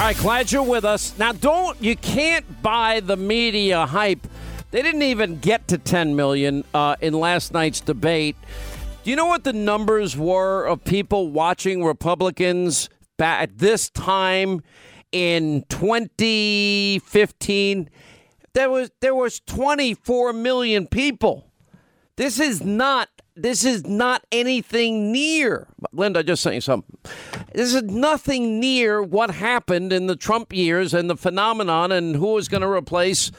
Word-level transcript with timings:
All 0.00 0.06
right, 0.06 0.16
glad 0.16 0.50
you're 0.50 0.62
with 0.62 0.86
us. 0.86 1.12
Now, 1.18 1.32
don't 1.32 1.78
you 1.78 1.94
can't 1.94 2.62
buy 2.62 3.00
the 3.00 3.18
media 3.18 3.84
hype. 3.84 4.26
They 4.70 4.80
didn't 4.80 5.02
even 5.02 5.40
get 5.40 5.68
to 5.68 5.76
10 5.76 6.16
million 6.16 6.64
uh, 6.72 6.96
in 7.02 7.12
last 7.12 7.52
night's 7.52 7.80
debate. 7.80 8.34
Do 9.04 9.10
you 9.10 9.16
know 9.16 9.26
what 9.26 9.44
the 9.44 9.52
numbers 9.52 10.16
were 10.16 10.64
of 10.64 10.82
people 10.84 11.28
watching 11.28 11.84
Republicans 11.84 12.88
at 13.18 13.58
this 13.58 13.90
time 13.90 14.62
in 15.12 15.66
2015? 15.68 17.90
There 18.54 18.70
was 18.70 18.90
there 19.02 19.14
was 19.14 19.40
24 19.40 20.32
million 20.32 20.86
people. 20.86 21.44
This 22.16 22.40
is 22.40 22.64
not 22.64 23.10
this 23.36 23.66
is 23.66 23.84
not 23.84 24.24
anything 24.32 25.12
near. 25.12 25.68
Linda, 25.92 26.22
just 26.22 26.42
saying 26.42 26.60
something. 26.62 26.96
This 27.52 27.74
is 27.74 27.82
nothing 27.82 28.60
near 28.60 29.02
what 29.02 29.30
happened 29.30 29.92
in 29.92 30.06
the 30.06 30.16
Trump 30.16 30.52
years 30.52 30.94
and 30.94 31.10
the 31.10 31.16
phenomenon 31.16 31.92
and 31.92 32.16
who 32.16 32.36
is 32.38 32.48
going 32.48 32.62
to 32.62 32.68
replace 32.68 33.30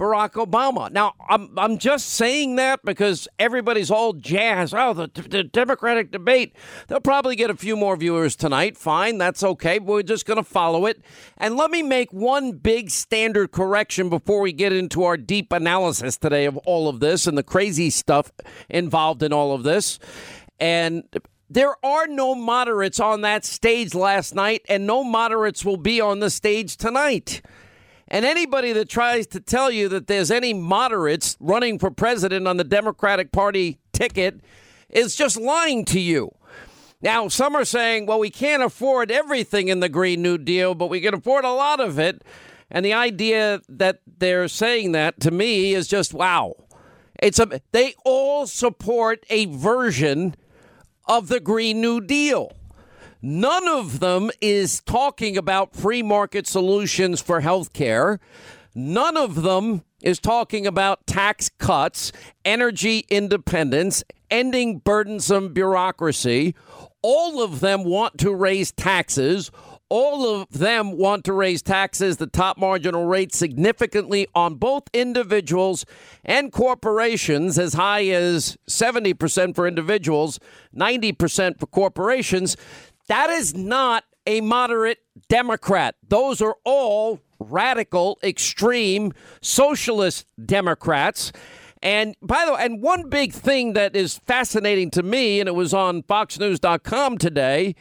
Barack 0.00 0.32
Obama. 0.32 0.90
Now, 0.90 1.12
I'm, 1.28 1.56
I'm 1.58 1.76
just 1.76 2.08
saying 2.08 2.56
that 2.56 2.80
because 2.84 3.28
everybody's 3.38 3.90
all 3.90 4.14
jazzed. 4.14 4.74
Oh, 4.74 4.94
the, 4.94 5.08
the 5.08 5.44
Democratic 5.44 6.10
debate. 6.10 6.56
They'll 6.88 7.00
probably 7.00 7.36
get 7.36 7.50
a 7.50 7.56
few 7.56 7.76
more 7.76 7.96
viewers 7.96 8.34
tonight. 8.34 8.78
Fine, 8.78 9.18
that's 9.18 9.42
okay. 9.42 9.78
We're 9.78 10.02
just 10.02 10.24
going 10.24 10.38
to 10.38 10.42
follow 10.42 10.86
it. 10.86 11.02
And 11.36 11.56
let 11.56 11.70
me 11.70 11.82
make 11.82 12.12
one 12.12 12.52
big 12.52 12.90
standard 12.90 13.52
correction 13.52 14.08
before 14.08 14.40
we 14.40 14.52
get 14.52 14.72
into 14.72 15.04
our 15.04 15.18
deep 15.18 15.52
analysis 15.52 16.16
today 16.16 16.46
of 16.46 16.56
all 16.58 16.88
of 16.88 17.00
this 17.00 17.26
and 17.26 17.36
the 17.36 17.42
crazy 17.42 17.90
stuff 17.90 18.32
involved 18.70 19.22
in 19.22 19.34
all 19.34 19.52
of 19.54 19.64
this. 19.64 19.98
And 20.58 21.04
there 21.50 21.74
are 21.84 22.06
no 22.06 22.36
moderates 22.36 23.00
on 23.00 23.22
that 23.22 23.44
stage 23.44 23.92
last 23.92 24.36
night, 24.36 24.62
and 24.68 24.86
no 24.86 25.02
moderates 25.02 25.64
will 25.64 25.76
be 25.76 26.00
on 26.00 26.20
the 26.20 26.30
stage 26.30 26.76
tonight. 26.76 27.42
And 28.06 28.24
anybody 28.24 28.72
that 28.72 28.88
tries 28.88 29.26
to 29.28 29.40
tell 29.40 29.70
you 29.70 29.88
that 29.88 30.06
there's 30.06 30.30
any 30.30 30.54
moderates 30.54 31.36
running 31.40 31.78
for 31.80 31.90
president 31.90 32.46
on 32.46 32.56
the 32.56 32.64
Democratic 32.64 33.32
Party 33.32 33.80
ticket 33.92 34.40
is 34.88 35.16
just 35.16 35.36
lying 35.36 35.84
to 35.86 35.98
you. 35.98 36.30
Now, 37.02 37.28
some 37.28 37.56
are 37.56 37.64
saying, 37.64 38.06
well, 38.06 38.18
we 38.18 38.30
can't 38.30 38.62
afford 38.62 39.10
everything 39.10 39.68
in 39.68 39.80
the 39.80 39.88
Green 39.88 40.22
New 40.22 40.38
Deal, 40.38 40.74
but 40.74 40.88
we 40.88 41.00
can 41.00 41.14
afford 41.14 41.44
a 41.44 41.52
lot 41.52 41.80
of 41.80 41.98
it. 41.98 42.22
And 42.70 42.84
the 42.84 42.92
idea 42.92 43.60
that 43.68 44.00
they're 44.06 44.48
saying 44.48 44.92
that 44.92 45.18
to 45.20 45.30
me 45.30 45.74
is 45.74 45.88
just 45.88 46.14
wow. 46.14 46.54
It's 47.20 47.38
a 47.38 47.60
they 47.72 47.94
all 48.04 48.46
support 48.46 49.24
a 49.28 49.46
version 49.46 50.36
of 51.10 51.26
the 51.26 51.40
Green 51.40 51.80
New 51.80 52.00
Deal. 52.00 52.52
None 53.20 53.66
of 53.66 53.98
them 53.98 54.30
is 54.40 54.80
talking 54.82 55.36
about 55.36 55.74
free 55.74 56.04
market 56.04 56.46
solutions 56.46 57.20
for 57.20 57.40
health 57.40 57.72
care. 57.72 58.20
None 58.76 59.16
of 59.16 59.42
them 59.42 59.82
is 60.00 60.20
talking 60.20 60.68
about 60.68 61.04
tax 61.08 61.50
cuts, 61.58 62.12
energy 62.44 63.06
independence, 63.10 64.04
ending 64.30 64.78
burdensome 64.78 65.52
bureaucracy. 65.52 66.54
All 67.02 67.42
of 67.42 67.58
them 67.58 67.82
want 67.82 68.16
to 68.18 68.32
raise 68.32 68.70
taxes. 68.70 69.50
All 69.90 70.24
of 70.24 70.48
them 70.50 70.96
want 70.96 71.24
to 71.24 71.32
raise 71.32 71.62
taxes, 71.62 72.16
the 72.18 72.28
top 72.28 72.56
marginal 72.56 73.06
rate 73.06 73.34
significantly 73.34 74.28
on 74.36 74.54
both 74.54 74.84
individuals 74.92 75.84
and 76.24 76.52
corporations, 76.52 77.58
as 77.58 77.74
high 77.74 78.06
as 78.06 78.56
70% 78.68 79.56
for 79.56 79.66
individuals, 79.66 80.38
90% 80.74 81.58
for 81.58 81.66
corporations. 81.66 82.56
That 83.08 83.30
is 83.30 83.54
not 83.56 84.04
a 84.26 84.40
moderate 84.40 84.98
Democrat. 85.28 85.96
Those 86.06 86.40
are 86.40 86.56
all 86.64 87.18
radical, 87.40 88.18
extreme 88.22 89.12
socialist 89.42 90.26
Democrats. 90.46 91.32
And 91.82 92.14
by 92.22 92.44
the 92.44 92.52
way, 92.52 92.64
and 92.64 92.80
one 92.82 93.08
big 93.08 93.32
thing 93.32 93.72
that 93.72 93.96
is 93.96 94.18
fascinating 94.26 94.90
to 94.92 95.02
me, 95.02 95.40
and 95.40 95.48
it 95.48 95.54
was 95.54 95.74
on 95.74 96.02
FoxNews.com 96.02 97.18
today, 97.18 97.74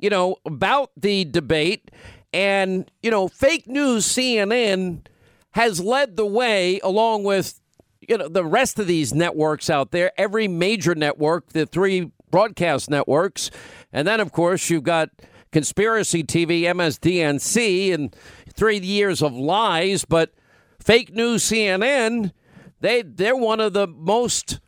you 0.00 0.10
know, 0.10 0.36
about 0.44 0.90
the 0.96 1.24
debate, 1.24 1.90
and, 2.32 2.90
you 3.02 3.10
know, 3.10 3.28
fake 3.28 3.66
news 3.66 4.06
CNN 4.06 5.06
has 5.52 5.80
led 5.80 6.16
the 6.16 6.26
way 6.26 6.78
along 6.80 7.24
with, 7.24 7.60
you 8.00 8.16
know, 8.16 8.28
the 8.28 8.44
rest 8.44 8.78
of 8.78 8.86
these 8.86 9.12
networks 9.12 9.68
out 9.68 9.90
there, 9.90 10.12
every 10.16 10.46
major 10.46 10.94
network, 10.94 11.48
the 11.48 11.66
three 11.66 12.12
broadcast 12.30 12.88
networks 12.88 13.50
and 13.92 14.06
then, 14.06 14.20
of 14.20 14.32
course, 14.32 14.70
you've 14.70 14.84
got 14.84 15.10
conspiracy 15.52 16.22
TV, 16.22 16.62
MSDNC, 16.62 17.92
and 17.92 18.14
three 18.52 18.78
years 18.78 19.22
of 19.22 19.32
lies. 19.32 20.04
But 20.04 20.32
fake 20.78 21.12
news 21.12 21.44
CNN, 21.44 22.32
they 22.80 23.02
they're 23.02 23.36
one 23.36 23.60
of 23.60 23.72
the 23.72 23.86
most 23.86 24.60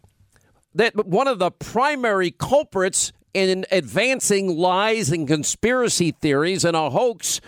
that 0.75 1.07
one 1.07 1.29
of 1.29 1.39
the 1.39 1.51
primary 1.51 2.31
culprits 2.31 3.13
in 3.35 3.65
advancing 3.71 4.57
lies 4.57 5.11
and 5.11 5.27
conspiracy 5.27 6.11
theories 6.13 6.65
and 6.65 6.77
a 6.77 6.91
hoax 6.91 7.41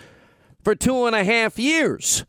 for 0.63 0.75
two 0.75 1.05
and 1.05 1.15
a 1.15 1.23
half 1.23 1.59
years. 1.59 2.25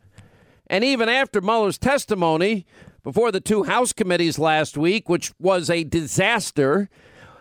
And 0.67 0.83
even 0.83 1.09
after 1.09 1.41
Mueller's 1.41 1.77
testimony 1.77 2.65
before 3.03 3.31
the 3.31 3.39
two 3.39 3.63
House 3.63 3.93
committees 3.93 4.37
last 4.37 4.77
week, 4.77 5.09
which 5.09 5.31
was 5.39 5.69
a 5.69 5.83
disaster, 5.83 6.89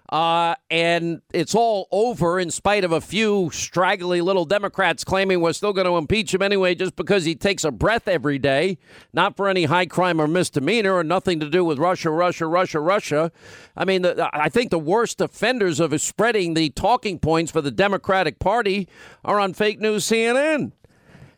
uh, 0.09 0.55
and 0.71 1.21
it's 1.33 1.55
all 1.55 1.89
over 1.91 2.39
in 2.39 2.51
spite 2.51 2.85
of 2.85 2.93
a 2.93 3.01
few 3.01 3.51
straggly 3.53 4.21
little 4.21 4.45
Democrats 4.45 5.03
claiming 5.05 5.41
we're 5.41 5.53
still 5.53 5.73
going 5.73 5.87
to 5.87 5.97
impeach 5.97 6.33
him 6.33 6.43
anyway 6.43 6.75
just 6.75 6.95
because 6.95 7.25
he 7.25 7.35
takes 7.35 7.65
a 7.65 7.71
breath 7.71 8.07
every 8.07 8.39
day, 8.39 8.79
not 9.13 9.37
for 9.37 9.49
any 9.49 9.65
high 9.65 9.87
crime 9.87 10.21
or 10.21 10.29
misdemeanor 10.29 10.95
or 10.95 11.03
nothing 11.03 11.41
to 11.41 11.51
do 11.51 11.65
with 11.65 11.79
Russia, 11.79 12.11
Russia, 12.11 12.47
Russia, 12.47 12.81
Russia. 12.81 13.33
I 13.77 13.85
mean, 13.85 14.03
the, 14.03 14.31
I 14.33 14.49
think 14.49 14.71
the 14.71 14.79
worst 14.79 15.21
offenders 15.21 15.81
of 15.81 15.99
spreading 16.01 16.55
the 16.55 16.71
talking 16.71 17.19
points 17.19 17.51
for 17.51 17.61
the 17.61 17.71
Democratic 17.71 18.39
Party 18.39 18.89
are 19.25 19.41
on 19.41 19.55
fake 19.55 19.81
news 19.81 20.05
CNN. 20.05 20.73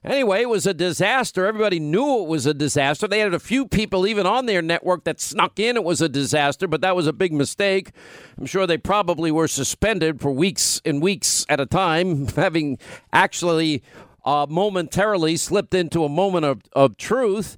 Anyway, 0.04 0.42
it 0.42 0.48
was 0.48 0.66
a 0.66 0.75
disaster. 0.75 1.44
Everybody 1.44 1.81
knew 1.81 2.22
it 2.22 2.28
was 2.28 2.47
a 2.47 2.54
disaster. 2.54 3.09
They 3.09 3.19
had 3.19 3.34
a 3.34 3.41
few 3.41 3.66
people 3.66 4.06
even 4.06 4.26
on 4.26 4.47
their 4.47 4.62
network 4.62 5.04
that 5.04 5.20
snuck 5.20 5.59
in 5.59 5.76
it 5.76 5.82
was 5.82 6.00
a 6.00 6.09
disaster, 6.09 6.69
but 6.69 6.81
that 6.82 6.94
was 6.94 7.09
a 7.09 7.12
big 7.12 7.32
mistake. 7.32 7.91
I'm 8.38 8.47
sure 8.47 8.66
they 8.66 8.78
probably 8.78 9.32
were 9.32 9.48
suspended 9.48 10.20
for 10.20 10.31
weeks 10.31 10.81
and 10.84 11.03
weeks 11.03 11.44
at 11.48 11.59
a 11.60 11.66
time, 11.66 12.26
having 12.36 12.78
actually 13.12 13.82
uh, 14.25 14.47
momentarily 14.48 15.36
slipped 15.36 15.75
into 15.75 16.04
a 16.04 16.09
moment 16.09 16.44
of, 16.44 16.62
of 16.75 16.97
truth. 16.97 17.56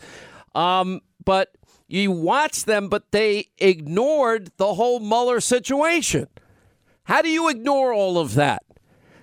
Um, 0.54 1.00
but 1.22 1.54
you 1.88 2.10
watch 2.10 2.64
them, 2.64 2.88
but 2.88 3.10
they 3.10 3.48
ignored 3.58 4.50
the 4.56 4.74
whole 4.74 5.00
Mueller 5.00 5.40
situation. 5.40 6.28
How 7.04 7.20
do 7.20 7.28
you 7.28 7.48
ignore 7.48 7.92
all 7.92 8.18
of 8.18 8.34
that? 8.34 8.62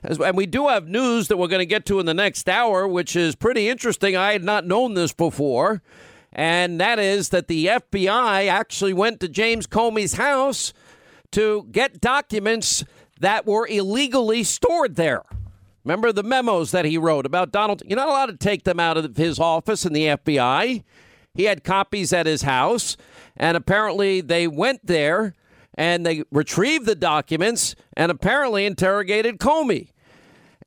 And 0.08 0.38
we 0.38 0.46
do 0.46 0.68
have 0.68 0.88
news 0.88 1.28
that 1.28 1.38
we're 1.38 1.48
going 1.48 1.60
to 1.60 1.66
get 1.66 1.86
to 1.88 2.00
in 2.00 2.06
the 2.06 2.14
next 2.14 2.48
hour, 2.48 2.88
which 2.88 3.16
is 3.16 3.36
pretty 3.36 3.68
interesting. 3.68 4.16
I 4.16 4.32
had 4.32 4.44
not 4.44 4.66
known 4.66 4.94
this 4.94 5.14
before. 5.14 5.82
And 6.32 6.80
that 6.80 6.98
is 6.98 7.30
that 7.30 7.48
the 7.48 7.66
FBI 7.68 8.48
actually 8.48 8.94
went 8.94 9.20
to 9.20 9.28
James 9.28 9.68
Comey's 9.68 10.14
house 10.14 10.72
to 11.32 11.68
get 11.72 12.00
documents 12.00 12.86
that 13.20 13.46
were 13.46 13.68
illegally 13.68 14.44
stored 14.44 14.96
there. 14.96 15.24
Remember 15.84 16.12
the 16.12 16.24
memos 16.24 16.72
that 16.72 16.86
he 16.86 16.98
wrote 16.98 17.26
about 17.26 17.52
Donald? 17.52 17.82
You're 17.86 17.98
not 17.98 18.10
allowed 18.10 18.28
to 18.28 18.38
take 18.38 18.64
them 18.64 18.80
out 18.80 18.98
of 18.98 19.18
his 19.18 19.40
office 19.40 19.86
in 19.86 19.94
the 19.94 20.06
FBI. 20.08 20.84
He 21.34 21.44
had 21.44 21.64
copies 21.64 22.14
at 22.14 22.26
his 22.26 22.42
house, 22.44 22.98
and 23.36 23.58
apparently 23.58 24.22
they 24.22 24.48
went 24.48 24.86
there 24.86 25.34
and 25.76 26.06
they 26.06 26.24
retrieved 26.32 26.86
the 26.86 26.96
documents 26.96 27.76
and 27.96 28.12
apparently 28.12 28.66
interrogated 28.66 29.38
Comey. 29.38 29.90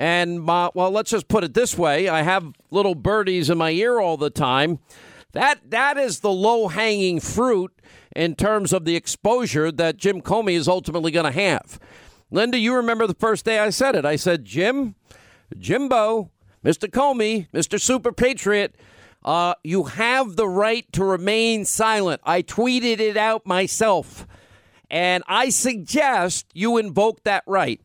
And 0.00 0.48
uh, 0.48 0.70
well, 0.72 0.90
let's 0.90 1.10
just 1.10 1.28
put 1.28 1.44
it 1.44 1.52
this 1.52 1.76
way: 1.76 2.08
I 2.08 2.22
have 2.22 2.54
little 2.70 2.94
birdies 2.94 3.50
in 3.50 3.58
my 3.58 3.70
ear 3.70 4.00
all 4.00 4.16
the 4.16 4.30
time. 4.30 4.78
That 5.32 5.70
that 5.70 5.98
is 5.98 6.20
the 6.20 6.32
low 6.32 6.68
hanging 6.68 7.20
fruit 7.20 7.70
in 8.16 8.34
terms 8.34 8.72
of 8.72 8.86
the 8.86 8.96
exposure 8.96 9.70
that 9.70 9.98
Jim 9.98 10.22
Comey 10.22 10.54
is 10.54 10.68
ultimately 10.68 11.10
going 11.10 11.30
to 11.30 11.38
have. 11.38 11.78
Linda, 12.30 12.58
you 12.58 12.74
remember 12.74 13.06
the 13.06 13.14
first 13.14 13.44
day 13.44 13.58
I 13.58 13.68
said 13.68 13.94
it? 13.94 14.06
I 14.06 14.16
said, 14.16 14.46
Jim, 14.46 14.94
Jimbo, 15.58 16.30
Mr. 16.64 16.88
Comey, 16.88 17.48
Mr. 17.50 17.78
Super 17.78 18.10
Patriot. 18.10 18.76
Uh, 19.22 19.52
you 19.62 19.84
have 19.84 20.36
the 20.36 20.48
right 20.48 20.90
to 20.94 21.04
remain 21.04 21.66
silent. 21.66 22.22
I 22.24 22.40
tweeted 22.40 23.00
it 23.00 23.18
out 23.18 23.44
myself. 23.44 24.26
And 24.90 25.22
I 25.28 25.50
suggest 25.50 26.46
you 26.54 26.78
invoke 26.78 27.22
that 27.24 27.44
right. 27.46 27.82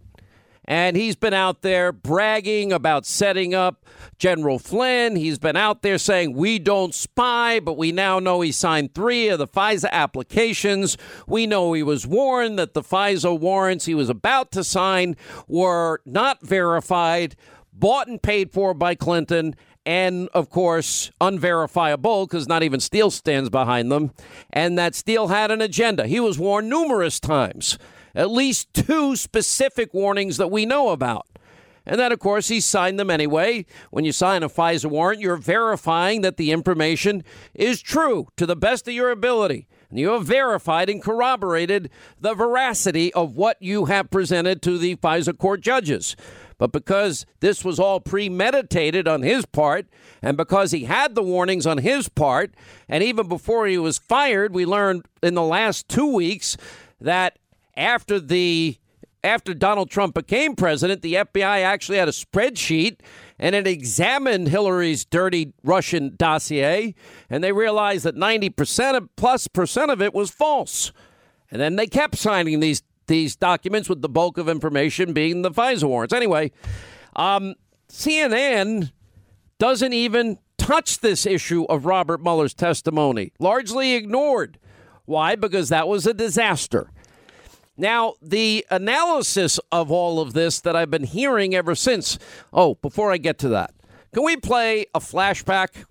And 0.65 0.97
he's 0.97 1.15
been 1.15 1.33
out 1.33 1.62
there 1.62 1.91
bragging 1.91 2.73
about 2.73 3.06
setting 3.06 3.53
up 3.53 3.85
General 4.17 4.59
Flynn. 4.59 5.15
He's 5.15 5.39
been 5.39 5.56
out 5.56 5.81
there 5.81 5.97
saying, 5.97 6.35
We 6.35 6.59
don't 6.59 6.94
spy, 6.94 7.59
but 7.59 7.77
we 7.77 7.91
now 7.91 8.19
know 8.19 8.41
he 8.41 8.51
signed 8.51 8.94
three 8.94 9.29
of 9.29 9.39
the 9.39 9.47
FISA 9.47 9.89
applications. 9.91 10.97
We 11.27 11.45
know 11.45 11.73
he 11.73 11.83
was 11.83 12.07
warned 12.07 12.57
that 12.59 12.73
the 12.73 12.81
FISA 12.81 13.39
warrants 13.39 13.85
he 13.85 13.95
was 13.95 14.09
about 14.09 14.51
to 14.53 14.63
sign 14.63 15.15
were 15.47 16.01
not 16.06 16.41
verified 16.41 17.35
bought 17.75 18.07
and 18.07 18.21
paid 18.21 18.51
for 18.51 18.73
by 18.73 18.95
Clinton, 18.95 19.56
and 19.85 20.29
of 20.33 20.50
course, 20.50 21.11
unverifiable 21.21 22.25
because 22.25 22.47
not 22.47 22.63
even 22.63 22.79
Steele 22.79 23.11
stands 23.11 23.50
behind 23.50 23.91
them, 23.91 24.11
and 24.51 24.77
that 24.77 24.95
Steele 24.95 25.27
had 25.27 25.51
an 25.51 25.61
agenda. 25.61 26.07
He 26.07 26.19
was 26.19 26.39
warned 26.39 26.69
numerous 26.69 27.19
times, 27.19 27.77
at 28.15 28.31
least 28.31 28.73
two 28.73 29.15
specific 29.15 29.94
warnings 29.94 30.38
that 30.38 30.51
we 30.51 30.65
know 30.65 30.89
about. 30.89 31.27
And 31.85 32.00
then, 32.00 32.12
of 32.12 32.19
course, 32.19 32.47
he 32.47 32.62
signed 32.62 33.00
them 33.00 33.12
anyway. 33.12 33.65
When 33.91 34.06
you 34.06 34.12
sign 34.12 34.41
a 34.41 34.50
FISA 34.50 34.89
warrant, 34.89 35.21
you're 35.21 35.38
verifying 35.38 36.21
that 36.21 36.38
the 36.38 36.51
information 36.51 37.23
is 37.53 37.81
true 37.81 38.27
to 38.38 38.45
the 38.45 38.56
best 38.56 38.88
of 38.88 38.94
your 38.94 39.12
ability. 39.12 39.67
And 39.89 40.00
you 40.00 40.09
have 40.09 40.25
verified 40.25 40.89
and 40.89 41.01
corroborated 41.01 41.91
the 42.19 42.33
veracity 42.33 43.13
of 43.13 43.35
what 43.35 43.62
you 43.62 43.85
have 43.85 44.09
presented 44.09 44.63
to 44.63 44.79
the 44.79 44.95
FISA 44.95 45.38
court 45.38 45.61
judges. 45.61 46.15
But 46.57 46.71
because 46.71 47.25
this 47.39 47.63
was 47.63 47.79
all 47.79 48.00
premeditated 48.00 49.07
on 49.07 49.21
his 49.21 49.45
part, 49.45 49.88
and 50.21 50.38
because 50.38 50.71
he 50.71 50.85
had 50.85 51.13
the 51.13 51.21
warnings 51.21 51.68
on 51.68 51.79
his 51.79 52.09
part, 52.09 52.56
and 52.89 53.03
even 53.03 53.27
before 53.27 53.68
he 53.68 53.77
was 53.77 54.00
fired, 54.00 54.56
we 54.56 54.65
learned 54.65 55.06
in 55.21 55.35
the 55.35 55.44
last 55.44 55.88
two 55.88 56.11
weeks 56.11 56.57
that 57.00 57.38
after 57.77 58.19
the 58.19 58.77
after 59.24 59.56
Donald 59.56 59.89
Trump 59.89 60.13
became 60.13 60.56
president, 60.56 61.01
the 61.01 61.16
FBI 61.16 61.63
actually 61.63 61.98
had 61.98 62.07
a 62.07 62.12
spreadsheet 62.12 63.00
and 63.39 63.56
it 63.56 63.68
examined 63.68 64.48
Hillary's 64.48 65.04
dirty 65.04 65.51
Russian 65.63 66.16
dossier, 66.16 66.95
and 67.30 67.44
they 67.44 67.51
realized 67.51 68.06
that 68.06 68.16
90% 68.16 68.95
of, 68.95 69.16
plus 69.16 69.48
percent 69.48 69.92
of 69.92 70.01
it 70.01 70.13
was 70.13 70.30
false. 70.30 70.92
And 71.51 71.60
then 71.60 71.75
they 71.75 71.88
kept 71.88 72.18
signing 72.18 72.60
these 72.60 72.83
these 73.07 73.36
documents 73.36 73.88
with 73.88 74.01
the 74.01 74.10
bulk 74.10 74.38
of 74.39 74.50
information 74.50 75.13
being 75.13 75.44
the 75.44 75.51
FISA 75.51 75.83
warrants. 75.83 76.13
Anyway, 76.13 76.51
um, 77.16 77.54
CNN 77.88 78.92
doesn't 79.60 79.94
even 79.94 80.39
touch 80.57 81.00
this 81.01 81.28
issue 81.28 81.66
of 81.66 81.86
Robert 81.86 82.21
Mueller's 82.21 82.56
testimony, 82.56 83.31
largely 83.39 83.94
ignored. 83.94 84.57
Why? 85.06 85.36
Because 85.36 85.69
that 85.69 85.88
was 85.88 86.07
a 86.07 86.16
disaster. 86.16 86.89
Now, 87.77 88.13
the 88.22 88.66
analysis 88.72 89.60
of 89.72 89.92
all 89.92 90.19
of 90.22 90.33
this 90.33 90.62
that 90.62 90.75
I've 90.75 90.92
been 90.92 91.04
hearing 91.04 91.54
ever 91.54 91.75
since. 91.75 92.18
Oh, 92.54 92.75
before 92.75 93.12
I 93.12 93.18
get 93.18 93.38
to 93.39 93.50
that, 93.50 93.74
can 94.13 94.24
we 94.24 94.38
play 94.38 94.86
a 94.94 95.00
flashback? 95.00 95.86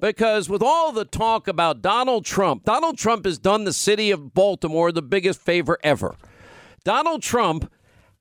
Because 0.00 0.48
with 0.48 0.62
all 0.62 0.92
the 0.92 1.04
talk 1.04 1.46
about 1.46 1.82
Donald 1.82 2.24
Trump, 2.24 2.64
Donald 2.64 2.98
Trump 2.98 3.26
has 3.26 3.38
done 3.38 3.64
the 3.64 3.72
city 3.72 4.10
of 4.10 4.34
Baltimore 4.34 4.92
the 4.92 5.02
biggest 5.02 5.40
favor 5.40 5.78
ever. 5.84 6.16
Donald 6.84 7.22
Trump 7.22 7.70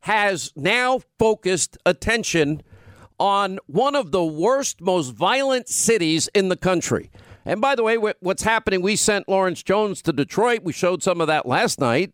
has 0.02 0.52
now 0.56 1.00
focused 1.18 1.78
attention 1.86 2.62
on 3.18 3.60
one 3.68 3.96
of 3.96 4.12
the 4.12 4.24
worst, 4.24 4.82
most 4.82 5.12
violent 5.12 5.70
cities 5.70 6.30
in 6.34 6.50
the 6.50 6.58
country. 6.58 7.10
And 7.46 7.62
by 7.62 7.76
the 7.76 7.84
way, 7.84 7.98
what's 7.98 8.44
happening, 8.44 8.82
we 8.82 8.96
sent 8.96 9.30
Lawrence 9.30 9.64
Jones 9.64 10.02
to 10.04 10.14
Detroit. 10.14 10.64
We 10.64 10.74
showed 10.74 11.04
some 11.04 11.22
of 11.22 11.28
that 11.28 11.46
last 11.46 11.80
night. 11.80 12.14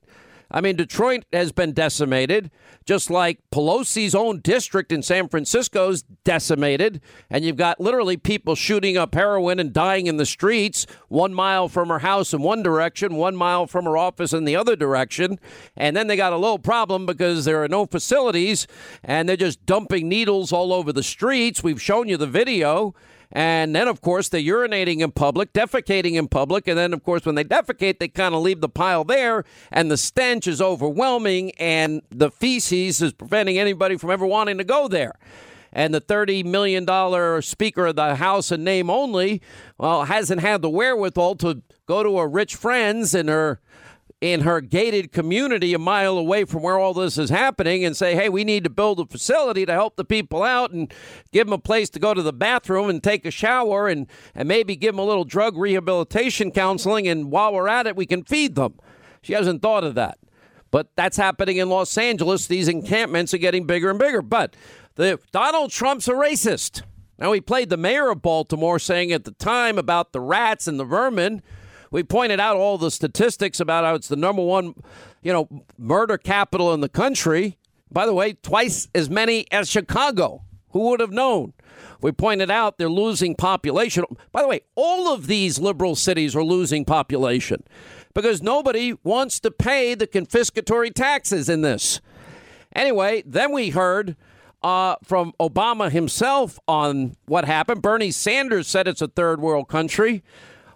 I 0.51 0.61
mean, 0.61 0.75
Detroit 0.75 1.25
has 1.31 1.51
been 1.51 1.73
decimated, 1.73 2.49
just 2.85 3.09
like 3.09 3.39
Pelosi's 3.51 4.15
own 4.15 4.39
district 4.39 4.91
in 4.91 5.03
San 5.03 5.29
Francisco 5.29 5.89
is 5.89 6.03
decimated. 6.23 7.01
And 7.29 7.45
you've 7.45 7.55
got 7.55 7.79
literally 7.79 8.17
people 8.17 8.55
shooting 8.55 8.97
up 8.97 9.13
heroin 9.13 9.59
and 9.59 9.71
dying 9.71 10.07
in 10.07 10.17
the 10.17 10.25
streets, 10.25 10.87
one 11.07 11.33
mile 11.33 11.69
from 11.69 11.89
her 11.89 11.99
house 11.99 12.33
in 12.33 12.41
one 12.41 12.63
direction, 12.63 13.15
one 13.15 13.35
mile 13.35 13.67
from 13.67 13.85
her 13.85 13.95
office 13.95 14.33
in 14.33 14.45
the 14.45 14.55
other 14.55 14.75
direction. 14.75 15.39
And 15.75 15.95
then 15.95 16.07
they 16.07 16.15
got 16.15 16.33
a 16.33 16.37
little 16.37 16.59
problem 16.59 17.05
because 17.05 17.45
there 17.45 17.63
are 17.63 17.67
no 17.67 17.85
facilities 17.85 18.65
and 19.03 19.29
they're 19.29 19.37
just 19.37 19.65
dumping 19.67 20.09
needles 20.09 20.51
all 20.51 20.73
over 20.73 20.91
the 20.91 21.03
streets. 21.03 21.63
We've 21.63 21.81
shown 21.81 22.07
you 22.07 22.17
the 22.17 22.27
video. 22.27 22.95
And 23.31 23.75
then, 23.75 23.87
of 23.87 24.01
course, 24.01 24.29
they're 24.29 24.41
urinating 24.41 25.01
in 25.01 25.11
public, 25.11 25.53
defecating 25.53 26.13
in 26.13 26.27
public. 26.27 26.67
And 26.67 26.77
then, 26.77 26.93
of 26.93 27.03
course, 27.03 27.25
when 27.25 27.35
they 27.35 27.43
defecate, 27.43 27.99
they 27.99 28.07
kind 28.07 28.33
of 28.33 28.41
leave 28.41 28.61
the 28.61 28.69
pile 28.69 29.03
there. 29.03 29.43
And 29.71 29.91
the 29.91 29.97
stench 29.97 30.47
is 30.47 30.61
overwhelming. 30.61 31.51
And 31.59 32.01
the 32.09 32.31
feces 32.31 33.01
is 33.01 33.13
preventing 33.13 33.59
anybody 33.59 33.97
from 33.97 34.09
ever 34.09 34.25
wanting 34.25 34.57
to 34.57 34.63
go 34.63 34.87
there. 34.87 35.13
And 35.71 35.93
the 35.93 36.01
$30 36.01 36.45
million 36.45 37.41
Speaker 37.43 37.85
of 37.85 37.95
the 37.95 38.15
House 38.15 38.51
in 38.51 38.63
name 38.63 38.89
only, 38.89 39.41
well, 39.77 40.05
hasn't 40.05 40.41
had 40.41 40.63
the 40.63 40.69
wherewithal 40.69 41.35
to 41.37 41.61
go 41.85 42.01
to 42.01 42.17
her 42.17 42.27
rich 42.27 42.55
friends 42.55 43.13
and 43.13 43.29
her 43.29 43.61
in 44.21 44.41
her 44.41 44.59
gated 44.59 45.13
community 45.13 45.73
a 45.73 45.79
mile 45.79 46.17
away 46.17 46.43
from 46.43 46.61
where 46.61 46.77
all 46.77 46.93
this 46.93 47.17
is 47.17 47.29
happening 47.29 47.85
and 47.85 47.95
say, 47.95 48.15
hey, 48.15 48.27
we 48.27 48.43
need 48.43 48.65
to 48.65 48.69
build 48.69 48.99
a 48.99 49.05
facility 49.05 49.65
to 49.65 49.71
help 49.71 49.95
the 49.95 50.03
people 50.03 50.43
out 50.43 50.71
and 50.71 50.93
give 51.31 51.47
them 51.47 51.53
a 51.53 51.57
place 51.57 51.89
to 51.89 51.99
go 51.99 52.13
to 52.13 52.21
the 52.21 52.33
bathroom 52.33 52.89
and 52.89 53.01
take 53.01 53.25
a 53.25 53.31
shower 53.31 53.87
and, 53.87 54.07
and 54.35 54.47
maybe 54.47 54.75
give 54.75 54.93
them 54.93 54.99
a 54.99 55.05
little 55.05 55.23
drug 55.23 55.57
rehabilitation 55.57 56.51
counseling. 56.51 57.07
And 57.07 57.31
while 57.31 57.53
we're 57.53 57.69
at 57.69 57.87
it, 57.87 57.95
we 57.95 58.05
can 58.05 58.23
feed 58.25 58.55
them. 58.55 58.73
She 59.21 59.33
hasn't 59.33 59.61
thought 59.61 59.85
of 59.85 59.95
that. 59.95 60.17
But 60.69 60.89
that's 60.95 61.17
happening 61.17 61.57
in 61.57 61.69
Los 61.69 61.97
Angeles. 61.97 62.45
These 62.45 62.67
encampments 62.67 63.33
are 63.33 63.39
getting 63.39 63.65
bigger 63.65 63.89
and 63.89 63.97
bigger. 63.97 64.21
But 64.21 64.55
the, 64.95 65.17
Donald 65.31 65.71
Trump's 65.71 66.07
a 66.09 66.13
racist. 66.13 66.83
Now, 67.17 67.31
he 67.31 67.41
played 67.41 67.69
the 67.69 67.77
mayor 67.77 68.09
of 68.09 68.21
Baltimore 68.21 68.79
saying 68.79 69.11
at 69.11 69.23
the 69.23 69.31
time 69.31 69.77
about 69.77 70.11
the 70.11 70.21
rats 70.21 70.67
and 70.67 70.79
the 70.79 70.85
vermin. 70.85 71.41
We 71.91 72.03
pointed 72.03 72.39
out 72.39 72.55
all 72.57 72.77
the 72.77 72.91
statistics 72.91 73.59
about 73.59 73.83
how 73.83 73.95
it's 73.95 74.07
the 74.07 74.15
number 74.15 74.43
one, 74.43 74.75
you 75.21 75.33
know, 75.33 75.63
murder 75.77 76.17
capital 76.17 76.73
in 76.73 76.81
the 76.81 76.89
country. 76.89 77.57
By 77.91 78.05
the 78.05 78.13
way, 78.13 78.33
twice 78.33 78.87
as 78.93 79.09
many 79.09 79.45
as 79.51 79.69
Chicago. 79.69 80.43
Who 80.71 80.89
would 80.89 80.99
have 80.99 81.11
known? 81.11 81.53
We 82.01 82.11
pointed 82.11 82.51
out 82.51 82.77
they're 82.77 82.89
losing 82.89 83.35
population. 83.35 84.05
By 84.31 84.43
the 84.43 84.47
way, 84.47 84.61
all 84.75 85.11
of 85.11 85.25
these 85.25 85.57
liberal 85.57 85.95
cities 85.95 86.35
are 86.35 86.43
losing 86.43 86.85
population 86.85 87.63
because 88.13 88.43
nobody 88.43 88.93
wants 89.03 89.39
to 89.39 89.51
pay 89.51 89.95
the 89.95 90.05
confiscatory 90.05 90.93
taxes 90.93 91.49
in 91.49 91.61
this. 91.61 92.01
Anyway, 92.75 93.23
then 93.25 93.51
we 93.51 93.71
heard 93.71 94.15
uh, 94.61 94.95
from 95.03 95.33
Obama 95.39 95.89
himself 95.89 96.59
on 96.67 97.15
what 97.25 97.45
happened. 97.45 97.81
Bernie 97.81 98.11
Sanders 98.11 98.67
said 98.67 98.87
it's 98.87 99.01
a 99.01 99.07
third 99.07 99.41
world 99.41 99.67
country. 99.67 100.23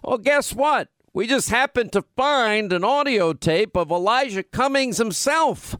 Well, 0.02 0.18
guess 0.18 0.52
what? 0.52 0.88
We 1.16 1.28
just 1.28 1.48
happened 1.48 1.92
to 1.92 2.02
find 2.16 2.72
an 2.72 2.82
audio 2.82 3.34
tape 3.34 3.76
of 3.76 3.92
Elijah 3.92 4.42
Cummings 4.42 4.98
himself 4.98 5.76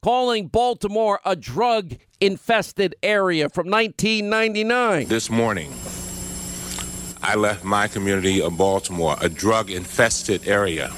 calling 0.00 0.46
Baltimore 0.46 1.20
a 1.22 1.36
drug 1.36 1.96
infested 2.18 2.94
area 3.02 3.50
from 3.50 3.68
1999. 3.68 5.06
This 5.06 5.28
morning, 5.28 5.70
I 7.22 7.34
left 7.34 7.62
my 7.62 7.88
community 7.88 8.40
of 8.40 8.56
Baltimore, 8.56 9.16
a 9.20 9.28
drug 9.28 9.70
infested 9.70 10.48
area, 10.48 10.88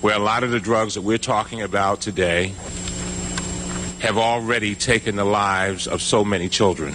where 0.00 0.14
a 0.14 0.20
lot 0.20 0.44
of 0.44 0.52
the 0.52 0.60
drugs 0.60 0.94
that 0.94 1.02
we're 1.02 1.18
talking 1.18 1.62
about 1.62 2.00
today 2.00 2.54
have 3.98 4.16
already 4.16 4.76
taken 4.76 5.16
the 5.16 5.24
lives 5.24 5.88
of 5.88 6.00
so 6.00 6.24
many 6.24 6.48
children. 6.48 6.94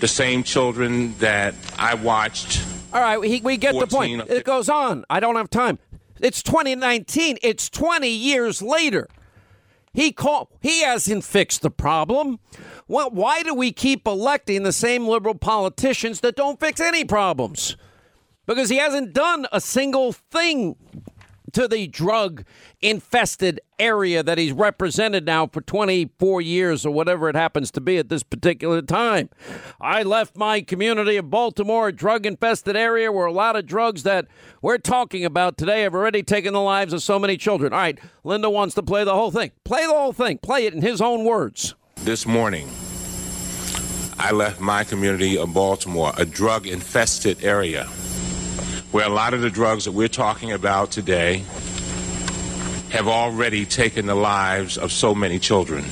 The 0.00 0.08
same 0.08 0.42
children 0.42 1.18
that 1.18 1.54
I 1.78 1.96
watched 1.96 2.62
all 2.98 3.04
right, 3.04 3.20
we, 3.20 3.40
we 3.40 3.56
get 3.56 3.78
the 3.78 3.86
point. 3.86 4.28
It 4.28 4.44
goes 4.44 4.68
on. 4.68 5.04
I 5.08 5.20
don't 5.20 5.36
have 5.36 5.50
time. 5.50 5.78
It's 6.20 6.42
2019. 6.42 7.38
It's 7.42 7.70
20 7.70 8.08
years 8.08 8.60
later. 8.60 9.08
He 9.92 10.10
call, 10.10 10.50
he 10.60 10.82
hasn't 10.82 11.24
fixed 11.24 11.62
the 11.62 11.70
problem. 11.70 12.40
Well, 12.88 13.10
why 13.10 13.42
do 13.42 13.54
we 13.54 13.72
keep 13.72 14.06
electing 14.06 14.64
the 14.64 14.72
same 14.72 15.06
liberal 15.06 15.36
politicians 15.36 16.20
that 16.20 16.34
don't 16.34 16.58
fix 16.58 16.80
any 16.80 17.04
problems? 17.04 17.76
Because 18.46 18.68
he 18.68 18.78
hasn't 18.78 19.12
done 19.12 19.46
a 19.52 19.60
single 19.60 20.12
thing 20.12 20.76
to 21.52 21.68
the 21.68 21.86
drug 21.86 22.44
infested 22.80 23.60
area 23.78 24.22
that 24.22 24.38
he's 24.38 24.52
represented 24.52 25.24
now 25.24 25.46
for 25.46 25.60
24 25.60 26.40
years 26.40 26.84
or 26.84 26.90
whatever 26.90 27.28
it 27.28 27.36
happens 27.36 27.70
to 27.70 27.80
be 27.80 27.98
at 27.98 28.08
this 28.08 28.22
particular 28.22 28.82
time. 28.82 29.28
I 29.80 30.02
left 30.02 30.36
my 30.36 30.60
community 30.60 31.16
of 31.16 31.30
Baltimore, 31.30 31.88
a 31.88 31.92
drug 31.92 32.26
infested 32.26 32.76
area 32.76 33.12
where 33.12 33.26
a 33.26 33.32
lot 33.32 33.56
of 33.56 33.66
drugs 33.66 34.02
that 34.02 34.26
we're 34.62 34.78
talking 34.78 35.24
about 35.24 35.56
today 35.56 35.82
have 35.82 35.94
already 35.94 36.22
taken 36.22 36.52
the 36.52 36.60
lives 36.60 36.92
of 36.92 37.02
so 37.02 37.18
many 37.18 37.36
children. 37.36 37.72
All 37.72 37.78
right, 37.78 37.98
Linda 38.24 38.50
wants 38.50 38.74
to 38.74 38.82
play 38.82 39.04
the 39.04 39.14
whole 39.14 39.30
thing. 39.30 39.52
Play 39.64 39.86
the 39.86 39.92
whole 39.92 40.12
thing. 40.12 40.38
Play 40.38 40.66
it 40.66 40.74
in 40.74 40.82
his 40.82 41.00
own 41.00 41.24
words. 41.24 41.74
This 41.96 42.26
morning, 42.26 42.68
I 44.18 44.32
left 44.32 44.60
my 44.60 44.84
community 44.84 45.38
of 45.38 45.54
Baltimore, 45.54 46.12
a 46.16 46.24
drug 46.24 46.66
infested 46.66 47.44
area 47.44 47.88
where 48.90 49.06
a 49.06 49.10
lot 49.10 49.34
of 49.34 49.40
the 49.40 49.50
drugs 49.50 49.84
that 49.84 49.92
we're 49.92 50.08
talking 50.08 50.52
about 50.52 50.90
today 50.90 51.44
have 52.90 53.06
already 53.06 53.66
taken 53.66 54.06
the 54.06 54.14
lives 54.14 54.78
of 54.78 54.92
so 54.92 55.14
many 55.14 55.38
children. 55.38 55.84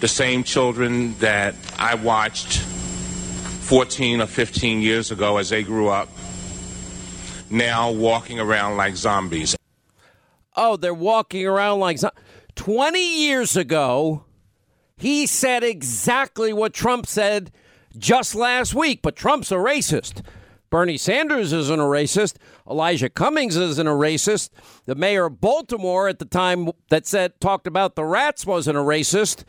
The 0.00 0.08
same 0.08 0.44
children 0.44 1.14
that 1.18 1.54
I 1.78 1.94
watched 1.96 2.58
14 2.58 4.22
or 4.22 4.26
15 4.26 4.80
years 4.80 5.10
ago 5.10 5.36
as 5.36 5.50
they 5.50 5.62
grew 5.62 5.88
up, 5.88 6.08
now 7.50 7.92
walking 7.92 8.40
around 8.40 8.76
like 8.76 8.96
zombies. 8.96 9.56
Oh, 10.56 10.76
they're 10.76 10.94
walking 10.94 11.46
around 11.46 11.80
like 11.80 11.98
zombies. 11.98 12.20
20 12.56 13.20
years 13.20 13.56
ago, 13.56 14.24
He 15.00 15.26
said 15.26 15.64
exactly 15.64 16.52
what 16.52 16.74
Trump 16.74 17.06
said 17.06 17.50
just 17.96 18.34
last 18.34 18.74
week, 18.74 19.00
but 19.00 19.16
Trump's 19.16 19.50
a 19.50 19.54
racist. 19.54 20.22
Bernie 20.70 20.96
Sanders 20.96 21.52
isn't 21.52 21.80
a 21.80 21.84
racist. 21.84 22.36
Elijah 22.68 23.10
Cummings 23.10 23.56
isn't 23.56 23.86
a 23.86 23.90
racist. 23.90 24.50
The 24.86 24.94
mayor 24.94 25.26
of 25.26 25.40
Baltimore 25.40 26.08
at 26.08 26.20
the 26.20 26.24
time 26.24 26.70
that 26.88 27.06
said 27.06 27.40
talked 27.40 27.66
about 27.66 27.96
the 27.96 28.04
rats 28.04 28.46
wasn't 28.46 28.78
a 28.78 28.82
racist. 28.82 29.44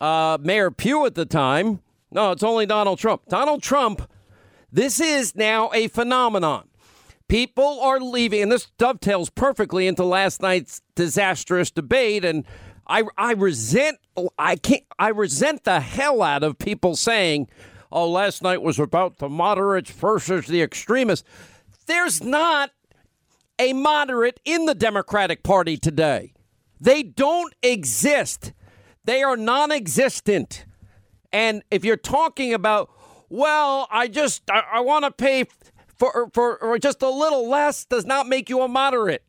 Uh, 0.00 0.36
mayor 0.40 0.70
Pugh 0.70 1.06
at 1.06 1.14
the 1.14 1.24
time. 1.24 1.80
No, 2.10 2.32
it's 2.32 2.42
only 2.42 2.66
Donald 2.66 2.98
Trump. 2.98 3.22
Donald 3.28 3.62
Trump. 3.62 4.08
This 4.70 5.00
is 5.00 5.34
now 5.34 5.70
a 5.72 5.88
phenomenon. 5.88 6.68
People 7.28 7.80
are 7.80 7.98
leaving, 7.98 8.42
and 8.42 8.52
this 8.52 8.66
dovetails 8.76 9.30
perfectly 9.30 9.86
into 9.86 10.04
last 10.04 10.42
night's 10.42 10.82
disastrous 10.94 11.70
debate. 11.70 12.26
And 12.26 12.44
I, 12.86 13.04
I 13.16 13.32
resent, 13.32 13.98
I 14.38 14.56
can't, 14.56 14.84
I 14.98 15.08
resent 15.08 15.64
the 15.64 15.80
hell 15.80 16.20
out 16.20 16.42
of 16.42 16.58
people 16.58 16.94
saying 16.94 17.48
oh, 17.92 18.08
last 18.08 18.42
night 18.42 18.62
was 18.62 18.78
about 18.78 19.18
the 19.18 19.28
moderates 19.28 19.90
versus 19.90 20.46
the 20.46 20.62
extremists. 20.62 21.28
There's 21.86 22.22
not 22.22 22.70
a 23.58 23.72
moderate 23.72 24.40
in 24.44 24.66
the 24.66 24.74
Democratic 24.74 25.42
Party 25.42 25.76
today. 25.76 26.32
They 26.80 27.02
don't 27.02 27.54
exist. 27.62 28.52
They 29.04 29.22
are 29.22 29.36
non 29.36 29.70
existent. 29.70 30.64
And 31.32 31.62
if 31.70 31.84
you're 31.84 31.96
talking 31.96 32.52
about, 32.52 32.90
well, 33.28 33.86
I 33.90 34.08
just, 34.08 34.42
I, 34.50 34.62
I 34.74 34.80
want 34.80 35.04
to 35.04 35.10
pay 35.10 35.44
for, 35.96 36.28
for, 36.32 36.58
for 36.58 36.78
just 36.78 37.02
a 37.02 37.08
little 37.08 37.48
less, 37.48 37.84
does 37.84 38.04
not 38.04 38.26
make 38.26 38.50
you 38.50 38.60
a 38.62 38.68
moderate. 38.68 39.22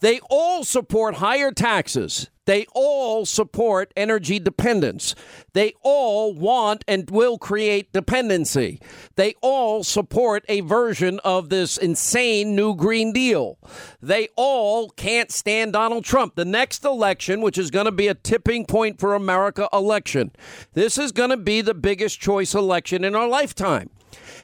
They 0.00 0.20
all 0.28 0.64
support 0.64 1.16
higher 1.16 1.52
taxes. 1.52 2.30
They 2.46 2.66
all 2.74 3.26
support 3.26 3.92
energy 3.96 4.40
dependence. 4.40 5.14
They 5.52 5.74
all 5.82 6.34
want 6.34 6.84
and 6.88 7.08
will 7.08 7.38
create 7.38 7.92
dependency. 7.92 8.80
They 9.14 9.34
all 9.40 9.84
support 9.84 10.44
a 10.48 10.60
version 10.62 11.20
of 11.22 11.48
this 11.48 11.76
insane 11.76 12.56
new 12.56 12.74
Green 12.74 13.12
Deal. 13.12 13.58
They 14.02 14.30
all 14.34 14.88
can't 14.90 15.30
stand 15.30 15.74
Donald 15.74 16.04
Trump. 16.04 16.34
The 16.34 16.44
next 16.44 16.84
election, 16.84 17.40
which 17.40 17.56
is 17.56 17.70
going 17.70 17.86
to 17.86 17.92
be 17.92 18.08
a 18.08 18.14
tipping 18.14 18.66
point 18.66 18.98
for 18.98 19.14
America 19.14 19.68
election, 19.72 20.32
this 20.72 20.98
is 20.98 21.12
going 21.12 21.30
to 21.30 21.36
be 21.36 21.60
the 21.60 21.74
biggest 21.74 22.20
choice 22.20 22.52
election 22.52 23.04
in 23.04 23.14
our 23.14 23.28
lifetime. 23.28 23.90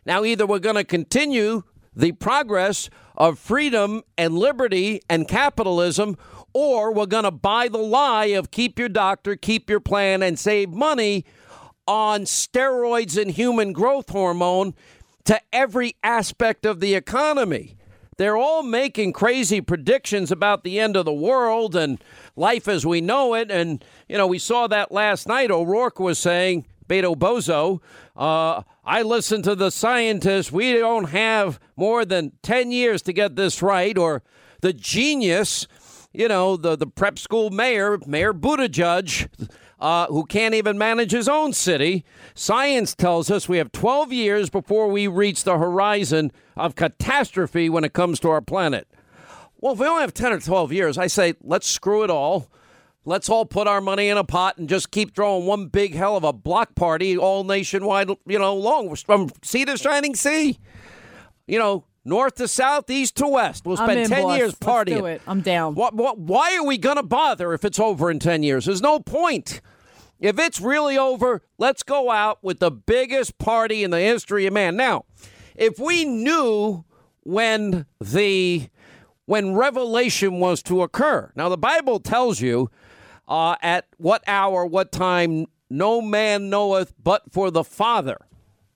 Now, 0.05 0.23
either 0.23 0.47
we're 0.47 0.61
going 0.61 0.77
to 0.77 0.85
continue 0.85 1.65
the 1.97 2.13
progress 2.13 2.91
of 3.17 3.39
freedom 3.39 4.03
and 4.19 4.39
liberty 4.39 5.01
and 5.09 5.27
capitalism, 5.27 6.17
or 6.53 6.93
we're 6.93 7.07
going 7.07 7.25
to 7.25 7.31
buy 7.31 7.69
the 7.69 7.79
lie 7.79 8.27
of 8.27 8.51
keep 8.51 8.79
your 8.79 8.91
doctor, 8.91 9.35
keep 9.35 9.69
your 9.71 9.81
plan, 9.81 10.23
and 10.23 10.39
save 10.39 10.71
money 10.71 11.25
on 11.89 12.23
steroids 12.23 13.21
and 13.21 13.31
human 13.31 13.73
growth 13.73 14.11
hormone 14.11 14.75
to 15.25 15.41
every 15.53 15.97
aspect 16.05 16.67
of 16.67 16.81
the 16.81 16.95
economy. 16.95 17.77
They're 18.19 18.37
all 18.37 18.63
making 18.63 19.13
crazy 19.13 19.61
predictions 19.61 20.31
about 20.31 20.65
the 20.65 20.79
end 20.79 20.97
of 20.97 21.05
the 21.05 21.13
world 21.13 21.77
and 21.77 22.03
life 22.35 22.67
as 22.67 22.87
we 22.87 23.01
know 23.01 23.35
it. 23.35 23.51
And, 23.51 23.85
you 24.09 24.17
know, 24.17 24.27
we 24.27 24.39
saw 24.39 24.67
that 24.69 24.91
last 24.91 25.29
night. 25.29 25.51
O'Rourke 25.51 26.01
was 26.01 26.19
saying, 26.19 26.67
Beto 26.89 27.15
Bozo, 27.15 27.81
uh, 28.17 28.63
I 28.87 29.03
listen 29.03 29.43
to 29.43 29.55
the 29.55 29.71
scientists. 29.71 30.51
We 30.53 30.73
don't 30.75 31.11
have 31.11 31.61
more 31.77 32.05
than 32.05 32.33
10 32.43 32.71
years 32.71 33.03
to 33.03 33.13
get 33.13 33.37
this 33.37 33.61
right. 33.61 33.99
Or 33.99 34.23
the 34.61 34.73
genius 34.73 35.67
you 36.17 36.29
know, 36.29 36.57
the, 36.57 36.77
the 36.77 36.87
prep 36.87 37.19
school 37.19 37.51
mayor, 37.51 37.99
Mayor 38.07 38.33
Buttigieg, 38.33 39.29
uh, 39.79 40.07
who 40.07 40.25
can't 40.25 40.55
even 40.55 40.79
manage 40.79 41.13
his 41.13 41.29
own 41.29 41.53
city. 41.53 42.05
Science 42.35 42.95
tells 42.95 43.31
us 43.31 43.49
we 43.49 43.59
have 43.59 43.71
12 43.71 44.13
years 44.13 44.49
before 44.49 44.89
we 44.89 45.07
reach 45.07 45.45
the 45.45 45.59
horizon 45.59 46.33
of 46.57 46.75
catastrophe 46.75 47.69
when 47.69 47.85
it 47.85 47.93
comes 47.93 48.19
to 48.21 48.31
our 48.31 48.41
planet. 48.41 48.89
Well, 49.61 49.75
if 49.75 49.79
we 49.79 49.87
only 49.87 50.01
have 50.01 50.15
10 50.15 50.33
or 50.33 50.41
12 50.41 50.73
years, 50.73 50.97
I 50.97 51.07
say 51.07 51.35
let's 51.43 51.67
screw 51.67 52.03
it 52.03 52.11
all. 52.11 52.49
Let's 53.09 53.29
all 53.29 53.47
put 53.47 53.69
our 53.69 53.81
money 53.81 54.09
in 54.09 54.19
a 54.19 54.25
pot 54.25 54.59
and 54.59 54.69
just 54.69 54.91
keep 54.91 55.15
throwing 55.15 55.47
one 55.47 55.69
big 55.69 55.95
hell 55.95 56.17
of 56.17 56.25
a 56.25 56.33
block 56.33 56.75
party 56.75 57.17
all 57.17 57.45
nationwide, 57.45 58.11
you 58.27 58.39
know, 58.39 58.57
long 58.57 58.95
from 58.97 59.31
sea 59.43 59.65
to 59.65 59.79
shining 59.79 60.17
sea. 60.17 60.59
You 61.47 61.61
know, 61.61 61.85
north 62.05 62.35
to 62.35 62.49
south, 62.49 62.91
east 62.91 63.15
to 63.19 63.29
west. 63.29 63.65
We'll 63.65 63.77
spend 63.77 64.01
in, 64.01 64.09
10 64.09 64.23
boss. 64.23 64.37
years 64.37 64.55
partying. 64.57 64.89
Let's 64.89 65.01
do 65.01 65.07
it. 65.07 65.23
I'm 65.29 65.41
down. 65.41 65.77
What, 65.77 65.95
what, 65.95 66.19
why 66.19 66.57
are 66.57 66.65
we 66.65 66.79
going 66.79 66.97
to 66.97 67.05
bother 67.05 67.53
if 67.53 67.65
it's 67.65 67.79
over 67.79 68.11
in 68.11 68.19
10 68.19 68.43
years? 68.43 68.65
There's 68.65 68.83
no 68.83 68.99
point. 68.99 69.61
If 70.19 70.41
it's 70.41 70.61
really 70.61 70.99
over, 70.99 71.43
let's 71.59 71.85
go 71.85 72.11
out 72.11 72.43
with 72.43 72.59
the 72.59 72.73
biggest 72.73 73.39
party 73.39 73.85
in 73.85 73.93
the 73.93 74.01
history 74.01 74.47
of 74.47 74.53
man. 74.53 74.75
Now, 74.77 75.05
if 75.55 75.79
we 75.79 76.05
knew 76.05 76.85
when 77.23 77.87
the 78.01 78.69
when 79.27 79.55
revelation 79.55 80.39
was 80.39 80.63
to 80.63 80.83
occur. 80.83 81.33
Now 81.35 81.49
the 81.49 81.59
Bible 81.59 81.99
tells 81.99 82.41
you 82.41 82.71
uh, 83.29 83.57
at 83.63 83.87
what 83.97 84.23
hour, 84.27 84.65
what 84.65 84.93
time 84.93 85.47
no 85.69 86.01
man 86.01 86.49
knoweth 86.51 86.95
but 87.03 87.33
for 87.33 87.51
the 87.51 87.65
Father. 87.65 88.19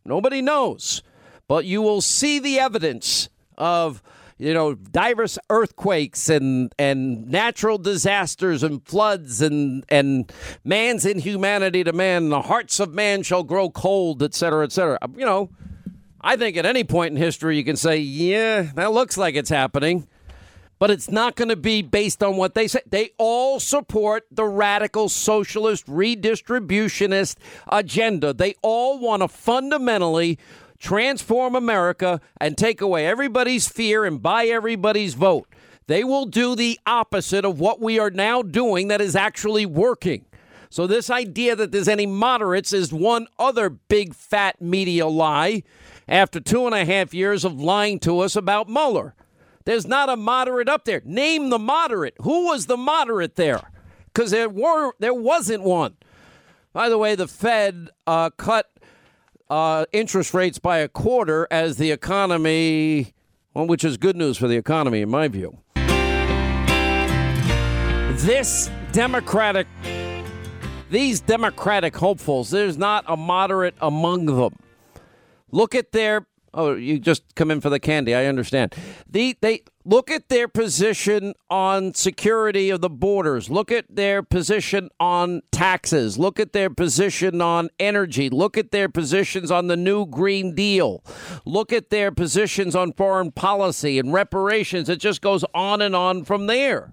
Nobody 0.04 0.42
knows 0.42 1.02
but 1.50 1.64
you 1.64 1.82
will 1.82 2.00
see 2.00 2.38
the 2.38 2.60
evidence 2.60 3.28
of 3.58 4.04
you 4.38 4.54
know 4.54 4.72
diverse 4.72 5.36
earthquakes 5.50 6.28
and 6.28 6.72
and 6.78 7.26
natural 7.26 7.76
disasters 7.76 8.62
and 8.62 8.86
floods 8.86 9.42
and 9.42 9.84
and 9.88 10.32
man's 10.62 11.04
inhumanity 11.04 11.82
to 11.82 11.92
man. 11.92 12.28
The 12.28 12.42
hearts 12.42 12.78
of 12.78 12.94
man 12.94 13.24
shall 13.24 13.42
grow 13.42 13.68
cold 13.68 14.22
et 14.22 14.32
cetera 14.32 14.62
et 14.62 14.70
cetera. 14.70 14.96
You 15.16 15.26
know 15.26 15.50
i 16.20 16.36
think 16.36 16.56
at 16.56 16.66
any 16.66 16.84
point 16.84 17.10
in 17.10 17.16
history 17.16 17.56
you 17.56 17.64
can 17.64 17.76
say 17.76 17.96
yeah 17.96 18.70
that 18.74 18.92
looks 18.92 19.16
like 19.16 19.34
it's 19.34 19.50
happening 19.50 20.06
but 20.80 20.90
it's 20.90 21.10
not 21.10 21.36
going 21.36 21.50
to 21.50 21.56
be 21.56 21.82
based 21.82 22.22
on 22.22 22.36
what 22.36 22.54
they 22.54 22.66
say. 22.66 22.80
They 22.86 23.10
all 23.18 23.60
support 23.60 24.26
the 24.32 24.46
radical 24.46 25.08
socialist 25.10 25.86
redistributionist 25.86 27.36
agenda. 27.68 28.32
They 28.32 28.54
all 28.62 28.98
want 28.98 29.20
to 29.22 29.28
fundamentally 29.28 30.38
transform 30.78 31.54
America 31.54 32.20
and 32.40 32.56
take 32.56 32.80
away 32.80 33.06
everybody's 33.06 33.68
fear 33.68 34.06
and 34.06 34.22
buy 34.22 34.46
everybody's 34.46 35.12
vote. 35.12 35.46
They 35.86 36.02
will 36.02 36.24
do 36.24 36.56
the 36.56 36.80
opposite 36.86 37.44
of 37.44 37.60
what 37.60 37.80
we 37.80 37.98
are 37.98 38.10
now 38.10 38.40
doing 38.40 38.88
that 38.88 39.02
is 39.02 39.14
actually 39.14 39.66
working. 39.66 40.24
So, 40.70 40.86
this 40.86 41.10
idea 41.10 41.56
that 41.56 41.72
there's 41.72 41.88
any 41.88 42.06
moderates 42.06 42.72
is 42.72 42.92
one 42.92 43.26
other 43.38 43.68
big 43.68 44.14
fat 44.14 44.62
media 44.62 45.08
lie 45.08 45.64
after 46.08 46.40
two 46.40 46.64
and 46.64 46.74
a 46.74 46.84
half 46.84 47.12
years 47.12 47.44
of 47.44 47.60
lying 47.60 47.98
to 48.00 48.20
us 48.20 48.36
about 48.36 48.68
Mueller. 48.68 49.14
There's 49.70 49.86
not 49.86 50.08
a 50.08 50.16
moderate 50.16 50.68
up 50.68 50.84
there. 50.84 51.00
Name 51.04 51.48
the 51.48 51.58
moderate. 51.60 52.16
Who 52.22 52.46
was 52.46 52.66
the 52.66 52.76
moderate 52.76 53.36
there? 53.36 53.70
Because 54.06 54.32
there 54.32 54.48
were 54.48 54.94
there 54.98 55.14
wasn't 55.14 55.62
one. 55.62 55.96
By 56.72 56.88
the 56.88 56.98
way, 56.98 57.14
the 57.14 57.28
Fed 57.28 57.88
uh, 58.04 58.30
cut 58.30 58.68
uh, 59.48 59.84
interest 59.92 60.34
rates 60.34 60.58
by 60.58 60.78
a 60.78 60.88
quarter 60.88 61.46
as 61.52 61.76
the 61.76 61.92
economy, 61.92 63.14
well, 63.54 63.68
which 63.68 63.84
is 63.84 63.96
good 63.96 64.16
news 64.16 64.36
for 64.36 64.48
the 64.48 64.56
economy, 64.56 65.02
in 65.02 65.08
my 65.08 65.28
view. 65.28 65.56
This 68.24 68.72
Democratic, 68.90 69.68
these 70.90 71.20
Democratic 71.20 71.96
hopefuls, 71.96 72.50
there's 72.50 72.76
not 72.76 73.04
a 73.06 73.16
moderate 73.16 73.76
among 73.80 74.26
them. 74.26 74.56
Look 75.52 75.76
at 75.76 75.92
their 75.92 76.26
Oh, 76.52 76.74
you 76.74 76.98
just 76.98 77.34
come 77.36 77.50
in 77.50 77.60
for 77.60 77.70
the 77.70 77.78
candy. 77.78 78.12
I 78.12 78.26
understand. 78.26 78.74
The, 79.08 79.36
they 79.40 79.62
look 79.84 80.10
at 80.10 80.28
their 80.28 80.48
position 80.48 81.34
on 81.48 81.94
security 81.94 82.70
of 82.70 82.80
the 82.80 82.90
borders. 82.90 83.48
Look 83.48 83.70
at 83.70 83.84
their 83.88 84.22
position 84.24 84.90
on 84.98 85.42
taxes. 85.52 86.18
Look 86.18 86.40
at 86.40 86.52
their 86.52 86.68
position 86.68 87.40
on 87.40 87.70
energy. 87.78 88.28
Look 88.28 88.58
at 88.58 88.72
their 88.72 88.88
positions 88.88 89.52
on 89.52 89.68
the 89.68 89.76
new 89.76 90.06
Green 90.06 90.54
Deal. 90.56 91.04
Look 91.44 91.72
at 91.72 91.90
their 91.90 92.10
positions 92.10 92.74
on 92.74 92.94
foreign 92.94 93.30
policy 93.30 94.00
and 94.00 94.12
reparations. 94.12 94.88
It 94.88 94.98
just 94.98 95.22
goes 95.22 95.44
on 95.54 95.80
and 95.80 95.94
on 95.94 96.24
from 96.24 96.48
there. 96.48 96.90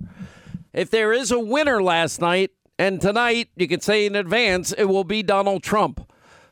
If 0.71 0.91
there 0.91 1.13
is 1.13 1.31
a 1.31 1.39
winner 1.39 1.81
last 1.81 2.21
night 2.21 2.51
and 2.77 3.01
tonight, 3.01 3.49
you 3.55 3.67
can 3.67 3.81
say 3.81 4.05
in 4.05 4.15
advance, 4.15 4.71
it 4.71 4.85
will 4.85 5.03
be 5.03 5.23
Donald 5.23 5.63
Trump 5.63 6.07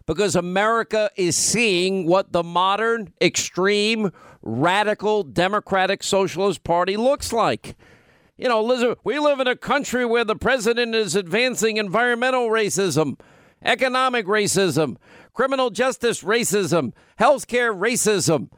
because 0.05 0.35
America 0.35 1.09
is 1.15 1.35
seeing 1.35 2.05
what 2.05 2.31
the 2.31 2.43
modern, 2.43 3.11
extreme, 3.21 4.11
radical 4.41 5.23
Democratic 5.23 6.03
Socialist 6.03 6.63
Party 6.63 6.97
looks 6.97 7.33
like. 7.33 7.75
You 8.37 8.49
know, 8.49 8.59
Elizabeth, 8.59 8.99
we 9.03 9.17
live 9.17 9.39
in 9.39 9.47
a 9.47 9.55
country 9.55 10.05
where 10.05 10.25
the 10.25 10.35
president 10.35 10.93
is 10.93 11.15
advancing 11.15 11.77
environmental 11.77 12.49
racism, 12.49 13.19
economic 13.63 14.25
racism, 14.25 14.97
criminal 15.33 15.69
justice 15.69 16.21
racism, 16.21 16.93
healthcare 17.19 17.73
racism. 17.75 18.49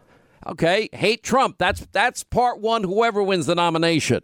Okay, 0.46 0.90
hate 0.94 1.24
Trump. 1.24 1.58
That's 1.58 1.86
that's 1.92 2.24
part 2.24 2.60
one. 2.60 2.84
Whoever 2.84 3.22
wins 3.22 3.46
the 3.46 3.56
nomination, 3.56 4.22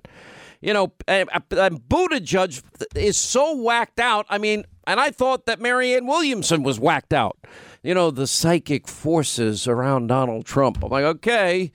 you 0.62 0.74
know, 0.74 0.94
and, 1.08 1.30
and 1.34 1.80
Buttigieg 1.82 2.62
is 2.96 3.18
so 3.18 3.56
whacked 3.56 4.00
out. 4.00 4.26
I 4.30 4.38
mean, 4.38 4.64
And 4.86 5.00
I 5.00 5.12
thought 5.12 5.46
that 5.46 5.62
Marianne 5.62 6.06
Williamson 6.06 6.64
was 6.64 6.80
whacked 6.80 7.14
out. 7.14 7.38
You 7.84 7.94
know, 7.94 8.12
the 8.12 8.28
psychic 8.28 8.88
forces 8.88 9.68
around 9.68 10.08
Donald 10.08 10.46
Trump. 10.46 10.84
I'm 10.84 10.90
like, 10.90 11.04
okay, 11.04 11.72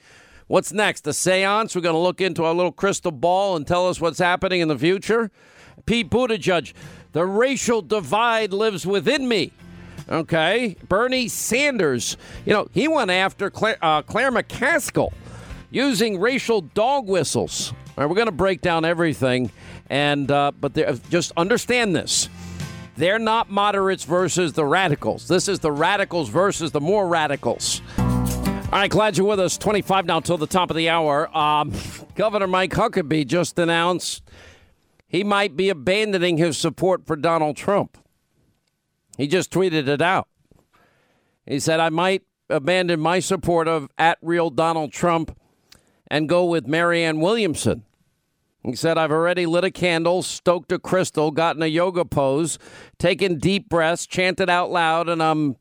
what's 0.47 0.73
next? 0.73 1.05
The 1.05 1.13
seance? 1.13 1.75
We're 1.75 1.83
going 1.83 1.95
to 1.95 2.01
look 2.01 2.21
into 2.21 2.45
our 2.45 2.55
little 2.55 2.73
crystal 2.73 3.13
ball 3.13 3.57
and 3.57 3.67
tell 3.67 3.89
us 3.89 4.01
what's 4.01 4.19
happening 4.19 4.61
in 4.61 4.69
the 4.69 4.79
future? 4.79 5.31
Pete 5.87 6.11
Buttigieg, 6.11 6.73
the 7.13 7.25
racial 7.25 7.83
divide 7.83 8.53
lives 8.53 8.87
within 8.87 9.29
me. 9.29 9.53
Okay. 10.09 10.77
Bernie 10.89 11.29
Sanders, 11.29 12.17
you 12.45 12.53
know, 12.53 12.69
he 12.73 12.89
went 12.89 13.11
after 13.11 13.51
Claire, 13.51 13.79
uh, 13.83 14.03
Claire 14.03 14.33
McCaskill 14.33 15.13
using 15.71 16.19
racial 16.19 16.63
dog 16.63 17.07
whistles. 17.09 17.73
All 17.73 18.05
right, 18.05 18.07
we're 18.07 18.17
going 18.17 18.27
to 18.27 18.33
break 18.33 18.61
down 18.61 18.85
everything. 18.85 19.51
And, 19.91 20.31
uh, 20.31 20.53
but 20.59 20.75
just 21.11 21.33
understand 21.37 21.97
this. 21.97 22.29
They're 22.99 23.21
not 23.21 23.49
moderates 23.49 24.03
versus 24.03 24.55
the 24.55 24.65
radicals. 24.65 25.29
This 25.29 25.47
is 25.47 25.61
the 25.61 25.71
radicals 25.71 26.31
versus 26.31 26.73
the 26.73 26.81
more 26.81 27.07
radicals. 27.07 27.81
All 27.97 28.73
right, 28.73 28.91
glad 28.91 29.17
you're 29.17 29.25
with 29.25 29.39
us. 29.39 29.57
25 29.57 30.05
now 30.05 30.19
till 30.19 30.37
the 30.37 30.49
top 30.49 30.69
of 30.69 30.77
the 30.77 30.89
hour. 30.89 31.35
Um, 31.37 31.73
Governor 32.17 32.49
Mike 32.49 32.73
Huckabee 32.73 33.25
just 33.25 33.57
announced 33.57 34.29
he 35.07 35.23
might 35.23 35.57
be 35.57 35.69
abandoning 35.69 36.39
his 36.39 36.59
support 36.59 37.07
for 37.07 37.15
Donald 37.15 37.57
Trump. 37.57 37.97
He 39.17 39.29
just 39.29 39.53
tweeted 39.53 39.87
it 39.87 40.03
out. 40.03 40.27
He 41.47 41.61
said, 41.61 41.79
I 41.79 41.91
might 41.91 42.25
abandon 42.51 42.99
my 42.99 43.21
support 43.21 43.69
of 43.69 43.89
at 43.97 44.19
real 44.23 44.51
Donald 44.51 44.91
Trump 44.91 45.39
and 46.09 46.29
go 46.29 46.45
with 46.45 46.67
Marianne 46.67 47.21
Williamson. 47.21 47.85
He 48.69 48.77
said, 48.77 48.99
I've 48.99 49.13
already 49.13 49.47
lit 49.47 49.65
a 49.65 49.71
candle, 49.71 50.23
stoked 50.23 50.73
a 50.73 50.79
crystal, 50.79 51.31
gotten 51.31 51.63
a 51.63 51.67
yoga 51.67 52.05
pose, 52.05 52.59
taken 52.99 53.39
deep 53.39 53.69
breaths, 53.69 54.07
chanted 54.07 54.51
out 54.51 54.71
loud, 54.71 55.09
and 55.09 55.23
I'm 55.23 55.57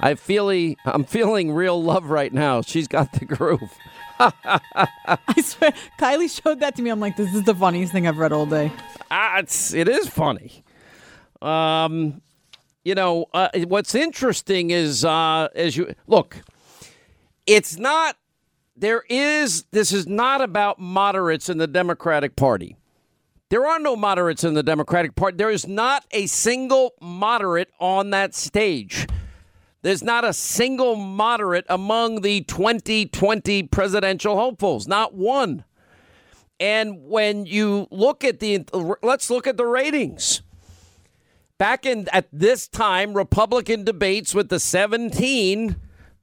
I 0.00 0.14
feel 0.14 0.50
I'm 0.86 1.04
feeling 1.04 1.52
real 1.52 1.82
love 1.82 2.06
right 2.06 2.32
now. 2.32 2.62
She's 2.62 2.88
got 2.88 3.12
the 3.12 3.26
groove. 3.26 3.70
I 4.18 5.40
swear, 5.42 5.72
Kylie 5.98 6.42
showed 6.42 6.60
that 6.60 6.76
to 6.76 6.82
me. 6.82 6.90
I'm 6.90 7.00
like, 7.00 7.16
this 7.16 7.34
is 7.34 7.44
the 7.44 7.54
funniest 7.54 7.92
thing 7.92 8.06
I've 8.06 8.18
read 8.18 8.32
all 8.32 8.46
day. 8.46 8.72
Ah, 9.10 9.38
it's 9.38 9.74
it 9.74 9.88
is 9.88 10.08
funny. 10.08 10.64
Um, 11.42 12.22
you 12.84 12.94
know, 12.94 13.26
uh, 13.34 13.48
what's 13.66 13.94
interesting 13.94 14.70
is 14.70 15.04
uh, 15.04 15.48
as 15.54 15.76
you 15.76 15.94
look, 16.06 16.36
it's 17.46 17.76
not. 17.78 18.16
There 18.80 19.04
is. 19.10 19.64
This 19.72 19.92
is 19.92 20.06
not 20.06 20.40
about 20.40 20.78
moderates 20.78 21.50
in 21.50 21.58
the 21.58 21.66
Democratic 21.66 22.34
Party. 22.34 22.76
There 23.50 23.66
are 23.66 23.78
no 23.78 23.94
moderates 23.94 24.42
in 24.42 24.54
the 24.54 24.62
Democratic 24.62 25.14
Party. 25.14 25.36
There 25.36 25.50
is 25.50 25.68
not 25.68 26.06
a 26.12 26.26
single 26.26 26.94
moderate 26.98 27.70
on 27.78 28.08
that 28.10 28.34
stage. 28.34 29.06
There's 29.82 30.02
not 30.02 30.24
a 30.24 30.32
single 30.32 30.96
moderate 30.96 31.66
among 31.68 32.22
the 32.22 32.40
2020 32.42 33.64
presidential 33.64 34.36
hopefuls, 34.36 34.88
not 34.88 35.14
one. 35.14 35.64
And 36.58 37.04
when 37.04 37.44
you 37.44 37.86
look 37.90 38.24
at 38.24 38.40
the, 38.40 38.64
let's 39.02 39.28
look 39.28 39.46
at 39.46 39.58
the 39.58 39.66
ratings. 39.66 40.40
Back 41.58 41.84
in 41.84 42.08
at 42.14 42.28
this 42.32 42.66
time, 42.66 43.12
Republican 43.12 43.84
debates 43.84 44.34
with 44.34 44.48
the 44.48 44.58
17, 44.58 45.76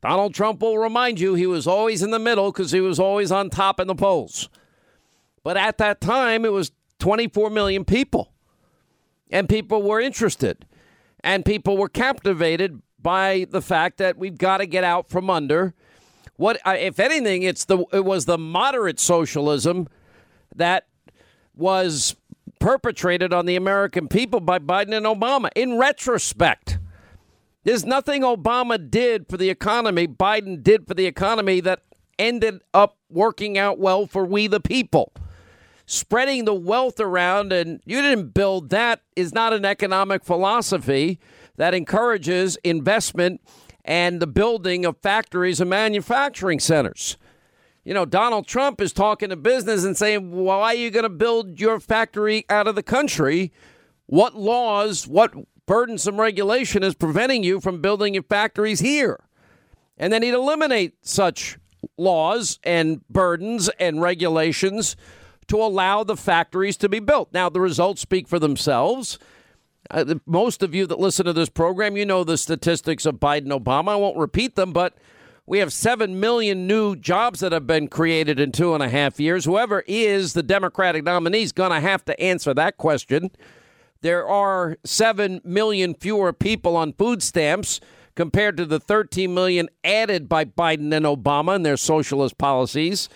Donald 0.08 0.34
Trump 0.34 0.62
will 0.62 0.78
remind 0.78 1.20
you 1.20 1.34
he 1.34 1.46
was 1.46 1.68
always 1.68 2.02
in 2.02 2.12
the 2.12 2.20
middle 2.20 2.50
because 2.50 2.72
he 2.72 2.80
was 2.80 2.98
always 2.98 3.30
on 3.30 3.50
top 3.50 3.78
in 3.78 3.88
the 3.88 3.96
polls. 3.96 4.48
But 5.44 5.58
at 5.58 5.78
that 5.80 6.00
time, 6.00 6.46
it 6.46 6.54
was 6.54 6.72
24 7.00 7.50
million 7.50 7.84
people, 7.84 8.32
and 9.30 9.50
people 9.50 9.82
were 9.82 10.00
interested, 10.00 10.66
and 11.26 11.44
people 11.44 11.76
were 11.76 11.90
captivated 11.90 12.82
by 13.02 13.48
the 13.50 13.62
fact 13.62 13.98
that 13.98 14.18
we've 14.18 14.38
got 14.38 14.60
to 14.60 14.66
get 14.66 14.86
out 14.86 15.10
from 15.10 15.30
under 15.30 15.74
what, 16.38 16.58
uh, 16.66 16.78
if 16.80 17.02
anything, 17.02 17.44
it's 17.44 17.66
the 17.66 17.84
it 17.92 18.06
was 18.06 18.24
the 18.24 18.38
moderate 18.38 19.02
socialism 19.02 19.90
that 20.56 20.88
was 21.54 22.16
perpetrated 22.62 23.34
on 23.34 23.46
the 23.46 23.58
American 23.58 24.08
people 24.08 24.40
by 24.40 24.58
Biden 24.58 24.96
and 24.96 25.06
Obama. 25.06 25.50
In 25.54 25.78
retrospect, 25.78 26.78
there's 27.68 27.84
nothing 27.84 28.22
Obama 28.22 28.90
did 28.90 29.28
for 29.28 29.36
the 29.36 29.50
economy, 29.50 30.08
Biden 30.08 30.64
did 30.64 30.88
for 30.88 30.94
the 30.94 31.06
economy 31.06 31.60
that 31.60 31.82
ended 32.18 32.62
up 32.74 32.96
working 33.10 33.58
out 33.58 33.78
well 33.78 34.08
for 34.08 34.24
we 34.24 34.48
the 34.48 34.62
people. 34.62 35.12
Spreading 35.86 36.46
the 36.46 36.54
wealth 36.54 36.98
around, 36.98 37.52
and 37.52 37.82
you 37.86 38.02
didn't 38.02 38.34
build 38.34 38.70
that, 38.70 39.02
is 39.18 39.34
not 39.34 39.52
an 39.52 39.66
economic 39.66 40.24
philosophy 40.24 41.20
that 41.58 41.74
encourages 41.74 42.56
investment 42.64 43.42
and 43.84 44.22
the 44.22 44.28
building 44.28 44.86
of 44.86 44.96
factories 45.00 45.60
and 45.60 45.70
manufacturing 45.70 46.62
centers. 46.62 47.18
You 47.84 47.94
know, 47.94 48.06
Donald 48.06 48.48
Trump 48.48 48.80
is 48.80 48.94
talking 48.94 49.28
to 49.28 49.36
business 49.36 49.84
and 49.84 49.98
saying, 49.98 50.32
why 50.32 50.74
are 50.74 50.76
you 50.76 50.90
going 50.90 51.04
to 51.04 51.10
build 51.10 51.60
your 51.60 51.82
factory 51.82 52.46
out 52.50 52.68
of 52.68 52.76
the 52.76 52.84
country? 52.84 53.52
What 54.06 54.36
laws, 54.36 55.06
what 55.06 55.34
burdensome 55.68 56.20
regulation 56.20 56.82
is 56.82 56.96
preventing 56.96 57.44
you 57.44 57.62
from 57.62 57.82
building 57.82 58.16
your 58.16 58.24
factories 58.24 58.80
here? 58.80 59.20
And 59.98 60.12
then 60.12 60.24
he'd 60.24 60.34
eliminate 60.34 60.96
such 61.02 61.60
laws 61.98 62.60
and 62.64 63.08
burdens 63.10 63.70
and 63.80 64.02
regulations 64.02 64.96
to 65.48 65.58
allow 65.58 66.04
the 66.04 66.18
factories 66.18 66.78
to 66.78 66.90
be 66.90 67.00
built. 67.00 67.30
Now, 67.34 67.50
the 67.50 67.62
results 67.62 68.02
speak 68.02 68.28
for 68.28 68.40
themselves. 68.40 69.20
Uh, 69.90 70.16
most 70.26 70.62
of 70.64 70.76
you 70.76 70.86
that 70.88 71.00
listen 71.00 71.26
to 71.26 71.34
this 71.34 71.50
program, 71.50 71.96
you 71.96 72.06
know 72.06 72.24
the 72.24 72.38
statistics 72.38 73.06
of 73.06 73.16
Biden 73.16 73.48
Obama. 73.48 73.90
I 73.90 73.96
won't 73.96 74.18
repeat 74.18 74.56
them, 74.56 74.74
but 74.74 74.98
we 75.46 75.60
have 75.60 75.72
7 75.72 76.20
million 76.20 76.68
new 76.68 76.96
jobs 76.96 77.40
that 77.40 77.54
have 77.54 77.66
been 77.66 77.88
created 77.88 78.38
in 78.38 78.52
two 78.52 78.74
and 78.74 78.84
a 78.84 78.90
half 78.90 79.18
years. 79.18 79.46
Whoever 79.46 79.84
is 79.88 80.34
the 80.34 80.44
Democratic 80.44 81.06
nominee 81.06 81.44
is 81.44 81.54
going 81.54 81.72
to 81.72 81.80
have 81.80 82.04
to 82.06 82.20
answer 82.20 82.54
that 82.54 82.76
question. 82.76 83.32
There 84.02 84.28
are 84.28 84.78
7 84.84 85.42
million 85.44 85.94
fewer 85.94 86.34
people 86.34 86.76
on 86.76 86.94
food 86.94 87.24
stamps 87.24 87.80
compared 88.16 88.58
to 88.58 88.66
the 88.66 88.80
13 88.80 89.34
million 89.34 89.70
added 89.84 90.28
by 90.28 90.46
Biden 90.46 90.94
and 90.94 91.06
Obama 91.06 91.56
and 91.56 91.66
their 91.66 91.78
socialist 91.78 92.38
policies. 92.38 93.10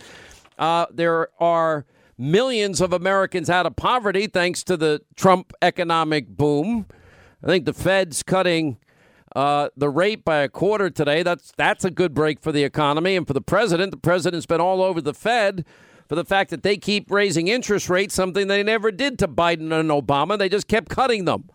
Uh, 0.58 0.86
there 0.92 1.30
are 1.42 1.86
millions 2.18 2.80
of 2.80 2.94
Americans 2.94 3.50
out 3.50 3.66
of 3.66 3.76
poverty 3.76 4.28
thanks 4.28 4.64
to 4.64 4.78
the 4.78 5.02
Trump 5.16 5.54
economic 5.62 6.28
boom. 6.28 6.86
I 7.44 7.48
think 7.48 7.66
the 7.66 7.74
Fed's 7.74 8.22
cutting 8.22 8.78
uh, 9.36 9.70
the 9.76 9.90
rate 9.90 10.24
by 10.24 10.38
a 10.38 10.50
quarter 10.50 10.90
today. 10.90 11.24
That's 11.24 11.52
that's 11.58 11.84
a 11.84 11.92
good 11.92 12.14
break 12.14 12.40
for 12.40 12.52
the 12.52 12.64
economy 12.64 13.16
and 13.16 13.26
for 13.26 13.34
the 13.34 13.42
president. 13.42 13.92
The 13.92 13.98
president's 13.98 14.46
been 14.46 14.62
all 14.62 14.84
over 14.84 15.02
the 15.02 15.14
Fed 15.14 15.66
for 16.12 16.16
the 16.16 16.26
fact 16.26 16.50
that 16.50 16.62
they 16.62 16.76
keep 16.76 17.10
raising 17.10 17.48
interest 17.48 17.90
rates, 17.90 18.14
something 18.14 18.50
they 18.50 18.64
never 18.64 18.92
did 18.92 19.18
to 19.18 19.30
Biden 19.30 19.72
and 19.72 19.90
Obama. 19.90 20.38
They 20.38 20.50
just 20.50 20.68
kept 20.68 20.90
cutting 20.90 21.24
them, 21.24 21.50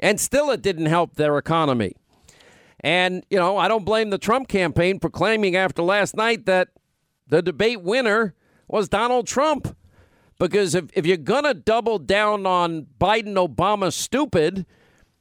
and 0.00 0.18
still 0.18 0.50
it 0.50 0.62
didn't 0.62 0.86
help 0.86 1.16
their 1.16 1.36
economy. 1.36 1.94
And 2.80 3.22
you 3.28 3.36
know, 3.38 3.58
I 3.58 3.68
don't 3.68 3.84
blame 3.84 4.08
the 4.08 4.16
Trump 4.16 4.48
campaign 4.48 4.98
for 4.98 5.10
claiming 5.10 5.56
after 5.56 5.82
last 5.82 6.16
night 6.16 6.46
that 6.46 6.68
the 7.26 7.42
debate 7.42 7.82
winner 7.82 8.34
was 8.66 8.88
Donald 8.88 9.26
Trump. 9.26 9.76
Because 10.38 10.74
if, 10.74 10.86
if 10.94 11.04
you're 11.04 11.18
going 11.18 11.44
to 11.44 11.52
double 11.52 11.98
down 11.98 12.46
on 12.46 12.86
Biden 12.98 13.34
Obama 13.34 13.92
stupid 13.92 14.64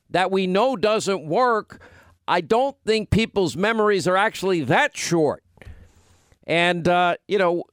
that 0.10 0.32
we 0.32 0.48
know 0.48 0.78
doesn't 0.78 1.28
work, 1.28 1.82
I 2.26 2.40
don't 2.40 2.78
think 2.86 3.10
people's 3.10 3.58
memories 3.58 4.08
are 4.08 4.16
actually 4.16 4.62
that 4.62 4.96
short. 4.96 5.44
And 6.48 6.88
uh, 6.88 7.16
you 7.28 7.38
know, 7.38 7.64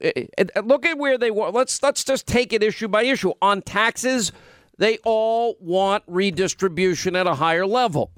look 0.63 0.85
at 0.85 0.97
where 0.97 1.17
they 1.17 1.31
want. 1.31 1.53
Let's 1.53 1.81
let's 1.83 2.03
just 2.03 2.25
take 2.25 2.53
it 2.53 2.63
issue 2.63 2.87
by 2.87 3.03
issue 3.03 3.33
on 3.41 3.61
taxes. 3.61 4.31
They 4.77 4.97
all 5.03 5.55
want 5.59 6.03
redistribution 6.07 7.15
at 7.15 7.27
a 7.27 7.35
higher 7.35 7.67
level. 7.67 8.11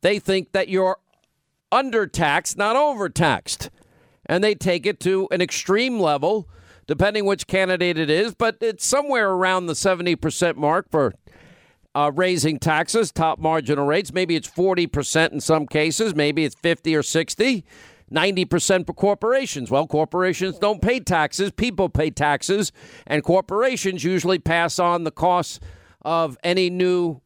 They 0.00 0.18
think 0.18 0.52
that 0.52 0.68
you're 0.68 0.96
undertaxed, 1.70 2.56
not 2.56 2.76
overtaxed, 2.76 3.70
and 4.24 4.42
they 4.42 4.54
take 4.54 4.86
it 4.86 4.98
to 5.00 5.28
an 5.30 5.42
extreme 5.42 6.00
level 6.00 6.48
depending 6.86 7.24
which 7.24 7.46
candidate 7.46 7.98
it 7.98 8.10
is, 8.10 8.34
but 8.34 8.56
it's 8.60 8.84
somewhere 8.84 9.30
around 9.30 9.66
the 9.66 9.72
70% 9.72 10.56
mark 10.56 10.90
for 10.90 11.14
uh, 11.94 12.10
raising 12.14 12.58
taxes, 12.58 13.12
top 13.12 13.38
marginal 13.38 13.86
rates. 13.86 14.12
Maybe 14.12 14.36
it's 14.36 14.50
40% 14.50 15.32
in 15.32 15.40
some 15.40 15.66
cases, 15.66 16.14
maybe 16.14 16.44
it's 16.44 16.54
50 16.56 16.96
or 16.96 17.02
60. 17.02 17.64
90% 18.12 18.86
for 18.86 18.92
corporations. 18.92 19.70
Well, 19.70 19.86
corporations 19.86 20.58
don't 20.58 20.82
pay 20.82 21.00
taxes, 21.00 21.50
people 21.50 21.88
pay 21.88 22.10
taxes, 22.10 22.72
and 23.06 23.22
corporations 23.22 24.04
usually 24.04 24.38
pass 24.38 24.78
on 24.78 25.04
the 25.04 25.10
costs 25.10 25.60
of 26.02 26.36
any 26.42 26.70
new 26.70 27.20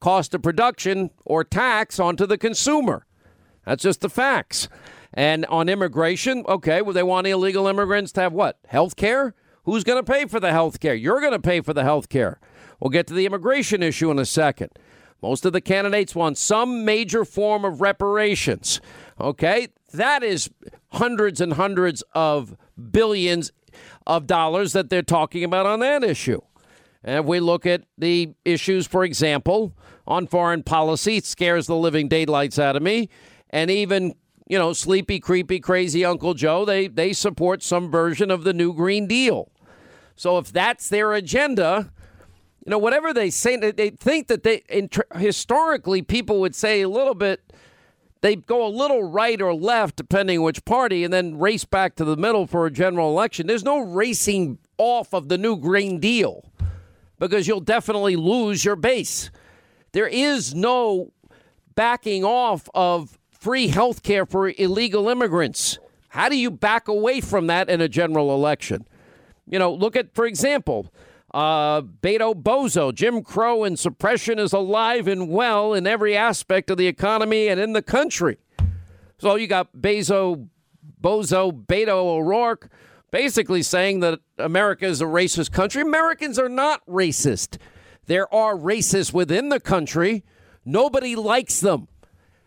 cost 0.00 0.34
of 0.34 0.42
production 0.42 1.10
or 1.24 1.44
tax 1.44 1.98
onto 1.98 2.26
the 2.26 2.36
consumer. 2.36 3.06
That's 3.64 3.82
just 3.82 4.00
the 4.00 4.10
facts. 4.10 4.68
And 5.12 5.46
on 5.46 5.68
immigration, 5.68 6.44
okay, 6.48 6.82
well, 6.82 6.92
they 6.92 7.02
want 7.02 7.26
illegal 7.26 7.66
immigrants 7.68 8.12
to 8.12 8.20
have 8.20 8.32
what? 8.32 8.58
Health 8.66 8.96
care? 8.96 9.34
Who's 9.64 9.84
going 9.84 10.04
to 10.04 10.12
pay 10.12 10.26
for 10.26 10.40
the 10.40 10.50
health 10.50 10.80
care? 10.80 10.94
You're 10.94 11.20
going 11.20 11.32
to 11.32 11.38
pay 11.38 11.60
for 11.60 11.72
the 11.72 11.84
health 11.84 12.08
care. 12.08 12.38
We'll 12.80 12.90
get 12.90 13.06
to 13.06 13.14
the 13.14 13.24
immigration 13.24 13.82
issue 13.82 14.10
in 14.10 14.18
a 14.18 14.26
second. 14.26 14.70
Most 15.22 15.46
of 15.46 15.54
the 15.54 15.62
candidates 15.62 16.14
want 16.14 16.36
some 16.36 16.84
major 16.84 17.24
form 17.24 17.64
of 17.64 17.80
reparations. 17.80 18.80
Okay? 19.18 19.68
That 19.94 20.22
is 20.22 20.50
hundreds 20.88 21.40
and 21.40 21.52
hundreds 21.52 22.02
of 22.14 22.56
billions 22.90 23.52
of 24.06 24.26
dollars 24.26 24.72
that 24.72 24.90
they're 24.90 25.02
talking 25.02 25.44
about 25.44 25.66
on 25.66 25.80
that 25.80 26.02
issue. 26.02 26.40
And 27.04 27.20
if 27.20 27.24
we 27.26 27.38
look 27.38 27.66
at 27.66 27.84
the 27.96 28.34
issues, 28.44 28.86
for 28.86 29.04
example, 29.04 29.72
on 30.06 30.26
foreign 30.26 30.62
policy, 30.62 31.18
it 31.18 31.26
scares 31.26 31.66
the 31.66 31.76
living 31.76 32.08
daylights 32.08 32.58
out 32.58 32.76
of 32.76 32.82
me. 32.82 33.08
And 33.50 33.70
even, 33.70 34.14
you 34.48 34.58
know, 34.58 34.72
sleepy, 34.72 35.20
creepy, 35.20 35.60
crazy 35.60 36.04
Uncle 36.04 36.34
Joe, 36.34 36.64
they, 36.64 36.88
they 36.88 37.12
support 37.12 37.62
some 37.62 37.90
version 37.90 38.30
of 38.30 38.42
the 38.42 38.52
new 38.52 38.72
Green 38.72 39.06
Deal. 39.06 39.50
So 40.16 40.38
if 40.38 40.50
that's 40.50 40.88
their 40.88 41.12
agenda, 41.12 41.92
you 42.64 42.70
know, 42.70 42.78
whatever 42.78 43.12
they 43.12 43.30
say, 43.30 43.56
they 43.56 43.90
think 43.90 44.28
that 44.28 44.42
they, 44.42 44.62
historically, 45.16 46.02
people 46.02 46.40
would 46.40 46.54
say 46.54 46.80
a 46.80 46.88
little 46.88 47.14
bit 47.14 47.42
they 48.24 48.36
go 48.36 48.66
a 48.66 48.68
little 48.68 49.02
right 49.02 49.38
or 49.42 49.52
left, 49.52 49.96
depending 49.96 50.40
which 50.40 50.64
party, 50.64 51.04
and 51.04 51.12
then 51.12 51.38
race 51.38 51.66
back 51.66 51.94
to 51.96 52.06
the 52.06 52.16
middle 52.16 52.46
for 52.46 52.64
a 52.64 52.70
general 52.70 53.10
election. 53.10 53.46
There's 53.46 53.62
no 53.62 53.80
racing 53.80 54.56
off 54.78 55.12
of 55.12 55.28
the 55.28 55.36
new 55.36 55.58
Green 55.58 56.00
Deal 56.00 56.50
because 57.18 57.46
you'll 57.46 57.60
definitely 57.60 58.16
lose 58.16 58.64
your 58.64 58.76
base. 58.76 59.30
There 59.92 60.06
is 60.06 60.54
no 60.54 61.12
backing 61.74 62.24
off 62.24 62.66
of 62.74 63.18
free 63.30 63.68
health 63.68 64.02
care 64.02 64.24
for 64.24 64.54
illegal 64.56 65.10
immigrants. 65.10 65.78
How 66.08 66.30
do 66.30 66.38
you 66.38 66.50
back 66.50 66.88
away 66.88 67.20
from 67.20 67.48
that 67.48 67.68
in 67.68 67.82
a 67.82 67.88
general 67.90 68.34
election? 68.34 68.86
You 69.46 69.58
know, 69.58 69.70
look 69.70 69.96
at, 69.96 70.14
for 70.14 70.24
example, 70.24 70.90
uh, 71.34 71.82
Beto 71.82 72.32
Bozo, 72.32 72.94
Jim 72.94 73.24
Crow 73.24 73.64
and 73.64 73.76
suppression 73.76 74.38
is 74.38 74.52
alive 74.52 75.08
and 75.08 75.28
well 75.28 75.74
in 75.74 75.84
every 75.84 76.16
aspect 76.16 76.70
of 76.70 76.78
the 76.78 76.86
economy 76.86 77.48
and 77.48 77.58
in 77.58 77.72
the 77.72 77.82
country. 77.82 78.38
So 79.18 79.34
you 79.34 79.48
got 79.48 79.76
Bezo, 79.76 80.48
Bozo, 81.02 81.50
Beto 81.66 81.88
O'Rourke 81.88 82.70
basically 83.10 83.62
saying 83.62 83.98
that 84.00 84.20
America 84.38 84.86
is 84.86 85.00
a 85.00 85.06
racist 85.06 85.50
country. 85.50 85.82
Americans 85.82 86.38
are 86.38 86.48
not 86.48 86.86
racist. 86.86 87.58
There 88.06 88.32
are 88.32 88.54
racists 88.54 89.12
within 89.12 89.48
the 89.48 89.60
country. 89.60 90.24
Nobody 90.64 91.16
likes 91.16 91.58
them. 91.58 91.88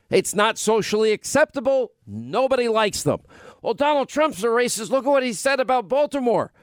It's 0.10 0.34
not 0.34 0.58
socially 0.58 1.12
acceptable. 1.12 1.92
Nobody 2.06 2.70
likes 2.70 3.04
them. 3.04 3.20
Well, 3.62 3.74
Donald 3.74 4.08
Trump's 4.08 4.44
a 4.44 4.48
racist. 4.48 4.92
Look 4.92 5.06
at 5.06 5.10
what 5.10 5.24
he 5.24 5.34
said 5.34 5.60
about 5.60 5.90
Baltimore. 5.90 6.54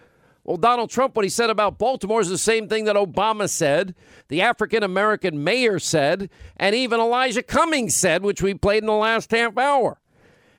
Well, 0.45 0.59
Donald 0.59 0.91
Trump, 0.91 1.17
what 1.17 1.25
he 1.25 1.31
said 1.31 1.49
about 1.49 1.79
Baltimore 1.79 2.21
is 2.21 2.29
the 2.29 2.37
same 2.37 2.69
thing 2.69 2.85
that 2.85 2.97
Obama 2.97 3.49
said, 3.49 3.95
the 4.29 4.43
African 4.43 4.83
American 4.83 5.43
mayor 5.43 5.79
said, 5.79 6.29
and 6.59 6.75
even 6.75 7.01
Elijah 7.01 7.43
Cummings 7.43 7.95
said, 7.95 8.23
which 8.23 8.43
we 8.43 8.53
played 8.53 8.83
in 8.83 8.87
the 8.87 8.93
last 8.93 9.31
half 9.31 9.57
hour. 9.57 9.99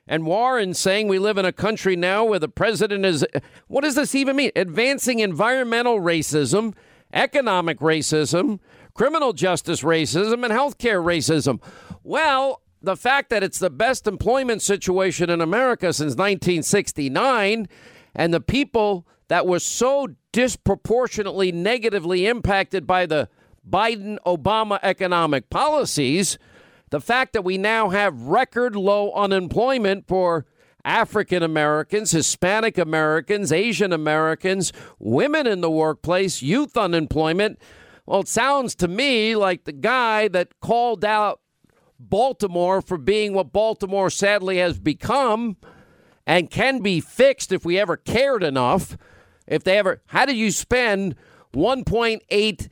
And 0.08 0.26
Warren 0.26 0.74
saying 0.74 1.08
we 1.08 1.18
live 1.18 1.38
in 1.38 1.44
a 1.44 1.52
country 1.52 1.96
now 1.96 2.24
where 2.24 2.38
the 2.38 2.48
president 2.48 3.04
is. 3.04 3.24
What 3.68 3.82
does 3.82 3.94
this 3.94 4.14
even 4.14 4.36
mean? 4.36 4.50
Advancing 4.54 5.20
environmental 5.20 6.00
racism, 6.00 6.74
economic 7.12 7.78
racism, 7.78 8.60
criminal 8.94 9.32
justice 9.32 9.82
racism, 9.82 10.44
and 10.44 10.52
healthcare 10.52 11.02
racism. 11.02 11.60
Well, 12.02 12.62
the 12.82 12.96
fact 12.96 13.30
that 13.30 13.42
it's 13.42 13.58
the 13.58 13.70
best 13.70 14.06
employment 14.06 14.62
situation 14.62 15.28
in 15.28 15.40
America 15.40 15.92
since 15.92 16.14
1969, 16.14 17.68
and 18.14 18.34
the 18.34 18.40
people 18.40 19.06
that 19.28 19.46
was 19.46 19.64
so 19.64 20.08
disproportionately 20.32 21.52
negatively 21.52 22.26
impacted 22.26 22.86
by 22.86 23.06
the 23.06 23.28
Biden 23.68 24.18
Obama 24.24 24.78
economic 24.82 25.50
policies, 25.50 26.38
the 26.90 27.00
fact 27.00 27.32
that 27.32 27.42
we 27.42 27.58
now 27.58 27.88
have 27.88 28.22
record 28.22 28.76
low 28.76 29.12
unemployment 29.12 30.06
for 30.06 30.46
African 30.84 31.42
Americans, 31.42 32.12
Hispanic 32.12 32.78
Americans, 32.78 33.50
Asian 33.50 33.92
Americans, 33.92 34.72
women 35.00 35.46
in 35.46 35.60
the 35.60 35.70
workplace, 35.70 36.42
youth 36.42 36.76
unemployment. 36.76 37.58
Well, 38.06 38.20
it 38.20 38.28
sounds 38.28 38.76
to 38.76 38.88
me 38.88 39.34
like 39.34 39.64
the 39.64 39.72
guy 39.72 40.28
that 40.28 40.60
called 40.60 41.04
out 41.04 41.40
Baltimore 41.98 42.80
for 42.80 42.98
being 42.98 43.32
what 43.32 43.52
Baltimore 43.52 44.10
sadly 44.10 44.58
has 44.58 44.78
become 44.78 45.56
and 46.24 46.50
can 46.50 46.80
be 46.80 47.00
fixed 47.00 47.50
if 47.50 47.64
we 47.64 47.80
ever 47.80 47.96
cared 47.96 48.44
enough 48.44 48.96
if 49.46 49.64
they 49.64 49.78
ever, 49.78 50.02
how 50.06 50.26
do 50.26 50.34
you 50.34 50.50
spend 50.50 51.14
1.8 51.54 52.68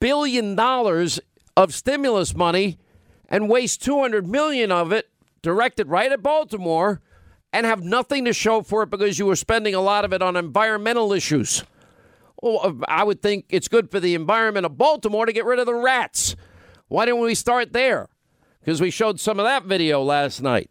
billion 0.00 0.54
dollars 0.54 1.20
of 1.56 1.74
stimulus 1.74 2.34
money 2.34 2.78
and 3.28 3.48
waste 3.48 3.82
200 3.82 4.26
million 4.26 4.72
of 4.72 4.92
it 4.92 5.08
directed 5.42 5.88
right 5.88 6.12
at 6.12 6.22
Baltimore 6.22 7.00
and 7.52 7.66
have 7.66 7.82
nothing 7.82 8.24
to 8.24 8.32
show 8.32 8.62
for 8.62 8.82
it 8.82 8.90
because 8.90 9.18
you 9.18 9.26
were 9.26 9.36
spending 9.36 9.74
a 9.74 9.80
lot 9.80 10.04
of 10.04 10.12
it 10.12 10.22
on 10.22 10.36
environmental 10.36 11.12
issues? 11.12 11.64
Well, 12.42 12.80
I 12.86 13.04
would 13.04 13.20
think 13.20 13.46
it's 13.48 13.68
good 13.68 13.90
for 13.90 13.98
the 13.98 14.14
environment 14.14 14.66
of 14.66 14.78
Baltimore 14.78 15.26
to 15.26 15.32
get 15.32 15.44
rid 15.44 15.58
of 15.58 15.66
the 15.66 15.74
rats. 15.74 16.36
Why 16.88 17.04
didn't 17.04 17.20
we 17.20 17.34
start 17.34 17.72
there? 17.72 18.08
Because 18.60 18.80
we 18.80 18.90
showed 18.90 19.18
some 19.18 19.38
of 19.38 19.44
that 19.44 19.64
video 19.64 20.02
last 20.02 20.40
night. 20.40 20.70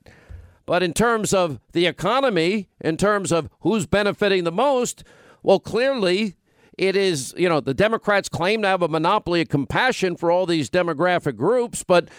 But 0.66 0.84
in 0.84 0.94
terms 0.94 1.34
of 1.34 1.60
the 1.72 1.86
economy, 1.86 2.70
in 2.82 2.98
terms 2.98 3.32
of 3.32 3.50
who's 3.62 3.86
benefiting 3.86 4.44
the 4.44 4.52
most, 4.52 5.04
well, 5.44 5.60
clearly, 5.60 6.36
it 6.78 6.96
is, 6.96 7.34
you 7.38 7.50
know, 7.50 7.60
the 7.60 7.74
Democrats 7.74 8.30
claim 8.30 8.62
to 8.62 8.68
have 8.68 8.82
a 8.82 8.88
monopoly 8.88 9.42
of 9.42 9.50
compassion 9.50 10.16
for 10.16 10.30
all 10.32 10.46
these 10.46 10.70
demographic 10.70 11.36
groups, 11.36 11.84
but 11.84 12.10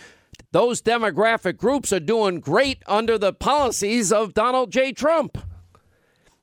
those 0.53 0.83
demographic 0.83 1.57
groups 1.57 1.93
are 1.93 2.01
doing 2.01 2.41
great 2.41 2.83
under 2.87 3.19
the 3.19 3.33
policies 3.33 4.13
of 4.13 4.35
Donald 4.35 4.73
J. 4.73 4.93
Trump. 4.93 5.39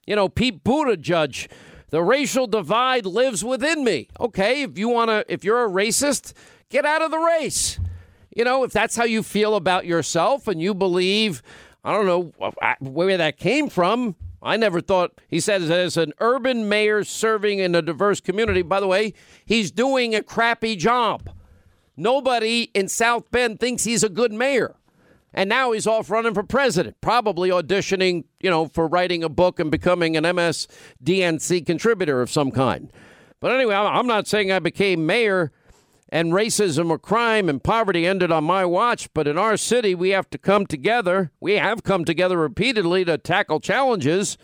You 0.05 0.15
know, 0.15 0.29
Pete 0.29 0.63
Buttigieg, 0.63 1.49
the 1.89 2.03
racial 2.03 2.47
divide 2.47 3.05
lives 3.05 3.43
within 3.43 3.83
me. 3.83 4.07
Okay, 4.19 4.61
if 4.61 4.77
you 4.77 4.89
want 4.89 5.09
to, 5.09 5.25
if 5.27 5.43
you're 5.43 5.65
a 5.65 5.69
racist, 5.69 6.33
get 6.69 6.85
out 6.85 7.01
of 7.01 7.11
the 7.11 7.17
race. 7.17 7.79
You 8.35 8.43
know, 8.43 8.63
if 8.63 8.71
that's 8.71 8.95
how 8.95 9.05
you 9.05 9.23
feel 9.23 9.55
about 9.55 9.85
yourself 9.85 10.47
and 10.47 10.61
you 10.61 10.73
believe, 10.73 11.41
I 11.83 11.91
don't 11.93 12.05
know 12.05 12.33
where 12.79 13.17
that 13.17 13.37
came 13.37 13.69
from, 13.69 14.15
I 14.45 14.57
never 14.57 14.79
thought, 14.79 15.19
he 15.27 15.39
said, 15.39 15.63
as 15.63 15.97
an 15.97 16.13
urban 16.19 16.69
mayor 16.69 17.03
serving 17.03 17.57
in 17.57 17.73
a 17.73 17.81
diverse 17.81 18.21
community, 18.21 18.61
by 18.61 18.79
the 18.79 18.87
way, 18.87 19.15
he's 19.43 19.71
doing 19.71 20.13
a 20.13 20.21
crappy 20.21 20.75
job. 20.75 21.31
Nobody 21.97 22.69
in 22.75 22.87
South 22.87 23.31
Bend 23.31 23.59
thinks 23.59 23.85
he's 23.85 24.03
a 24.03 24.09
good 24.09 24.31
mayor. 24.31 24.75
And 25.33 25.49
now 25.49 25.71
he's 25.71 25.87
off 25.87 26.11
running 26.11 26.35
for 26.35 26.43
president, 26.43 27.01
probably 27.01 27.49
auditioning, 27.49 28.25
you 28.39 28.49
know, 28.49 28.67
for 28.67 28.87
writing 28.87 29.23
a 29.23 29.29
book 29.29 29.59
and 29.59 29.71
becoming 29.71 30.15
an 30.15 30.23
MSDNC 30.23 31.65
contributor 31.65 32.21
of 32.21 32.29
some 32.29 32.51
kind. 32.51 32.91
But 33.39 33.51
anyway, 33.51 33.75
I'm 33.75 34.07
not 34.07 34.27
saying 34.27 34.51
I 34.51 34.59
became 34.59 35.05
mayor 35.05 35.51
and 36.15 36.31
racism 36.31 36.89
or 36.89 36.97
crime 36.97 37.49
and 37.49 37.61
poverty 37.61 38.07
ended 38.07 38.31
on 38.31 38.45
my 38.45 38.63
watch, 38.63 39.13
but 39.13 39.27
in 39.27 39.37
our 39.37 39.57
city, 39.57 39.93
we 39.93 40.11
have 40.11 40.29
to 40.29 40.37
come 40.37 40.65
together. 40.65 41.29
We 41.41 41.55
have 41.55 41.83
come 41.83 42.05
together 42.05 42.37
repeatedly 42.37 43.03
to 43.03 43.17
tackle 43.17 43.59
challenges. 43.59 44.37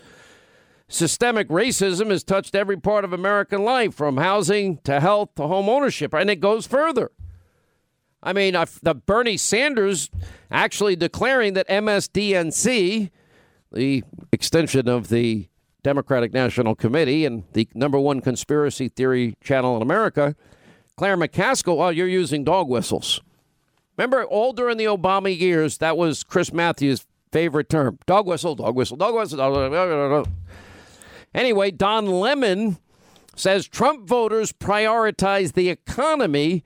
Systemic 0.86 1.48
racism 1.48 2.10
has 2.10 2.24
touched 2.24 2.54
every 2.54 2.76
part 2.76 3.06
of 3.06 3.14
American 3.14 3.64
life, 3.64 3.94
from 3.94 4.18
housing 4.18 4.80
to 4.84 5.00
health 5.00 5.30
to 5.36 5.46
home 5.46 5.70
ownership, 5.70 6.12
and 6.12 6.28
it 6.28 6.40
goes 6.40 6.66
further. 6.66 7.10
I 8.22 8.34
mean, 8.34 8.52
the 8.82 8.94
Bernie 8.94 9.38
Sanders 9.38 10.10
actually 10.50 10.94
declaring 10.94 11.54
that 11.54 11.66
MSDNC, 11.68 13.10
the 13.72 14.04
extension 14.30 14.90
of 14.90 15.08
the 15.08 15.48
Democratic 15.82 16.34
National 16.34 16.74
Committee 16.74 17.24
and 17.24 17.44
the 17.54 17.66
number 17.74 17.98
one 17.98 18.20
conspiracy 18.20 18.88
theory 18.88 19.36
channel 19.42 19.74
in 19.76 19.80
America, 19.80 20.36
Claire 20.96 21.16
McCaskill, 21.16 21.82
oh, 21.82 21.88
you're 21.88 22.08
using 22.08 22.44
dog 22.44 22.68
whistles. 22.68 23.20
Remember, 23.96 24.24
all 24.24 24.52
during 24.52 24.76
the 24.78 24.84
Obama 24.84 25.36
years, 25.36 25.78
that 25.78 25.96
was 25.96 26.24
Chris 26.24 26.52
Matthews' 26.52 27.06
favorite 27.30 27.68
term 27.68 27.98
dog 28.06 28.26
whistle, 28.26 28.54
dog 28.54 28.74
whistle, 28.74 28.96
dog 28.96 29.14
whistle. 29.14 30.26
Anyway, 31.34 31.70
Don 31.70 32.06
Lemon 32.06 32.78
says 33.36 33.66
Trump 33.66 34.06
voters 34.06 34.52
prioritize 34.52 35.54
the 35.54 35.70
economy 35.70 36.64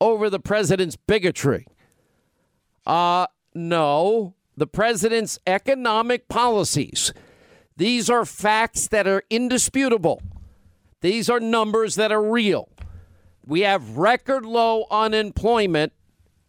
over 0.00 0.28
the 0.28 0.40
president's 0.40 0.96
bigotry. 0.96 1.66
Uh, 2.86 3.26
no, 3.54 4.34
the 4.56 4.66
president's 4.66 5.38
economic 5.46 6.28
policies. 6.28 7.12
These 7.76 8.10
are 8.10 8.24
facts 8.24 8.88
that 8.88 9.06
are 9.06 9.22
indisputable. 9.30 10.22
These 11.00 11.28
are 11.30 11.40
numbers 11.40 11.94
that 11.96 12.12
are 12.12 12.22
real 12.22 12.68
we 13.46 13.60
have 13.60 13.96
record 13.96 14.46
low 14.46 14.86
unemployment 14.90 15.92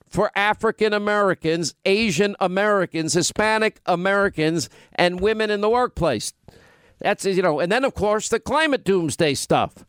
for 0.10 0.32
African 0.36 0.94
Americans, 0.94 1.76
Asian 1.84 2.36
Americans, 2.40 3.14
Hispanic 3.14 3.82
Americans, 3.86 4.70
and 4.94 5.20
women 5.20 5.50
in 5.50 5.62
the 5.62 5.70
workplace. 5.70 6.34
That's, 7.00 7.26
you 7.26 7.42
know, 7.42 7.60
and 7.60 7.72
then, 7.72 7.84
of 7.84 7.94
course, 7.94 8.30
the 8.30 8.40
climate 8.40 8.86
doomsday 8.86 9.34
stuff. 9.34 9.86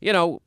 you 0.00 0.12
know, 0.14 0.40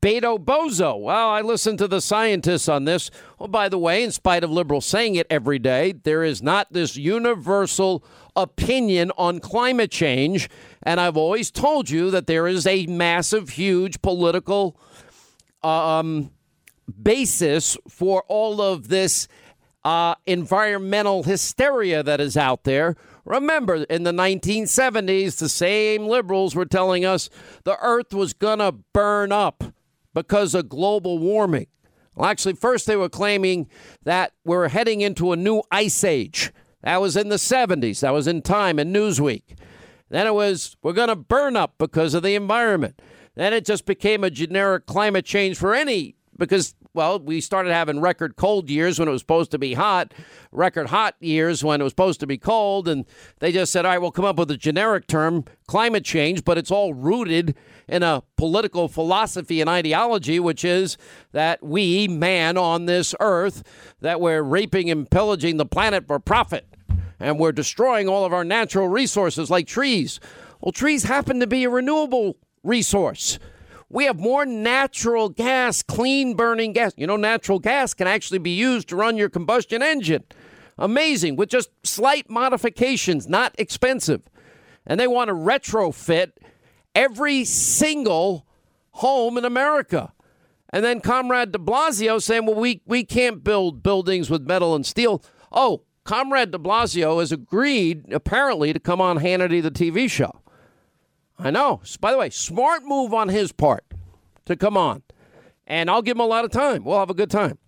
Beto 0.00 0.38
Bozo. 0.38 0.98
Well, 0.98 1.28
I 1.28 1.42
listen 1.42 1.76
to 1.76 1.86
the 1.86 2.00
scientists 2.00 2.68
on 2.68 2.86
this. 2.86 3.10
Well, 3.38 3.48
by 3.48 3.68
the 3.68 3.78
way, 3.78 4.02
in 4.02 4.10
spite 4.10 4.42
of 4.42 4.50
liberals 4.50 4.86
saying 4.86 5.16
it 5.16 5.26
every 5.28 5.58
day, 5.58 5.92
there 5.92 6.24
is 6.24 6.42
not 6.42 6.72
this 6.72 6.96
universal 6.96 8.02
opinion 8.34 9.12
on 9.18 9.40
climate 9.40 9.90
change. 9.90 10.48
And 10.82 11.00
I've 11.00 11.18
always 11.18 11.50
told 11.50 11.90
you 11.90 12.10
that 12.10 12.26
there 12.26 12.46
is 12.46 12.66
a 12.66 12.86
massive, 12.86 13.50
huge 13.50 14.00
political 14.00 14.76
um, 15.64 16.30
basis 17.02 17.76
for 17.88 18.24
all 18.28 18.60
of 18.60 18.88
this 18.88 19.28
uh, 19.84 20.14
environmental 20.26 21.22
hysteria 21.22 22.02
that 22.02 22.20
is 22.20 22.36
out 22.36 22.64
there. 22.64 22.96
Remember, 23.24 23.76
in 23.84 24.02
the 24.02 24.12
1970s, 24.12 25.38
the 25.38 25.48
same 25.48 26.06
liberals 26.06 26.54
were 26.54 26.66
telling 26.66 27.04
us 27.04 27.30
the 27.64 27.78
earth 27.80 28.12
was 28.12 28.32
going 28.34 28.58
to 28.58 28.72
burn 28.92 29.32
up 29.32 29.64
because 30.12 30.54
of 30.54 30.68
global 30.68 31.18
warming. 31.18 31.66
Well, 32.14 32.28
actually, 32.28 32.54
first 32.54 32.86
they 32.86 32.96
were 32.96 33.08
claiming 33.08 33.68
that 34.04 34.32
we're 34.44 34.68
heading 34.68 35.00
into 35.00 35.32
a 35.32 35.36
new 35.36 35.62
ice 35.70 36.04
age. 36.04 36.52
That 36.82 37.00
was 37.00 37.16
in 37.16 37.30
the 37.30 37.36
70s. 37.36 38.00
That 38.00 38.12
was 38.12 38.26
in 38.26 38.42
Time 38.42 38.78
and 38.78 38.94
Newsweek. 38.94 39.56
Then 40.10 40.26
it 40.26 40.34
was, 40.34 40.76
we're 40.82 40.92
going 40.92 41.08
to 41.08 41.16
burn 41.16 41.56
up 41.56 41.74
because 41.78 42.14
of 42.14 42.22
the 42.22 42.34
environment. 42.34 43.00
Then 43.34 43.52
it 43.52 43.64
just 43.64 43.86
became 43.86 44.24
a 44.24 44.30
generic 44.30 44.86
climate 44.86 45.24
change 45.24 45.56
for 45.56 45.74
any, 45.74 46.16
because 46.36 46.74
well, 46.94 47.18
we 47.18 47.40
started 47.40 47.72
having 47.72 48.00
record 48.00 48.36
cold 48.36 48.70
years 48.70 49.00
when 49.00 49.08
it 49.08 49.10
was 49.10 49.20
supposed 49.20 49.50
to 49.50 49.58
be 49.58 49.74
hot, 49.74 50.14
record 50.52 50.86
hot 50.86 51.16
years 51.18 51.64
when 51.64 51.80
it 51.80 51.84
was 51.84 51.90
supposed 51.90 52.20
to 52.20 52.26
be 52.26 52.38
cold, 52.38 52.86
and 52.86 53.04
they 53.40 53.50
just 53.50 53.72
said, 53.72 53.84
all 53.84 53.90
right, 53.90 53.98
we'll 53.98 54.12
come 54.12 54.24
up 54.24 54.38
with 54.38 54.50
a 54.52 54.56
generic 54.56 55.08
term, 55.08 55.44
climate 55.66 56.04
change, 56.04 56.44
but 56.44 56.56
it's 56.56 56.70
all 56.70 56.94
rooted 56.94 57.56
in 57.88 58.04
a 58.04 58.22
political 58.36 58.86
philosophy 58.86 59.60
and 59.60 59.68
ideology, 59.68 60.38
which 60.38 60.64
is 60.64 60.96
that 61.32 61.60
we, 61.64 62.06
man 62.06 62.56
on 62.56 62.86
this 62.86 63.12
earth, 63.18 63.64
that 64.00 64.20
we're 64.20 64.42
raping 64.42 64.88
and 64.88 65.10
pillaging 65.10 65.56
the 65.56 65.66
planet 65.66 66.06
for 66.06 66.20
profit, 66.20 66.64
and 67.18 67.40
we're 67.40 67.50
destroying 67.50 68.08
all 68.08 68.24
of 68.24 68.32
our 68.32 68.44
natural 68.44 68.88
resources 68.88 69.50
like 69.50 69.66
trees. 69.66 70.20
Well, 70.60 70.70
trees 70.70 71.02
happen 71.02 71.40
to 71.40 71.46
be 71.48 71.64
a 71.64 71.70
renewable 71.70 72.36
resource. 72.64 73.38
We 73.88 74.06
have 74.06 74.18
more 74.18 74.44
natural 74.44 75.28
gas, 75.28 75.82
clean 75.82 76.34
burning 76.34 76.72
gas. 76.72 76.92
You 76.96 77.06
know, 77.06 77.16
natural 77.16 77.60
gas 77.60 77.94
can 77.94 78.08
actually 78.08 78.38
be 78.38 78.50
used 78.50 78.88
to 78.88 78.96
run 78.96 79.16
your 79.16 79.28
combustion 79.28 79.82
engine. 79.82 80.24
Amazing, 80.76 81.36
with 81.36 81.50
just 81.50 81.70
slight 81.84 82.28
modifications, 82.28 83.28
not 83.28 83.54
expensive. 83.58 84.22
And 84.84 84.98
they 84.98 85.06
want 85.06 85.28
to 85.28 85.34
retrofit 85.34 86.32
every 86.94 87.44
single 87.44 88.46
home 88.90 89.38
in 89.38 89.44
America. 89.44 90.12
And 90.70 90.84
then 90.84 91.00
Comrade 91.00 91.52
de 91.52 91.58
Blasio 91.58 92.20
saying, 92.20 92.46
well, 92.46 92.56
we, 92.56 92.82
we 92.86 93.04
can't 93.04 93.44
build 93.44 93.82
buildings 93.82 94.28
with 94.28 94.42
metal 94.42 94.74
and 94.74 94.84
steel. 94.84 95.22
Oh, 95.52 95.82
Comrade 96.04 96.50
de 96.50 96.58
Blasio 96.58 97.20
has 97.20 97.30
agreed, 97.30 98.12
apparently, 98.12 98.72
to 98.72 98.80
come 98.80 99.00
on 99.00 99.18
Hannity, 99.18 99.62
the 99.62 99.70
TV 99.70 100.10
show. 100.10 100.40
I 101.38 101.50
know. 101.50 101.82
By 102.00 102.12
the 102.12 102.18
way, 102.18 102.30
smart 102.30 102.84
move 102.84 103.12
on 103.12 103.28
his 103.28 103.52
part 103.52 103.84
to 104.46 104.56
come 104.56 104.76
on. 104.76 105.02
And 105.66 105.90
I'll 105.90 106.02
give 106.02 106.16
him 106.16 106.20
a 106.20 106.26
lot 106.26 106.44
of 106.44 106.50
time. 106.50 106.84
We'll 106.84 106.98
have 106.98 107.10
a 107.10 107.14
good 107.14 107.30
time. 107.30 107.58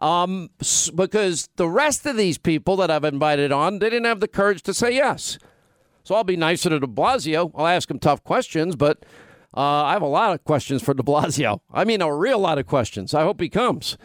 Um, 0.00 0.50
because 0.94 1.48
the 1.56 1.68
rest 1.68 2.06
of 2.06 2.16
these 2.16 2.38
people 2.38 2.76
that 2.76 2.90
I've 2.90 3.04
invited 3.04 3.50
on, 3.50 3.80
they 3.80 3.90
didn't 3.90 4.06
have 4.06 4.20
the 4.20 4.28
courage 4.28 4.62
to 4.62 4.74
say 4.74 4.94
yes. 4.94 5.38
So 6.04 6.14
I'll 6.14 6.24
be 6.24 6.36
nicer 6.36 6.70
to 6.70 6.78
de 6.78 6.86
Blasio. 6.86 7.50
I'll 7.54 7.66
ask 7.66 7.90
him 7.90 7.98
tough 7.98 8.22
questions, 8.22 8.76
but 8.76 9.04
uh, 9.56 9.60
I 9.60 9.92
have 9.92 10.02
a 10.02 10.06
lot 10.06 10.32
of 10.32 10.44
questions 10.44 10.82
for 10.82 10.94
de 10.94 11.02
Blasio. 11.02 11.60
I 11.72 11.84
mean, 11.84 12.00
a 12.00 12.14
real 12.14 12.38
lot 12.38 12.58
of 12.58 12.66
questions. 12.66 13.12
I 13.12 13.22
hope 13.22 13.40
he 13.40 13.48
comes. 13.48 13.98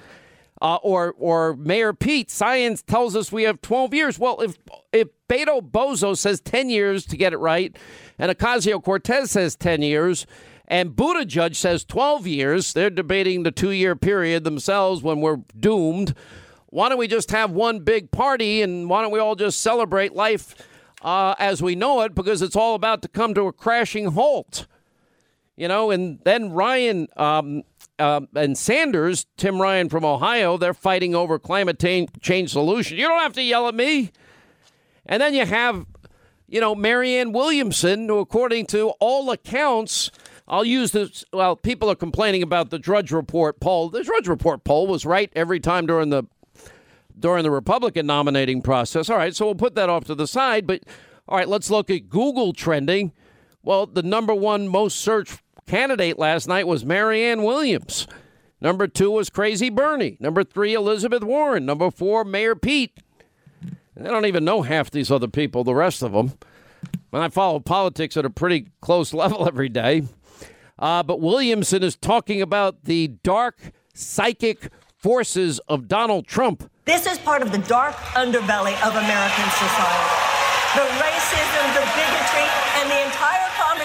Uh, 0.62 0.78
or, 0.78 1.14
or 1.18 1.56
Mayor 1.58 1.94
Pete, 1.94 2.32
science 2.32 2.82
tells 2.82 3.16
us 3.16 3.32
we 3.32 3.44
have 3.44 3.62
12 3.62 3.94
years. 3.94 4.18
Well, 4.18 4.40
if, 4.42 4.58
if 4.92 5.10
Beto 5.30 5.62
Bozo 5.62 6.18
says 6.18 6.42
10 6.42 6.70
years 6.70 7.06
to 7.08 7.18
get 7.18 7.34
it 7.34 7.38
right, 7.38 7.76
and 8.18 8.32
Ocasio 8.32 8.84
Cortez 8.84 9.32
says 9.32 9.56
10 9.56 9.82
years, 9.82 10.26
and 10.68 10.92
Buttigieg 10.92 11.56
says 11.56 11.84
12 11.84 12.28
years. 12.28 12.74
They're 12.74 12.90
debating 12.90 13.44
the 13.44 13.52
two 13.52 13.72
year 13.72 13.96
period 13.96 14.44
themselves 14.44 15.04
when 15.04 15.22
we're 15.22 15.42
doomed. 15.60 16.16
Why 16.68 16.90
don't 16.90 16.98
we 16.98 17.08
just 17.08 17.32
have 17.32 17.52
one 17.52 17.82
big 17.82 18.12
party 18.12 18.62
and 18.62 18.90
why 18.90 19.02
don't 19.02 19.12
we 19.12 19.20
all 19.20 19.36
just 19.36 19.62
celebrate 19.62 20.14
life 20.14 20.56
uh, 21.04 21.36
as 21.38 21.62
we 21.62 21.76
know 21.76 22.02
it 22.02 22.16
because 22.16 22.42
it's 22.42 22.56
all 22.56 22.76
about 22.76 23.02
to 23.04 23.08
come 23.08 23.34
to 23.36 23.48
a 23.48 23.54
crashing 23.54 24.12
halt? 24.12 24.66
You 25.56 25.68
know, 25.68 25.92
and 25.92 26.20
then 26.24 26.52
Ryan 26.52 27.08
um, 27.16 27.62
uh, 28.00 28.22
and 28.36 28.58
Sanders, 28.58 29.28
Tim 29.38 29.62
Ryan 29.62 29.90
from 29.90 30.04
Ohio, 30.04 30.58
they're 30.58 30.74
fighting 30.74 31.14
over 31.14 31.38
climate 31.38 31.80
change 31.80 32.52
solution. 32.52 32.98
You 32.98 33.08
don't 33.08 33.22
have 33.22 33.34
to 33.34 33.44
yell 33.44 33.68
at 33.68 33.76
me. 33.76 34.12
And 35.06 35.22
then 35.22 35.34
you 35.34 35.46
have, 35.46 35.86
you 36.54 36.60
know, 36.60 36.76
Marianne 36.76 37.32
Williamson, 37.32 38.08
who, 38.08 38.20
according 38.20 38.68
to 38.68 38.90
all 39.00 39.32
accounts, 39.32 40.12
I'll 40.48 40.64
use 40.64 40.92
this. 40.92 41.26
Well, 41.34 41.56
people 41.56 41.90
are 41.90 41.96
complaining 41.96 42.44
about 42.44 42.70
the 42.70 42.78
Drudge 42.78 43.12
Report 43.12 43.60
poll. 43.60 43.90
The 43.90 44.04
Drudge 44.04 44.28
Report 44.28 44.64
poll 44.64 44.86
was 44.86 45.04
right 45.04 45.32
every 45.36 45.60
time 45.60 45.88
during 45.88 46.12
the 46.12 46.26
during 47.20 47.42
the 47.42 47.50
Republican 47.50 48.06
nominating 48.06 48.62
process. 48.62 49.10
All 49.10 49.18
right, 49.18 49.36
so 49.36 49.46
we'll 49.46 49.56
put 49.56 49.74
that 49.74 49.90
off 49.90 50.04
to 50.04 50.14
the 50.14 50.28
side. 50.28 50.68
But 50.68 50.84
all 51.28 51.40
right, 51.40 51.50
let's 51.50 51.72
look 51.72 51.90
at 51.90 52.08
Google 52.08 52.54
trending. 52.54 53.14
Well, 53.64 53.88
the 53.88 54.04
number 54.04 54.36
one 54.36 54.68
most 54.68 55.00
searched 55.00 55.42
candidate 55.66 56.20
last 56.20 56.48
night 56.48 56.68
was 56.68 56.86
Marianne 56.86 57.42
Williams. 57.42 58.06
Number 58.62 58.88
two 58.88 59.10
was 59.10 59.32
Crazy 59.32 59.72
Bernie. 59.72 60.18
Number 60.20 60.44
three, 60.44 60.76
Elizabeth 60.76 61.24
Warren. 61.24 61.66
Number 61.66 61.90
four, 61.90 62.24
Mayor 62.24 62.56
Pete. 62.56 63.00
I 64.00 64.04
don't 64.04 64.26
even 64.26 64.44
know 64.44 64.62
half 64.64 64.90
these 64.92 65.12
other 65.12 65.28
people, 65.28 65.64
the 65.64 65.76
rest 65.76 66.02
of 66.02 66.12
them. 66.14 66.34
And 67.12 67.22
I 67.22 67.30
follow 67.30 67.60
politics 67.60 68.18
at 68.18 68.26
a 68.26 68.30
pretty 68.30 68.68
close 68.82 69.14
level 69.14 69.48
every 69.48 69.70
day. 69.70 70.04
Uh, 70.80 71.04
but 71.04 71.22
Williamson 71.22 71.84
is 71.84 71.96
talking 71.96 72.42
about 72.42 72.86
the 72.86 73.10
dark 73.24 73.58
psychic 73.94 74.70
forces 74.98 75.60
of 75.68 75.88
Donald 75.88 76.28
Trump. 76.28 76.70
This 76.86 77.06
is 77.06 77.18
part 77.20 77.42
of 77.42 77.52
the 77.52 77.60
dark 77.60 77.96
underbelly 78.18 78.74
of 78.82 78.96
American 78.96 79.50
society. 79.52 80.10
The 80.74 80.88
racism, 80.98 81.66
the 81.78 81.86
bigotry, 81.94 82.48
and 82.82 82.90
the 82.90 83.00
entire 83.06 83.44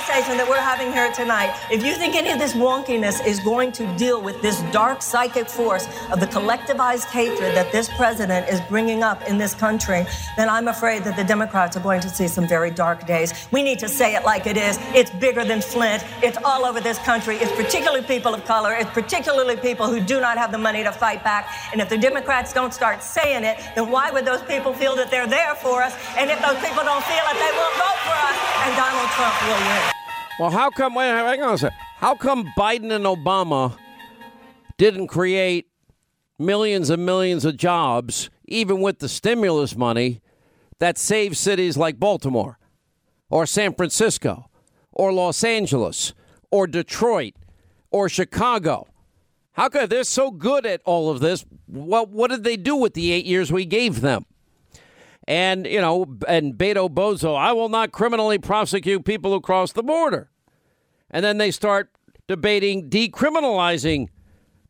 conversation 0.09 0.39
that 0.39 0.49
we're 0.49 0.57
having 0.57 0.91
here 0.91 1.13
tonight, 1.13 1.55
if 1.71 1.85
you 1.85 1.93
think 1.95 2.15
any 2.15 2.31
of 2.31 2.39
this 2.39 2.55
wonkiness 2.55 3.25
is 3.27 3.41
going 3.41 3.71
to 3.71 3.87
deal 3.97 4.23
with 4.23 4.41
this 4.41 4.63
dark 4.73 5.03
psychic 5.03 5.49
force 5.49 5.87
of 6.11 6.19
the 6.19 6.27
collectivized 6.27 7.05
hatred 7.07 7.55
that 7.55 7.71
this 7.73 7.91
president 7.91 8.49
is 8.49 8.61
bringing 8.63 9.03
up 9.03 9.23
in 9.29 9.37
this 9.37 9.55
country, 9.55 10.07
then 10.37 10.49
I'm 10.49 10.69
afraid 10.69 11.05
that 11.05 11.15
the 11.17 11.25
Democrats 11.25 11.77
are 11.77 11.81
going 11.81 12.01
to 12.01 12.09
see 12.09 12.27
some 12.27 12.49
very 12.49 12.71
dark 12.71 13.07
days. 13.07 13.49
We 13.53 13.63
need 13.63 13.79
to 13.81 13.89
say 13.89 14.15
it 14.15 14.25
like 14.25 14.47
it 14.47 14.57
is. 14.57 14.79
It's 14.95 15.11
bigger 15.11 15.45
than 15.45 15.61
Flint. 15.61 16.03
It's 16.23 16.39
all 16.43 16.65
over 16.65 16.81
this 16.81 16.99
country. 17.01 17.37
It's 17.37 17.53
particularly 17.53 18.03
people 18.03 18.33
of 18.33 18.45
color. 18.47 18.75
It's 18.75 18.91
particularly 18.91 19.57
people 19.57 19.89
who 19.89 20.01
do 20.01 20.21
not 20.21 20.39
have 20.39 20.53
the 20.53 20.59
money 20.59 20.83
to 20.85 20.93
fight 20.93 21.23
back. 21.23 21.53
And 21.73 21.83
if 21.83 21.91
the 21.91 21.99
Democrats 21.99 22.55
don't 22.55 22.73
start 22.73 23.03
saying 23.03 23.45
it, 23.45 23.59
then 23.75 23.91
why 23.91 24.11
would 24.11 24.25
those 24.25 24.43
people 24.43 24.73
feel 24.73 24.97
that 24.97 25.11
they're 25.11 25.27
there 25.27 25.55
for 25.57 25.83
us? 25.83 25.95
And 26.17 26.31
if 26.31 26.41
those 26.41 26.59
people 26.65 26.83
don't 26.83 27.05
feel 27.05 27.25
it, 27.29 27.37
they 27.37 27.53
won't 27.61 27.77
vote 27.77 28.01
for 28.09 28.17
us, 28.17 28.39
and 28.65 28.77
Donald 28.77 29.11
Trump 29.11 29.35
will 29.45 29.61
win. 29.69 29.98
Well, 30.39 30.51
how 30.51 30.71
come? 30.71 30.95
Wait, 30.95 31.07
hang 31.09 31.43
on 31.43 31.55
a 31.55 31.59
second. 31.59 31.77
How 31.97 32.15
come 32.15 32.47
Biden 32.57 32.93
and 32.93 33.05
Obama 33.05 33.77
didn't 34.77 35.09
create 35.09 35.67
millions 36.39 36.91
and 36.91 37.05
millions 37.05 37.45
of 37.45 37.57
jobs, 37.57 38.31
even 38.45 38.81
with 38.81 39.01
the 39.01 39.09
stimulus 39.09 39.77
money, 39.77 40.21
that 40.79 40.97
saved 40.97 41.37
cities 41.37 41.77
like 41.77 41.99
Baltimore, 41.99 42.59
or 43.29 43.47
San 43.47 43.75
Francisco, 43.75 44.49
or 44.93 45.13
Los 45.13 45.43
Angeles, 45.43 46.15
or 46.53 46.69
Detroit, 46.69 47.35
or 47.91 48.09
Chicago? 48.09 48.87
How 49.53 49.69
come 49.69 49.89
they're 49.89 50.05
so 50.05 50.31
good 50.31 50.65
at 50.67 50.81
all 50.85 51.11
of 51.11 51.19
this? 51.19 51.45
Well, 51.67 52.07
what 52.07 52.31
did 52.31 52.45
they 52.45 52.57
do 52.57 52.77
with 52.77 52.95
the 52.95 53.11
eight 53.11 53.27
years 53.27 53.51
we 53.51 53.65
gave 53.65 54.03
them? 54.03 54.25
And, 55.29 55.67
you 55.67 55.83
know, 55.83 56.07
and 56.27 56.55
Beto 56.55 56.89
Bozo, 56.89 57.37
I 57.37 57.53
will 57.53 57.69
not 57.69 57.93
criminally 57.93 58.39
prosecute 58.39 59.05
people 59.05 59.31
who 59.31 59.43
cross 59.43 59.73
the 59.73 59.83
border. 59.83 60.31
And 61.11 61.23
then 61.23 61.37
they 61.37 61.51
start 61.51 61.91
debating 62.29 62.89
decriminalizing 62.89 64.09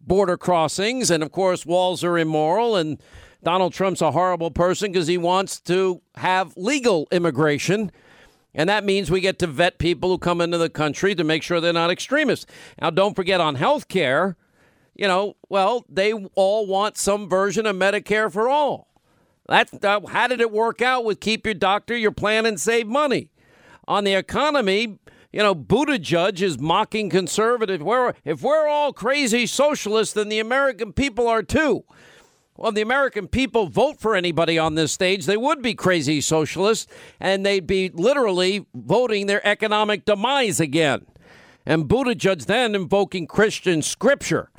border 0.01 0.37
crossings. 0.37 1.12
And 1.12 1.23
of 1.23 1.31
course, 1.31 1.64
walls 1.64 2.03
are 2.03 2.18
immoral. 2.18 2.75
And 2.75 3.01
Donald 3.44 3.73
Trump's 3.73 4.03
a 4.03 4.11
horrible 4.11 4.51
person 4.51 4.90
because 4.90 5.07
he 5.07 5.16
wants 5.16 5.61
to 5.61 6.03
have 6.16 6.57
legal 6.57 7.07
immigration. 7.12 7.92
And 8.53 8.68
that 8.68 8.83
means 8.83 9.12
we 9.12 9.21
get 9.21 9.38
to 9.38 9.47
vet 9.47 9.79
people 9.79 10.11
who 10.11 10.18
come 10.18 10.40
into 10.40 10.59
the 10.59 10.68
country 10.68 11.14
to 11.14 11.23
make 11.23 11.44
sure 11.44 11.61
they're 11.61 11.73
not 11.73 11.92
extremists. 11.92 12.47
Now, 12.83 12.90
don't 12.90 13.14
forget 13.14 13.40
on 13.40 13.55
health 13.55 13.87
care, 13.87 14.37
you 14.97 15.07
know, 15.07 15.37
well, 15.49 15.87
they 15.88 16.12
all 16.12 16.66
want 16.66 16.97
some 16.97 17.29
version 17.29 17.64
of 17.64 17.77
Medicare 17.77 18.33
for 18.33 18.49
all. 18.49 18.88
That's 19.49 19.73
uh, 19.83 20.01
how 20.07 20.27
did 20.27 20.41
it 20.41 20.53
work 20.53 20.83
out 20.83 21.05
with 21.05 21.21
keep 21.21 21.47
your 21.47 21.55
doctor, 21.55 21.97
your 21.97 22.13
plan, 22.13 22.45
and 22.45 22.61
save 22.61 22.87
money? 22.87 23.31
On 23.87 24.05
the 24.05 24.15
economy, 24.15 24.99
you 25.33 25.41
know, 25.41 25.55
Buttigieg 25.55 26.43
is 26.43 26.59
mocking 26.59 27.09
conservative. 27.09 27.83
We're, 27.83 28.13
if 28.25 28.43
we're 28.43 28.69
all 28.69 28.93
crazy 28.93 29.47
socialists, 29.47 30.15
then 30.15 30.29
the 30.29 30.39
American 30.39 30.93
people 30.93 31.27
are 31.27 31.43
too. 31.43 31.85
Well, 32.57 32.73
the 32.73 32.83
American 32.83 33.29
people 33.29 33.69
vote 33.69 34.01
for 34.01 34.15
anybody 34.15 34.59
on 34.59 34.75
this 34.75 34.93
stage, 34.93 35.27
they 35.27 35.37
would 35.37 35.63
be 35.63 35.75
crazy 35.75 36.21
socialists, 36.21 36.93
and 37.21 37.47
they'd 37.47 37.67
be 37.67 37.89
literally 37.89 38.67
voting 38.75 39.27
their 39.27 39.47
economic 39.47 40.05
demise 40.05 40.59
again. 40.61 41.07
And 41.65 41.85
Buttigieg 41.85 42.47
then 42.47 42.75
invoking 42.75 43.27
Christian 43.27 43.81
scripture 43.81 44.51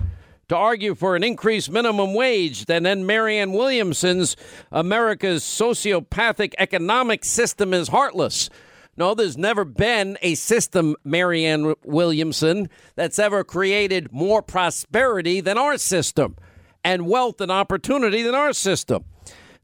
to 0.49 0.55
argue 0.55 0.95
for 0.95 1.15
an 1.15 1.23
increased 1.23 1.71
minimum 1.71 2.13
wage, 2.13 2.65
and 2.67 2.85
then 2.85 3.05
Marianne 3.05 3.53
Williamson's 3.53 4.35
America's 4.71 5.43
sociopathic 5.43 6.53
economic 6.57 7.23
system 7.23 7.73
is 7.73 7.87
heartless. 7.87 8.49
No, 8.97 9.13
there's 9.13 9.37
never 9.37 9.63
been 9.63 10.17
a 10.21 10.35
system, 10.35 10.95
Marianne 11.05 11.73
Williamson, 11.85 12.69
that's 12.95 13.17
ever 13.17 13.45
created 13.45 14.11
more 14.11 14.41
prosperity 14.41 15.39
than 15.39 15.57
our 15.57 15.77
system 15.77 16.35
and 16.83 17.07
wealth 17.07 17.39
and 17.39 17.51
opportunity 17.51 18.21
than 18.21 18.35
our 18.35 18.51
system. 18.51 19.05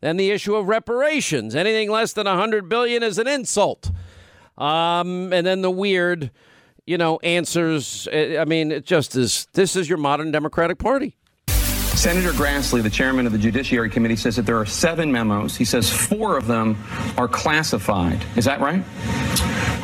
Then 0.01 0.17
the 0.17 0.31
issue 0.31 0.55
of 0.55 0.67
reparations. 0.67 1.55
Anything 1.55 1.89
less 1.89 2.13
than 2.13 2.27
100 2.27 2.69
billion 2.69 3.03
is 3.03 3.17
an 3.17 3.27
insult. 3.27 3.91
Um, 4.57 5.33
and 5.33 5.45
then 5.45 5.61
the 5.61 5.71
weird, 5.71 6.31
you 6.85 6.97
know, 6.97 7.17
answers. 7.19 8.07
Eh, 8.11 8.37
I 8.39 8.45
mean, 8.45 8.71
it 8.71 8.85
just 8.85 9.15
is. 9.15 9.47
This 9.53 9.75
is 9.75 9.89
your 9.89 9.97
modern 9.97 10.31
Democratic 10.31 10.77
Party. 10.77 11.17
Senator 11.47 12.31
Grassley, 12.33 12.83
the 12.83 12.89
chairman 12.89 13.25
of 13.25 13.31
the 13.31 13.37
Judiciary 13.37 13.89
Committee, 13.89 14.17
says 14.17 14.35
that 14.35 14.45
there 14.45 14.59
are 14.59 14.65
seven 14.65 15.11
memos. 15.11 15.55
He 15.55 15.63
says 15.63 15.89
four 15.89 16.37
of 16.37 16.45
them 16.45 16.77
are 17.17 17.27
classified. 17.27 18.23
Is 18.35 18.45
that 18.45 18.59
right? 18.59 18.83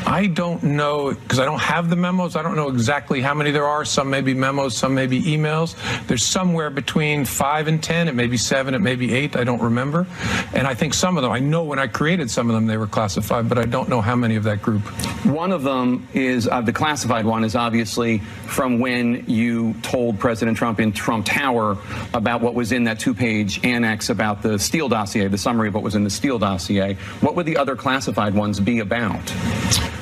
I 0.05 0.27
don't 0.27 0.63
know 0.63 1.13
because 1.13 1.39
I 1.39 1.45
don't 1.45 1.59
have 1.59 1.89
the 1.89 1.95
memos. 1.95 2.35
I 2.35 2.41
don't 2.41 2.55
know 2.55 2.69
exactly 2.69 3.21
how 3.21 3.33
many 3.33 3.51
there 3.51 3.65
are. 3.65 3.85
Some 3.85 4.09
may 4.09 4.21
be 4.21 4.33
memos, 4.33 4.75
some 4.75 4.93
may 4.93 5.07
be 5.07 5.21
emails. 5.21 5.75
There's 6.07 6.23
somewhere 6.23 6.69
between 6.69 7.25
five 7.25 7.67
and 7.67 7.81
ten. 7.81 8.07
It 8.07 8.15
may 8.15 8.27
be 8.27 8.37
seven, 8.37 8.73
it 8.73 8.79
may 8.79 8.95
be 8.95 9.13
eight. 9.13 9.35
I 9.35 9.43
don't 9.43 9.61
remember. 9.61 10.07
And 10.53 10.67
I 10.67 10.73
think 10.73 10.93
some 10.93 11.17
of 11.17 11.23
them, 11.23 11.31
I 11.31 11.39
know 11.39 11.63
when 11.63 11.79
I 11.79 11.87
created 11.87 12.29
some 12.29 12.49
of 12.49 12.55
them, 12.55 12.67
they 12.67 12.77
were 12.77 12.87
classified, 12.87 13.47
but 13.47 13.57
I 13.57 13.65
don't 13.65 13.89
know 13.89 14.01
how 14.01 14.15
many 14.15 14.35
of 14.35 14.43
that 14.43 14.61
group. 14.61 14.81
One 15.25 15.51
of 15.51 15.63
them 15.63 16.07
is 16.13 16.47
uh, 16.47 16.61
the 16.61 16.73
classified 16.73 17.25
one 17.25 17.43
is 17.43 17.55
obviously 17.55 18.19
from 18.47 18.79
when 18.79 19.23
you 19.27 19.73
told 19.81 20.19
President 20.19 20.57
Trump 20.57 20.79
in 20.79 20.91
Trump 20.91 21.25
Tower 21.25 21.77
about 22.13 22.41
what 22.41 22.53
was 22.53 22.71
in 22.71 22.83
that 22.85 22.99
two-page 22.99 23.63
annex 23.63 24.09
about 24.09 24.41
the 24.41 24.57
Steele 24.59 24.89
dossier, 24.89 25.27
the 25.27 25.37
summary 25.37 25.67
of 25.67 25.73
what 25.73 25.83
was 25.83 25.95
in 25.95 26.03
the 26.03 26.09
Steele 26.09 26.39
dossier. 26.39 26.95
What 27.21 27.35
would 27.35 27.45
the 27.45 27.57
other 27.57 27.75
classified 27.75 28.33
ones 28.33 28.59
be 28.59 28.79
about? 28.79 29.21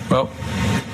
Well, 0.10 0.32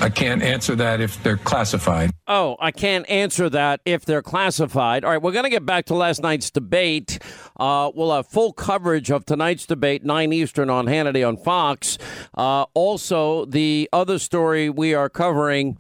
I 0.02 0.10
can't 0.10 0.44
answer 0.44 0.76
that 0.76 1.00
if 1.00 1.24
they're 1.24 1.38
classified. 1.38 2.12
Oh, 2.28 2.58
I 2.60 2.72
can't 2.72 3.10
answer 3.10 3.50
that 3.50 3.80
if 3.86 4.04
they're 4.04 4.22
classified. 4.22 5.06
All 5.06 5.12
right, 5.12 5.22
we're 5.22 5.32
going 5.32 5.46
to 5.46 5.50
get 5.50 5.66
back 5.66 5.86
to 5.86 5.96
last 5.96 6.22
night's 6.22 6.52
debate. 6.52 7.20
Uh, 7.58 7.92
we'll 7.96 8.14
have 8.14 8.28
full 8.28 8.52
coverage 8.52 9.10
of 9.12 9.26
tonight's 9.26 9.66
debate, 9.66 10.04
9 10.04 10.34
Eastern 10.34 10.70
on 10.70 10.88
Hannity 10.88 11.26
on 11.26 11.38
Fox. 11.38 11.98
Uh, 12.34 12.64
also, 12.74 13.46
the 13.46 13.90
other 13.94 14.20
story 14.20 14.70
we 14.70 14.94
are 14.94 15.08
covering. 15.08 15.78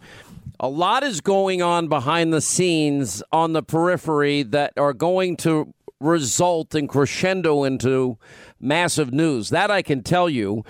A 0.61 0.69
lot 0.69 1.03
is 1.03 1.19
going 1.19 1.61
on 1.61 1.89
behind 1.89 2.31
the 2.31 2.41
scenes 2.41 3.21
on 3.33 3.51
the 3.51 3.61
periphery 3.61 4.43
that 4.43 4.71
are 4.77 4.93
going 4.93 5.35
to 5.37 5.73
result 5.99 6.73
in 6.73 6.87
crescendo 6.87 7.65
into 7.65 8.17
massive 8.61 9.11
news. 9.11 9.49
That 9.49 9.71
I 9.71 9.81
can 9.81 10.03
tell 10.03 10.29
you. 10.29 10.63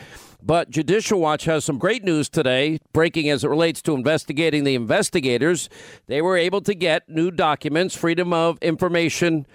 But 0.46 0.70
Judicial 0.70 1.20
Watch 1.20 1.46
has 1.46 1.66
some 1.66 1.80
great 1.80 2.04
news 2.04 2.30
today, 2.30 2.78
breaking 2.94 3.32
as 3.32 3.44
it 3.44 3.50
relates 3.50 3.82
to 3.82 3.94
investigating 3.94 4.64
the 4.64 4.76
investigators. 4.76 5.70
They 6.06 6.22
were 6.22 6.38
able 6.38 6.62
to 6.62 6.76
get 6.76 7.10
new 7.10 7.32
documents, 7.32 7.96
Freedom 7.96 8.32
of 8.32 8.60
Information 8.62 9.48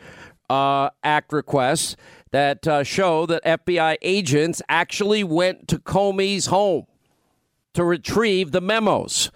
uh, 0.48 0.90
Act 1.04 1.32
requests, 1.32 1.94
that 2.32 2.66
uh, 2.66 2.82
show 2.82 3.24
that 3.26 3.44
FBI 3.44 3.98
agents 4.02 4.62
actually 4.68 5.22
went 5.22 5.68
to 5.68 5.78
Comey's 5.78 6.46
home 6.46 6.86
to 7.74 7.84
retrieve 7.84 8.50
the 8.50 8.60
memos. 8.60 9.30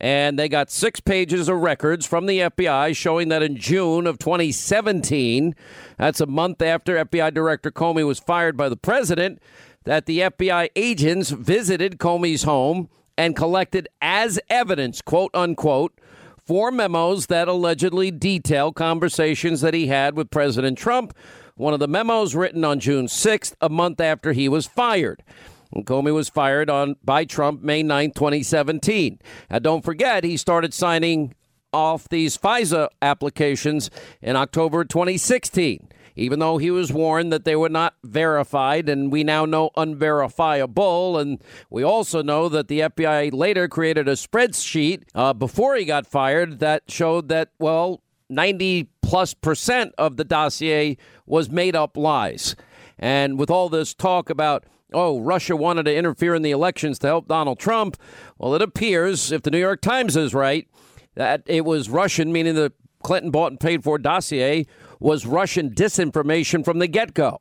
And 0.00 0.38
they 0.38 0.48
got 0.48 0.70
six 0.70 1.00
pages 1.00 1.48
of 1.48 1.58
records 1.58 2.06
from 2.06 2.26
the 2.26 2.40
FBI 2.40 2.94
showing 2.96 3.28
that 3.28 3.42
in 3.42 3.56
June 3.56 4.06
of 4.06 4.18
2017, 4.18 5.54
that's 5.96 6.20
a 6.20 6.26
month 6.26 6.62
after 6.62 7.04
FBI 7.04 7.34
Director 7.34 7.70
Comey 7.70 8.06
was 8.06 8.18
fired 8.18 8.56
by 8.56 8.68
the 8.68 8.76
president, 8.76 9.40
that 9.84 10.06
the 10.06 10.20
FBI 10.20 10.68
agents 10.76 11.30
visited 11.30 11.98
Comey's 11.98 12.44
home 12.44 12.88
and 13.16 13.36
collected 13.36 13.88
as 14.00 14.40
evidence, 14.48 15.02
quote 15.02 15.30
unquote, 15.34 15.92
four 16.46 16.70
memos 16.70 17.26
that 17.26 17.48
allegedly 17.48 18.10
detail 18.10 18.72
conversations 18.72 19.60
that 19.60 19.74
he 19.74 19.88
had 19.88 20.16
with 20.16 20.30
President 20.30 20.78
Trump. 20.78 21.14
One 21.56 21.74
of 21.74 21.80
the 21.80 21.88
memos 21.88 22.34
written 22.34 22.64
on 22.64 22.80
June 22.80 23.06
6th, 23.06 23.54
a 23.60 23.68
month 23.68 24.00
after 24.00 24.32
he 24.32 24.48
was 24.48 24.66
fired. 24.66 25.22
Comey 25.74 26.12
was 26.12 26.28
fired 26.28 26.68
on 26.68 26.96
by 27.02 27.24
Trump 27.24 27.62
May 27.62 27.82
9, 27.82 28.10
2017. 28.12 29.18
Now, 29.50 29.58
don't 29.58 29.84
forget, 29.84 30.24
he 30.24 30.36
started 30.36 30.74
signing 30.74 31.34
off 31.72 32.08
these 32.08 32.36
FISA 32.36 32.88
applications 33.00 33.90
in 34.20 34.36
October 34.36 34.84
2016 34.84 35.88
even 36.16 36.38
though 36.38 36.58
he 36.58 36.70
was 36.70 36.92
warned 36.92 37.32
that 37.32 37.44
they 37.44 37.56
were 37.56 37.68
not 37.68 37.94
verified, 38.04 38.88
and 38.88 39.10
we 39.10 39.24
now 39.24 39.44
know 39.44 39.70
unverifiable. 39.76 41.18
And 41.18 41.42
we 41.70 41.82
also 41.82 42.22
know 42.22 42.48
that 42.48 42.68
the 42.68 42.80
FBI 42.80 43.32
later 43.32 43.68
created 43.68 44.08
a 44.08 44.12
spreadsheet 44.12 45.04
uh, 45.14 45.32
before 45.32 45.76
he 45.76 45.84
got 45.84 46.06
fired 46.06 46.60
that 46.60 46.84
showed 46.88 47.28
that, 47.28 47.50
well, 47.58 48.02
90 48.28 48.88
plus 49.02 49.34
percent 49.34 49.94
of 49.98 50.16
the 50.16 50.24
dossier 50.24 50.96
was 51.26 51.50
made 51.50 51.76
up 51.76 51.96
lies. 51.96 52.56
And 52.98 53.38
with 53.38 53.50
all 53.50 53.68
this 53.68 53.94
talk 53.94 54.30
about, 54.30 54.64
oh, 54.92 55.20
Russia 55.20 55.56
wanted 55.56 55.84
to 55.84 55.94
interfere 55.94 56.34
in 56.34 56.42
the 56.42 56.50
elections 56.50 56.98
to 57.00 57.06
help 57.08 57.28
Donald 57.28 57.58
Trump, 57.58 57.96
well, 58.38 58.54
it 58.54 58.62
appears, 58.62 59.32
if 59.32 59.42
the 59.42 59.50
New 59.50 59.58
York 59.58 59.80
Times 59.80 60.16
is 60.16 60.34
right, 60.34 60.68
that 61.14 61.42
it 61.46 61.64
was 61.64 61.90
Russian, 61.90 62.32
meaning 62.32 62.54
the 62.54 62.72
Clinton 63.02 63.30
bought 63.30 63.52
and 63.52 63.60
paid 63.60 63.82
for 63.82 63.98
dossier 63.98 64.66
was 65.02 65.26
Russian 65.26 65.70
disinformation 65.70 66.64
from 66.64 66.78
the 66.78 66.86
get 66.86 67.12
go. 67.12 67.40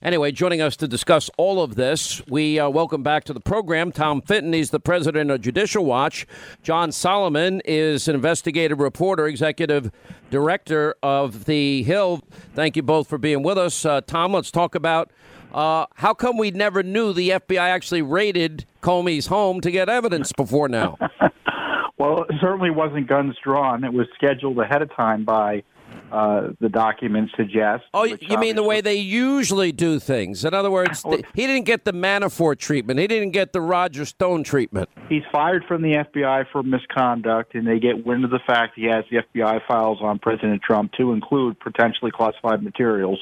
Anyway, 0.00 0.32
joining 0.32 0.60
us 0.60 0.76
to 0.76 0.88
discuss 0.88 1.30
all 1.36 1.62
of 1.62 1.74
this, 1.74 2.26
we 2.26 2.58
uh, 2.58 2.68
welcome 2.70 3.02
back 3.02 3.24
to 3.24 3.32
the 3.32 3.40
program 3.40 3.92
Tom 3.92 4.22
Fitton. 4.22 4.52
He's 4.52 4.70
the 4.70 4.80
president 4.80 5.30
of 5.30 5.42
Judicial 5.42 5.84
Watch. 5.84 6.26
John 6.62 6.90
Solomon 6.90 7.60
is 7.66 8.08
an 8.08 8.14
investigative 8.14 8.80
reporter, 8.80 9.26
executive 9.26 9.92
director 10.30 10.94
of 11.02 11.44
The 11.44 11.82
Hill. 11.82 12.22
Thank 12.54 12.76
you 12.76 12.82
both 12.82 13.08
for 13.08 13.18
being 13.18 13.42
with 13.42 13.58
us. 13.58 13.84
Uh, 13.84 14.00
Tom, 14.00 14.32
let's 14.32 14.50
talk 14.50 14.74
about 14.74 15.10
uh, 15.52 15.86
how 15.96 16.14
come 16.14 16.38
we 16.38 16.50
never 16.50 16.82
knew 16.82 17.12
the 17.12 17.30
FBI 17.30 17.58
actually 17.58 18.02
raided 18.02 18.64
Comey's 18.82 19.26
home 19.26 19.60
to 19.60 19.70
get 19.70 19.90
evidence 19.90 20.32
before 20.32 20.68
now? 20.68 20.96
well, 21.98 22.22
it 22.22 22.36
certainly 22.40 22.70
wasn't 22.70 23.06
guns 23.06 23.36
drawn. 23.44 23.84
It 23.84 23.92
was 23.92 24.06
scheduled 24.14 24.58
ahead 24.58 24.80
of 24.80 24.94
time 24.96 25.24
by 25.24 25.62
uh, 26.10 26.48
the 26.60 26.68
documents 26.68 27.32
suggest. 27.36 27.84
Oh, 27.94 28.04
you 28.04 28.38
mean 28.38 28.56
the 28.56 28.62
way 28.62 28.80
they 28.80 28.96
usually 28.96 29.72
do 29.72 29.98
things? 29.98 30.44
In 30.44 30.52
other 30.52 30.70
words, 30.70 31.02
well, 31.04 31.18
he 31.34 31.46
didn't 31.46 31.64
get 31.64 31.84
the 31.84 31.92
Manafort 31.92 32.58
treatment. 32.58 33.00
He 33.00 33.06
didn't 33.06 33.30
get 33.30 33.52
the 33.52 33.60
Roger 33.60 34.04
Stone 34.04 34.44
treatment. 34.44 34.88
He's 35.08 35.22
fired 35.32 35.64
from 35.66 35.82
the 35.82 35.94
FBI 35.94 36.46
for 36.52 36.62
misconduct, 36.62 37.54
and 37.54 37.66
they 37.66 37.78
get 37.78 38.04
wind 38.04 38.24
of 38.24 38.30
the 38.30 38.40
fact 38.46 38.74
he 38.76 38.84
has 38.84 39.04
the 39.10 39.22
FBI 39.34 39.66
files 39.66 39.98
on 40.02 40.18
President 40.18 40.62
Trump 40.62 40.92
to 40.98 41.12
include 41.12 41.58
potentially 41.60 42.10
classified 42.10 42.62
materials. 42.62 43.18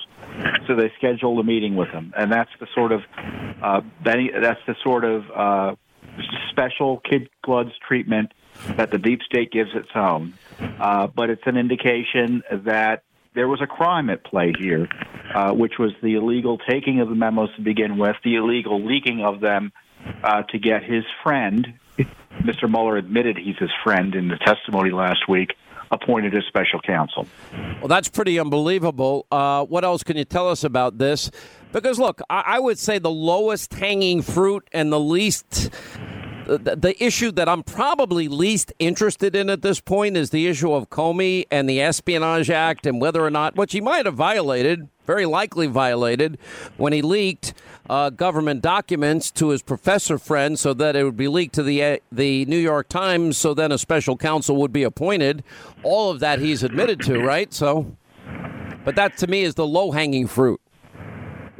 So 0.66 0.74
they 0.74 0.92
schedule 0.98 1.38
a 1.38 1.44
meeting 1.44 1.76
with 1.76 1.88
him, 1.88 2.12
and 2.16 2.32
that's 2.32 2.50
the 2.58 2.66
sort 2.74 2.92
of 2.92 3.02
uh, 3.62 3.80
that's 4.04 4.60
the 4.66 4.74
sort 4.82 5.04
of 5.04 5.24
uh, 5.30 5.74
special 6.50 6.98
kid 6.98 7.28
gloves 7.42 7.72
treatment 7.86 8.32
that 8.76 8.90
the 8.90 8.98
deep 8.98 9.22
state 9.22 9.50
gives 9.50 9.70
its 9.74 9.88
own. 9.94 10.34
Uh, 10.78 11.06
but 11.06 11.30
it's 11.30 11.42
an 11.46 11.56
indication 11.56 12.42
that 12.50 13.04
there 13.34 13.48
was 13.48 13.60
a 13.62 13.66
crime 13.66 14.10
at 14.10 14.24
play 14.24 14.52
here, 14.58 14.88
uh, 15.34 15.52
which 15.52 15.78
was 15.78 15.92
the 16.02 16.14
illegal 16.14 16.58
taking 16.58 17.00
of 17.00 17.08
the 17.08 17.14
memos 17.14 17.48
to 17.56 17.62
begin 17.62 17.96
with, 17.96 18.16
the 18.24 18.36
illegal 18.36 18.84
leaking 18.84 19.24
of 19.24 19.40
them 19.40 19.72
uh, 20.22 20.42
to 20.42 20.58
get 20.58 20.82
his 20.82 21.04
friend, 21.22 21.74
Mr. 22.42 22.70
Mueller 22.70 22.96
admitted 22.96 23.36
he's 23.36 23.58
his 23.58 23.70
friend 23.84 24.14
in 24.14 24.28
the 24.28 24.36
testimony 24.36 24.90
last 24.90 25.28
week, 25.28 25.54
appointed 25.90 26.34
as 26.34 26.44
special 26.46 26.80
counsel. 26.80 27.26
Well, 27.80 27.88
that's 27.88 28.08
pretty 28.08 28.38
unbelievable. 28.38 29.26
Uh, 29.30 29.64
what 29.64 29.84
else 29.84 30.02
can 30.02 30.16
you 30.16 30.24
tell 30.24 30.48
us 30.48 30.64
about 30.64 30.98
this? 30.98 31.30
Because, 31.72 31.98
look, 31.98 32.20
I, 32.30 32.42
I 32.46 32.58
would 32.60 32.78
say 32.78 32.98
the 32.98 33.10
lowest 33.10 33.74
hanging 33.74 34.22
fruit 34.22 34.68
and 34.72 34.92
the 34.92 35.00
least 35.00 35.70
the, 36.46 36.76
the 36.76 37.04
issue 37.04 37.30
that 37.32 37.48
I'm 37.48 37.62
probably 37.62 38.28
least 38.28 38.72
interested 38.78 39.36
in 39.36 39.50
at 39.50 39.62
this 39.62 39.80
point 39.80 40.16
is 40.16 40.30
the 40.30 40.46
issue 40.46 40.72
of 40.72 40.90
Comey 40.90 41.46
and 41.50 41.68
the 41.68 41.80
Espionage 41.80 42.50
Act 42.50 42.86
and 42.86 43.00
whether 43.00 43.24
or 43.24 43.30
not, 43.30 43.56
which 43.56 43.72
he 43.72 43.80
might 43.80 44.06
have 44.06 44.14
violated, 44.14 44.88
very 45.06 45.26
likely 45.26 45.66
violated, 45.66 46.38
when 46.76 46.92
he 46.92 47.02
leaked 47.02 47.54
uh, 47.88 48.10
government 48.10 48.62
documents 48.62 49.30
to 49.32 49.48
his 49.48 49.62
professor 49.62 50.18
friend 50.18 50.58
so 50.58 50.72
that 50.74 50.94
it 50.94 51.04
would 51.04 51.16
be 51.16 51.28
leaked 51.28 51.54
to 51.54 51.62
the 51.62 51.82
uh, 51.82 51.96
the 52.12 52.44
New 52.46 52.58
York 52.58 52.88
Times 52.88 53.36
so 53.36 53.52
then 53.52 53.72
a 53.72 53.78
special 53.78 54.16
counsel 54.16 54.56
would 54.56 54.72
be 54.72 54.82
appointed. 54.82 55.42
All 55.82 56.10
of 56.10 56.20
that 56.20 56.38
he's 56.38 56.62
admitted 56.62 57.00
to, 57.02 57.20
right? 57.20 57.52
So, 57.52 57.96
but 58.84 58.94
that 58.94 59.16
to 59.18 59.26
me 59.26 59.42
is 59.42 59.56
the 59.56 59.66
low 59.66 59.90
hanging 59.90 60.26
fruit. 60.26 60.60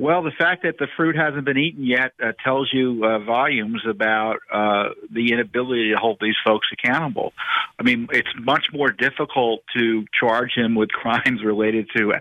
Well, 0.01 0.23
the 0.23 0.31
fact 0.31 0.63
that 0.63 0.79
the 0.79 0.87
fruit 0.97 1.15
hasn't 1.15 1.45
been 1.45 1.59
eaten 1.59 1.85
yet 1.85 2.13
uh, 2.25 2.33
tells 2.43 2.71
you 2.73 3.05
uh, 3.05 3.19
volumes 3.19 3.83
about 3.87 4.39
uh, 4.51 4.95
the 5.13 5.33
inability 5.33 5.91
to 5.91 5.99
hold 5.99 6.17
these 6.23 6.37
folks 6.43 6.69
accountable. 6.73 7.35
I 7.79 7.83
mean, 7.83 8.09
it's 8.11 8.31
much 8.39 8.65
more 8.73 8.91
difficult 8.91 9.61
to 9.77 10.07
charge 10.19 10.53
him 10.57 10.75
with 10.75 10.89
crimes 11.03 11.45
related 11.45 11.91
to 11.97 12.15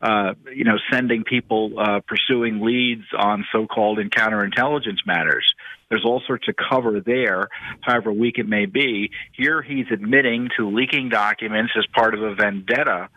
uh, 0.00 0.34
you 0.52 0.64
know, 0.64 0.76
sending 0.92 1.24
people 1.24 1.72
uh, 1.78 2.00
pursuing 2.06 2.60
leads 2.60 3.04
on 3.18 3.44
so-called 3.50 3.98
counterintelligence 3.98 4.98
matters. 5.06 5.54
There's 5.88 6.04
all 6.04 6.22
sorts 6.26 6.46
of 6.46 6.54
cover 6.56 7.00
there, 7.00 7.48
however 7.80 8.12
weak 8.12 8.38
it 8.38 8.46
may 8.46 8.66
be. 8.66 9.10
Here, 9.32 9.62
he's 9.62 9.86
admitting 9.90 10.50
to 10.58 10.68
leaking 10.68 11.08
documents 11.08 11.72
as 11.76 11.86
part 11.86 12.14
of 12.14 12.22
a 12.22 12.34
vendetta, 12.34 13.08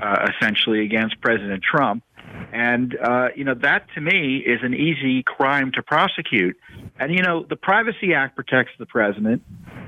uh, 0.00 0.28
essentially 0.34 0.84
against 0.84 1.20
President 1.20 1.62
Trump. 1.62 2.04
And, 2.52 2.96
uh, 2.96 3.28
you 3.34 3.44
know, 3.44 3.54
that 3.54 3.86
to 3.94 4.00
me 4.00 4.38
is 4.38 4.60
an 4.62 4.74
easy 4.74 5.22
crime 5.22 5.72
to 5.74 5.82
prosecute. 5.82 6.56
And, 6.98 7.12
you 7.12 7.22
know, 7.22 7.44
the 7.48 7.56
Privacy 7.56 8.14
Act 8.14 8.36
protects 8.36 8.72
the 8.78 8.86
president. 8.86 9.42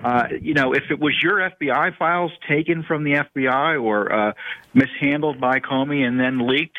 Uh, 0.05 0.25
you 0.41 0.55
know, 0.55 0.73
if 0.73 0.85
it 0.91 0.99
was 0.99 1.15
your 1.23 1.39
FBI 1.39 1.97
files 1.97 2.33
taken 2.49 2.83
from 2.83 3.05
the 3.05 3.25
FBI 3.37 3.83
or 3.83 4.13
uh, 4.13 4.33
mishandled 4.75 5.41
by 5.41 5.61
Comey 5.61 6.07
and 6.07 6.21
then 6.21 6.47
leaked, 6.47 6.77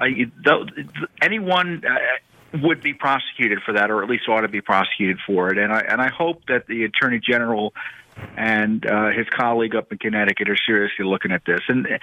uh, 0.00 0.04
you, 0.04 0.30
th- 0.44 0.86
anyone 1.20 1.82
uh, 1.84 2.58
would 2.62 2.82
be 2.82 2.94
prosecuted 2.94 3.58
for 3.64 3.72
that, 3.74 3.90
or 3.90 4.02
at 4.02 4.08
least 4.08 4.28
ought 4.28 4.42
to 4.42 4.48
be 4.48 4.60
prosecuted 4.60 5.18
for 5.26 5.50
it. 5.50 5.58
And 5.58 5.72
I 5.72 5.80
and 5.80 6.00
I 6.00 6.10
hope 6.10 6.42
that 6.48 6.66
the 6.66 6.84
Attorney 6.84 7.20
General 7.20 7.72
and 8.36 8.84
uh, 8.86 9.10
his 9.10 9.26
colleague 9.28 9.74
up 9.74 9.92
in 9.92 9.98
Connecticut 9.98 10.48
are 10.48 10.56
seriously 10.66 11.04
looking 11.04 11.32
at 11.32 11.44
this. 11.44 11.60
And 11.68 11.98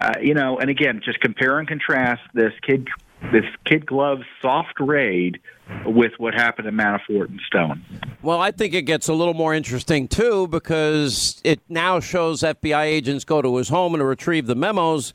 uh, 0.00 0.14
you 0.20 0.34
know, 0.34 0.58
and 0.58 0.70
again, 0.70 1.00
just 1.04 1.20
compare 1.20 1.58
and 1.58 1.68
contrast 1.68 2.22
this 2.34 2.52
kid, 2.62 2.88
this 3.32 3.44
kid 3.64 3.86
glove 3.86 4.20
soft 4.40 4.80
raid 4.80 5.40
with 5.84 6.12
what 6.18 6.34
happened 6.34 6.66
to 6.66 6.72
Manafort 6.72 7.28
and 7.28 7.40
Stone. 7.46 7.84
Well, 8.22 8.40
I 8.40 8.50
think 8.50 8.74
it 8.74 8.82
gets 8.82 9.08
a 9.08 9.14
little 9.14 9.34
more 9.34 9.54
interesting 9.54 10.08
too 10.08 10.48
because 10.48 11.40
it 11.44 11.60
now 11.68 12.00
shows 12.00 12.42
FBI 12.42 12.82
agents 12.82 13.24
go 13.24 13.42
to 13.42 13.56
his 13.56 13.68
home 13.68 13.94
and 13.94 14.06
retrieve 14.06 14.46
the 14.46 14.54
memos. 14.54 15.12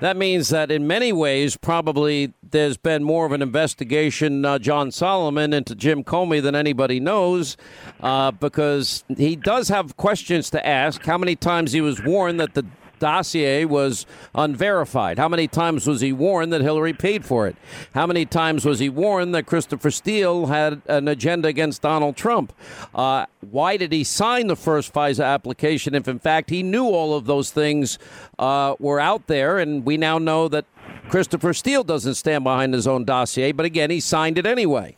That 0.00 0.16
means 0.16 0.48
that 0.50 0.70
in 0.70 0.86
many 0.86 1.12
ways, 1.12 1.56
probably 1.56 2.32
there's 2.50 2.76
been 2.76 3.04
more 3.04 3.26
of 3.26 3.32
an 3.32 3.42
investigation, 3.42 4.44
uh, 4.44 4.58
John 4.58 4.90
Solomon, 4.90 5.52
into 5.52 5.74
Jim 5.74 6.04
Comey 6.04 6.42
than 6.42 6.54
anybody 6.54 7.00
knows, 7.00 7.56
uh, 8.00 8.30
because 8.30 9.04
he 9.16 9.36
does 9.36 9.68
have 9.68 9.96
questions 9.96 10.50
to 10.50 10.66
ask. 10.66 11.04
How 11.04 11.18
many 11.18 11.36
times 11.36 11.72
he 11.72 11.80
was 11.80 12.02
warned 12.02 12.40
that 12.40 12.54
the 12.54 12.64
dossier 12.98 13.64
was 13.64 14.06
unverified? 14.34 15.18
How 15.18 15.28
many 15.28 15.48
times 15.48 15.86
was 15.86 16.00
he 16.00 16.12
warned 16.12 16.52
that 16.52 16.60
Hillary 16.60 16.92
paid 16.92 17.24
for 17.24 17.46
it? 17.46 17.56
How 17.94 18.06
many 18.06 18.24
times 18.24 18.64
was 18.64 18.78
he 18.78 18.88
warned 18.88 19.34
that 19.34 19.46
Christopher 19.46 19.90
Steele 19.90 20.46
had 20.46 20.82
an 20.86 21.08
agenda 21.08 21.48
against 21.48 21.82
Donald 21.82 22.16
Trump? 22.16 22.52
Uh, 22.94 23.26
why 23.40 23.76
did 23.76 23.92
he 23.92 24.04
sign 24.04 24.46
the 24.46 24.56
first 24.56 24.92
FISA 24.92 25.24
application 25.24 25.94
if, 25.94 26.08
in 26.08 26.18
fact, 26.18 26.50
he 26.50 26.62
knew 26.62 26.84
all 26.84 27.14
of 27.14 27.26
those 27.26 27.50
things 27.50 27.98
uh, 28.38 28.74
were 28.78 29.00
out 29.00 29.26
there? 29.26 29.58
And 29.58 29.84
we 29.84 29.96
now 29.96 30.18
know 30.18 30.48
that 30.48 30.64
Christopher 31.08 31.54
Steele 31.54 31.84
doesn't 31.84 32.14
stand 32.14 32.44
behind 32.44 32.74
his 32.74 32.86
own 32.86 33.04
dossier, 33.04 33.52
but 33.52 33.64
again, 33.64 33.90
he 33.90 34.00
signed 34.00 34.38
it 34.38 34.46
anyway. 34.46 34.96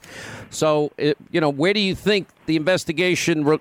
So, 0.51 0.91
it, 0.97 1.17
you 1.31 1.41
know, 1.41 1.51
where 1.51 1.73
do 1.73 1.81
you 1.81 1.95
think 1.95 2.29
the 2.47 2.57
investigation 2.57 3.45
re- 3.45 3.61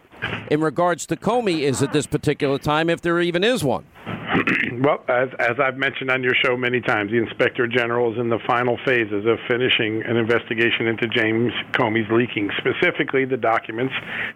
in 0.50 0.62
regards 0.62 1.06
to 1.08 1.16
Comey 1.16 1.60
is 1.60 1.84
at 1.84 1.94
this 1.94 2.08
particular 2.08 2.58
time, 2.58 2.90
if 2.90 3.02
there 3.02 3.20
even 3.22 3.44
is 3.44 3.64
one? 3.64 3.86
well, 4.82 5.04
as, 5.08 5.30
as 5.40 5.60
I've 5.60 5.78
mentioned 5.78 6.12
on 6.12 6.24
your 6.24 6.34
show 6.44 6.56
many 6.56 6.82
times, 6.82 7.12
the 7.12 7.18
Inspector 7.18 7.66
General 7.68 8.14
is 8.14 8.20
in 8.20 8.30
the 8.30 8.40
final 8.48 8.78
phases 8.86 9.26
of 9.26 9.38
finishing 9.48 10.04
an 10.04 10.18
investigation 10.18 10.88
into 10.88 11.08
James 11.08 11.52
Comey's 11.74 12.10
leaking, 12.12 12.50
specifically 12.58 13.26
the 13.26 13.38
documents 13.38 13.94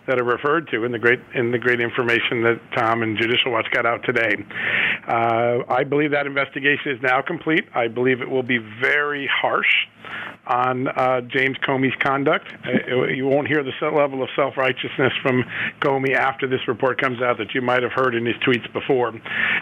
that 0.08 0.20
are 0.20 0.24
referred 0.24 0.68
to 0.70 0.84
in 0.84 0.92
the 0.92 1.00
great 1.00 1.20
in 1.36 1.52
the 1.52 1.60
great 1.60 1.80
information 1.80 2.42
that 2.44 2.60
Tom 2.76 3.04
and 3.04 3.18
Judicial 3.18 3.52
Watch 3.52 3.68
got 3.72 3.86
out 3.86 4.04
today. 4.04 4.36
Uh, 5.08 5.60
I 5.70 5.84
believe 5.84 6.12
that 6.12 6.26
investigation 6.26 6.92
is 6.92 7.02
now 7.02 7.22
complete. 7.22 7.66
I 7.76 7.88
believe 7.88 8.22
it 8.22 8.30
will 8.30 8.44
be 8.44 8.60
very 8.82 9.30
harsh 9.42 9.88
on 10.46 10.88
uh, 10.88 11.22
James 11.22 11.58
Comey's 11.66 11.96
conduct. 12.00 12.48
Uh, 12.66 13.08
you 13.08 13.26
won't 13.26 13.48
hear 13.48 13.64
the 13.64 13.72
level 13.90 14.24
of 14.24 14.30
self 14.36 14.58
righteousness 14.58 15.14
from 15.22 15.44
Comey 15.82 16.16
after 16.16 16.48
this 16.48 16.60
report 16.68 17.02
comes 17.02 17.22
out 17.22 17.38
that 17.38 17.54
you 17.54 17.62
might 17.62 17.84
have 17.84 17.92
heard 17.94 18.16
in 18.16 18.26
his 18.26 18.36
tweets 18.46 18.72
before. 18.74 19.10
Uh, 19.10 19.16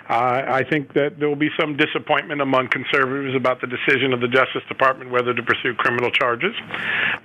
I 0.10 0.64
think 0.70 0.94
that 0.94 1.20
there 1.20 1.30
will 1.30 1.36
be 1.36 1.50
some 1.60 1.78
disappointment 1.78 2.42
among 2.42 2.70
conservatives 2.70 3.36
about 3.36 3.62
the 3.62 3.68
decision 3.68 4.14
of 4.14 4.22
the 4.22 4.28
Justice 4.28 4.64
Department 4.68 5.12
whether 5.12 5.34
to 5.34 5.44
pursue 5.44 5.74
criminal 5.76 6.12
charges. 6.12 6.56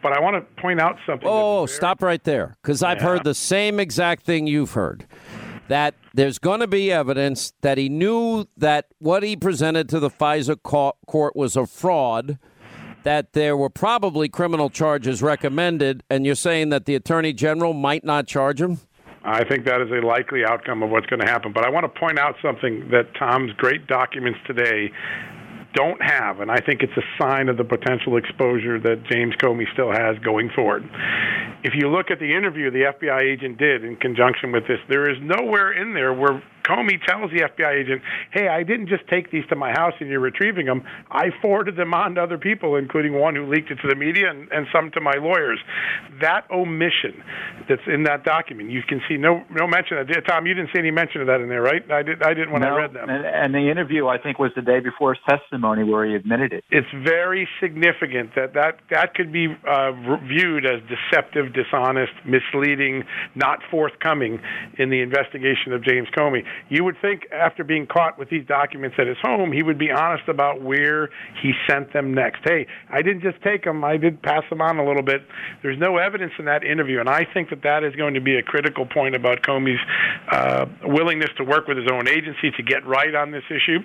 But 0.02 0.12
I 0.12 0.20
want 0.20 0.36
to 0.36 0.62
point 0.62 0.80
out 0.80 0.96
something. 1.06 1.28
Oh, 1.28 1.66
stop 1.66 2.02
right 2.02 2.22
there, 2.22 2.56
because 2.62 2.82
I've 2.82 2.98
yeah. 2.98 3.04
heard 3.04 3.24
the 3.24 3.34
same 3.34 3.80
exact 3.80 4.24
thing 4.24 4.46
you've 4.46 4.72
heard 4.72 5.06
that 5.68 5.94
there's 6.14 6.38
going 6.38 6.60
to 6.60 6.66
be 6.66 6.92
evidence 6.92 7.52
that 7.62 7.78
he 7.78 7.88
knew 7.88 8.46
that 8.56 8.86
what 8.98 9.22
he 9.22 9.36
presented 9.36 9.88
to 9.88 9.98
the 9.98 10.10
FISA 10.10 10.62
court 10.62 11.36
was 11.36 11.56
a 11.56 11.66
fraud 11.66 12.38
that 13.06 13.34
there 13.34 13.56
were 13.56 13.70
probably 13.70 14.28
criminal 14.28 14.68
charges 14.68 15.22
recommended, 15.22 16.02
and 16.10 16.26
you're 16.26 16.34
saying 16.34 16.70
that 16.70 16.86
the 16.86 16.96
attorney 16.96 17.32
general 17.32 17.72
might 17.72 18.02
not 18.02 18.26
charge 18.26 18.60
him? 18.60 18.80
I 19.22 19.44
think 19.44 19.64
that 19.66 19.80
is 19.80 19.88
a 19.92 20.04
likely 20.04 20.44
outcome 20.44 20.82
of 20.82 20.90
what's 20.90 21.06
going 21.06 21.20
to 21.20 21.26
happen. 21.26 21.52
But 21.52 21.64
I 21.64 21.70
want 21.70 21.84
to 21.84 22.00
point 22.00 22.18
out 22.18 22.34
something 22.42 22.88
that 22.90 23.14
Tom's 23.16 23.52
great 23.58 23.86
documents 23.86 24.40
today 24.44 24.90
don't 25.72 26.02
have, 26.02 26.40
and 26.40 26.50
I 26.50 26.56
think 26.56 26.82
it's 26.82 26.96
a 26.96 27.06
sign 27.22 27.48
of 27.48 27.56
the 27.56 27.64
potential 27.64 28.16
exposure 28.16 28.80
that 28.80 29.04
James 29.08 29.36
Comey 29.36 29.70
still 29.72 29.92
has 29.92 30.18
going 30.24 30.50
forward. 30.50 30.82
If 31.62 31.74
you 31.76 31.88
look 31.88 32.10
at 32.10 32.18
the 32.18 32.34
interview 32.34 32.72
the 32.72 32.90
FBI 32.90 33.22
agent 33.22 33.58
did 33.58 33.84
in 33.84 33.94
conjunction 33.96 34.50
with 34.50 34.66
this, 34.66 34.80
there 34.88 35.08
is 35.08 35.18
nowhere 35.22 35.70
in 35.70 35.94
there 35.94 36.12
where 36.12 36.42
Comey 36.66 36.98
tells 37.06 37.30
the 37.30 37.42
FBI 37.42 37.72
agent, 37.72 38.02
"Hey, 38.30 38.48
I 38.48 38.62
didn't 38.62 38.88
just 38.88 39.06
take 39.08 39.30
these 39.30 39.46
to 39.46 39.56
my 39.56 39.70
house 39.70 39.94
and 40.00 40.08
you're 40.10 40.20
retrieving 40.20 40.66
them. 40.66 40.82
I 41.10 41.30
forwarded 41.40 41.76
them 41.76 41.94
on 41.94 42.16
to 42.16 42.22
other 42.22 42.38
people, 42.38 42.76
including 42.76 43.14
one 43.14 43.34
who 43.34 43.46
leaked 43.46 43.70
it 43.70 43.76
to 43.82 43.88
the 43.88 43.94
media 43.94 44.30
and, 44.30 44.50
and 44.50 44.66
some 44.72 44.90
to 44.92 45.00
my 45.00 45.14
lawyers." 45.18 45.60
That 46.20 46.44
omission 46.50 47.22
that's 47.68 47.86
in 47.86 48.04
that 48.04 48.24
document, 48.24 48.70
you 48.70 48.82
can 48.82 49.00
see 49.08 49.16
no 49.16 49.42
no 49.50 49.66
mention 49.66 49.98
of 49.98 50.10
it. 50.10 50.24
Tom, 50.26 50.46
you 50.46 50.54
didn't 50.54 50.70
see 50.72 50.78
any 50.78 50.90
mention 50.90 51.20
of 51.20 51.26
that 51.28 51.40
in 51.40 51.48
there, 51.48 51.62
right? 51.62 51.88
I 51.90 52.02
did. 52.02 52.22
I 52.22 52.34
didn't 52.34 52.52
when 52.52 52.62
no, 52.62 52.74
I 52.74 52.78
read 52.78 52.94
them. 52.94 53.08
And, 53.08 53.24
and 53.24 53.54
the 53.54 53.70
interview, 53.70 54.08
I 54.08 54.18
think, 54.18 54.38
was 54.38 54.50
the 54.56 54.62
day 54.62 54.80
before 54.80 55.14
his 55.14 55.22
testimony 55.28 55.84
where 55.84 56.06
he 56.06 56.14
admitted 56.14 56.52
it. 56.52 56.64
It's 56.70 56.88
very 57.04 57.48
significant 57.60 58.34
that 58.34 58.54
that 58.54 58.80
that 58.90 59.14
could 59.14 59.32
be 59.32 59.48
uh, 59.66 59.92
viewed 60.26 60.66
as 60.66 60.80
deceptive, 60.88 61.52
dishonest, 61.52 62.12
misleading, 62.24 63.04
not 63.34 63.60
forthcoming 63.70 64.40
in 64.78 64.90
the 64.90 65.00
investigation 65.00 65.72
of 65.72 65.82
James 65.84 66.08
Comey. 66.16 66.44
You 66.68 66.84
would 66.84 66.96
think 67.00 67.26
after 67.32 67.64
being 67.64 67.86
caught 67.86 68.18
with 68.18 68.30
these 68.30 68.46
documents 68.46 68.96
at 68.98 69.06
his 69.06 69.16
home, 69.22 69.52
he 69.52 69.62
would 69.62 69.78
be 69.78 69.90
honest 69.90 70.28
about 70.28 70.62
where 70.62 71.10
he 71.42 71.52
sent 71.68 71.92
them 71.92 72.14
next. 72.14 72.40
Hey, 72.44 72.66
I 72.90 73.02
didn't 73.02 73.22
just 73.22 73.42
take 73.42 73.64
them, 73.64 73.84
I 73.84 73.96
did 73.96 74.22
pass 74.22 74.42
them 74.50 74.60
on 74.60 74.78
a 74.78 74.84
little 74.84 75.02
bit. 75.02 75.22
There's 75.62 75.78
no 75.78 75.98
evidence 75.98 76.32
in 76.38 76.44
that 76.46 76.64
interview, 76.64 77.00
and 77.00 77.08
I 77.08 77.26
think 77.32 77.50
that 77.50 77.62
that 77.62 77.84
is 77.84 77.94
going 77.96 78.14
to 78.14 78.20
be 78.20 78.36
a 78.36 78.42
critical 78.42 78.86
point 78.86 79.14
about 79.14 79.42
Comey's 79.42 79.80
uh, 80.30 80.66
willingness 80.84 81.30
to 81.38 81.44
work 81.44 81.66
with 81.68 81.76
his 81.76 81.86
own 81.92 82.08
agency 82.08 82.50
to 82.56 82.62
get 82.62 82.86
right 82.86 83.14
on 83.14 83.30
this 83.30 83.44
issue. 83.50 83.78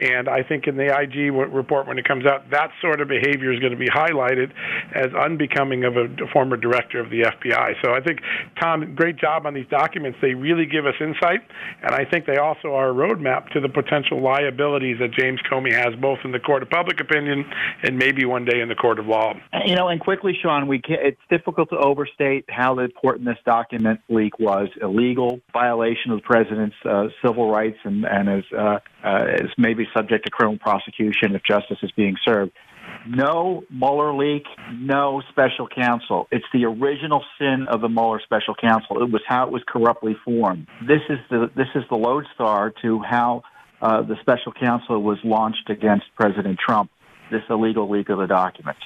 And 0.00 0.28
I 0.28 0.42
think 0.42 0.66
in 0.66 0.76
the 0.76 0.86
IG 0.86 1.32
report, 1.32 1.86
when 1.86 1.98
it 1.98 2.06
comes 2.06 2.26
out, 2.26 2.50
that 2.50 2.70
sort 2.80 3.00
of 3.00 3.08
behavior 3.08 3.52
is 3.52 3.60
going 3.60 3.72
to 3.72 3.78
be 3.78 3.88
highlighted 3.88 4.52
as 4.94 5.08
unbecoming 5.14 5.84
of 5.84 5.96
a 5.96 6.08
former 6.32 6.56
director 6.56 7.00
of 7.00 7.10
the 7.10 7.22
FBI. 7.22 7.74
So 7.84 7.92
I 7.92 8.00
think, 8.00 8.20
Tom, 8.60 8.94
great 8.94 9.16
job 9.16 9.46
on 9.46 9.54
these 9.54 9.68
documents. 9.70 10.18
They 10.20 10.34
really 10.34 10.66
give 10.66 10.86
us 10.86 10.94
insight, 11.00 11.40
and 11.82 11.94
I 11.94 12.04
think 12.04 12.17
think 12.18 12.26
they 12.26 12.40
also 12.40 12.74
are 12.74 12.90
a 12.90 12.94
roadmap 12.94 13.48
to 13.50 13.60
the 13.60 13.68
potential 13.68 14.22
liabilities 14.22 14.96
that 15.00 15.12
James 15.12 15.40
Comey 15.50 15.72
has, 15.72 15.94
both 16.00 16.18
in 16.24 16.32
the 16.32 16.38
court 16.38 16.62
of 16.62 16.70
public 16.70 17.00
opinion 17.00 17.44
and 17.82 17.96
maybe 17.96 18.24
one 18.24 18.44
day 18.44 18.60
in 18.60 18.68
the 18.68 18.74
court 18.74 18.98
of 18.98 19.06
law. 19.06 19.34
You 19.64 19.76
know, 19.76 19.88
and 19.88 20.00
quickly, 20.00 20.36
Sean, 20.40 20.66
we 20.66 20.80
can, 20.80 20.96
it's 21.00 21.20
difficult 21.30 21.70
to 21.70 21.76
overstate 21.76 22.44
how 22.48 22.78
important 22.78 23.26
this 23.26 23.38
document 23.44 24.00
leak 24.08 24.38
was. 24.38 24.68
Illegal 24.80 25.40
violation 25.52 26.10
of 26.10 26.18
the 26.18 26.24
president's 26.26 26.76
uh, 26.84 27.08
civil 27.24 27.50
rights 27.50 27.78
and, 27.84 28.04
and 28.04 28.28
is, 28.28 28.44
uh, 28.56 28.78
uh, 29.04 29.24
is 29.34 29.50
maybe 29.56 29.86
subject 29.96 30.24
to 30.24 30.30
criminal 30.30 30.58
prosecution 30.58 31.34
if 31.34 31.42
justice 31.42 31.78
is 31.82 31.90
being 31.92 32.16
served. 32.24 32.52
No 33.08 33.64
Mueller 33.70 34.12
leak, 34.14 34.44
no 34.72 35.22
special 35.30 35.66
counsel. 35.68 36.28
It's 36.30 36.44
the 36.52 36.64
original 36.64 37.24
sin 37.38 37.66
of 37.68 37.80
the 37.80 37.88
Mueller 37.88 38.20
special 38.22 38.54
counsel. 38.54 39.02
It 39.02 39.10
was 39.10 39.22
how 39.26 39.46
it 39.46 39.52
was 39.52 39.62
corruptly 39.66 40.16
formed. 40.24 40.66
This 40.86 41.02
is 41.08 41.18
the 41.30 41.50
this 41.54 41.68
is 41.74 41.84
the 41.88 41.96
lodestar 41.96 42.72
to 42.82 43.00
how 43.00 43.42
uh, 43.80 44.02
the 44.02 44.16
special 44.20 44.52
counsel 44.52 45.02
was 45.02 45.18
launched 45.24 45.70
against 45.70 46.06
President 46.16 46.58
Trump. 46.58 46.90
This 47.30 47.42
illegal 47.50 47.88
leak 47.88 48.08
of 48.08 48.18
the 48.18 48.26
documents. 48.26 48.80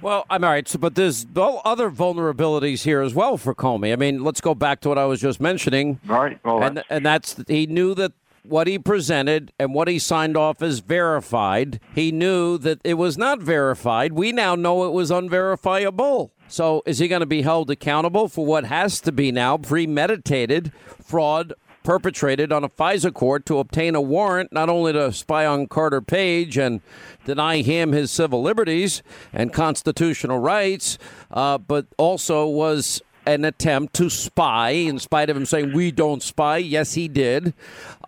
Well, 0.00 0.24
I'm 0.30 0.42
all 0.42 0.50
right, 0.50 0.66
so, 0.66 0.78
but 0.78 0.94
there's 0.94 1.26
other 1.36 1.90
vulnerabilities 1.90 2.82
here 2.82 3.02
as 3.02 3.14
well 3.14 3.36
for 3.36 3.54
Comey. 3.54 3.92
I 3.92 3.96
mean, 3.96 4.24
let's 4.24 4.40
go 4.40 4.54
back 4.54 4.80
to 4.80 4.88
what 4.88 4.98
I 4.98 5.04
was 5.04 5.20
just 5.20 5.40
mentioning. 5.40 6.00
All 6.08 6.20
right, 6.20 6.38
well, 6.44 6.62
and 6.62 6.82
and 6.90 7.04
that's 7.06 7.36
he 7.46 7.66
knew 7.66 7.94
that 7.94 8.12
what 8.42 8.66
he 8.66 8.78
presented 8.78 9.52
and 9.58 9.74
what 9.74 9.88
he 9.88 9.98
signed 9.98 10.36
off 10.36 10.62
as 10.62 10.80
verified. 10.80 11.80
He 11.94 12.12
knew 12.12 12.58
that 12.58 12.80
it 12.84 12.94
was 12.94 13.16
not 13.16 13.40
verified. 13.40 14.12
We 14.12 14.32
now 14.32 14.54
know 14.54 14.84
it 14.84 14.92
was 14.92 15.10
unverifiable. 15.10 16.32
So 16.48 16.82
is 16.84 16.98
he 16.98 17.08
going 17.08 17.20
to 17.20 17.26
be 17.26 17.42
held 17.42 17.70
accountable 17.70 18.28
for 18.28 18.44
what 18.44 18.64
has 18.64 19.00
to 19.02 19.12
be 19.12 19.32
now 19.32 19.56
premeditated 19.56 20.72
fraud 21.02 21.54
perpetrated 21.82 22.52
on 22.52 22.64
a 22.64 22.68
FISA 22.68 23.12
court 23.12 23.44
to 23.46 23.58
obtain 23.58 23.94
a 23.94 24.00
warrant 24.00 24.52
not 24.52 24.68
only 24.68 24.92
to 24.92 25.12
spy 25.12 25.44
on 25.44 25.66
Carter 25.66 26.00
Page 26.00 26.56
and 26.56 26.80
deny 27.24 27.62
him 27.62 27.92
his 27.92 28.10
civil 28.10 28.42
liberties 28.42 29.02
and 29.32 29.52
constitutional 29.52 30.38
rights, 30.38 30.98
uh, 31.30 31.58
but 31.58 31.86
also 31.98 32.46
was 32.46 33.02
an 33.26 33.44
attempt 33.44 33.94
to 33.94 34.10
spy, 34.10 34.70
in 34.70 34.98
spite 34.98 35.30
of 35.30 35.36
him 35.36 35.46
saying 35.46 35.72
we 35.72 35.90
don't 35.90 36.22
spy. 36.22 36.56
Yes, 36.58 36.94
he 36.94 37.08
did, 37.08 37.54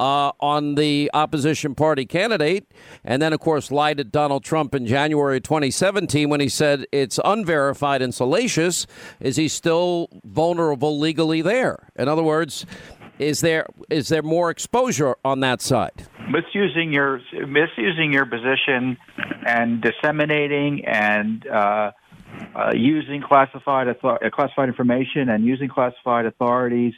uh, 0.01 0.33
on 0.41 0.75
the 0.75 1.11
opposition 1.15 1.75
party 1.75 2.05
candidate. 2.05 2.67
And 3.05 3.23
then, 3.23 3.33
of 3.33 3.41
course, 3.41 3.71
lied 3.71 3.99
to 3.99 4.05
Donald 4.05 4.45
Trump 4.45 4.75
in 4.75 4.87
January 4.87 5.41
2017 5.41 6.29
when 6.29 6.41
he 6.41 6.49
said 6.49 6.87
it's 6.93 7.19
unverified 7.25 8.03
and 8.03 8.15
salacious. 8.15 8.87
Is 9.21 9.37
he 9.37 9.49
still 9.49 10.09
vulnerable 10.25 10.99
legally 10.99 11.43
there? 11.43 11.89
In 11.97 12.09
other 12.09 12.23
words, 12.23 12.67
is 13.19 13.41
there 13.41 13.67
is 13.91 14.09
there 14.09 14.23
more 14.23 14.51
exposure 14.51 15.17
on 15.25 15.41
that 15.41 15.63
side? 15.63 16.07
Misusing 16.29 16.93
your 16.93 17.21
misusing 17.47 18.13
your 18.13 18.27
position 18.27 18.97
and 19.47 19.81
disseminating 19.81 20.85
and 20.85 21.47
uh, 21.47 21.93
uh, 22.55 22.71
using 22.75 23.23
classified 23.23 23.89
uh, 23.89 24.19
classified 24.33 24.69
information 24.69 25.29
and 25.29 25.45
using 25.45 25.69
classified 25.69 26.27
authorities 26.27 26.95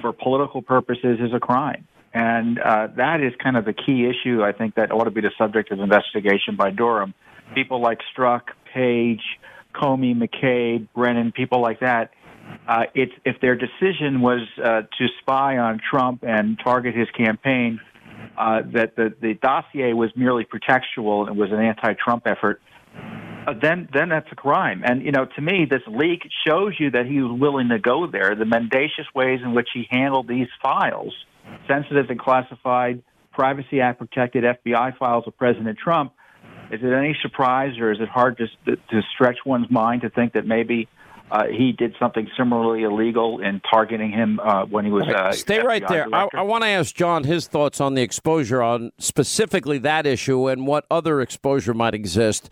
for 0.00 0.12
political 0.12 0.62
purposes 0.62 1.18
is 1.20 1.32
a 1.34 1.40
crime. 1.40 1.86
And 2.12 2.58
uh, 2.60 2.88
that 2.96 3.20
is 3.20 3.32
kind 3.42 3.56
of 3.56 3.64
the 3.64 3.72
key 3.72 4.06
issue, 4.06 4.42
I 4.44 4.52
think, 4.52 4.76
that 4.76 4.92
ought 4.92 5.04
to 5.04 5.10
be 5.10 5.20
the 5.20 5.32
subject 5.36 5.72
of 5.72 5.80
investigation 5.80 6.54
by 6.56 6.70
Durham. 6.70 7.12
People 7.54 7.80
like 7.80 7.98
Strzok, 8.16 8.42
Page, 8.72 9.22
Comey, 9.74 10.14
McCabe, 10.14 10.86
Brennan, 10.94 11.32
people 11.32 11.60
like 11.60 11.80
that 11.80 12.12
uh, 12.66 12.84
it's 12.94 13.12
if 13.24 13.40
their 13.40 13.56
decision 13.56 14.20
was 14.20 14.40
uh, 14.62 14.82
to 14.82 15.06
spy 15.20 15.58
on 15.58 15.80
Trump 15.90 16.24
and 16.26 16.58
target 16.62 16.94
his 16.94 17.08
campaign, 17.10 17.80
uh, 18.38 18.62
that 18.72 18.96
the, 18.96 19.14
the 19.20 19.34
dossier 19.34 19.92
was 19.92 20.10
merely 20.16 20.44
pretextual 20.44 21.26
and 21.26 21.36
was 21.36 21.50
an 21.50 21.60
anti-Trump 21.60 22.26
effort, 22.26 22.60
uh, 23.46 23.54
then 23.60 23.88
then 23.92 24.08
that's 24.08 24.30
a 24.32 24.34
crime. 24.34 24.82
And 24.84 25.02
you 25.02 25.12
know, 25.12 25.26
to 25.36 25.40
me, 25.40 25.66
this 25.68 25.82
leak 25.86 26.22
shows 26.46 26.74
you 26.78 26.90
that 26.92 27.06
he 27.06 27.20
was 27.20 27.38
willing 27.38 27.68
to 27.68 27.78
go 27.78 28.06
there. 28.06 28.34
The 28.34 28.44
mendacious 28.44 29.06
ways 29.14 29.40
in 29.42 29.54
which 29.54 29.68
he 29.74 29.86
handled 29.90 30.28
these 30.28 30.48
files, 30.62 31.14
sensitive 31.68 32.10
and 32.10 32.18
classified, 32.18 33.02
Privacy 33.32 33.80
Act 33.80 33.98
protected 33.98 34.44
FBI 34.44 34.96
files 34.98 35.24
of 35.26 35.36
President 35.36 35.78
Trump. 35.78 36.12
Is 36.70 36.80
it 36.82 36.92
any 36.92 37.16
surprise, 37.22 37.78
or 37.78 37.92
is 37.92 38.00
it 38.00 38.08
hard 38.08 38.38
to 38.38 38.76
to 38.76 39.02
stretch 39.14 39.38
one's 39.44 39.70
mind 39.70 40.02
to 40.02 40.10
think 40.10 40.32
that 40.34 40.46
maybe? 40.46 40.88
uh, 41.30 41.46
he 41.46 41.72
did 41.72 41.94
something 41.98 42.28
similarly 42.36 42.82
illegal 42.82 43.40
in 43.40 43.60
targeting 43.68 44.10
him 44.10 44.38
uh, 44.40 44.64
when 44.66 44.84
he 44.84 44.90
was. 44.90 45.04
Uh, 45.08 45.32
Stay 45.32 45.58
FBI 45.58 45.64
right 45.64 45.88
there. 45.88 46.06
I. 46.12 46.28
I 46.34 46.42
want 46.42 46.62
to 46.64 46.68
ask 46.68 46.94
John 46.94 47.24
his 47.24 47.48
thoughts 47.48 47.80
on 47.80 47.94
the 47.94 48.02
exposure 48.02 48.62
on 48.62 48.92
specifically 48.98 49.78
that 49.78 50.06
issue 50.06 50.48
and 50.48 50.66
what 50.66 50.86
other 50.90 51.20
exposure 51.20 51.74
might 51.74 51.94
exist. 51.94 52.50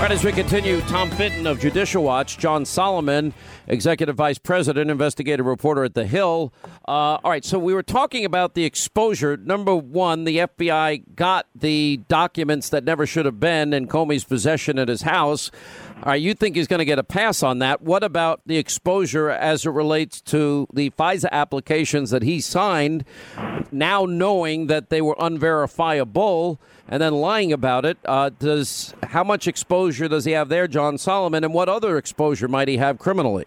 Right, 0.00 0.12
as 0.12 0.24
we 0.24 0.32
continue, 0.32 0.80
Tom 0.80 1.10
Fitton 1.10 1.46
of 1.46 1.60
Judicial 1.60 2.02
Watch, 2.02 2.38
John 2.38 2.64
Solomon, 2.64 3.34
Executive 3.70 4.16
Vice 4.16 4.38
President, 4.38 4.90
investigative 4.90 5.46
reporter 5.46 5.84
at 5.84 5.94
The 5.94 6.04
Hill. 6.04 6.52
Uh, 6.88 7.22
all 7.22 7.30
right, 7.30 7.44
so 7.44 7.56
we 7.56 7.72
were 7.72 7.84
talking 7.84 8.24
about 8.24 8.54
the 8.54 8.64
exposure. 8.64 9.36
Number 9.36 9.76
one, 9.76 10.24
the 10.24 10.38
FBI 10.38 11.14
got 11.14 11.46
the 11.54 12.00
documents 12.08 12.68
that 12.70 12.82
never 12.82 13.06
should 13.06 13.26
have 13.26 13.38
been 13.38 13.72
in 13.72 13.86
Comey's 13.86 14.24
possession 14.24 14.76
at 14.76 14.88
his 14.88 15.02
house. 15.02 15.52
All 15.98 16.10
right, 16.10 16.20
you 16.20 16.34
think 16.34 16.56
he's 16.56 16.66
going 16.66 16.80
to 16.80 16.84
get 16.84 16.98
a 16.98 17.04
pass 17.04 17.44
on 17.44 17.60
that. 17.60 17.80
What 17.80 18.02
about 18.02 18.40
the 18.44 18.56
exposure 18.56 19.30
as 19.30 19.64
it 19.64 19.70
relates 19.70 20.20
to 20.22 20.66
the 20.72 20.90
FISA 20.90 21.30
applications 21.30 22.10
that 22.10 22.24
he 22.24 22.40
signed, 22.40 23.04
now 23.70 24.04
knowing 24.04 24.66
that 24.66 24.90
they 24.90 25.00
were 25.00 25.16
unverifiable 25.20 26.58
and 26.88 27.00
then 27.00 27.14
lying 27.14 27.52
about 27.52 27.84
it? 27.84 27.98
Uh, 28.04 28.30
does 28.30 28.94
how 29.04 29.22
much 29.22 29.46
exposure 29.46 30.08
does 30.08 30.24
he 30.24 30.32
have 30.32 30.48
there, 30.48 30.66
John 30.66 30.98
Solomon, 30.98 31.44
and 31.44 31.54
what 31.54 31.68
other 31.68 31.96
exposure 31.96 32.48
might 32.48 32.66
he 32.66 32.78
have 32.78 32.98
criminally? 32.98 33.46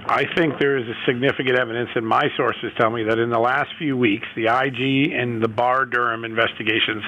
I 0.11 0.25
think 0.35 0.59
there 0.59 0.75
is 0.77 0.83
significant 1.07 1.57
evidence, 1.57 1.87
and 1.95 2.05
my 2.05 2.27
sources 2.35 2.75
tell 2.77 2.89
me 2.91 3.03
that 3.07 3.17
in 3.17 3.29
the 3.29 3.39
last 3.39 3.69
few 3.79 3.95
weeks, 3.95 4.27
the 4.35 4.51
IG 4.51 5.15
and 5.15 5.41
the 5.41 5.47
Barr 5.47 5.85
Durham 5.85 6.25
investigations 6.25 7.01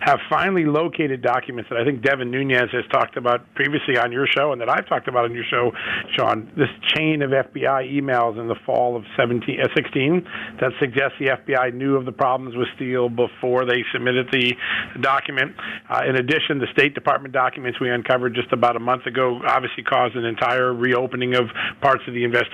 have 0.00 0.20
finally 0.28 0.66
located 0.66 1.22
documents 1.22 1.70
that 1.70 1.80
I 1.80 1.86
think 1.86 2.04
Devin 2.04 2.30
Nunes 2.30 2.68
has 2.72 2.84
talked 2.92 3.16
about 3.16 3.48
previously 3.54 3.96
on 3.96 4.12
your 4.12 4.26
show, 4.28 4.52
and 4.52 4.60
that 4.60 4.68
I've 4.68 4.86
talked 4.86 5.08
about 5.08 5.24
on 5.24 5.32
your 5.32 5.48
show, 5.48 5.72
Sean. 6.18 6.52
This 6.52 6.68
chain 6.92 7.22
of 7.22 7.30
FBI 7.30 7.96
emails 7.96 8.38
in 8.38 8.46
the 8.46 8.60
fall 8.66 8.94
of 8.94 9.04
17, 9.16 9.56
uh, 9.56 9.68
16 9.74 10.20
that 10.60 10.72
suggests 10.78 11.16
the 11.18 11.32
FBI 11.32 11.72
knew 11.72 11.96
of 11.96 12.04
the 12.04 12.12
problems 12.12 12.54
with 12.56 12.68
Steele 12.76 13.08
before 13.08 13.64
they 13.64 13.80
submitted 13.90 14.28
the 14.32 14.52
document. 15.00 15.56
Uh, 15.88 16.02
in 16.06 16.16
addition, 16.16 16.60
the 16.60 16.68
State 16.76 16.92
Department 16.92 17.32
documents 17.32 17.80
we 17.80 17.88
uncovered 17.88 18.34
just 18.34 18.52
about 18.52 18.76
a 18.76 18.80
month 18.80 19.06
ago 19.06 19.40
obviously 19.48 19.82
caused 19.82 20.14
an 20.14 20.26
entire 20.26 20.74
reopening 20.74 21.34
of 21.34 21.48
parts 21.80 22.02
of 22.06 22.12
the 22.12 22.22
investigation. 22.22 22.49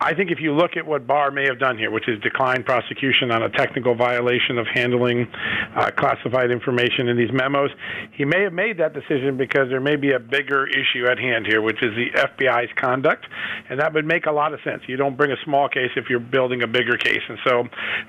I 0.00 0.14
think 0.14 0.30
if 0.30 0.38
you 0.40 0.52
look 0.52 0.76
at 0.76 0.86
what 0.86 1.06
Barr 1.06 1.30
may 1.30 1.46
have 1.46 1.58
done 1.58 1.78
here, 1.78 1.90
which 1.90 2.08
is 2.08 2.20
decline 2.22 2.62
prosecution 2.62 3.30
on 3.30 3.42
a 3.42 3.50
technical 3.50 3.94
violation 3.94 4.58
of 4.58 4.66
handling 4.72 5.26
uh, 5.76 5.90
classified 5.96 6.50
information 6.50 7.08
in 7.08 7.16
these 7.16 7.32
memos, 7.32 7.70
he 8.16 8.24
may 8.24 8.42
have 8.42 8.52
made 8.52 8.78
that 8.78 8.94
decision 8.94 9.36
because 9.36 9.68
there 9.68 9.80
may 9.80 9.96
be 9.96 10.12
a 10.12 10.18
bigger 10.18 10.66
issue 10.66 11.06
at 11.10 11.18
hand 11.18 11.46
here, 11.46 11.62
which 11.62 11.82
is 11.82 11.90
the 11.96 12.10
FBI's 12.14 12.70
conduct, 12.80 13.26
and 13.68 13.80
that 13.80 13.92
would 13.94 14.06
make 14.06 14.26
a 14.26 14.32
lot 14.32 14.52
of 14.52 14.60
sense. 14.64 14.82
You 14.86 14.96
don't 14.96 15.16
bring 15.16 15.32
a 15.32 15.40
small 15.44 15.68
case 15.68 15.90
if 15.96 16.06
you're 16.08 16.20
building 16.20 16.62
a 16.62 16.66
bigger 16.66 16.96
case, 16.96 17.22
and 17.28 17.38
so 17.46 17.64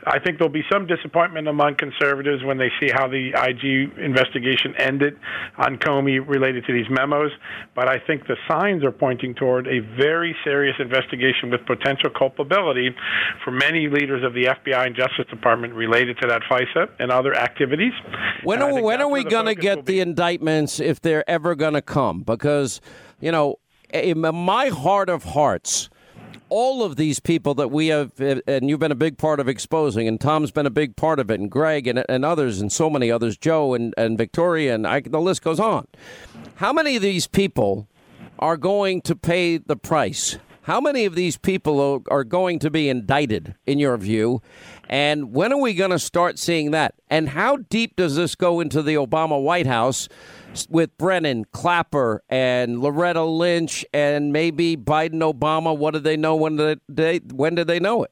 I 0.05 0.19
think 0.19 0.37
there'll 0.37 0.53
be 0.53 0.65
some 0.71 0.87
disappointment 0.87 1.47
among 1.47 1.75
conservatives 1.75 2.43
when 2.43 2.57
they 2.57 2.69
see 2.79 2.89
how 2.93 3.07
the 3.07 3.31
IG 3.35 3.97
investigation 3.97 4.75
ended 4.77 5.17
on 5.57 5.77
Comey 5.77 6.19
related 6.25 6.65
to 6.65 6.73
these 6.73 6.89
memos. 6.89 7.31
But 7.75 7.89
I 7.89 7.99
think 7.99 8.27
the 8.27 8.37
signs 8.47 8.83
are 8.83 8.91
pointing 8.91 9.35
toward 9.35 9.67
a 9.67 9.79
very 9.97 10.35
serious 10.43 10.74
investigation 10.79 11.49
with 11.49 11.65
potential 11.65 12.09
culpability 12.09 12.95
for 13.43 13.51
many 13.51 13.87
leaders 13.87 14.23
of 14.23 14.33
the 14.33 14.45
FBI 14.45 14.87
and 14.87 14.95
Justice 14.95 15.25
Department 15.29 15.73
related 15.73 16.17
to 16.21 16.27
that 16.27 16.41
FISA 16.49 16.89
and 16.99 17.11
other 17.11 17.35
activities. 17.35 17.93
When 18.43 18.61
are, 18.61 18.81
when 18.81 19.01
are 19.01 19.09
we 19.09 19.23
going 19.23 19.45
to 19.45 19.55
get 19.55 19.85
the 19.85 19.99
indictments 19.99 20.79
if 20.79 21.01
they're 21.01 21.27
ever 21.29 21.55
going 21.55 21.73
to 21.73 21.81
come? 21.81 22.23
Because, 22.23 22.81
you 23.19 23.31
know, 23.31 23.59
in 23.93 24.19
my 24.19 24.67
heart 24.67 25.09
of 25.09 25.23
hearts, 25.23 25.89
all 26.49 26.83
of 26.83 26.95
these 26.95 27.19
people 27.19 27.53
that 27.55 27.69
we 27.69 27.87
have, 27.87 28.11
and 28.19 28.69
you've 28.69 28.79
been 28.79 28.91
a 28.91 28.95
big 28.95 29.17
part 29.17 29.39
of 29.39 29.47
exposing, 29.47 30.07
and 30.07 30.19
Tom's 30.21 30.51
been 30.51 30.65
a 30.65 30.71
big 30.71 30.95
part 30.95 31.19
of 31.19 31.31
it, 31.31 31.39
and 31.39 31.49
Greg 31.49 31.87
and, 31.87 32.03
and 32.07 32.23
others, 32.23 32.61
and 32.61 32.71
so 32.71 32.89
many 32.89 33.11
others, 33.11 33.37
Joe 33.37 33.73
and, 33.73 33.93
and 33.97 34.17
Victoria, 34.17 34.75
and 34.75 34.85
I, 34.85 35.01
the 35.01 35.19
list 35.19 35.41
goes 35.41 35.59
on. 35.59 35.87
How 36.55 36.71
many 36.71 36.95
of 36.95 37.01
these 37.01 37.27
people 37.27 37.87
are 38.39 38.57
going 38.57 39.01
to 39.01 39.15
pay 39.15 39.57
the 39.57 39.75
price? 39.75 40.37
How 40.65 40.81
many 40.81 41.05
of 41.05 41.13
these 41.13 41.37
people 41.37 42.01
are- 42.09 42.23
going 42.23 42.57
to 42.57 42.71
be 42.71 42.89
indicted, 42.89 43.53
in 43.67 43.77
your 43.77 43.95
view? 43.97 44.41
And 44.89 45.31
when 45.31 45.53
are 45.53 45.61
we 45.61 45.75
going 45.75 45.91
to 45.91 45.99
start 45.99 46.39
seeing 46.39 46.71
that? 46.71 46.95
And 47.07 47.29
how 47.29 47.57
deep 47.69 47.95
does 47.95 48.15
this 48.15 48.33
go 48.33 48.59
into 48.59 48.81
the 48.81 48.95
Obama 48.95 49.39
White 49.39 49.67
House 49.67 50.09
with 50.67 50.97
Brennan, 50.97 51.45
Clapper, 51.51 52.23
and 52.29 52.81
Loretta 52.81 53.23
Lynch, 53.25 53.85
and 53.93 54.33
maybe 54.33 54.75
Biden, 54.75 55.21
Obama? 55.21 55.77
What 55.77 55.93
do 55.93 55.99
they 55.99 56.17
know? 56.17 56.35
When 56.35 56.55
did 56.55 56.79
they? 56.89 57.19
When 57.19 57.53
did 57.53 57.67
they 57.67 57.79
know 57.79 58.01
it? 58.01 58.11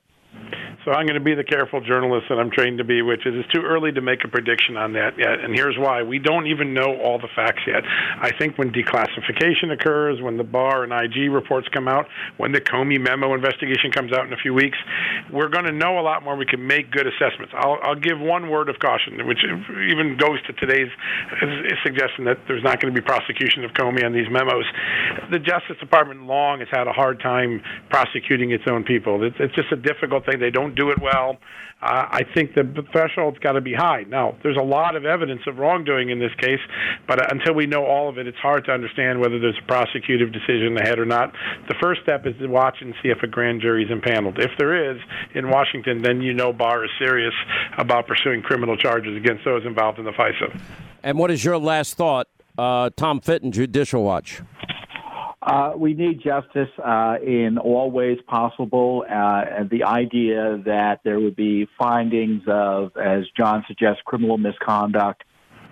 So 0.85 0.91
I'm 0.91 1.05
going 1.05 1.15
to 1.15 1.23
be 1.23 1.33
the 1.33 1.43
careful 1.43 1.79
journalist 1.79 2.27
that 2.27 2.39
I'm 2.39 2.51
trained 2.51 2.77
to 2.79 2.83
be, 2.83 3.01
which 3.01 3.25
is 3.25 3.33
it's 3.35 3.47
too 3.53 3.61
early 3.61 3.93
to 3.93 4.01
make 4.01 4.23
a 4.25 4.27
prediction 4.27 4.75
on 4.75 4.91
that 4.93 5.17
yet. 5.17 5.39
And 5.39 5.55
here's 5.55 5.77
why: 5.77 6.03
we 6.03 6.19
don't 6.19 6.47
even 6.47 6.73
know 6.73 6.99
all 6.99 7.17
the 7.19 7.29
facts 7.35 7.61
yet. 7.65 7.83
I 7.87 8.31
think 8.37 8.57
when 8.57 8.71
declassification 8.71 9.71
occurs, 9.71 10.21
when 10.21 10.37
the 10.37 10.43
Barr 10.43 10.83
and 10.83 10.91
IG 10.91 11.31
reports 11.31 11.67
come 11.69 11.87
out, 11.87 12.07
when 12.35 12.51
the 12.51 12.59
Comey 12.59 12.99
memo 12.99 13.33
investigation 13.33 13.91
comes 13.91 14.11
out 14.11 14.27
in 14.27 14.33
a 14.33 14.37
few 14.37 14.53
weeks, 14.53 14.77
we're 15.31 15.47
going 15.47 15.65
to 15.65 15.71
know 15.71 15.99
a 15.99 16.03
lot 16.03 16.23
more. 16.23 16.35
We 16.35 16.45
can 16.45 16.67
make 16.67 16.91
good 16.91 17.07
assessments. 17.07 17.53
I'll, 17.55 17.79
I'll 17.81 17.99
give 17.99 18.19
one 18.19 18.49
word 18.49 18.67
of 18.67 18.79
caution, 18.79 19.25
which 19.25 19.39
even 19.89 20.17
goes 20.17 20.41
to 20.47 20.53
today's 20.53 20.91
suggestion 21.83 22.25
that 22.25 22.39
there's 22.47 22.63
not 22.63 22.81
going 22.81 22.93
to 22.93 23.01
be 23.01 23.05
prosecution 23.05 23.63
of 23.63 23.71
Comey 23.71 24.03
on 24.03 24.11
these 24.11 24.27
memos. 24.29 24.65
The 25.31 25.39
Justice 25.39 25.77
Department 25.79 26.23
long 26.23 26.59
has 26.59 26.67
had 26.71 26.87
a 26.87 26.93
hard 26.93 27.21
time 27.21 27.61
prosecuting 27.89 28.51
its 28.51 28.63
own 28.67 28.83
people. 28.83 29.23
It's, 29.23 29.37
it's 29.39 29.55
just 29.55 29.71
a 29.71 29.77
difficult 29.77 30.25
thing. 30.25 30.39
They 30.39 30.51
don't 30.51 30.72
do 30.73 30.89
it 30.91 30.99
well. 31.01 31.37
Uh, 31.83 32.07
I 32.11 32.21
think 32.33 32.55
the 32.55 32.63
threshold's 32.93 33.39
got 33.39 33.53
to 33.53 33.61
be 33.61 33.73
high. 33.73 34.05
Now, 34.07 34.37
there's 34.41 34.55
a 34.55 34.63
lot 34.63 34.95
of 34.95 35.05
evidence 35.05 35.41
of 35.47 35.57
wrongdoing 35.57 36.11
in 36.11 36.19
this 36.19 36.31
case, 36.39 36.61
but 37.07 37.29
until 37.29 37.53
we 37.53 37.65
know 37.65 37.85
all 37.85 38.07
of 38.07 38.17
it, 38.17 38.25
it's 38.25 38.37
hard 38.37 38.63
to 38.65 38.71
understand 38.71 39.19
whether 39.19 39.37
there's 39.37 39.57
a 39.61 39.67
prosecutive 39.67 40.31
decision 40.31 40.77
ahead 40.77 40.97
or 40.97 41.05
not. 41.05 41.33
The 41.67 41.75
first 41.81 42.01
step 42.01 42.25
is 42.25 42.35
to 42.39 42.47
watch 42.47 42.77
and 42.79 42.93
see 43.03 43.09
if 43.09 43.21
a 43.21 43.27
grand 43.27 43.59
jury 43.59 43.83
is 43.83 43.91
impaneled. 43.91 44.39
If 44.39 44.51
there 44.57 44.91
is 44.91 45.01
in 45.35 45.49
Washington, 45.49 46.01
then 46.01 46.21
you 46.21 46.33
know 46.33 46.53
Barr 46.53 46.85
is 46.85 46.91
serious 46.97 47.33
about 47.77 48.07
pursuing 48.07 48.41
criminal 48.41 48.77
charges 48.77 49.17
against 49.17 49.43
those 49.43 49.65
involved 49.65 49.99
in 49.99 50.05
the 50.05 50.11
FISA. 50.11 50.57
And 51.03 51.19
what 51.19 51.31
is 51.31 51.43
your 51.43 51.57
last 51.57 51.95
thought, 51.95 52.29
uh, 52.57 52.91
Tom 52.95 53.19
Fitton, 53.19 53.51
Judicial 53.51 54.03
Watch? 54.03 54.41
Uh, 55.45 55.73
we 55.75 55.93
need 55.93 56.21
justice 56.23 56.69
uh, 56.79 57.17
in 57.21 57.57
all 57.57 57.91
ways 57.91 58.17
possible. 58.27 59.03
Uh, 59.09 59.13
and 59.13 59.69
the 59.69 59.83
idea 59.83 60.61
that 60.65 61.01
there 61.03 61.19
would 61.19 61.35
be 61.35 61.67
findings 61.77 62.43
of, 62.47 62.95
as 62.95 63.25
John 63.35 63.65
suggests, 63.67 64.01
criminal 64.05 64.37
misconduct 64.37 65.23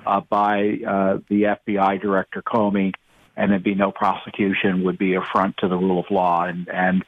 uh, 0.05 0.19
by 0.29 0.77
uh, 0.85 1.19
the 1.29 1.55
FBI 1.69 2.01
Director 2.01 2.41
Comey, 2.41 2.91
and 3.37 3.51
there'd 3.51 3.63
be 3.63 3.75
no 3.75 3.93
prosecution 3.93 4.83
would 4.83 4.97
be 4.97 5.15
affront 5.15 5.55
to 5.59 5.69
the 5.69 5.77
rule 5.77 5.99
of 5.99 6.05
law, 6.11 6.43
and 6.43 6.67
and 6.67 7.05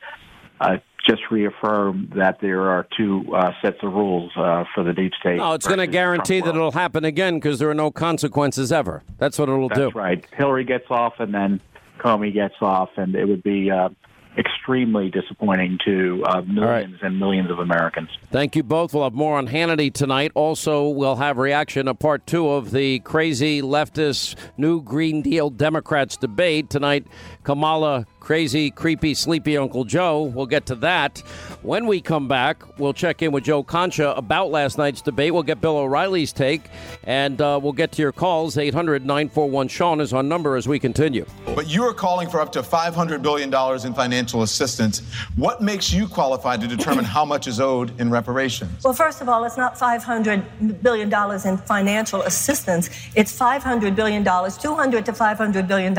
uh, 0.62 0.78
just 1.06 1.24
reaffirm 1.30 2.14
that 2.16 2.40
there 2.40 2.70
are 2.70 2.88
two 2.96 3.26
sets 3.62 3.78
of 3.84 3.92
rules 3.92 4.32
for 4.34 4.84
the 4.86 4.94
deep 4.94 5.12
state. 5.20 5.36
No, 5.36 5.52
it's 5.52 5.68
going 5.68 5.80
to 5.80 5.88
guarantee 5.88 6.40
that 6.40 6.56
it'll 6.56 6.72
happen 6.72 7.04
again 7.04 7.36
because 7.36 7.60
there 7.60 7.70
are 7.70 7.76
no 7.76 7.92
consequences 7.92 8.72
ever. 8.72 9.04
That's 9.18 9.38
what 9.38 9.50
it'll 9.50 9.68
That's 9.68 9.80
do. 9.80 9.86
That's 9.88 9.96
right. 9.96 10.26
Hillary 10.38 10.64
gets 10.64 10.86
off, 10.90 11.16
and 11.20 11.34
then 11.34 11.60
Comey 12.00 12.34
gets 12.34 12.56
off, 12.62 12.90
and 12.98 13.16
it 13.16 13.26
would 13.26 13.44
be 13.44 13.72
uh, 13.72 13.90
extremely 14.38 15.10
disappointing 15.10 15.78
to 15.86 16.24
uh, 16.26 16.42
millions 16.42 16.94
right. 16.94 17.04
and 17.04 17.20
millions 17.20 17.52
of 17.52 17.60
Americans. 17.60 18.10
Thank 18.32 18.56
you 18.56 18.64
both. 18.64 18.94
We'll 18.94 19.04
have 19.04 19.14
more 19.14 19.38
on 19.38 19.48
Hannity 19.48 19.94
tonight. 19.94 20.32
Also, 20.34 20.90
we'll 20.90 21.18
have 21.18 21.38
reaction 21.38 21.86
to 21.86 21.94
part 21.94 22.26
two 22.26 22.50
of 22.50 22.72
the 22.72 23.00
crazy 23.00 23.62
leftist 23.62 24.36
New 24.58 24.82
Green 24.82 25.22
Deal 25.22 25.50
Democrats 25.50 26.18
debate 26.18 26.70
tonight. 26.70 27.06
Kamala 27.44 28.06
crazy, 28.24 28.72
creepy, 28.72 29.14
sleepy 29.14 29.58
Uncle 29.58 29.84
Joe. 29.84 30.24
We'll 30.24 30.46
get 30.46 30.66
to 30.68 30.76
that. 30.76 31.20
When 31.62 31.88
we 31.88 32.00
come 32.00 32.30
back, 32.30 32.64
we'll 32.80 32.94
check 32.94 33.22
in 33.22 33.34
with 33.34 33.44
Joe 33.44 33.64
Concha 33.64 34.12
about 34.16 34.50
last 34.50 34.78
night's 34.78 35.02
debate. 35.02 35.34
We'll 35.34 35.44
get 35.44 35.60
Bill 35.60 35.78
O'Reilly's 35.78 36.32
take, 36.32 36.62
and 37.04 37.42
uh, 37.42 37.60
we'll 37.62 37.74
get 37.74 37.92
to 37.94 38.02
your 38.02 38.14
calls. 38.14 38.58
800 38.58 39.06
941 39.06 39.68
Sean 39.68 40.00
is 40.00 40.14
our 40.14 40.24
number 40.24 40.56
as 40.56 40.70
we 40.70 40.80
continue. 40.80 41.26
But 41.54 41.68
you 41.68 41.84
are 41.84 41.94
calling 41.94 42.30
for 42.30 42.40
up 42.40 42.52
to 42.54 42.62
$500 42.62 43.22
billion 43.22 43.54
in 43.86 43.94
financial 43.94 44.44
assistance. 44.44 45.02
What 45.36 45.62
makes 45.62 45.92
you 45.92 46.08
qualified 46.08 46.62
to 46.62 46.68
determine 46.68 47.04
how 47.06 47.26
much 47.26 47.48
is 47.48 47.60
owed 47.60 48.00
in 48.00 48.10
reparations? 48.10 48.84
Well, 48.84 48.94
first 48.94 49.22
of 49.22 49.28
all, 49.28 49.44
it's 49.44 49.58
not 49.58 49.76
$500 49.76 50.82
billion 50.82 51.14
in 51.46 51.58
financial 51.58 52.22
assistance, 52.22 52.90
it's 53.16 53.38
$500 53.38 53.96
billion, 53.96 54.24
200 54.24 55.06
to 55.06 55.12
$500 55.12 55.68
billion 55.68 55.94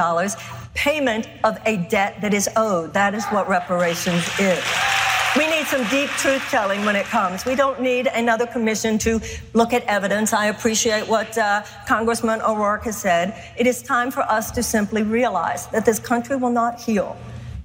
payment 0.75 1.29
of 1.45 1.59
a 1.67 1.77
debt 1.77 2.21
that 2.21 2.35
is 2.35 2.49
owed. 2.57 2.93
That 2.93 3.15
is 3.15 3.25
what 3.27 3.49
reparations 3.49 4.29
is. 4.39 4.63
We 5.37 5.49
need 5.49 5.67
some 5.67 5.85
deep 5.89 6.11
truth 6.11 6.43
telling 6.49 6.85
when 6.85 6.95
it 6.95 7.07
comes. 7.07 7.45
We 7.45 7.57
don't 7.57 7.81
need 7.81 8.07
another 8.07 8.47
commission 8.47 8.99
to 8.99 9.21
look 9.53 9.73
at 9.73 9.83
evidence. 9.85 10.33
I 10.33 10.47
appreciate 10.47 11.09
what 11.09 11.37
uh, 11.37 11.65
Congressman 11.89 12.41
O'Rourke 12.43 12.85
has 12.85 12.97
said. 12.97 13.35
It 13.57 13.67
is 13.67 13.83
time 13.83 14.13
for 14.13 14.23
us 14.23 14.53
to 14.53 14.63
simply 14.63 15.03
realize 15.03 15.67
that 15.69 15.85
this 15.85 15.99
country 15.99 16.37
will 16.37 16.53
not 16.53 16.81
heal 16.81 17.17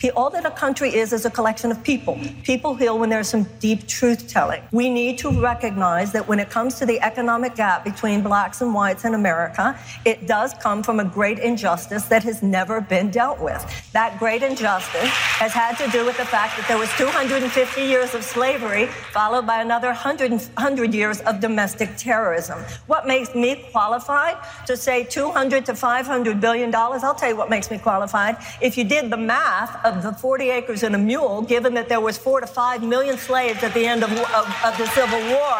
all 0.08 0.30
that 0.30 0.45
a 0.45 0.52
country 0.52 0.95
is 0.95 1.12
is 1.12 1.26
a 1.26 1.30
collection 1.30 1.72
of 1.72 1.84
people. 1.84 2.18
People 2.43 2.74
heal 2.74 2.97
when 2.97 3.10
there's 3.10 3.28
some 3.28 3.43
deep 3.60 3.86
truth 3.86 4.30
telling. 4.30 4.64
We 4.72 4.89
need 4.89 5.18
to 5.18 5.30
recognize 5.30 6.14
that 6.14 6.26
when 6.26 6.39
it 6.39 6.50
comes 6.50 6.76
to 6.76 6.86
the 6.86 7.02
economic 7.02 7.56
gap 7.56 7.84
between 7.84 8.22
blacks 8.22 8.62
and 8.62 8.74
whites 8.74 9.04
in 9.04 9.14
America, 9.14 9.78
it 10.06 10.26
does 10.26 10.54
come 10.54 10.84
from 10.84 11.02
a 11.02 11.04
great 11.04 11.39
injustice 11.39 12.06
that 12.06 12.24
has 12.24 12.41
never 12.41 12.80
been 12.80 13.12
dealt 13.12 13.41
with. 13.41 13.62
That 13.91 14.18
great 14.18 14.41
injustice 14.41 15.10
has 15.43 15.52
had 15.52 15.78
to 15.80 15.91
do 15.91 16.06
with 16.06 16.16
the 16.16 16.26
fact 16.26 16.56
that 16.58 16.68
there 16.70 16.78
was 16.78 16.89
250 16.93 17.82
years 17.82 18.16
of 18.16 18.24
slavery 18.24 18.86
followed 19.12 19.45
by 19.45 19.62
another 19.62 19.88
100, 19.88 20.32
100 20.32 20.93
years 20.93 21.20
of 21.22 21.41
domestic 21.41 21.89
terrorism. 21.97 22.60
What 22.88 23.06
makes 23.06 23.36
me 23.36 23.66
qualified 23.74 24.38
to 24.66 24.78
say 24.78 25.04
200 25.04 25.66
to 25.66 25.76
500 25.76 26.39
billion 26.39 26.72
dollars? 26.72 27.04
I'll 27.04 27.16
tell 27.16 27.30
you 27.30 27.36
what 27.36 27.50
makes 27.50 27.70
me 27.70 27.78
qualified. 27.78 28.38
If 28.62 28.78
you 28.78 28.86
did 28.86 29.10
the 29.10 29.18
math 29.18 29.84
the 29.98 30.14
40 30.14 30.50
acres 30.50 30.84
and 30.84 30.96
a 30.96 30.98
mule, 30.98 31.42
given 31.42 31.74
that 31.74 31.90
there 31.90 32.00
was 32.00 32.18
four 32.18 32.40
to 32.42 32.48
five 32.48 32.84
million 32.84 33.18
slaves 33.18 33.64
at 33.64 33.74
the 33.74 33.86
end 33.86 34.04
of, 34.04 34.12
of, 34.12 34.46
of 34.64 34.78
the 34.78 34.88
Civil 34.88 35.20
War. 35.20 35.58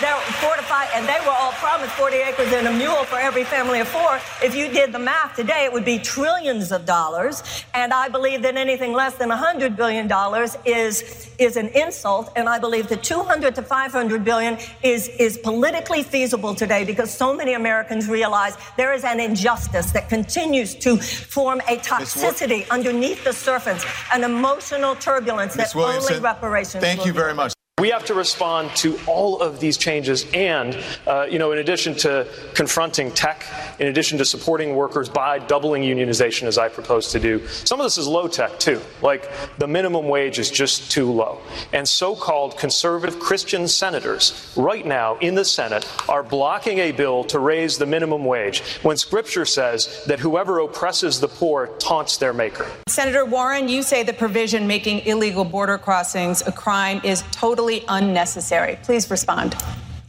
There 0.00 0.14
four 0.40 0.54
to 0.54 0.62
five, 0.62 0.88
and 0.94 1.08
they 1.08 1.18
were 1.26 1.32
all 1.32 1.50
promised 1.52 1.92
40 1.94 2.16
acres 2.18 2.52
and 2.52 2.68
a 2.68 2.72
mule 2.72 3.02
for 3.04 3.18
every 3.18 3.42
family 3.42 3.80
of 3.80 3.88
four. 3.88 4.20
If 4.40 4.54
you 4.54 4.68
did 4.68 4.92
the 4.92 4.98
math 4.98 5.34
today, 5.34 5.64
it 5.64 5.72
would 5.72 5.84
be 5.84 5.98
trillions 5.98 6.70
of 6.70 6.86
dollars. 6.86 7.42
And 7.74 7.92
I 7.92 8.08
believe 8.08 8.42
that 8.42 8.56
anything 8.56 8.92
less 8.92 9.14
than 9.14 9.28
100 9.28 9.76
billion 9.76 10.06
dollars 10.06 10.56
is 10.64 11.28
is 11.38 11.56
an 11.56 11.68
insult. 11.68 12.32
And 12.36 12.48
I 12.48 12.58
believe 12.60 12.88
that 12.88 13.02
200 13.02 13.54
to 13.56 13.62
500 13.62 14.24
billion 14.24 14.58
is 14.82 15.08
is 15.18 15.36
politically 15.38 16.04
feasible 16.04 16.54
today 16.54 16.84
because 16.84 17.12
so 17.12 17.34
many 17.34 17.54
Americans 17.54 18.08
realize 18.08 18.56
there 18.76 18.92
is 18.92 19.02
an 19.02 19.18
injustice 19.18 19.90
that 19.92 20.08
continues 20.08 20.76
to 20.76 20.96
form 20.96 21.60
a 21.68 21.76
toxicity 21.76 22.68
underneath 22.70 23.24
the 23.24 23.32
surface 23.32 23.67
an 24.12 24.24
emotional 24.24 24.94
turbulence 24.96 25.56
Ms. 25.56 25.72
that 25.72 25.78
Williamson, 25.78 26.14
only 26.14 26.24
reparations. 26.24 26.82
Thank 26.82 27.04
you 27.06 27.12
very 27.12 27.34
much. 27.34 27.52
We 27.78 27.90
have 27.90 28.04
to 28.06 28.14
respond 28.14 28.74
to 28.76 28.98
all 29.06 29.40
of 29.40 29.60
these 29.60 29.76
changes, 29.76 30.26
and 30.34 30.76
uh, 31.06 31.28
you 31.30 31.38
know, 31.38 31.52
in 31.52 31.58
addition 31.58 31.94
to 31.98 32.26
confronting 32.52 33.12
tech, 33.12 33.46
in 33.78 33.86
addition 33.86 34.18
to 34.18 34.24
supporting 34.24 34.74
workers 34.74 35.08
by 35.08 35.38
doubling 35.38 35.82
unionization, 35.82 36.48
as 36.48 36.58
I 36.58 36.70
propose 36.70 37.12
to 37.12 37.20
do, 37.20 37.46
some 37.46 37.78
of 37.78 37.84
this 37.84 37.96
is 37.96 38.08
low 38.08 38.26
tech 38.26 38.58
too. 38.58 38.80
Like 39.00 39.30
the 39.58 39.68
minimum 39.68 40.08
wage 40.08 40.40
is 40.40 40.50
just 40.50 40.90
too 40.90 41.08
low, 41.12 41.40
and 41.72 41.88
so-called 41.88 42.58
conservative 42.58 43.20
Christian 43.20 43.68
senators 43.68 44.52
right 44.56 44.84
now 44.84 45.16
in 45.18 45.36
the 45.36 45.44
Senate 45.44 45.86
are 46.08 46.24
blocking 46.24 46.78
a 46.78 46.90
bill 46.90 47.22
to 47.24 47.38
raise 47.38 47.78
the 47.78 47.86
minimum 47.86 48.24
wage 48.24 48.60
when 48.82 48.96
Scripture 48.96 49.44
says 49.44 50.02
that 50.06 50.18
whoever 50.18 50.58
oppresses 50.58 51.20
the 51.20 51.28
poor 51.28 51.68
taunts 51.78 52.16
their 52.16 52.32
Maker. 52.32 52.66
Senator 52.88 53.24
Warren, 53.24 53.68
you 53.68 53.84
say 53.84 54.02
the 54.02 54.12
provision 54.12 54.66
making 54.66 55.06
illegal 55.06 55.44
border 55.44 55.78
crossings 55.78 56.42
a 56.44 56.50
crime 56.50 57.00
is 57.04 57.22
totally 57.30 57.67
unnecessary. 57.88 58.78
Please 58.82 59.10
respond. 59.10 59.54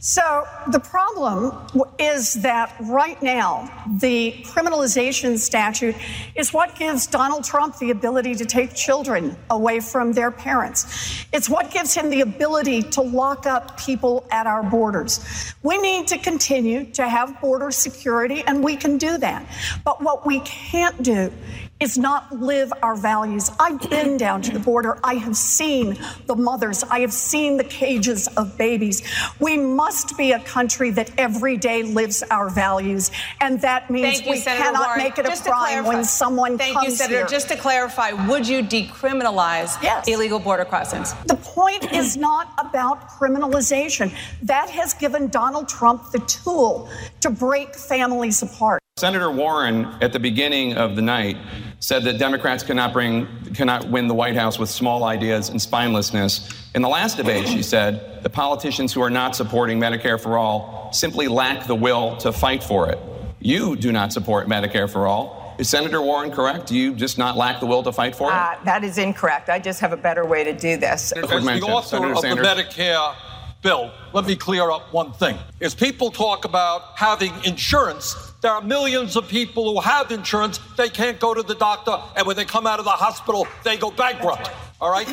So, 0.02 0.46
the 0.72 0.80
problem 0.80 1.54
is 1.98 2.32
that 2.40 2.74
right 2.80 3.22
now, 3.22 3.70
the 3.98 4.32
criminalization 4.46 5.36
statute 5.36 5.94
is 6.34 6.54
what 6.54 6.74
gives 6.74 7.06
Donald 7.06 7.44
Trump 7.44 7.76
the 7.76 7.90
ability 7.90 8.34
to 8.36 8.46
take 8.46 8.74
children 8.74 9.36
away 9.50 9.78
from 9.80 10.14
their 10.14 10.30
parents. 10.30 11.26
It's 11.34 11.50
what 11.50 11.70
gives 11.70 11.92
him 11.92 12.08
the 12.08 12.22
ability 12.22 12.80
to 12.96 13.02
lock 13.02 13.44
up 13.44 13.78
people 13.78 14.24
at 14.30 14.46
our 14.46 14.62
borders. 14.62 15.20
We 15.62 15.76
need 15.76 16.06
to 16.08 16.16
continue 16.16 16.86
to 16.92 17.06
have 17.06 17.38
border 17.42 17.70
security, 17.70 18.42
and 18.46 18.64
we 18.64 18.76
can 18.76 18.96
do 18.96 19.18
that. 19.18 19.44
But 19.84 20.02
what 20.02 20.24
we 20.24 20.40
can't 20.40 21.02
do 21.02 21.30
is 21.80 21.96
not 21.96 22.30
live 22.38 22.72
our 22.82 22.94
values. 22.94 23.50
I've 23.58 23.80
been 23.88 24.18
down 24.18 24.42
to 24.42 24.52
the 24.52 24.58
border. 24.58 24.98
I 25.02 25.14
have 25.14 25.34
seen 25.34 25.98
the 26.26 26.36
mothers. 26.36 26.84
I 26.84 27.00
have 27.00 27.12
seen 27.12 27.56
the 27.56 27.64
cages 27.64 28.28
of 28.36 28.56
babies. 28.58 29.02
We 29.40 29.56
must 29.56 30.16
be 30.18 30.32
a 30.32 30.40
country 30.40 30.90
that 30.90 31.10
every 31.18 31.56
day 31.56 31.82
lives 31.82 32.22
our 32.30 32.50
values, 32.50 33.10
and 33.40 33.60
that 33.62 33.90
means 33.90 34.20
you, 34.20 34.30
we 34.30 34.36
Senator 34.36 34.64
cannot 34.64 34.88
Warren. 34.88 34.98
make 34.98 35.18
it 35.18 35.24
Just 35.24 35.46
a 35.46 35.50
crime 35.50 35.84
when 35.86 36.04
someone 36.04 36.58
Thank 36.58 36.74
comes 36.74 36.88
you, 36.88 36.96
Senator. 36.96 37.18
here. 37.20 37.26
Just 37.26 37.48
to 37.48 37.56
clarify, 37.56 38.12
would 38.28 38.46
you 38.46 38.62
decriminalize 38.62 39.82
yes. 39.82 40.06
illegal 40.06 40.38
border 40.38 40.66
crossings? 40.66 41.14
The 41.26 41.36
point 41.36 41.92
is 41.92 42.16
not 42.16 42.52
about 42.58 43.08
criminalization. 43.08 44.12
That 44.42 44.68
has 44.68 44.92
given 44.92 45.28
Donald 45.28 45.68
Trump 45.68 46.10
the 46.10 46.18
tool 46.20 46.90
to 47.20 47.30
break 47.30 47.74
families 47.74 48.42
apart. 48.42 48.80
Senator 48.98 49.30
Warren, 49.30 49.86
at 50.02 50.12
the 50.12 50.18
beginning 50.18 50.74
of 50.74 50.94
the 50.94 51.00
night, 51.00 51.38
said 51.80 52.04
that 52.04 52.18
Democrats 52.18 52.62
cannot 52.62 52.92
bring 52.92 53.26
cannot 53.54 53.88
win 53.88 54.06
the 54.06 54.14
White 54.14 54.36
House 54.36 54.58
with 54.58 54.68
small 54.68 55.04
ideas 55.04 55.48
and 55.48 55.58
spinelessness. 55.58 56.54
In 56.74 56.82
the 56.82 56.88
last 56.88 57.16
debate, 57.16 57.48
she 57.48 57.62
said, 57.62 58.22
the 58.22 58.30
politicians 58.30 58.92
who 58.92 59.00
are 59.00 59.10
not 59.10 59.34
supporting 59.34 59.80
Medicare 59.80 60.20
for 60.20 60.38
all 60.38 60.92
simply 60.92 61.26
lack 61.26 61.66
the 61.66 61.74
will 61.74 62.16
to 62.18 62.32
fight 62.32 62.62
for 62.62 62.88
it. 62.90 62.98
You 63.40 63.74
do 63.76 63.90
not 63.90 64.12
support 64.12 64.46
Medicare 64.46 64.88
for 64.88 65.06
all. 65.06 65.56
Is 65.58 65.68
Senator 65.68 66.00
Warren 66.00 66.30
correct? 66.30 66.68
Do 66.68 66.76
you 66.76 66.94
just 66.94 67.18
not 67.18 67.36
lack 67.36 67.60
the 67.60 67.66
will 67.66 67.82
to 67.82 67.92
fight 67.92 68.14
for 68.14 68.30
it? 68.30 68.34
Uh, 68.34 68.56
that 68.64 68.84
is 68.84 68.98
incorrect. 68.98 69.48
I 69.48 69.58
just 69.58 69.80
have 69.80 69.92
a 69.92 69.96
better 69.96 70.24
way 70.24 70.44
to 70.44 70.52
do 70.52 70.76
this. 70.76 71.12
As 71.12 71.28
the 71.28 71.60
author 71.62 71.88
Senator 71.88 72.12
of 72.12 72.18
Sanders. 72.20 72.46
the 72.46 72.62
Medicare 72.62 73.14
bill, 73.62 73.92
let 74.12 74.26
me 74.26 74.36
clear 74.36 74.70
up 74.70 74.92
one 74.92 75.12
thing. 75.12 75.38
As 75.60 75.74
people 75.74 76.10
talk 76.10 76.44
about 76.44 76.98
having 76.98 77.32
insurance, 77.44 78.29
there 78.40 78.52
are 78.52 78.62
millions 78.62 79.16
of 79.16 79.28
people 79.28 79.74
who 79.74 79.80
have 79.80 80.10
insurance. 80.10 80.58
They 80.76 80.88
can't 80.88 81.20
go 81.20 81.34
to 81.34 81.42
the 81.42 81.54
doctor, 81.54 81.98
and 82.16 82.26
when 82.26 82.36
they 82.36 82.44
come 82.44 82.66
out 82.66 82.78
of 82.78 82.84
the 82.84 82.90
hospital, 82.90 83.46
they 83.64 83.76
go 83.76 83.90
bankrupt. 83.90 84.50
All 84.80 84.90
right? 84.90 85.08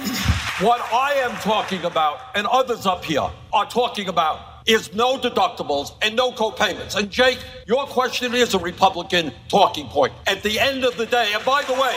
What 0.61 0.81
I 0.93 1.13
am 1.15 1.35
talking 1.41 1.83
about, 1.83 2.19
and 2.35 2.47
others 2.47 2.85
up 2.85 3.03
here 3.03 3.29
are 3.51 3.65
talking 3.65 4.07
about, 4.07 4.39
is 4.65 4.93
no 4.93 5.17
deductibles 5.17 5.93
and 6.01 6.15
no 6.15 6.31
co-payments. 6.31 6.95
And 6.95 7.09
Jake, 7.09 7.39
your 7.67 7.85
question 7.85 8.33
is 8.33 8.53
a 8.53 8.59
Republican 8.59 9.31
talking 9.49 9.87
point. 9.87 10.13
At 10.25 10.43
the 10.43 10.59
end 10.59 10.83
of 10.83 10.97
the 10.97 11.05
day, 11.05 11.31
and 11.33 11.43
by 11.45 11.63
the 11.63 11.73
way, 11.73 11.95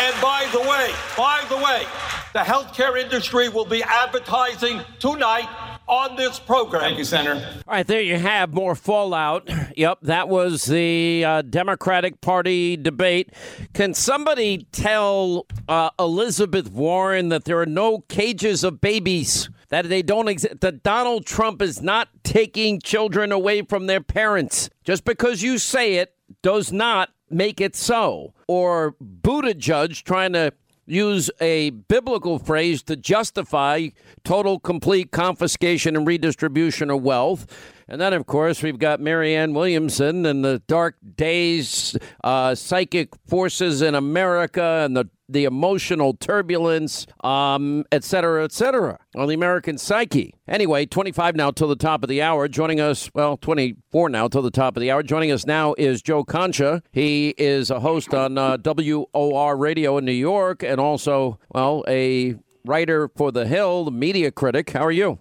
and 0.00 0.20
by 0.20 0.48
the 0.52 0.60
way, 0.60 0.90
by 1.16 1.44
the 1.48 1.56
way, 1.56 1.84
the 2.32 2.40
healthcare 2.40 3.00
industry 3.00 3.48
will 3.48 3.64
be 3.64 3.82
advertising 3.82 4.80
tonight 4.98 5.48
on 5.88 6.16
this 6.16 6.38
program. 6.38 6.82
Thank 6.82 6.98
you, 6.98 7.04
Senator. 7.04 7.46
All 7.66 7.74
right, 7.74 7.86
there 7.86 8.00
you 8.00 8.18
have 8.18 8.52
more 8.54 8.74
fallout. 8.74 9.48
Yep, 9.76 9.98
that 10.02 10.28
was 10.28 10.64
the 10.64 11.24
uh, 11.24 11.42
Democratic 11.42 12.20
Party 12.20 12.76
debate. 12.76 13.32
Can 13.72 13.94
somebody 13.94 14.66
tell 14.72 15.46
uh, 15.68 15.90
Elizabeth 15.98 16.70
Warren 16.70 17.28
that 17.30 17.44
there 17.44 17.60
are 17.60 17.66
no 17.66 18.00
cages 18.08 18.64
of 18.64 18.80
babies? 18.80 19.48
That 19.70 19.88
they 19.88 20.02
don't 20.02 20.28
exist? 20.28 20.60
That 20.60 20.82
Donald 20.82 21.26
Trump 21.26 21.60
is 21.60 21.82
not 21.82 22.08
taking 22.22 22.80
children 22.80 23.32
away 23.32 23.62
from 23.62 23.86
their 23.86 24.00
parents. 24.00 24.70
Just 24.84 25.04
because 25.04 25.42
you 25.42 25.58
say 25.58 25.94
it 25.96 26.14
does 26.42 26.72
not 26.72 27.10
make 27.30 27.60
it 27.60 27.74
so. 27.74 28.32
Or 28.46 28.94
Buttigieg 29.02 30.02
trying 30.04 30.34
to 30.34 30.52
use 30.86 31.30
a 31.40 31.70
biblical 31.70 32.38
phrase 32.38 32.82
to 32.84 32.96
justify 32.96 33.88
total, 34.24 34.58
complete 34.58 35.10
confiscation 35.10 35.96
and 35.96 36.06
redistribution 36.06 36.90
of 36.90 37.02
wealth. 37.02 37.46
And 37.88 38.00
then, 38.00 38.12
of 38.14 38.26
course, 38.26 38.62
we've 38.62 38.78
got 38.78 39.00
Marianne 39.00 39.52
Williamson 39.52 40.24
and 40.24 40.44
the 40.44 40.62
dark 40.66 40.96
days, 41.16 41.96
uh, 42.22 42.54
psychic 42.54 43.10
forces 43.26 43.82
in 43.82 43.94
America 43.94 44.82
and 44.84 44.96
the, 44.96 45.08
the 45.28 45.44
emotional 45.44 46.14
turbulence, 46.14 47.06
um, 47.22 47.84
et 47.90 48.04
cetera, 48.04 48.44
et 48.44 48.52
cetera, 48.52 48.98
on 49.16 49.28
the 49.28 49.34
American 49.34 49.78
psyche. 49.78 50.34
Anyway, 50.46 50.86
25 50.86 51.36
now 51.36 51.50
till 51.50 51.68
the 51.68 51.76
top 51.76 52.02
of 52.02 52.08
the 52.08 52.20
hour. 52.20 52.48
Joining 52.48 52.80
us, 52.80 53.10
well, 53.14 53.36
24 53.36 54.08
now 54.08 54.28
till 54.28 54.42
the 54.42 54.50
top 54.50 54.76
of 54.76 54.80
the 54.80 54.90
hour. 54.90 55.02
Joining 55.02 55.30
us 55.30 55.46
now 55.46 55.74
is 55.78 56.02
Joe 56.02 56.24
Concha. 56.24 56.82
He 56.92 57.34
is 57.38 57.70
a 57.70 57.80
host 57.80 58.12
on 58.12 58.36
uh, 58.36 58.58
WOR 58.58 59.56
Radio 59.56 59.96
in 59.98 60.04
New 60.04 60.12
York 60.12 60.62
and 60.62 60.80
also, 60.80 61.38
well, 61.50 61.84
a 61.88 62.36
writer 62.64 63.08
for 63.16 63.32
The 63.32 63.46
Hill, 63.46 63.84
the 63.84 63.90
media 63.90 64.30
critic. 64.30 64.70
How 64.70 64.84
are 64.84 64.92
you? 64.92 65.18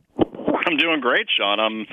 I'm 0.65 0.77
doing 0.77 1.01
great, 1.01 1.27
Sean. 1.37 1.59
I'm 1.59 1.85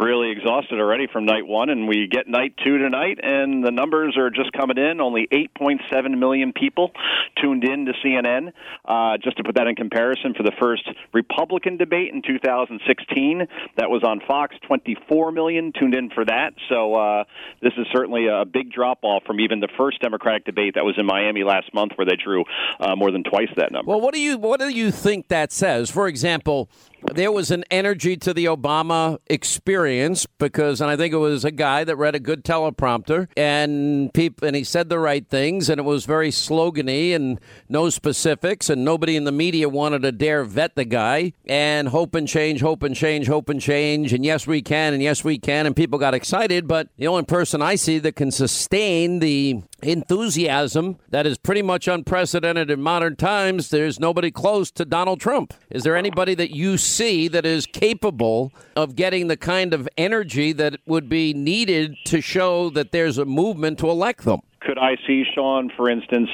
really 0.00 0.30
exhausted 0.30 0.80
already 0.80 1.06
from 1.12 1.26
night 1.26 1.46
one, 1.46 1.68
and 1.68 1.86
we 1.86 2.08
get 2.10 2.26
night 2.26 2.54
two 2.64 2.78
tonight, 2.78 3.18
and 3.22 3.64
the 3.64 3.70
numbers 3.70 4.16
are 4.16 4.30
just 4.30 4.52
coming 4.52 4.78
in. 4.78 5.00
Only 5.00 5.28
8.7 5.30 6.18
million 6.18 6.52
people 6.52 6.92
tuned 7.40 7.64
in 7.64 7.86
to 7.86 7.92
CNN. 8.04 8.52
Uh, 8.84 9.18
just 9.22 9.36
to 9.36 9.44
put 9.44 9.56
that 9.56 9.66
in 9.66 9.74
comparison, 9.74 10.34
for 10.34 10.42
the 10.42 10.52
first 10.60 10.88
Republican 11.12 11.76
debate 11.76 12.12
in 12.12 12.22
2016, 12.22 13.46
that 13.76 13.90
was 13.90 14.02
on 14.02 14.20
Fox, 14.26 14.56
24 14.66 15.32
million 15.32 15.72
tuned 15.78 15.94
in 15.94 16.10
for 16.10 16.24
that. 16.24 16.54
So 16.68 16.94
uh, 16.94 17.24
this 17.62 17.72
is 17.76 17.86
certainly 17.92 18.26
a 18.26 18.44
big 18.44 18.72
drop 18.72 19.00
off 19.02 19.24
from 19.24 19.40
even 19.40 19.60
the 19.60 19.68
first 19.76 20.00
Democratic 20.00 20.44
debate 20.44 20.74
that 20.74 20.84
was 20.84 20.94
in 20.98 21.06
Miami 21.06 21.44
last 21.44 21.72
month, 21.74 21.92
where 21.96 22.06
they 22.06 22.16
drew 22.16 22.44
uh, 22.80 22.96
more 22.96 23.10
than 23.10 23.22
twice 23.22 23.50
that 23.56 23.70
number. 23.70 23.90
Well, 23.90 24.00
what 24.00 24.14
do 24.14 24.20
you 24.20 24.38
what 24.38 24.60
do 24.60 24.68
you 24.68 24.90
think 24.90 25.28
that 25.28 25.52
says? 25.52 25.90
For 25.90 26.08
example, 26.08 26.70
there 27.14 27.32
was 27.32 27.50
an 27.50 27.64
energy 27.70 28.16
to 28.16 28.34
the 28.34 28.46
Obama 28.46 29.18
experience 29.26 30.26
because, 30.38 30.80
and 30.80 30.90
I 30.90 30.96
think 30.96 31.12
it 31.12 31.18
was 31.18 31.44
a 31.44 31.50
guy 31.50 31.84
that 31.84 31.96
read 31.96 32.14
a 32.14 32.20
good 32.20 32.44
teleprompter 32.44 33.28
and 33.36 34.12
people, 34.12 34.46
and 34.46 34.56
he 34.56 34.64
said 34.64 34.88
the 34.88 34.98
right 34.98 35.26
things, 35.26 35.68
and 35.68 35.78
it 35.78 35.84
was 35.84 36.04
very 36.04 36.30
slogany 36.30 37.14
and 37.14 37.40
no 37.68 37.90
specifics, 37.90 38.70
and 38.70 38.84
nobody 38.84 39.16
in 39.16 39.24
the 39.24 39.32
media 39.32 39.68
wanted 39.68 40.02
to 40.02 40.12
dare 40.12 40.44
vet 40.44 40.74
the 40.74 40.84
guy 40.84 41.32
and 41.46 41.88
hope 41.88 42.14
and 42.14 42.28
change, 42.28 42.60
hope 42.60 42.82
and 42.82 42.96
change, 42.96 43.26
hope 43.26 43.48
and 43.48 43.60
change, 43.60 44.12
and 44.12 44.24
yes 44.24 44.46
we 44.46 44.62
can, 44.62 44.92
and 44.92 45.02
yes 45.02 45.24
we 45.24 45.38
can, 45.38 45.66
and 45.66 45.76
people 45.76 45.98
got 45.98 46.14
excited. 46.14 46.68
But 46.68 46.88
the 46.96 47.06
only 47.06 47.24
person 47.24 47.62
I 47.62 47.74
see 47.74 47.98
that 47.98 48.16
can 48.16 48.30
sustain 48.30 49.18
the 49.20 49.62
enthusiasm 49.82 50.98
that 51.08 51.26
is 51.26 51.38
pretty 51.38 51.62
much 51.62 51.88
unprecedented 51.88 52.70
in 52.70 52.80
modern 52.82 53.16
times. 53.16 53.70
There's 53.70 54.00
nobody 54.00 54.30
close 54.30 54.70
to 54.72 54.84
Donald 54.84 55.20
Trump. 55.20 55.54
Is 55.70 55.82
there 55.82 55.96
anybody 55.96 56.34
that 56.34 56.54
you 56.54 56.76
see 56.76 57.28
that 57.28 57.46
is 57.46 57.66
capable 57.66 58.52
of 58.76 58.96
getting 58.96 59.28
the 59.28 59.36
kind 59.36 59.74
of 59.74 59.88
energy 59.96 60.52
that 60.52 60.76
would 60.86 61.08
be 61.08 61.32
needed 61.34 61.96
to 62.06 62.20
show 62.20 62.70
that 62.70 62.92
there's 62.92 63.18
a 63.18 63.24
movement 63.24 63.78
to 63.78 63.88
elect 63.90 64.24
them? 64.24 64.40
Could 64.60 64.78
I 64.78 64.96
see, 65.06 65.24
Sean, 65.34 65.70
for 65.76 65.88
instance, 65.88 66.28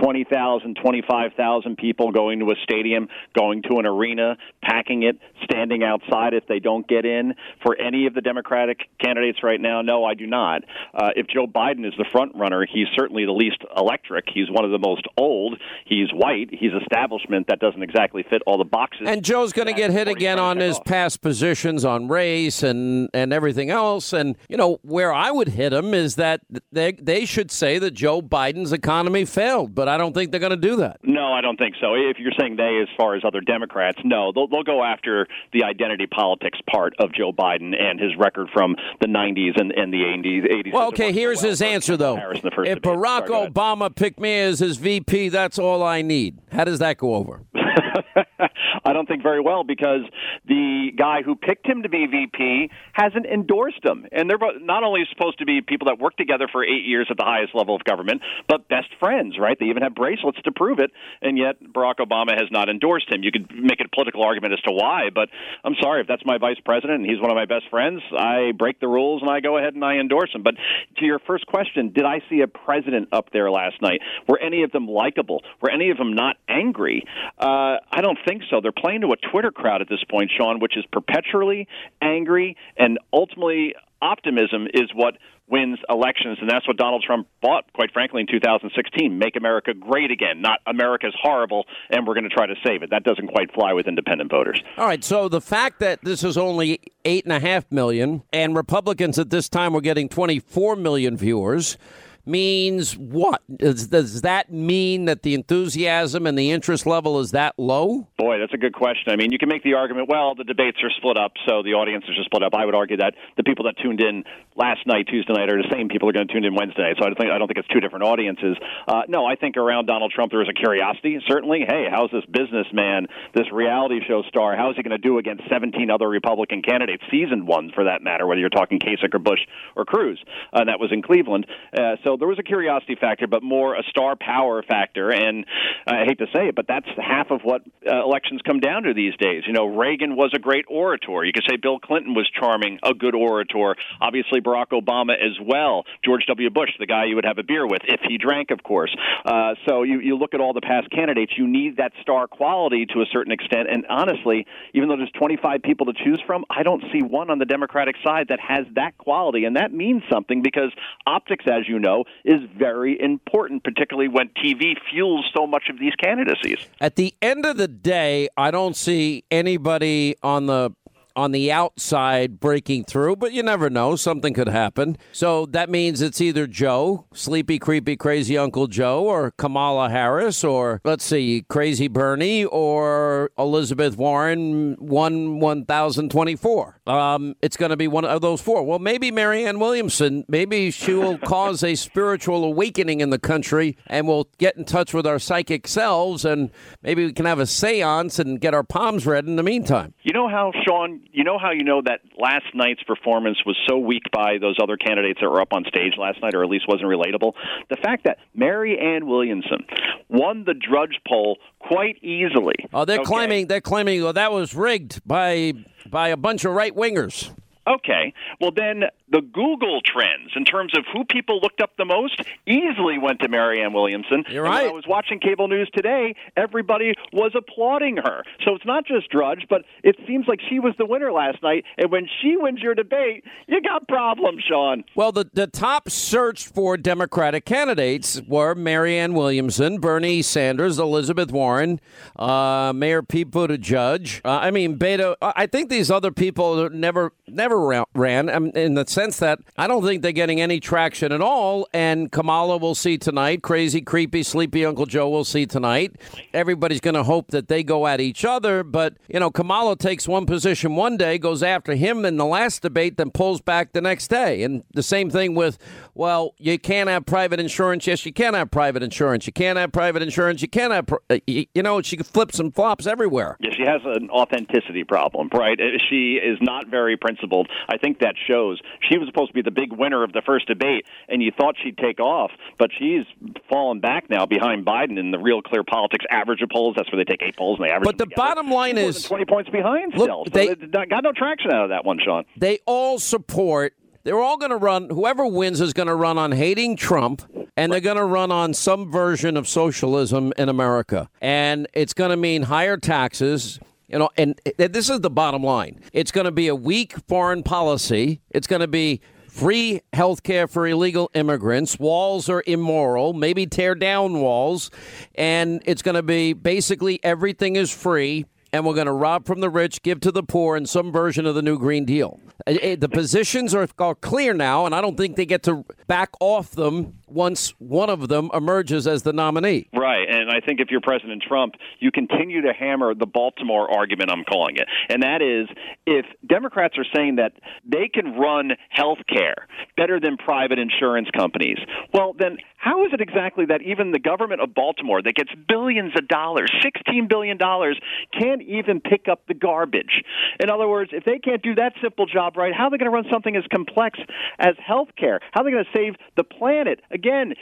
20,000, 0.00 0.76
25,000 0.82 1.76
people 1.76 2.12
going 2.12 2.38
to 2.38 2.46
a 2.46 2.54
stadium, 2.62 3.08
going 3.36 3.62
to 3.62 3.78
an 3.78 3.86
arena, 3.86 4.36
packing 4.62 5.02
it, 5.02 5.18
standing 5.44 5.82
outside 5.82 6.32
if 6.32 6.46
they 6.46 6.60
don't 6.60 6.86
get 6.86 7.04
in? 7.04 7.34
For 7.64 7.76
any 7.76 8.06
of 8.06 8.14
the 8.14 8.20
Democratic 8.20 8.80
candidates 9.02 9.42
right 9.42 9.60
now, 9.60 9.82
no, 9.82 10.04
I 10.04 10.14
do 10.14 10.26
not. 10.26 10.62
Uh, 10.94 11.10
if 11.16 11.26
Joe 11.26 11.46
Biden 11.46 11.86
is 11.86 11.94
the 11.98 12.06
front 12.12 12.36
runner, 12.36 12.64
he's 12.72 12.86
certainly 12.96 13.24
the 13.24 13.32
least 13.32 13.58
electric. 13.76 14.26
He's 14.32 14.48
one 14.48 14.64
of 14.64 14.70
the 14.70 14.78
most 14.78 15.06
old. 15.16 15.58
He's 15.84 16.12
white. 16.12 16.50
He's 16.52 16.72
establishment 16.80 17.48
that 17.48 17.58
doesn't 17.58 17.82
exactly 17.82 18.24
fit 18.28 18.42
all 18.46 18.58
the 18.58 18.64
boxes. 18.64 19.08
And 19.08 19.24
Joe's 19.24 19.52
going 19.52 19.68
to 19.68 19.74
get 19.74 19.90
hit 19.90 20.06
again 20.06 20.38
on 20.38 20.58
his 20.58 20.78
past 20.80 21.20
positions 21.20 21.84
on 21.84 22.06
race 22.06 22.62
and, 22.62 23.10
and 23.12 23.32
everything 23.32 23.70
else. 23.70 24.12
And, 24.12 24.36
you 24.48 24.56
know, 24.56 24.78
where 24.82 25.12
I 25.12 25.30
would 25.30 25.48
hit 25.48 25.72
him 25.72 25.94
is 25.94 26.14
that 26.16 26.42
they, 26.70 26.92
they 26.92 27.24
should 27.24 27.50
say 27.50 27.71
that 27.78 27.92
Joe 27.92 28.22
Biden's 28.22 28.72
economy 28.72 29.24
failed, 29.24 29.74
but 29.74 29.88
I 29.88 29.96
don't 29.96 30.12
think 30.14 30.30
they're 30.30 30.40
going 30.40 30.50
to 30.50 30.56
do 30.56 30.76
that. 30.76 31.00
No, 31.02 31.32
I 31.32 31.40
don't 31.40 31.56
think 31.56 31.74
so. 31.80 31.94
If 31.94 32.18
you're 32.18 32.32
saying 32.38 32.56
they, 32.56 32.80
as 32.82 32.88
far 32.96 33.14
as 33.14 33.22
other 33.24 33.40
Democrats, 33.40 33.98
no, 34.04 34.32
they'll, 34.32 34.48
they'll 34.48 34.62
go 34.62 34.82
after 34.82 35.26
the 35.52 35.64
identity 35.64 36.06
politics 36.06 36.58
part 36.70 36.94
of 36.98 37.12
Joe 37.12 37.32
Biden 37.32 37.74
and 37.80 38.00
his 38.00 38.12
record 38.18 38.48
from 38.52 38.76
the 39.00 39.06
90s 39.06 39.60
and, 39.60 39.72
and 39.72 39.92
the 39.92 39.98
80s. 39.98 40.50
80s 40.50 40.72
Well, 40.72 40.88
okay, 40.88 41.12
here's 41.12 41.40
his 41.40 41.62
answer, 41.62 41.96
though. 41.96 42.16
Harris 42.16 42.40
in 42.40 42.48
the 42.48 42.54
first 42.54 42.68
If 42.70 42.82
debate. 42.82 42.98
Barack 42.98 43.28
Sorry. 43.28 43.48
Obama 43.50 43.94
picked 43.94 44.20
me 44.20 44.38
as 44.40 44.58
his 44.58 44.76
VP, 44.76 45.28
that's 45.30 45.58
all 45.58 45.82
I 45.82 46.02
need. 46.02 46.38
How 46.50 46.64
does 46.64 46.78
that 46.80 46.98
go 46.98 47.14
over? 47.14 47.42
I 48.84 48.92
don't 48.92 49.06
think 49.06 49.22
very 49.22 49.40
well 49.40 49.64
because 49.64 50.02
the 50.46 50.90
guy 50.96 51.22
who 51.22 51.34
picked 51.34 51.66
him 51.66 51.82
to 51.82 51.88
be 51.88 52.06
VP 52.06 52.70
hasn't 52.92 53.26
endorsed 53.26 53.84
him. 53.84 54.06
And 54.12 54.28
they're 54.28 54.38
not 54.60 54.84
only 54.84 55.02
supposed 55.10 55.38
to 55.38 55.44
be 55.44 55.60
people 55.60 55.86
that 55.86 55.98
work 55.98 56.16
together 56.16 56.48
for 56.50 56.64
eight 56.64 56.84
years 56.84 57.06
at 57.10 57.16
the 57.16 57.24
highest 57.24 57.54
level 57.54 57.74
of 57.74 57.84
government, 57.84 58.22
but 58.48 58.68
best 58.68 58.88
friends, 58.98 59.38
right? 59.38 59.56
They 59.58 59.66
even 59.66 59.82
have 59.82 59.94
bracelets 59.94 60.38
to 60.44 60.52
prove 60.52 60.78
it. 60.78 60.90
And 61.20 61.38
yet 61.38 61.62
Barack 61.62 61.96
Obama 62.00 62.32
has 62.32 62.50
not 62.50 62.68
endorsed 62.68 63.12
him. 63.12 63.22
You 63.22 63.32
could 63.32 63.50
make 63.50 63.80
a 63.80 63.88
political 63.88 64.22
argument 64.22 64.54
as 64.54 64.60
to 64.60 64.72
why, 64.72 65.10
but 65.14 65.28
I'm 65.64 65.74
sorry, 65.80 66.00
if 66.00 66.06
that's 66.06 66.24
my 66.24 66.38
vice 66.38 66.60
president 66.64 67.00
and 67.00 67.10
he's 67.10 67.20
one 67.20 67.30
of 67.30 67.36
my 67.36 67.46
best 67.46 67.68
friends, 67.70 68.02
I 68.16 68.52
break 68.56 68.80
the 68.80 68.88
rules 68.88 69.22
and 69.22 69.30
I 69.30 69.40
go 69.40 69.58
ahead 69.58 69.74
and 69.74 69.84
I 69.84 69.96
endorse 69.96 70.34
him. 70.34 70.42
But 70.42 70.54
to 70.98 71.04
your 71.04 71.18
first 71.20 71.46
question, 71.46 71.92
did 71.92 72.04
I 72.04 72.20
see 72.28 72.40
a 72.40 72.48
president 72.48 73.08
up 73.12 73.30
there 73.32 73.50
last 73.50 73.80
night? 73.80 74.00
Were 74.28 74.38
any 74.38 74.62
of 74.62 74.72
them 74.72 74.86
likable? 74.86 75.42
Were 75.60 75.70
any 75.70 75.90
of 75.90 75.98
them 75.98 76.14
not 76.14 76.36
angry? 76.48 77.04
Uh, 77.38 77.61
Uh, 77.62 77.78
I 77.92 78.00
don't 78.00 78.18
think 78.26 78.42
so. 78.50 78.60
They're 78.60 78.72
playing 78.72 79.02
to 79.02 79.08
a 79.08 79.30
Twitter 79.30 79.50
crowd 79.50 79.82
at 79.82 79.88
this 79.88 80.02
point, 80.10 80.30
Sean, 80.36 80.58
which 80.58 80.76
is 80.76 80.84
perpetually 80.90 81.68
angry, 82.00 82.56
and 82.76 82.98
ultimately, 83.12 83.74
optimism 84.00 84.66
is 84.74 84.90
what 84.94 85.14
wins 85.48 85.78
elections, 85.88 86.38
and 86.40 86.50
that's 86.50 86.66
what 86.66 86.76
Donald 86.76 87.04
Trump 87.06 87.28
bought, 87.40 87.70
quite 87.72 87.92
frankly, 87.92 88.22
in 88.22 88.26
2016. 88.26 89.16
Make 89.16 89.36
America 89.36 89.74
great 89.74 90.10
again, 90.10 90.40
not 90.40 90.60
America's 90.66 91.14
horrible, 91.20 91.66
and 91.90 92.06
we're 92.06 92.14
going 92.14 92.28
to 92.28 92.34
try 92.34 92.46
to 92.46 92.54
save 92.66 92.82
it. 92.82 92.90
That 92.90 93.04
doesn't 93.04 93.28
quite 93.28 93.52
fly 93.52 93.72
with 93.72 93.86
independent 93.86 94.30
voters. 94.30 94.60
All 94.76 94.86
right, 94.86 95.04
so 95.04 95.28
the 95.28 95.40
fact 95.40 95.78
that 95.80 96.02
this 96.02 96.24
is 96.24 96.36
only 96.36 96.80
eight 97.04 97.24
and 97.24 97.32
a 97.32 97.40
half 97.40 97.70
million, 97.70 98.22
and 98.32 98.56
Republicans 98.56 99.18
at 99.18 99.30
this 99.30 99.48
time 99.48 99.72
were 99.72 99.80
getting 99.80 100.08
24 100.08 100.74
million 100.76 101.16
viewers, 101.16 101.76
means 102.24 102.96
what? 102.96 103.42
Does, 103.56 103.88
does 103.88 104.22
that 104.22 104.52
mean 104.52 105.06
that 105.06 105.22
the 105.22 105.34
enthusiasm 105.34 106.26
and 106.26 106.38
the 106.38 106.50
interest 106.50 106.86
level 106.86 107.18
is 107.20 107.32
that 107.32 107.54
low? 107.58 108.08
Boy, 108.18 108.38
that's 108.38 108.54
a 108.54 108.58
good 108.58 108.74
question. 108.74 109.12
I 109.12 109.16
mean, 109.16 109.32
you 109.32 109.38
can 109.38 109.48
make 109.48 109.62
the 109.62 109.74
argument, 109.74 110.08
well, 110.08 110.34
the 110.34 110.44
debates 110.44 110.78
are 110.82 110.90
split 110.96 111.16
up, 111.16 111.32
so 111.48 111.62
the 111.62 111.74
audiences 111.74 112.10
are 112.18 112.24
split 112.24 112.42
up. 112.42 112.54
I 112.54 112.64
would 112.64 112.74
argue 112.74 112.96
that 112.98 113.14
the 113.36 113.42
people 113.42 113.64
that 113.64 113.76
tuned 113.82 114.00
in 114.00 114.24
last 114.56 114.86
night, 114.86 115.06
Tuesday 115.08 115.32
night, 115.32 115.50
are 115.50 115.60
the 115.60 115.68
same 115.72 115.88
people 115.88 116.08
are 116.08 116.12
going 116.12 116.26
to 116.28 116.32
tune 116.32 116.44
in 116.44 116.54
Wednesday 116.54 116.82
night. 116.82 116.96
So 116.98 117.04
I 117.04 117.08
don't 117.08 117.18
think 117.18 117.30
I 117.30 117.38
don't 117.38 117.48
think 117.48 117.58
it's 117.58 117.68
two 117.68 117.80
different 117.80 118.04
audiences. 118.04 118.56
Uh, 118.86 119.02
no, 119.08 119.26
I 119.26 119.36
think 119.36 119.56
around 119.56 119.86
Donald 119.86 120.12
Trump 120.14 120.30
there 120.30 120.42
is 120.42 120.48
a 120.48 120.54
curiosity. 120.54 121.18
Certainly, 121.26 121.64
hey, 121.66 121.86
how's 121.90 122.10
this 122.10 122.24
businessman, 122.26 123.06
this 123.34 123.50
reality 123.52 124.00
show 124.06 124.22
star, 124.28 124.56
how 124.56 124.70
is 124.70 124.76
he 124.76 124.82
going 124.82 124.96
to 124.96 125.02
do 125.02 125.18
against 125.18 125.44
17 125.48 125.90
other 125.90 126.08
Republican 126.08 126.62
candidates, 126.62 127.02
seasoned 127.10 127.46
ones 127.46 127.72
for 127.74 127.84
that 127.84 128.02
matter, 128.02 128.26
whether 128.26 128.40
you're 128.40 128.50
talking 128.50 128.78
Kasich 128.78 129.14
or 129.14 129.18
Bush 129.18 129.40
or 129.76 129.84
Cruz? 129.84 130.22
Uh, 130.52 130.64
that 130.64 130.78
was 130.78 130.92
in 130.92 131.02
Cleveland. 131.02 131.46
Uh, 131.76 131.96
so 132.04 132.11
there 132.16 132.28
was 132.28 132.38
a 132.38 132.42
curiosity 132.42 132.96
factor, 133.00 133.26
but 133.26 133.42
more 133.42 133.74
a 133.74 133.82
star 133.90 134.16
power 134.16 134.62
factor. 134.62 135.10
And 135.10 135.44
I 135.86 136.04
hate 136.06 136.18
to 136.18 136.26
say 136.34 136.48
it, 136.48 136.54
but 136.54 136.66
that's 136.68 136.86
half 136.96 137.30
of 137.30 137.40
what 137.42 137.62
uh, 137.86 138.02
elections 138.02 138.40
come 138.46 138.60
down 138.60 138.84
to 138.84 138.94
these 138.94 139.14
days. 139.16 139.44
You 139.46 139.52
know, 139.52 139.66
Reagan 139.66 140.16
was 140.16 140.32
a 140.34 140.38
great 140.38 140.64
orator. 140.68 141.24
You 141.24 141.32
could 141.32 141.44
say 141.48 141.56
Bill 141.56 141.78
Clinton 141.78 142.14
was 142.14 142.28
charming, 142.38 142.78
a 142.82 142.94
good 142.94 143.14
orator. 143.14 143.74
Obviously, 144.00 144.40
Barack 144.40 144.70
Obama 144.72 145.12
as 145.12 145.38
well. 145.44 145.84
George 146.04 146.24
W. 146.26 146.50
Bush, 146.50 146.70
the 146.78 146.86
guy 146.86 147.04
you 147.06 147.16
would 147.16 147.24
have 147.24 147.38
a 147.38 147.42
beer 147.42 147.66
with 147.66 147.82
if 147.84 148.00
he 148.08 148.18
drank, 148.18 148.50
of 148.50 148.62
course. 148.62 148.94
Uh, 149.24 149.54
so 149.68 149.82
you, 149.82 150.00
you 150.00 150.16
look 150.16 150.34
at 150.34 150.40
all 150.40 150.52
the 150.52 150.60
past 150.60 150.90
candidates, 150.90 151.32
you 151.36 151.46
need 151.46 151.76
that 151.76 151.92
star 152.00 152.26
quality 152.26 152.86
to 152.86 153.00
a 153.00 153.06
certain 153.12 153.32
extent. 153.32 153.68
And 153.70 153.86
honestly, 153.88 154.46
even 154.74 154.88
though 154.88 154.96
there's 154.96 155.12
25 155.18 155.62
people 155.62 155.86
to 155.86 155.92
choose 155.92 156.20
from, 156.26 156.44
I 156.50 156.62
don't 156.62 156.82
see 156.92 157.02
one 157.02 157.30
on 157.30 157.38
the 157.38 157.44
Democratic 157.44 157.96
side 158.04 158.28
that 158.28 158.40
has 158.40 158.66
that 158.74 158.96
quality. 158.98 159.44
And 159.44 159.56
that 159.56 159.72
means 159.72 160.02
something 160.10 160.42
because 160.42 160.72
optics, 161.06 161.44
as 161.46 161.68
you 161.68 161.78
know, 161.78 162.01
is 162.24 162.40
very 162.56 163.00
important, 163.00 163.64
particularly 163.64 164.08
when 164.08 164.28
TV 164.30 164.74
fuels 164.90 165.30
so 165.34 165.46
much 165.46 165.64
of 165.70 165.78
these 165.78 165.94
candidacies. 165.94 166.58
At 166.80 166.96
the 166.96 167.14
end 167.22 167.46
of 167.46 167.56
the 167.56 167.68
day, 167.68 168.28
I 168.36 168.50
don't 168.50 168.76
see 168.76 169.24
anybody 169.30 170.16
on 170.22 170.46
the 170.46 170.72
on 171.16 171.32
the 171.32 171.50
outside 171.52 172.40
breaking 172.40 172.84
through, 172.84 173.16
but 173.16 173.32
you 173.32 173.42
never 173.42 173.70
know. 173.70 173.96
Something 173.96 174.34
could 174.34 174.48
happen. 174.48 174.96
So 175.12 175.46
that 175.46 175.70
means 175.70 176.00
it's 176.00 176.20
either 176.20 176.46
Joe, 176.46 177.06
sleepy, 177.12 177.58
creepy, 177.58 177.96
crazy 177.96 178.36
Uncle 178.38 178.66
Joe, 178.66 179.04
or 179.04 179.30
Kamala 179.32 179.90
Harris, 179.90 180.44
or 180.44 180.80
let's 180.84 181.04
see, 181.04 181.44
crazy 181.48 181.88
Bernie, 181.88 182.44
or 182.44 183.30
Elizabeth 183.38 183.96
Warren, 183.96 184.76
1 184.78 185.40
1024. 185.40 186.80
Um, 186.86 187.34
it's 187.42 187.56
going 187.56 187.70
to 187.70 187.76
be 187.76 187.88
one 187.88 188.04
of 188.04 188.20
those 188.20 188.40
four. 188.40 188.64
Well, 188.64 188.78
maybe 188.78 189.10
Marianne 189.10 189.58
Williamson, 189.58 190.24
maybe 190.28 190.70
she 190.70 190.94
will 190.94 191.18
cause 191.24 191.62
a 191.62 191.74
spiritual 191.74 192.44
awakening 192.44 193.00
in 193.00 193.10
the 193.10 193.18
country 193.18 193.76
and 193.86 194.06
we'll 194.08 194.28
get 194.38 194.56
in 194.56 194.64
touch 194.64 194.94
with 194.94 195.06
our 195.06 195.18
psychic 195.18 195.68
selves 195.68 196.24
and 196.24 196.50
maybe 196.82 197.04
we 197.04 197.12
can 197.12 197.26
have 197.26 197.38
a 197.38 197.46
seance 197.46 198.18
and 198.18 198.40
get 198.40 198.54
our 198.54 198.64
palms 198.64 199.06
read 199.06 199.26
in 199.26 199.36
the 199.36 199.42
meantime. 199.42 199.94
You 200.02 200.12
know 200.12 200.28
how, 200.28 200.52
Sean, 200.64 201.01
you 201.10 201.24
know 201.24 201.38
how 201.38 201.50
you 201.50 201.64
know 201.64 201.82
that 201.84 202.00
last 202.18 202.46
night's 202.54 202.82
performance 202.84 203.38
was 203.44 203.56
so 203.68 203.78
weak 203.78 204.02
by 204.12 204.38
those 204.40 204.56
other 204.62 204.76
candidates 204.76 205.20
that 205.20 205.28
were 205.28 205.40
up 205.40 205.52
on 205.52 205.64
stage 205.68 205.94
last 205.98 206.20
night, 206.22 206.34
or 206.34 206.42
at 206.44 206.48
least 206.50 206.66
wasn't 206.68 206.88
relatable? 206.88 207.32
The 207.70 207.76
fact 207.76 208.04
that 208.04 208.18
Marianne 208.34 209.06
Williamson 209.06 209.66
won 210.08 210.44
the 210.44 210.54
Drudge 210.54 211.00
poll 211.08 211.38
quite 211.58 211.96
easily. 212.02 212.54
Oh, 212.72 212.84
they're 212.84 212.98
Okay. 213.00 213.04
claiming 213.06 213.46
they're 213.48 213.60
claiming 213.60 214.02
well, 214.02 214.12
that 214.12 214.32
was 214.32 214.54
rigged 214.54 215.00
by 215.06 215.52
by 215.90 216.08
a 216.08 216.16
bunch 216.16 216.44
of 216.44 216.52
right 216.52 216.74
wingers. 216.74 217.34
Okay. 217.66 218.12
Well, 218.40 218.50
then 218.50 218.84
the 219.08 219.20
Google 219.20 219.80
trends 219.84 220.32
in 220.34 220.44
terms 220.44 220.76
of 220.76 220.84
who 220.92 221.04
people 221.04 221.38
looked 221.40 221.60
up 221.60 221.70
the 221.76 221.84
most 221.84 222.20
easily 222.46 222.98
went 222.98 223.20
to 223.20 223.28
Marianne 223.28 223.72
Williamson. 223.72 224.24
You're 224.28 224.46
And 224.46 224.54
right. 224.54 224.66
I 224.66 224.72
was 224.72 224.84
watching 224.88 225.20
cable 225.20 225.46
news 225.48 225.70
today. 225.74 226.14
Everybody 226.36 226.94
was 227.12 227.32
applauding 227.36 227.98
her. 227.98 228.24
So 228.44 228.54
it's 228.54 228.64
not 228.66 228.86
just 228.86 229.10
Drudge, 229.10 229.46
but 229.48 229.62
it 229.84 229.96
seems 230.06 230.26
like 230.26 230.40
she 230.48 230.58
was 230.58 230.74
the 230.78 230.86
winner 230.86 231.12
last 231.12 231.42
night. 231.42 231.64
And 231.78 231.90
when 231.92 232.08
she 232.20 232.36
wins 232.36 232.60
your 232.60 232.74
debate, 232.74 233.24
you 233.46 233.60
got 233.62 233.86
problems, 233.86 234.42
Sean. 234.48 234.84
Well, 234.96 235.12
the, 235.12 235.30
the 235.32 235.46
top 235.46 235.88
searched 235.90 236.48
for 236.52 236.76
Democratic 236.76 237.44
candidates 237.44 238.20
were 238.26 238.54
Marianne 238.54 239.14
Williamson, 239.14 239.78
Bernie 239.78 240.22
Sanders, 240.22 240.78
Elizabeth 240.78 241.30
Warren, 241.30 241.80
uh, 242.16 242.72
Mayor 242.74 243.02
Pete 243.02 243.30
Buttigieg. 243.30 244.20
Uh, 244.24 244.38
I 244.42 244.50
mean, 244.50 244.78
Beto. 244.78 245.14
I 245.22 245.46
think 245.46 245.68
these 245.70 245.90
other 245.90 246.10
people 246.10 246.68
never 246.70 247.12
never 247.28 247.51
ra- 247.58 247.84
ran 247.94 248.28
um, 248.28 248.46
in 248.54 248.74
the 248.74 248.86
sense 248.86 249.18
that 249.18 249.38
I 249.56 249.66
don't 249.66 249.84
think 249.84 250.02
they're 250.02 250.12
getting 250.12 250.40
any 250.40 250.60
traction 250.60 251.12
at 251.12 251.20
all. 251.20 251.68
And 251.72 252.10
Kamala 252.10 252.56
will 252.56 252.74
see 252.74 252.98
tonight. 252.98 253.42
Crazy, 253.42 253.80
creepy, 253.80 254.22
sleepy 254.22 254.64
Uncle 254.64 254.86
Joe 254.86 255.08
will 255.08 255.24
see 255.24 255.46
tonight. 255.46 255.96
Everybody's 256.34 256.80
going 256.80 256.94
to 256.94 257.02
hope 257.04 257.30
that 257.30 257.48
they 257.48 257.62
go 257.62 257.86
at 257.86 258.00
each 258.00 258.24
other. 258.24 258.62
But, 258.62 258.96
you 259.08 259.20
know, 259.20 259.30
Kamala 259.30 259.76
takes 259.76 260.08
one 260.08 260.26
position 260.26 260.76
one 260.76 260.96
day, 260.96 261.18
goes 261.18 261.42
after 261.42 261.74
him 261.74 262.04
in 262.04 262.16
the 262.16 262.26
last 262.26 262.62
debate, 262.62 262.96
then 262.96 263.10
pulls 263.10 263.40
back 263.40 263.72
the 263.72 263.80
next 263.80 264.08
day. 264.08 264.42
And 264.42 264.64
the 264.74 264.82
same 264.82 265.10
thing 265.10 265.34
with, 265.34 265.58
well, 265.94 266.34
you 266.38 266.58
can't 266.58 266.88
have 266.88 267.06
private 267.06 267.40
insurance. 267.40 267.86
Yes, 267.86 268.04
you 268.06 268.12
can 268.12 268.34
have 268.34 268.50
private 268.50 268.82
insurance. 268.82 269.26
You 269.26 269.32
can't 269.32 269.58
have 269.58 269.72
private 269.72 270.02
insurance. 270.02 270.42
You 270.42 270.48
can't 270.48 270.72
have, 270.72 270.92
uh, 271.10 271.18
you 271.26 271.46
you 271.54 271.62
know, 271.62 271.82
she 271.82 271.96
flips 271.98 272.38
and 272.38 272.54
flops 272.54 272.86
everywhere. 272.86 273.36
Yeah, 273.40 273.50
she 273.56 273.62
has 273.62 273.82
an 273.84 274.10
authenticity 274.10 274.84
problem, 274.84 275.28
right? 275.32 275.60
Uh, 275.60 275.78
She 275.88 276.14
is 276.14 276.38
not 276.40 276.68
very 276.68 276.96
principled. 276.96 277.41
I 277.68 277.76
think 277.78 278.00
that 278.00 278.14
shows. 278.28 278.60
She 278.90 278.98
was 278.98 279.08
supposed 279.08 279.30
to 279.30 279.34
be 279.34 279.42
the 279.42 279.50
big 279.50 279.72
winner 279.72 280.02
of 280.04 280.12
the 280.12 280.22
first 280.24 280.46
debate, 280.46 280.84
and 281.08 281.22
you 281.22 281.30
thought 281.36 281.54
she'd 281.62 281.78
take 281.78 282.00
off, 282.00 282.30
but 282.58 282.70
she's 282.78 283.04
fallen 283.48 283.80
back 283.80 284.08
now 284.10 284.26
behind 284.26 284.64
Biden 284.66 284.98
in 284.98 285.10
the 285.10 285.18
real 285.18 285.42
clear 285.42 285.62
politics 285.64 286.04
average 286.10 286.42
of 286.42 286.48
polls. 286.50 286.74
That's 286.76 286.90
where 286.92 287.02
they 287.04 287.10
take 287.10 287.22
eight 287.22 287.36
polls 287.36 287.58
and 287.58 287.68
they 287.68 287.72
average. 287.72 287.86
But 287.86 287.98
the 287.98 288.06
bottom 288.14 288.50
line 288.50 288.76
She's 288.76 288.96
is- 288.96 289.04
twenty 289.04 289.24
points 289.24 289.50
behind 289.50 289.94
Look, 289.94 290.04
still. 290.04 290.24
So 290.26 290.30
they- 290.30 290.48
it 290.48 290.70
got 290.70 291.02
no 291.04 291.12
traction 291.12 291.52
out 291.52 291.64
of 291.64 291.70
that 291.70 291.84
one, 291.84 291.98
Sean. 292.04 292.24
they 292.36 292.58
all 292.66 292.98
support 292.98 293.74
they're 294.04 294.18
all 294.20 294.36
going 294.36 294.50
to 294.50 294.56
run 294.56 294.90
whoever 294.90 295.24
wins 295.26 295.60
is 295.60 295.72
going 295.72 295.86
to 295.86 295.94
run 295.94 296.18
on 296.18 296.32
hating 296.32 296.76
trump 296.76 297.22
and 297.56 297.72
they're 297.72 297.80
going 297.80 297.96
to 297.96 298.04
run 298.04 298.32
on 298.32 298.52
some 298.52 298.90
version 298.90 299.36
of 299.36 299.46
socialism 299.48 300.32
in 300.36 300.48
america 300.48 301.08
and 301.20 301.68
it's 301.72 301.94
going 301.94 302.10
to 302.10 302.16
mean 302.16 302.42
higher 302.42 302.76
taxes 302.76 303.60
you 303.92 303.98
know 303.98 304.08
and 304.16 304.40
and 304.58 304.72
this 304.72 304.90
is 304.90 305.00
the 305.00 305.10
bottom 305.10 305.42
line. 305.44 305.80
It's 305.92 306.10
going 306.10 306.24
to 306.24 306.32
be 306.32 306.48
a 306.48 306.54
weak 306.54 306.94
foreign 307.06 307.42
policy. 307.42 308.20
It's 308.30 308.46
going 308.46 308.60
to 308.60 308.68
be 308.68 309.00
free 309.28 309.80
health 309.92 310.22
care 310.22 310.46
for 310.46 310.66
illegal 310.66 311.10
immigrants. 311.14 311.78
Walls 311.78 312.28
are 312.28 312.42
immoral 312.46 313.12
maybe 313.12 313.46
tear 313.46 313.74
down 313.74 314.20
walls. 314.20 314.70
And 315.14 315.62
it's 315.64 315.82
going 315.82 315.94
to 315.94 316.02
be 316.02 316.32
basically 316.32 317.02
everything 317.02 317.56
is 317.56 317.70
free 317.70 318.26
and 318.52 318.66
we're 318.66 318.74
going 318.74 318.86
to 318.86 318.92
rob 318.92 319.26
from 319.26 319.40
the 319.40 319.48
rich, 319.48 319.82
give 319.82 320.00
to 320.00 320.12
the 320.12 320.22
poor 320.22 320.56
in 320.56 320.66
some 320.66 320.92
version 320.92 321.24
of 321.24 321.34
the 321.34 321.40
new 321.40 321.58
Green 321.58 321.86
Deal. 321.86 322.20
The 322.46 322.88
positions 322.92 323.54
are, 323.54 323.66
are 323.78 323.94
clear 323.94 324.34
now, 324.34 324.66
and 324.66 324.74
I 324.74 324.82
don't 324.82 324.96
think 324.96 325.16
they 325.16 325.24
get 325.24 325.42
to 325.44 325.64
back 325.86 326.10
off 326.20 326.50
them 326.50 326.98
once 327.12 327.54
one 327.58 327.90
of 327.90 328.08
them 328.08 328.30
emerges 328.34 328.86
as 328.86 329.02
the 329.02 329.12
nominee. 329.12 329.68
Right, 329.74 330.08
and 330.08 330.30
I 330.30 330.40
think 330.40 330.60
if 330.60 330.68
you're 330.70 330.80
President 330.80 331.22
Trump, 331.26 331.54
you 331.78 331.90
continue 331.90 332.42
to 332.42 332.52
hammer 332.52 332.94
the 332.94 333.06
Baltimore 333.06 333.70
argument, 333.70 334.10
I'm 334.10 334.24
calling 334.24 334.56
it. 334.56 334.68
And 334.88 335.02
that 335.02 335.22
is 335.22 335.48
if 335.86 336.06
Democrats 336.26 336.76
are 336.78 336.86
saying 336.94 337.16
that 337.16 337.32
they 337.64 337.88
can 337.92 338.14
run 338.14 338.52
health 338.70 338.98
care 339.08 339.46
better 339.76 340.00
than 340.00 340.16
private 340.16 340.58
insurance 340.58 341.08
companies, 341.16 341.58
well, 341.92 342.14
then 342.18 342.38
how 342.62 342.84
is 342.84 342.92
it 342.92 343.00
exactly 343.00 343.46
that 343.46 343.60
even 343.62 343.90
the 343.90 343.98
government 343.98 344.40
of 344.40 344.54
Baltimore, 344.54 345.02
that 345.02 345.16
gets 345.16 345.30
billions 345.48 345.92
of 345.98 346.06
dollars, 346.06 346.48
$16 346.64 347.08
billion, 347.08 347.36
can't 347.36 348.40
even 348.42 348.80
pick 348.80 349.08
up 349.10 349.26
the 349.26 349.34
garbage? 349.34 350.04
In 350.38 350.48
other 350.48 350.68
words, 350.68 350.90
if 350.92 351.04
they 351.04 351.18
can't 351.18 351.42
do 351.42 351.56
that 351.56 351.72
simple 351.82 352.06
job 352.06 352.36
right, 352.36 352.54
how 352.54 352.66
are 352.66 352.70
they 352.70 352.78
going 352.78 352.90
to 352.90 352.94
run 352.94 353.06
something 353.10 353.34
as 353.34 353.42
complex 353.50 353.98
as 354.38 354.54
health 354.64 354.90
care? 354.96 355.18
How 355.32 355.40
are 355.40 355.44
they 355.44 355.50
going 355.50 355.64
to 355.64 355.76
save 355.76 355.94
the 356.16 356.22
planet? 356.22 356.80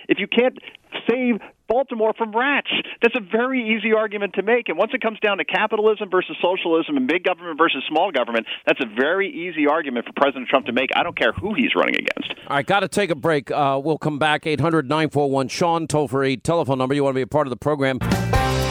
If 0.08 0.18
you 0.18 0.26
can't 0.26 0.58
save 1.08 1.40
Baltimore 1.68 2.12
from 2.18 2.32
rats. 2.32 2.68
That's 3.00 3.14
a 3.14 3.20
very 3.20 3.76
easy 3.76 3.92
argument 3.92 4.34
to 4.34 4.42
make. 4.42 4.68
And 4.68 4.76
once 4.76 4.90
it 4.92 5.00
comes 5.00 5.20
down 5.20 5.38
to 5.38 5.44
capitalism 5.44 6.11
versus 6.11 6.36
socialism 6.42 6.96
and 6.96 7.06
big 7.06 7.22
government 7.22 7.58
versus 7.58 7.84
small 7.88 8.11
government, 8.11 8.46
that's 8.66 8.80
a 8.80 8.88
very 9.00 9.30
easy 9.30 9.68
argument 9.68 10.06
for 10.06 10.12
President 10.16 10.48
Trump 10.48 10.66
to 10.66 10.72
make. 10.72 10.90
I 10.96 11.04
don't 11.04 11.16
care 11.16 11.32
who 11.32 11.54
he's 11.54 11.74
running 11.76 11.94
against. 11.94 12.34
All 12.48 12.56
right, 12.56 12.66
got 12.66 12.80
to 12.80 12.88
take 12.88 13.11
a 13.11 13.14
break. 13.14 13.50
Uh, 13.50 13.80
we'll 13.82 13.98
come 13.98 14.18
back. 14.18 14.46
800 14.46 14.88
941 14.88 15.48
Sean, 15.48 15.86
toll 15.86 16.08
free 16.08 16.36
telephone 16.36 16.78
number. 16.78 16.94
You 16.94 17.04
want 17.04 17.14
to 17.14 17.18
be 17.18 17.22
a 17.22 17.26
part 17.26 17.46
of 17.46 17.50
the 17.50 17.56
program. 17.56 18.00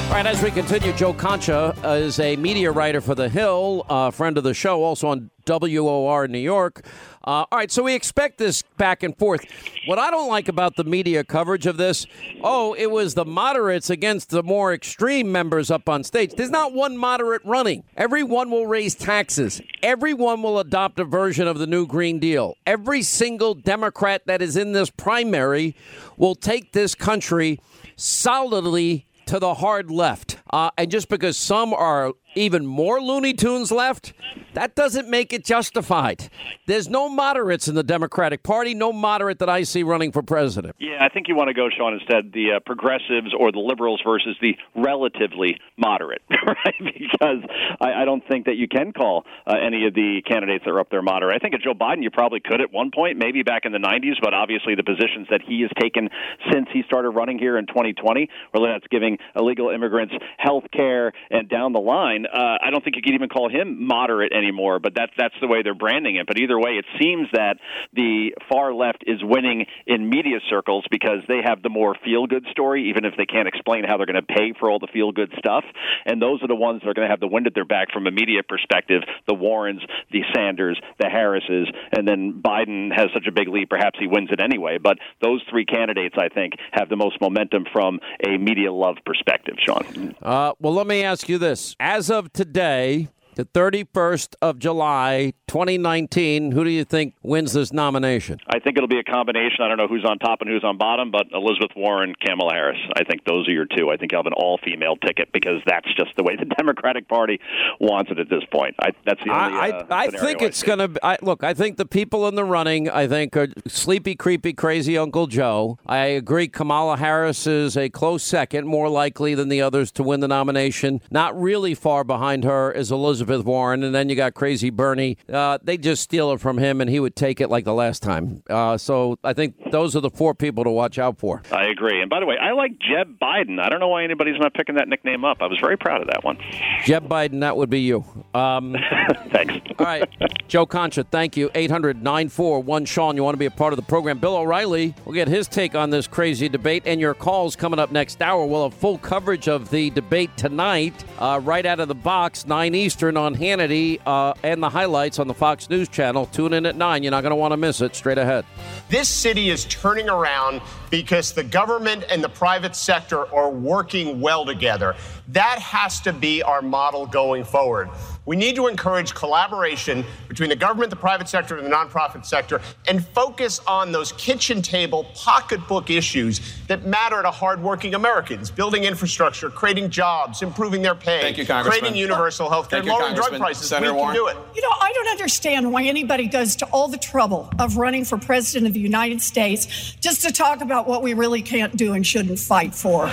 All 0.10 0.16
right, 0.16 0.26
as 0.26 0.42
we 0.42 0.50
continue, 0.50 0.92
Joe 0.94 1.14
Concha 1.14 1.76
is 1.84 2.20
a 2.20 2.36
media 2.36 2.72
writer 2.72 3.00
for 3.00 3.14
The 3.14 3.30
Hill, 3.30 3.86
uh, 3.88 4.10
friend 4.10 4.40
of 4.40 4.44
the 4.44 4.56
show, 4.56 4.84
also 4.84 5.10
on 5.10 5.30
WOR 5.46 6.28
New 6.28 6.40
York. 6.40 6.84
Uh, 7.24 7.46
all 7.52 7.60
right, 7.60 7.70
so 7.70 7.84
we 7.84 7.94
expect 7.94 8.40
this 8.40 8.64
back 8.78 9.04
and 9.04 9.16
forth. 9.16 9.46
What 9.86 10.00
I 10.00 10.10
don't 10.10 10.28
like 10.28 10.48
about 10.48 10.78
the 10.78 10.84
media 10.84 11.24
coverage 11.24 11.68
of 11.68 11.78
this, 11.78 12.08
oh, 12.42 12.74
it 12.74 12.88
was 12.88 13.14
the 13.14 13.24
moderates 13.24 13.92
against 13.92 14.32
the 14.32 14.42
more 14.42 14.74
extreme 14.74 15.32
members 15.32 15.70
up 15.70 15.88
on 15.88 16.04
stage. 16.04 16.32
There's 16.34 16.50
not 16.50 16.74
one 16.74 16.98
moderate 16.98 17.44
running. 17.46 17.84
Everyone 17.96 18.50
will 18.50 18.66
raise 18.66 18.96
taxes. 18.96 19.62
Everyone 19.84 20.42
will 20.42 20.58
adopt 20.58 21.00
a 21.00 21.06
version 21.06 21.48
of 21.48 21.60
the 21.60 21.68
new 21.68 21.86
Green 21.86 22.18
Deal. 22.18 22.56
Every 22.66 23.04
single 23.04 23.54
Democrat 23.54 24.24
that 24.26 24.42
is 24.42 24.58
in 24.58 24.72
this 24.72 24.90
primary 24.90 25.76
will 26.18 26.34
take 26.34 26.72
this 26.72 26.96
country 26.96 27.60
solidly 27.96 29.06
to 29.30 29.38
the 29.38 29.54
hard 29.54 29.92
left. 29.92 30.39
Uh, 30.52 30.72
and 30.78 30.90
just 30.90 31.10
because 31.10 31.38
some 31.38 31.74
are 31.74 32.14
even 32.36 32.66
more 32.66 33.02
Looney 33.02 33.34
Tunes 33.34 33.72
left, 33.72 34.14
that 34.54 34.76
doesn't 34.76 35.10
make 35.10 35.34
it 35.34 35.46
justified. 35.46 36.30
There's 36.66 36.88
no 36.88 37.10
moderates 37.10 37.68
in 37.68 37.76
the 37.76 37.84
Democratic 37.84 38.44
Party, 38.44 38.74
no 38.74 38.92
moderate 38.92 39.40
that 39.40 39.50
I 39.50 39.64
see 39.64 39.84
running 39.84 40.12
for 40.12 40.22
president. 40.22 40.76
Yeah, 40.80 41.04
I 41.04 41.10
think 41.10 41.28
you 41.28 41.36
want 41.36 41.50
to 41.50 41.54
go, 41.54 41.70
Sean, 41.76 41.94
instead 41.94 42.32
the 42.34 42.54
uh, 42.58 42.60
progressives 42.66 43.34
or 43.38 43.52
the 43.52 43.60
liberals 43.60 44.02
versus 44.06 44.36
the 44.42 44.56
relatively 44.76 45.60
moderate, 45.78 46.22
right? 46.30 46.76
Because 46.80 47.44
I, 47.82 48.02
I 48.02 48.06
don't 48.06 48.26
think 48.28 48.46
that 48.46 48.58
you 48.58 48.68
can 48.68 48.92
call 48.92 49.26
uh, 49.46 49.56
any 49.56 49.86
of 49.86 49.94
the 49.94 50.22
candidates 50.28 50.66
that 50.66 50.72
are 50.72 50.80
up 50.80 50.90
there 50.90 51.02
moderate. 51.02 51.36
I 51.36 51.40
think 51.40 51.54
of 51.54 51.62
Joe 51.62 51.74
Biden, 51.74 52.04
you 52.04 52.12
probably 52.12 52.40
could 52.40 52.62
at 52.62 52.72
one 52.72 52.92
point, 52.94 53.18
maybe 53.18 53.44
back 53.44 53.66
in 53.66 53.72
the 53.72 53.80
90s, 53.80 54.16
but 54.22 54.34
obviously 54.34 54.76
the 54.76 54.84
positions 54.84 55.28
that 55.30 55.42
he 55.46 55.62
has 55.62 55.72
taken 55.80 56.10
since 56.52 56.68
he 56.74 56.84
started 56.84 57.12
running 57.12 57.38
here 57.38 57.58
in 57.58 57.68
2020, 57.68 58.30
whether 58.52 58.68
that's 58.68 58.88
giving 58.90 59.18
illegal 59.36 59.70
immigrants 59.70 60.14
health 60.40 60.64
care 60.72 61.12
and 61.30 61.50
down 61.50 61.74
the 61.74 61.80
line, 61.80 62.26
uh, 62.26 62.58
I 62.64 62.72
don't 62.72 62.84
think 62.84 62.96
you 62.96 63.02
could 63.02 63.14
even 63.14 63.30
call 63.30 63.50
him 63.50 63.86
moderate 63.86 64.32
anymore. 64.32 64.80
But 64.80 64.94
that's 64.96 65.12
that's 65.18 65.36
the 65.42 65.48
way 65.48 65.62
they're 65.62 65.76
branding 65.76 66.16
it. 66.16 66.26
But 66.26 66.40
either 66.40 66.58
way, 66.58 66.80
it 66.80 66.86
seems 67.00 67.28
that 67.34 67.58
the 67.94 68.34
far 68.50 68.74
left 68.74 69.04
is 69.06 69.20
winning 69.22 69.66
in 69.86 70.10
media 70.10 70.40
circles 70.50 70.86
because 70.90 71.20
they 71.28 71.42
have 71.44 71.62
the 71.62 71.70
more 71.70 71.96
feel 72.04 72.26
good 72.26 72.46
story, 72.52 72.90
even 72.90 73.06
if 73.06 73.14
they 73.18 73.26
can't 73.26 73.48
explain 73.48 73.84
how 73.84 73.98
they're 73.98 74.06
going 74.06 74.16
to 74.16 74.34
pay 74.34 74.54
for 74.58 74.72
all 74.72 74.80
the 74.80 74.88
feel 74.94 75.12
good 75.12 75.34
stuff. 75.38 75.66
And 76.06 76.22
those 76.22 76.42
are 76.42 76.48
the 76.48 76.56
ones 76.56 76.82
that 76.82 76.90
are 76.90 76.94
going 76.94 77.08
to 77.08 77.12
have 77.12 77.20
the 77.20 77.28
wind 77.28 77.48
at 77.48 77.54
their 77.54 77.66
back 77.66 77.92
from 77.92 78.08
a 78.08 78.12
media 78.12 78.42
perspective. 78.48 79.04
The 79.28 79.34
Warrens, 79.34 79.82
the 80.12 80.22
Sanders, 80.34 80.80
the 81.00 81.10
Harrises, 81.10 81.68
and 81.92 82.08
then 82.08 82.42
Biden 82.44 82.96
has 82.96 83.08
such 83.14 83.28
a 83.28 83.32
big 83.32 83.50
lead. 83.50 83.70
Perhaps 83.70 84.00
he 84.00 84.08
wins 84.08 84.30
it 84.32 84.40
anyway. 84.40 84.78
But 84.82 84.98
those 85.22 85.42
three 85.50 85.66
candidates, 85.66 86.16
I 86.18 86.30
think, 86.30 86.54
have 86.72 86.88
the 86.90 86.96
most 86.96 87.20
momentum 87.20 87.66
from 87.72 88.00
a 88.26 88.38
media 88.38 88.72
love 88.72 88.98
perspective. 89.06 89.56
Sean. 89.66 90.16
Uh, 90.30 90.54
well, 90.60 90.76
let 90.76 90.86
me 90.86 91.02
ask 91.02 91.28
you 91.28 91.40
this: 91.40 91.76
as 91.80 92.12
of 92.12 92.32
today, 92.32 93.08
the 93.40 93.46
31st 93.46 94.36
of 94.42 94.60
July, 94.60 95.32
2019, 95.48 96.52
who 96.52 96.66
do 96.66 96.70
you 96.70 96.84
think 96.84 97.16
wins 97.24 97.54
this 97.54 97.72
nomination? 97.72 98.38
I 98.48 98.60
think 98.60 98.76
it'll 98.76 98.90
be 98.90 99.00
a 99.00 99.04
combination. 99.04 99.64
I 99.64 99.70
don't 99.70 99.78
know 99.78 99.88
who's 99.88 100.04
on 100.04 100.20
top 100.20 100.42
and 100.42 100.50
who's 100.50 100.66
on 100.66 100.78
bottom, 100.78 101.10
but 101.10 101.28
Elizabeth 101.32 101.72
Warren, 101.74 102.16
Kamala 102.22 102.54
Harris. 102.54 102.78
I 102.98 103.06
think 103.06 103.24
those 103.24 103.48
are 103.48 103.52
your 103.52 103.66
two. 103.66 103.92
I 103.92 103.96
think 103.96 104.12
you'll 104.12 104.20
have 104.20 104.28
an 104.28 104.34
all-female 104.34 104.98
ticket 104.98 105.30
because 105.32 105.62
that's 105.66 105.88
just 105.96 106.12
the 106.18 106.24
way 106.24 106.36
the 106.36 106.46
Democratic 106.58 107.08
Party 107.08 107.40
wants 107.80 108.12
it 108.12 108.20
at 108.20 108.30
this 108.30 108.44
point. 108.52 108.76
I, 108.78 108.90
that's 109.06 109.22
the 109.24 109.32
only. 109.32 109.58
I, 109.58 109.70
uh, 109.70 109.86
I, 109.90 110.04
I 110.04 110.08
think 110.10 110.42
it's 110.42 110.62
going 110.62 110.80
to 110.80 111.18
look. 111.22 111.42
I 111.42 111.54
think 111.54 111.78
the 111.78 111.86
people 111.86 112.28
in 112.28 112.36
the 112.36 112.44
running, 112.44 112.90
I 112.90 113.08
think, 113.08 113.38
are 113.38 113.48
sleepy, 113.68 114.16
creepy, 114.16 114.52
crazy 114.52 114.98
Uncle 114.98 115.28
Joe. 115.28 115.80
I 115.88 116.08
agree. 116.08 116.50
Kamala 116.50 116.98
Harris 116.98 117.48
is 117.48 117.78
a 117.78 117.90
close 117.90 118.22
second, 118.22 118.68
more 118.68 118.90
likely 118.90 119.34
than 119.34 119.48
the 119.48 119.62
others 119.62 119.94
to 119.94 120.04
win 120.04 120.20
the 120.20 120.28
nomination. 120.28 121.00
Not 121.10 121.40
really 121.40 121.74
far 121.74 122.04
behind 122.04 122.44
her 122.44 122.70
is 122.74 122.92
Elizabeth 122.92 123.29
Warren, 123.38 123.84
and 123.84 123.94
then 123.94 124.10
you 124.10 124.16
got 124.16 124.34
crazy 124.34 124.70
Bernie. 124.70 125.18
Uh, 125.32 125.58
they 125.64 125.78
just 125.78 126.04
steal 126.04 126.32
it 126.32 126.40
from 126.40 126.58
him, 126.58 126.82
and 126.82 126.90
he 126.90 127.00
would 127.00 127.16
take 127.16 127.40
it 127.42 127.50
like 127.50 127.66
the 127.66 127.74
last 127.74 128.02
time. 128.04 128.44
Uh, 128.50 128.78
so 128.78 129.18
I 129.24 129.34
think 129.34 129.72
those 129.72 129.96
are 129.96 130.02
the 130.02 130.10
four 130.10 130.34
people 130.34 130.64
to 130.64 130.70
watch 130.72 130.98
out 131.00 131.18
for. 131.18 131.42
I 131.52 131.66
agree. 131.66 132.02
And 132.02 132.10
by 132.10 132.20
the 132.20 132.26
way, 132.26 132.38
I 132.38 132.52
like 132.52 132.80
Jeb 132.80 133.20
Biden. 133.20 133.60
I 133.60 133.70
don't 133.70 133.80
know 133.80 133.88
why 133.88 134.04
anybody's 134.04 134.40
not 134.40 134.54
picking 134.54 134.76
that 134.76 134.88
nickname 134.88 135.24
up. 135.24 135.38
I 135.42 135.48
was 135.48 135.60
very 135.60 135.78
proud 135.78 136.02
of 136.02 136.08
that 136.08 136.24
one. 136.24 136.38
Jeb 136.84 137.08
Biden, 137.08 137.42
that 137.42 137.56
would 137.58 137.70
be 137.70 137.82
you. 137.82 138.04
Um, 138.34 138.76
Thanks. 139.32 139.54
All 139.78 139.86
right. 139.86 140.10
Joe 140.48 140.66
Concha, 140.66 141.04
thank 141.04 141.38
you. 141.38 141.50
800 141.54 142.02
941 142.04 142.86
Sean, 142.86 143.16
you 143.16 143.24
want 143.24 143.34
to 143.36 143.40
be 143.40 143.46
a 143.46 143.52
part 143.52 143.74
of 143.74 143.78
the 143.78 143.84
program. 143.86 144.20
Bill 144.20 144.36
O'Reilly 144.36 144.96
will 145.06 145.14
get 145.14 145.28
his 145.28 145.48
take 145.48 145.76
on 145.76 145.90
this 145.90 146.08
crazy 146.08 146.50
debate, 146.50 146.84
and 146.86 147.00
your 147.00 147.14
calls 147.14 147.56
coming 147.56 147.80
up 147.80 147.92
next 147.92 148.22
hour. 148.22 148.46
We'll 148.46 148.70
have 148.70 148.74
full 148.74 148.98
coverage 148.98 149.48
of 149.48 149.70
the 149.70 149.90
debate 149.92 150.36
tonight, 150.38 151.04
uh, 151.20 151.40
right 151.44 151.66
out 151.66 151.80
of 151.80 151.88
the 151.88 151.96
box, 151.96 152.46
9 152.48 152.74
Eastern 152.76 153.18
on 153.20 153.36
Hannity, 153.36 154.00
uh, 154.06 154.34
and 154.44 154.64
the 154.64 154.70
highlights 154.70 155.20
on 155.20 155.28
the 155.28 155.34
Fox 155.34 155.70
News 155.70 155.88
channel. 155.88 156.26
Tune 156.28 156.54
in 156.54 156.66
at 156.66 156.76
9. 156.76 157.04
You're 157.04 157.12
not 157.12 157.22
going 157.22 157.32
to 157.32 157.36
want 157.36 157.52
to 157.52 157.58
miss 157.58 157.82
it. 157.82 157.96
Straight 157.96 158.18
ahead. 158.18 158.46
This 158.90 159.08
city 159.08 159.50
is 159.50 159.66
turning 159.66 160.10
around 160.10 160.62
because 160.90 161.34
the 161.34 161.44
government 161.44 162.06
and 162.10 162.24
the 162.24 162.30
private 162.30 162.76
sector 162.76 163.32
are 163.34 163.52
working 163.52 164.22
well 164.22 164.46
together. 164.46 164.96
That 165.28 165.60
has 165.60 166.00
to 166.02 166.14
be 166.14 166.42
our 166.42 166.62
model 166.62 167.06
going 167.06 167.44
forward. 167.44 167.90
We 168.30 168.36
need 168.36 168.56
to 168.58 168.68
encourage 168.68 169.16
collaboration 169.16 170.06
between 170.28 170.50
the 170.50 170.56
government, 170.56 170.92
the 170.92 170.96
private 170.96 171.28
sector, 171.28 171.58
and 171.58 171.66
the 171.66 171.72
nonprofit 171.72 172.24
sector 172.28 172.62
and 172.88 173.04
focus 173.04 173.60
on 173.66 173.92
those 173.92 174.12
kitchen 174.12 174.62
table, 174.62 175.06
pocketbook 175.16 175.90
issues 175.90 176.40
that 176.68 176.86
matter 176.86 177.24
to 177.24 177.32
hardworking 177.32 177.96
Americans 177.96 178.52
building 178.52 178.84
infrastructure, 178.84 179.50
creating 179.50 179.90
jobs, 179.90 180.44
improving 180.44 180.84
their 180.84 180.94
pay, 180.94 181.22
Thank 181.22 181.40
you, 181.40 181.46
Congressman. 181.48 181.80
creating 181.80 182.00
universal 182.00 182.52
health 182.52 182.70
care, 182.70 182.84
lowering 182.84 183.16
drug 183.16 183.36
prices. 183.40 183.68
Senator 183.68 183.96
we 183.96 184.00
can 184.00 184.14
do 184.14 184.28
it. 184.28 184.38
You 184.54 184.62
know, 184.62 184.76
I 184.80 184.94
don't 184.94 185.08
understand 185.08 185.72
why 185.72 185.86
anybody 185.86 186.28
goes 186.28 186.56
to 186.58 186.68
all 186.68 186.88
the 186.88 187.00
trouble 187.00 187.50
of 187.58 187.78
running 187.78 188.06
for 188.06 188.20
president 188.20 188.68
of 188.68 188.76
the 188.76 188.80
United 188.80 189.24
States 189.24 189.96
just 190.02 190.22
to 190.22 190.32
talk 190.32 190.62
about 190.62 190.88
what 190.88 191.02
we 191.02 191.16
really 191.16 191.42
can't 191.42 191.76
do 191.76 191.94
and 191.94 192.06
shouldn't 192.06 192.38
fight 192.38 192.76
for. 192.76 193.12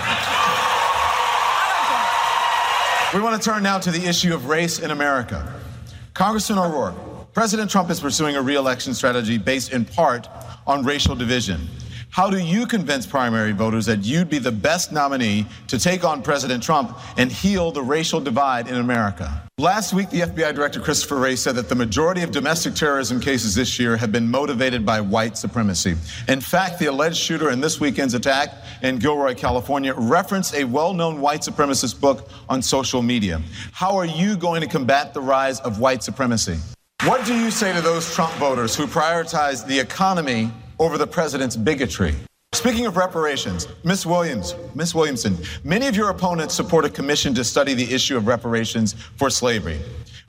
We 3.13 3.21
want 3.21 3.41
to 3.41 3.49
turn 3.49 3.63
now 3.63 3.79
to 3.79 3.89
the 3.89 4.05
issue 4.05 4.33
of 4.33 4.47
race 4.49 4.79
in 4.79 4.91
America. 4.91 5.61
Congressman 6.13 6.59
O'Rourke, 6.59 7.31
President 7.31 7.71
Trump 7.71 7.89
is 7.89 8.01
pursuing 8.01 8.35
a 8.35 8.41
reelection 8.41 8.93
strategy 8.93 9.37
based 9.37 9.71
in 9.71 9.85
part 9.85 10.27
on 10.67 10.83
racial 10.83 11.15
division. 11.15 11.69
How 12.17 12.31
do 12.31 12.39
you 12.39 12.65
convince 12.65 13.05
primary 13.05 13.51
voters 13.51 13.85
that 13.85 14.03
you'd 14.03 14.27
be 14.27 14.39
the 14.39 14.51
best 14.51 14.91
nominee 14.91 15.45
to 15.67 15.77
take 15.77 16.03
on 16.03 16.23
President 16.23 16.63
Trump 16.63 16.97
and 17.15 17.31
heal 17.31 17.69
the 17.69 17.83
racial 17.83 18.19
divide 18.19 18.67
in 18.67 18.73
America? 18.73 19.43
Last 19.59 19.93
week, 19.93 20.09
the 20.09 20.21
FBI 20.21 20.55
Director 20.55 20.79
Christopher 20.79 21.17
Wray 21.17 21.35
said 21.35 21.53
that 21.53 21.69
the 21.69 21.75
majority 21.75 22.23
of 22.23 22.31
domestic 22.31 22.73
terrorism 22.73 23.19
cases 23.19 23.53
this 23.53 23.77
year 23.77 23.95
have 23.97 24.11
been 24.11 24.27
motivated 24.31 24.83
by 24.83 24.99
white 24.99 25.37
supremacy. 25.37 25.93
In 26.27 26.41
fact, 26.41 26.79
the 26.79 26.87
alleged 26.87 27.17
shooter 27.17 27.51
in 27.51 27.61
this 27.61 27.79
weekend's 27.79 28.15
attack 28.15 28.51
in 28.81 28.97
Gilroy, 28.97 29.35
California, 29.35 29.93
referenced 29.95 30.55
a 30.55 30.63
well 30.63 30.95
known 30.95 31.21
white 31.21 31.41
supremacist 31.41 32.01
book 32.01 32.31
on 32.49 32.63
social 32.63 33.03
media. 33.03 33.43
How 33.73 33.95
are 33.95 34.07
you 34.07 34.37
going 34.37 34.61
to 34.61 34.67
combat 34.67 35.13
the 35.13 35.21
rise 35.21 35.59
of 35.59 35.79
white 35.79 36.01
supremacy? 36.01 36.57
What 37.03 37.23
do 37.27 37.35
you 37.35 37.51
say 37.51 37.73
to 37.73 37.81
those 37.81 38.11
Trump 38.15 38.33
voters 38.37 38.75
who 38.75 38.87
prioritize 38.87 39.63
the 39.67 39.77
economy 39.77 40.51
over 40.79 40.97
the 40.97 41.07
president's 41.07 41.55
bigotry? 41.55 42.15
Speaking 42.53 42.85
of 42.85 42.97
reparations, 42.97 43.67
Miss 43.83 44.05
Williams, 44.05 44.55
Miss 44.73 44.95
Williamson, 44.95 45.37
many 45.63 45.87
of 45.87 45.95
your 45.95 46.09
opponents 46.09 46.55
support 46.55 46.85
a 46.85 46.89
commission 46.89 47.33
to 47.35 47.43
study 47.43 47.73
the 47.73 47.93
issue 47.93 48.17
of 48.17 48.25
reparations 48.25 48.93
for 49.15 49.29
slavery. 49.29 49.79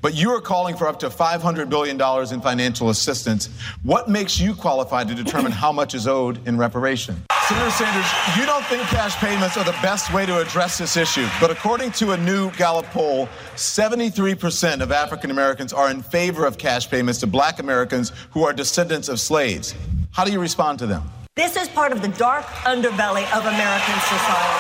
But 0.01 0.15
you 0.15 0.31
are 0.31 0.41
calling 0.41 0.77
for 0.77 0.87
up 0.87 0.99
to 1.01 1.09
$500 1.09 1.69
billion 1.69 2.01
in 2.33 2.41
financial 2.41 2.91
assistance. 2.91 3.49
What 3.83 4.09
makes 4.09 4.39
you 4.39 4.55
qualified 4.55 5.09
to 5.09 5.15
determine 5.15 5.53
how 5.53 5.73
much 5.73 5.95
is 5.95 6.07
owed 6.07 6.47
in 6.47 6.57
reparation? 6.57 7.17
Senator 7.49 7.71
Sanders, 7.71 8.07
you 8.37 8.47
don't 8.47 8.65
think 8.67 8.83
cash 8.83 9.17
payments 9.17 9.57
are 9.57 9.65
the 9.65 9.77
best 9.83 10.13
way 10.13 10.27
to 10.27 10.39
address 10.39 10.79
this 10.79 10.97
issue. 10.97 11.27
But 11.41 11.51
according 11.51 11.93
to 11.93 12.13
a 12.13 12.17
new 12.17 12.51
Gallup 12.53 12.87
poll, 12.87 13.27
73% 13.57 14.83
of 14.83 14.93
African 14.93 15.31
Americans 15.31 15.73
are 15.73 15.91
in 15.91 16.03
favor 16.03 16.45
of 16.47 16.59
cash 16.59 16.91
payments 16.91 17.19
to 17.21 17.27
black 17.27 17.59
Americans 17.59 18.13
who 18.33 18.45
are 18.45 18.53
descendants 18.53 19.09
of 19.09 19.19
slaves. 19.19 19.75
How 20.19 20.25
do 20.25 20.33
you 20.33 20.41
respond 20.41 20.81
to 20.81 20.87
them? 20.91 21.07
This 21.37 21.55
is 21.55 21.69
part 21.69 21.93
of 21.93 22.03
the 22.03 22.09
dark 22.19 22.43
underbelly 22.67 23.23
of 23.31 23.47
American 23.47 23.99
society. 24.03 24.59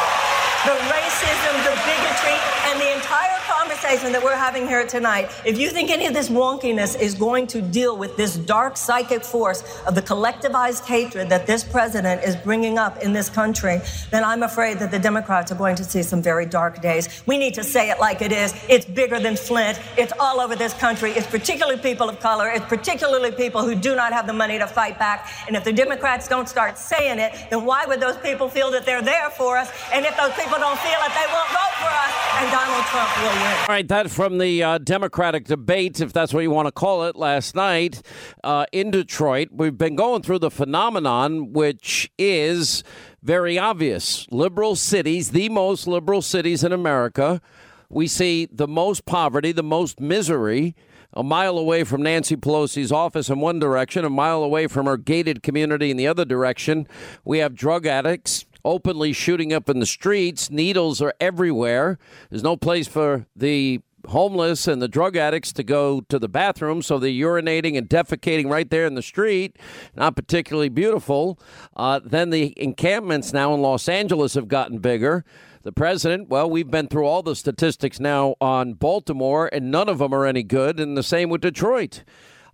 The 0.62 0.78
racism, 0.86 1.54
the 1.66 1.74
bigotry, 1.82 2.38
and 2.70 2.78
the 2.78 2.94
entire 2.94 3.37
conversation 3.78 4.12
that 4.12 4.22
we're 4.22 4.36
having 4.36 4.66
here 4.66 4.84
tonight. 4.86 5.30
If 5.44 5.56
you 5.56 5.70
think 5.70 5.90
any 5.90 6.06
of 6.06 6.12
this 6.12 6.28
wonkiness 6.28 7.00
is 7.00 7.14
going 7.14 7.46
to 7.48 7.62
deal 7.62 7.96
with 7.96 8.16
this 8.16 8.36
dark 8.36 8.76
psychic 8.76 9.24
force 9.24 9.62
of 9.86 9.94
the 9.94 10.02
collectivized 10.02 10.84
hatred 10.84 11.28
that 11.28 11.46
this 11.46 11.62
president 11.62 12.24
is 12.24 12.34
bringing 12.34 12.76
up 12.76 12.98
in 13.02 13.12
this 13.12 13.30
country, 13.30 13.80
then 14.10 14.24
I'm 14.24 14.42
afraid 14.42 14.80
that 14.80 14.90
the 14.90 14.98
Democrats 14.98 15.52
are 15.52 15.54
going 15.54 15.76
to 15.76 15.84
see 15.84 16.02
some 16.02 16.20
very 16.20 16.44
dark 16.44 16.82
days. 16.82 17.22
We 17.26 17.38
need 17.38 17.54
to 17.54 17.62
say 17.62 17.90
it 17.90 18.00
like 18.00 18.20
it 18.20 18.32
is. 18.32 18.52
It's 18.68 18.84
bigger 18.84 19.20
than 19.20 19.36
Flint. 19.36 19.80
It's 19.96 20.12
all 20.18 20.40
over 20.40 20.56
this 20.56 20.74
country. 20.74 21.12
It's 21.12 21.26
particularly 21.28 21.80
people 21.80 22.08
of 22.08 22.18
color. 22.18 22.50
It's 22.50 22.66
particularly 22.66 23.30
people 23.30 23.62
who 23.62 23.76
do 23.76 23.94
not 23.94 24.12
have 24.12 24.26
the 24.26 24.32
money 24.32 24.58
to 24.58 24.66
fight 24.66 24.98
back. 24.98 25.30
And 25.46 25.54
if 25.54 25.62
the 25.62 25.72
Democrats 25.72 26.26
don't 26.26 26.48
start 26.48 26.78
saying 26.78 27.20
it, 27.20 27.32
then 27.50 27.64
why 27.64 27.86
would 27.86 28.00
those 28.00 28.16
people 28.18 28.48
feel 28.48 28.72
that 28.72 28.84
they're 28.84 29.02
there 29.02 29.30
for 29.30 29.56
us? 29.56 29.70
And 29.92 30.04
if 30.04 30.16
those 30.16 30.32
people 30.32 30.48
people 30.48 30.64
don't 30.64 30.80
feel 30.80 30.98
it, 31.04 31.12
they 31.12 31.28
won't 31.28 31.50
vote 31.52 31.74
for 31.76 31.92
us, 31.92 32.12
and 32.40 32.50
Donald 32.50 32.84
Trump 32.88 33.10
will 33.20 33.36
win. 33.36 33.67
All 33.68 33.74
right, 33.74 33.86
that's 33.86 34.14
from 34.14 34.38
the 34.38 34.62
uh, 34.62 34.78
Democratic 34.78 35.44
debate, 35.44 36.00
if 36.00 36.10
that's 36.10 36.32
what 36.32 36.40
you 36.40 36.50
want 36.50 36.68
to 36.68 36.72
call 36.72 37.04
it, 37.04 37.16
last 37.16 37.54
night 37.54 38.00
uh, 38.42 38.64
in 38.72 38.90
Detroit. 38.90 39.48
We've 39.52 39.76
been 39.76 39.94
going 39.94 40.22
through 40.22 40.38
the 40.38 40.50
phenomenon, 40.50 41.52
which 41.52 42.10
is 42.16 42.82
very 43.22 43.58
obvious. 43.58 44.26
Liberal 44.30 44.74
cities, 44.74 45.32
the 45.32 45.50
most 45.50 45.86
liberal 45.86 46.22
cities 46.22 46.64
in 46.64 46.72
America, 46.72 47.42
we 47.90 48.06
see 48.06 48.48
the 48.50 48.66
most 48.66 49.04
poverty, 49.04 49.52
the 49.52 49.62
most 49.62 50.00
misery. 50.00 50.74
A 51.12 51.22
mile 51.22 51.58
away 51.58 51.84
from 51.84 52.02
Nancy 52.02 52.36
Pelosi's 52.36 52.90
office 52.90 53.28
in 53.28 53.38
one 53.40 53.58
direction, 53.58 54.02
a 54.02 54.10
mile 54.10 54.42
away 54.42 54.66
from 54.66 54.86
her 54.86 54.96
gated 54.96 55.42
community 55.42 55.90
in 55.90 55.98
the 55.98 56.06
other 56.06 56.24
direction. 56.24 56.88
We 57.22 57.38
have 57.38 57.54
drug 57.54 57.86
addicts 57.86 58.46
openly 58.64 59.12
shooting 59.12 59.52
up 59.52 59.68
in 59.68 59.80
the 59.80 59.86
streets. 59.86 60.50
Needles 60.50 61.00
are 61.00 61.14
everywhere. 61.20 61.98
There's 62.30 62.42
no 62.42 62.56
place 62.56 62.88
for 62.88 63.26
the 63.34 63.80
homeless 64.06 64.66
and 64.66 64.80
the 64.80 64.88
drug 64.88 65.16
addicts 65.16 65.52
to 65.52 65.62
go 65.62 66.00
to 66.02 66.18
the 66.18 66.28
bathroom, 66.28 66.82
so 66.82 66.98
they're 66.98 67.10
urinating 67.10 67.76
and 67.76 67.88
defecating 67.88 68.48
right 68.48 68.70
there 68.70 68.86
in 68.86 68.94
the 68.94 69.02
street. 69.02 69.56
Not 69.94 70.16
particularly 70.16 70.68
beautiful. 70.68 71.38
Uh, 71.76 72.00
then 72.04 72.30
the 72.30 72.54
encampments 72.56 73.32
now 73.32 73.54
in 73.54 73.60
Los 73.60 73.88
Angeles 73.88 74.34
have 74.34 74.48
gotten 74.48 74.78
bigger. 74.78 75.24
The 75.62 75.72
president, 75.72 76.28
well, 76.28 76.48
we've 76.48 76.70
been 76.70 76.88
through 76.88 77.06
all 77.06 77.22
the 77.22 77.36
statistics 77.36 78.00
now 78.00 78.36
on 78.40 78.74
Baltimore, 78.74 79.50
and 79.52 79.70
none 79.70 79.88
of 79.88 79.98
them 79.98 80.14
are 80.14 80.24
any 80.24 80.42
good, 80.42 80.80
and 80.80 80.96
the 80.96 81.02
same 81.02 81.28
with 81.28 81.40
Detroit. 81.40 82.04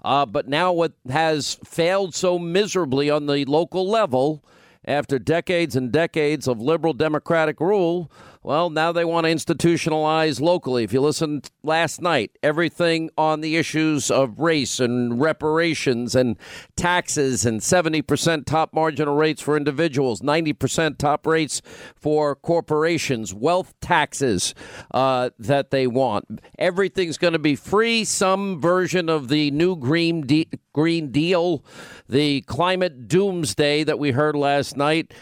Uh, 0.02 0.26
but 0.26 0.48
now, 0.48 0.72
what 0.72 0.92
has 1.08 1.58
failed 1.64 2.14
so 2.14 2.38
miserably 2.38 3.10
on 3.10 3.26
the 3.26 3.44
local 3.44 3.88
level 3.88 4.44
after 4.84 5.18
decades 5.18 5.76
and 5.76 5.90
decades 5.90 6.46
of 6.46 6.60
liberal 6.60 6.92
Democratic 6.92 7.60
rule, 7.60 8.10
well, 8.44 8.68
now 8.68 8.92
they 8.92 9.06
want 9.06 9.24
to 9.24 9.32
institutionalize 9.32 10.38
locally. 10.38 10.84
If 10.84 10.92
you 10.92 11.00
listened 11.00 11.50
last 11.62 12.02
night, 12.02 12.36
everything 12.42 13.08
on 13.16 13.40
the 13.40 13.56
issues 13.56 14.10
of 14.10 14.38
race 14.38 14.80
and 14.80 15.18
reparations 15.18 16.14
and 16.14 16.36
taxes 16.76 17.46
and 17.46 17.60
70% 17.60 18.44
top 18.44 18.74
marginal 18.74 19.16
rates 19.16 19.40
for 19.40 19.56
individuals, 19.56 20.20
90% 20.20 20.98
top 20.98 21.26
rates 21.26 21.62
for 21.96 22.36
corporations, 22.36 23.32
wealth 23.32 23.72
taxes 23.80 24.54
uh, 24.92 25.30
that 25.38 25.70
they 25.70 25.86
want. 25.86 26.42
Everything's 26.58 27.16
going 27.16 27.32
to 27.32 27.38
be 27.38 27.56
free, 27.56 28.04
some 28.04 28.60
version 28.60 29.08
of 29.08 29.28
the 29.28 29.50
new 29.52 29.74
Green, 29.74 30.20
De- 30.20 30.50
Green 30.74 31.10
Deal, 31.10 31.64
the 32.10 32.42
climate 32.42 33.08
doomsday 33.08 33.84
that 33.84 33.98
we 33.98 34.10
heard 34.10 34.36
last 34.36 34.76
night. 34.76 35.14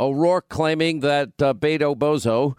O'Rourke 0.00 0.48
claiming 0.48 1.00
that 1.00 1.30
uh, 1.42 1.52
Beto 1.52 1.94
Bozo. 1.94 2.56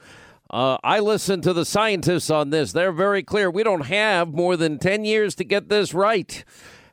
Uh, 0.52 0.78
I 0.84 1.00
listened 1.00 1.44
to 1.44 1.54
the 1.54 1.64
scientists 1.64 2.30
on 2.30 2.50
this. 2.50 2.74
They're 2.74 2.92
very 2.92 3.24
clear. 3.24 3.50
We 3.50 3.64
don't 3.64 3.86
have 3.86 4.34
more 4.34 4.58
than 4.58 4.80
10 4.80 5.06
years 5.06 5.34
to 5.36 5.46
get 5.46 5.70
this 5.70 5.94
right. 5.94 6.44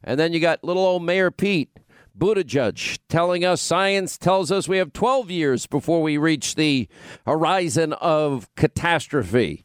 And 0.04 0.18
then 0.18 0.32
you 0.32 0.38
got 0.38 0.62
little 0.62 0.84
old 0.84 1.02
Mayor 1.02 1.32
Pete 1.32 1.76
Buttigieg 2.16 3.00
telling 3.08 3.44
us 3.44 3.60
science 3.60 4.16
tells 4.16 4.52
us 4.52 4.68
we 4.68 4.78
have 4.78 4.92
12 4.92 5.30
years 5.32 5.66
before 5.66 6.02
we 6.02 6.16
reach 6.18 6.54
the 6.54 6.88
horizon 7.26 7.94
of 7.94 8.48
catastrophe. 8.54 9.64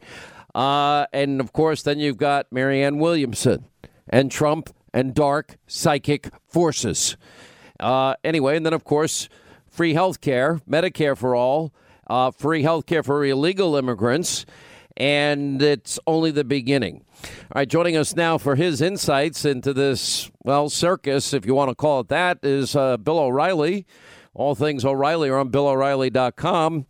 Uh, 0.56 1.06
and 1.14 1.40
of 1.40 1.54
course, 1.54 1.84
then 1.84 2.00
you've 2.00 2.18
got 2.18 2.52
Marianne 2.52 2.98
Williamson 2.98 3.66
and 4.10 4.32
Trump 4.32 4.72
and 4.92 5.14
dark 5.14 5.58
psychic 5.68 6.30
forces. 6.48 7.16
Uh, 7.80 8.16
anyway, 8.24 8.58
and 8.58 8.66
then 8.66 8.74
of 8.74 8.84
course, 8.84 9.30
free 9.68 9.94
health 9.94 10.20
care, 10.20 10.62
Medicare 10.68 11.18
for 11.18 11.36
all, 11.36 11.74
uh, 12.14 12.30
free 12.30 12.62
health 12.62 12.86
care 12.86 13.02
for 13.02 13.26
illegal 13.26 13.76
immigrants, 13.76 14.46
and 14.96 15.60
it's 15.62 16.00
only 16.06 16.30
the 16.30 16.44
beginning. 16.44 17.04
All 17.24 17.30
right, 17.56 17.68
joining 17.68 17.98
us 17.98 18.16
now 18.16 18.38
for 18.38 18.56
his 18.56 18.82
insights 18.82 19.46
into 19.46 19.74
this, 19.74 20.30
well, 20.44 20.70
circus, 20.70 21.34
if 21.34 21.44
you 21.44 21.56
want 21.56 21.70
to 21.70 21.76
call 21.76 22.02
it 22.02 22.10
that, 22.10 22.38
is 22.44 22.76
uh, 22.76 22.98
Bill 22.98 23.18
O'Reilly. 23.18 23.88
All 24.36 24.54
things 24.54 24.86
O'Reilly 24.86 25.30
are 25.30 25.40
on 25.40 25.50
BillO'Reilly.com. 25.50 26.86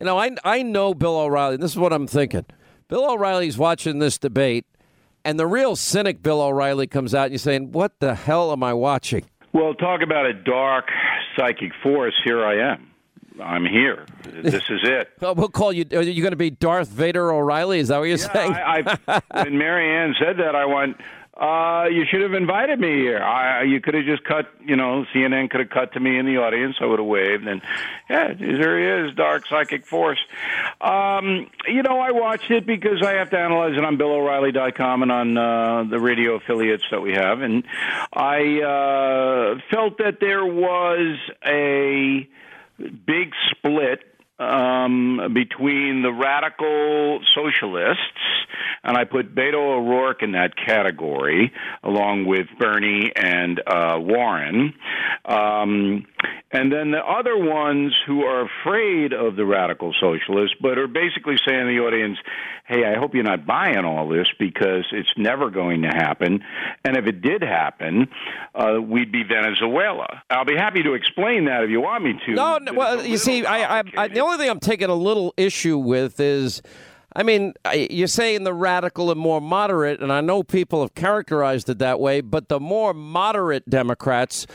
You 0.00 0.06
know, 0.06 0.16
I, 0.16 0.36
I 0.44 0.62
know 0.62 0.94
Bill 0.94 1.16
O'Reilly. 1.16 1.56
This 1.56 1.72
is 1.72 1.78
what 1.78 1.92
I'm 1.92 2.06
thinking. 2.06 2.44
Bill 2.86 3.10
O'Reilly's 3.10 3.58
watching 3.58 3.98
this 3.98 4.16
debate, 4.16 4.64
and 5.24 5.40
the 5.40 5.46
real 5.46 5.74
cynic 5.74 6.22
Bill 6.22 6.40
O'Reilly 6.40 6.86
comes 6.86 7.16
out 7.16 7.24
and 7.24 7.32
you're 7.32 7.38
saying, 7.38 7.72
What 7.72 7.98
the 7.98 8.14
hell 8.14 8.52
am 8.52 8.62
I 8.62 8.74
watching? 8.74 9.24
Well, 9.52 9.74
talk 9.74 10.02
about 10.02 10.26
a 10.26 10.34
dark 10.34 10.84
psychic 11.36 11.72
force. 11.82 12.14
Here 12.24 12.44
I 12.44 12.74
am. 12.74 12.87
I'm 13.40 13.64
here. 13.64 14.06
This 14.24 14.54
is 14.68 14.80
it. 14.82 15.10
Well, 15.20 15.34
we'll 15.34 15.48
call 15.48 15.72
you. 15.72 15.84
Are 15.92 16.02
you 16.02 16.22
going 16.22 16.32
to 16.32 16.36
be 16.36 16.50
Darth 16.50 16.88
Vader 16.88 17.32
O'Reilly? 17.32 17.80
Is 17.80 17.88
that 17.88 17.98
what 17.98 18.04
you're 18.04 18.18
Yeah, 18.18 18.32
saying? 18.32 18.52
I, 18.54 18.98
I, 19.08 19.20
when 19.44 19.58
Marianne 19.58 20.14
said 20.18 20.38
that, 20.38 20.54
I 20.54 20.64
went, 20.66 20.96
uh, 21.36 21.86
you 21.88 22.04
should 22.10 22.20
have 22.22 22.34
invited 22.34 22.80
me 22.80 22.96
here. 22.96 23.18
I, 23.22 23.62
you 23.64 23.80
could 23.80 23.94
have 23.94 24.04
just 24.04 24.24
cut, 24.24 24.46
you 24.64 24.74
know, 24.76 25.04
CNN 25.14 25.50
could 25.50 25.60
have 25.60 25.70
cut 25.70 25.92
to 25.92 26.00
me 26.00 26.18
in 26.18 26.26
the 26.26 26.38
audience. 26.38 26.76
I 26.80 26.86
would 26.86 26.98
have 26.98 27.06
waved. 27.06 27.46
And, 27.46 27.62
yeah, 28.10 28.32
there 28.34 29.02
he 29.04 29.08
is, 29.08 29.14
Dark 29.16 29.46
Psychic 29.48 29.86
Force. 29.86 30.18
Um, 30.80 31.48
you 31.66 31.82
know, 31.82 31.98
I 32.00 32.10
watched 32.12 32.50
it 32.50 32.66
because 32.66 33.02
I 33.04 33.14
have 33.14 33.30
to 33.30 33.38
analyze 33.38 33.76
it 33.76 33.84
on 33.84 33.96
BillO'Reilly.com 33.98 35.02
and 35.02 35.12
on 35.12 35.36
uh, 35.38 35.84
the 35.90 36.00
radio 36.00 36.34
affiliates 36.36 36.84
that 36.90 37.00
we 37.00 37.12
have. 37.14 37.40
And 37.40 37.64
I 38.12 38.60
uh, 38.62 39.60
felt 39.70 39.98
that 39.98 40.18
there 40.20 40.44
was 40.44 41.18
a 41.44 42.28
big 42.78 43.32
split 43.50 44.07
um, 44.38 45.32
between 45.34 46.02
the 46.02 46.12
radical 46.12 47.20
socialists, 47.34 48.02
and 48.84 48.96
I 48.96 49.04
put 49.04 49.34
Beto 49.34 49.54
O'Rourke 49.54 50.22
in 50.22 50.32
that 50.32 50.54
category, 50.56 51.52
along 51.82 52.26
with 52.26 52.46
Bernie 52.58 53.12
and 53.14 53.60
uh, 53.66 53.98
Warren, 53.98 54.74
um, 55.24 56.06
and 56.50 56.72
then 56.72 56.92
the 56.92 57.04
other 57.04 57.36
ones 57.36 57.94
who 58.06 58.22
are 58.22 58.46
afraid 58.46 59.12
of 59.12 59.36
the 59.36 59.44
radical 59.44 59.92
socialists, 60.00 60.56
but 60.60 60.78
are 60.78 60.86
basically 60.86 61.36
saying 61.46 61.66
to 61.66 61.72
the 61.72 61.80
audience, 61.80 62.18
"Hey, 62.66 62.84
I 62.84 62.98
hope 62.98 63.14
you're 63.14 63.24
not 63.24 63.46
buying 63.46 63.84
all 63.84 64.08
this 64.08 64.28
because 64.38 64.86
it's 64.92 65.12
never 65.16 65.50
going 65.50 65.82
to 65.82 65.88
happen, 65.88 66.44
and 66.84 66.96
if 66.96 67.06
it 67.06 67.22
did 67.22 67.42
happen, 67.42 68.08
uh, 68.54 68.80
we'd 68.80 69.12
be 69.12 69.24
Venezuela." 69.24 70.22
I'll 70.30 70.44
be 70.44 70.56
happy 70.56 70.82
to 70.82 70.94
explain 70.94 71.46
that 71.46 71.64
if 71.64 71.70
you 71.70 71.80
want 71.80 72.04
me 72.04 72.14
to. 72.26 72.34
No, 72.34 72.58
no 72.58 72.72
well, 72.74 73.04
you 73.04 73.16
see, 73.18 73.44
I, 73.44 73.80
I, 73.80 73.82
I, 73.96 74.08
the 74.08 74.20
only 74.20 74.27
thing 74.36 74.50
I'm 74.50 74.60
taking 74.60 74.90
a 74.90 74.94
little 74.94 75.32
issue 75.36 75.78
with 75.78 76.20
is, 76.20 76.60
I 77.14 77.22
mean, 77.22 77.54
you're 77.72 78.06
saying 78.06 78.44
the 78.44 78.52
radical 78.52 79.10
and 79.10 79.18
more 79.18 79.40
moderate, 79.40 80.00
and 80.00 80.12
I 80.12 80.20
know 80.20 80.42
people 80.42 80.82
have 80.82 80.94
characterized 80.94 81.68
it 81.68 81.78
that 81.78 82.00
way, 82.00 82.20
but 82.20 82.48
the 82.48 82.60
more 82.60 82.92
moderate 82.92 83.68
Democrats, 83.70 84.46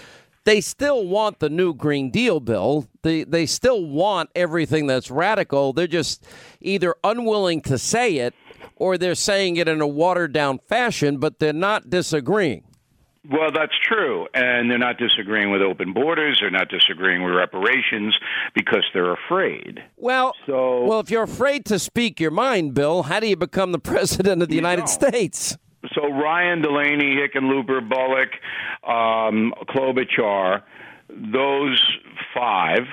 they 0.45 0.61
still 0.61 1.07
want 1.07 1.39
the 1.39 1.49
new 1.49 1.73
Green 1.73 2.11
Deal 2.11 2.39
bill. 2.39 2.87
They 3.01 3.23
they 3.23 3.45
still 3.45 3.85
want 3.85 4.29
everything 4.35 4.87
that's 4.87 5.09
radical. 5.09 5.73
They're 5.73 5.87
just 5.87 6.25
either 6.61 6.95
unwilling 7.03 7.61
to 7.61 7.77
say 7.77 8.17
it 8.17 8.33
or 8.75 8.97
they're 8.97 9.15
saying 9.15 9.55
it 9.57 9.67
in 9.67 9.81
a 9.81 9.87
watered 9.87 10.33
down 10.33 10.59
fashion, 10.59 11.17
but 11.17 11.39
they're 11.39 11.53
not 11.53 11.89
disagreeing. 11.89 12.63
Well, 13.29 13.51
that's 13.53 13.73
true. 13.81 14.27
And 14.33 14.69
they're 14.69 14.77
not 14.77 14.97
disagreeing 14.97 15.49
with 15.49 15.61
open 15.61 15.93
borders. 15.93 16.39
They're 16.41 16.51
not 16.51 16.67
disagreeing 16.69 17.23
with 17.23 17.33
reparations 17.33 18.17
because 18.53 18.83
they're 18.93 19.13
afraid. 19.13 19.81
Well, 19.95 20.33
well, 20.47 20.99
if 20.99 21.09
you're 21.09 21.23
afraid 21.23 21.65
to 21.65 21.79
speak 21.79 22.19
your 22.19 22.31
mind, 22.31 22.73
Bill, 22.73 23.03
how 23.03 23.21
do 23.21 23.27
you 23.27 23.37
become 23.37 23.71
the 23.71 23.79
president 23.93 24.41
of 24.41 24.49
the 24.49 24.55
United 24.55 24.89
States? 24.89 25.57
So 25.93 26.07
Ryan 26.07 26.61
Delaney, 26.61 27.15
Hickenlooper, 27.15 27.87
Bullock, 27.87 28.29
um, 28.85 29.53
Klobuchar, 29.69 30.63
those 31.09 31.81
five 32.33 32.83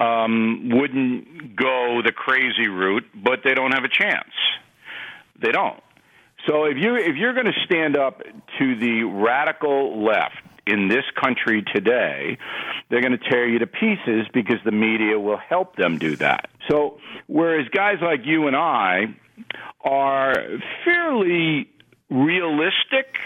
um, 0.00 0.70
wouldn't 0.72 1.56
go 1.56 2.00
the 2.04 2.12
crazy 2.12 2.68
route, 2.68 3.04
but 3.14 3.40
they 3.44 3.54
don't 3.54 3.72
have 3.72 3.84
a 3.84 3.88
chance. 3.88 4.30
They 5.40 5.52
don't. 5.52 5.82
So 6.46 6.64
if 6.64 6.76
you 6.76 6.96
if 6.96 7.16
you're 7.16 7.32
going 7.32 7.46
to 7.46 7.64
stand 7.64 7.96
up 7.96 8.20
to 8.58 8.76
the 8.76 9.04
radical 9.04 10.04
left 10.04 10.36
in 10.66 10.88
this 10.88 11.04
country 11.20 11.64
today, 11.74 12.38
they're 12.88 13.00
going 13.00 13.18
to 13.18 13.30
tear 13.30 13.48
you 13.48 13.58
to 13.60 13.66
pieces 13.66 14.26
because 14.32 14.58
the 14.64 14.72
media 14.72 15.18
will 15.18 15.38
help 15.38 15.76
them 15.76 15.98
do 15.98 16.16
that. 16.16 16.48
So 16.68 16.98
whereas 17.26 17.68
guys 17.68 17.96
like 18.02 18.20
you 18.24 18.46
and 18.46 18.56
I 18.56 19.14
are 19.80 20.34
fairly 20.84 21.70
realistic, 22.10 23.16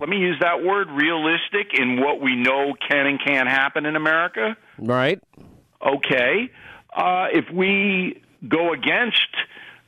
let 0.00 0.08
me 0.08 0.18
use 0.18 0.38
that 0.40 0.62
word 0.62 0.88
realistic 0.90 1.78
in 1.78 2.00
what 2.00 2.20
we 2.20 2.36
know 2.36 2.74
can 2.88 3.06
and 3.06 3.20
can't 3.24 3.48
happen 3.48 3.86
in 3.86 3.96
America. 3.96 4.56
Right. 4.78 5.22
Okay. 5.84 6.50
Uh, 6.94 7.26
if 7.32 7.50
we 7.52 8.22
go 8.46 8.72
against 8.72 9.28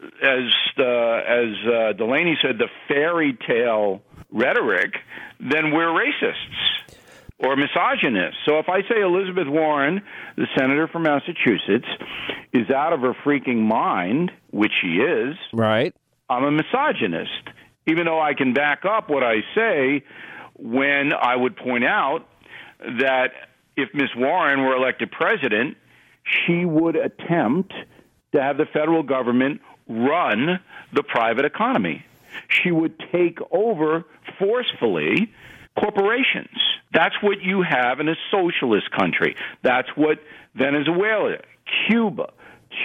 as 0.01 0.53
uh, 0.79 0.83
as 0.83 1.55
uh, 1.67 1.93
Delaney 1.95 2.37
said, 2.43 2.59
the 2.59 2.69
fairy 2.87 3.37
tale 3.47 4.03
rhetoric, 4.31 4.95
then 5.41 5.73
we're 5.73 5.89
racists. 5.89 6.95
or 7.39 7.55
misogynists. 7.57 8.39
So 8.47 8.59
if 8.59 8.69
I 8.69 8.83
say 8.83 9.01
Elizabeth 9.01 9.47
Warren, 9.49 10.03
the 10.37 10.47
senator 10.59 10.89
from 10.89 11.03
Massachusetts, 11.05 11.87
is 12.53 12.69
out 12.71 12.93
of 12.93 13.01
her 13.01 13.15
freaking 13.25 13.63
mind, 13.63 14.33
which 14.51 14.73
she 14.83 14.97
is, 14.97 15.37
right? 15.53 15.95
I'm 16.29 16.45
a 16.45 16.51
misogynist, 16.51 17.49
even 17.87 18.07
though 18.07 18.20
I 18.20 18.35
can 18.35 18.55
back 18.55 18.85
up 18.85 19.09
what 19.09 19.23
I 19.23 19.37
say 19.55 20.05
when 20.55 21.12
I 21.12 21.37
would 21.37 21.57
point 21.57 21.85
out 21.85 22.27
that 22.81 23.29
if 23.77 23.89
Miss 23.95 24.11
Warren 24.16 24.62
were 24.62 24.75
elected 24.75 25.11
president, 25.12 25.77
she 26.25 26.65
would 26.65 26.97
attempt 26.97 27.73
to 28.35 28.43
have 28.43 28.59
the 28.59 28.66
federal 28.66 29.03
government 29.05 29.61
run 29.89 30.60
the 30.93 31.02
private 31.02 31.44
economy. 31.44 32.05
She 32.48 32.70
would 32.70 32.98
take 33.12 33.39
over 33.51 34.05
forcefully 34.39 35.32
corporations. 35.78 36.56
That's 36.93 37.15
what 37.23 37.43
you 37.43 37.62
have 37.62 38.01
in 38.01 38.09
a 38.09 38.16
socialist 38.31 38.90
country. 38.90 39.36
That's 39.62 39.89
what 39.97 40.19
Venezuela, 40.55 41.39
Cuba, 41.89 42.32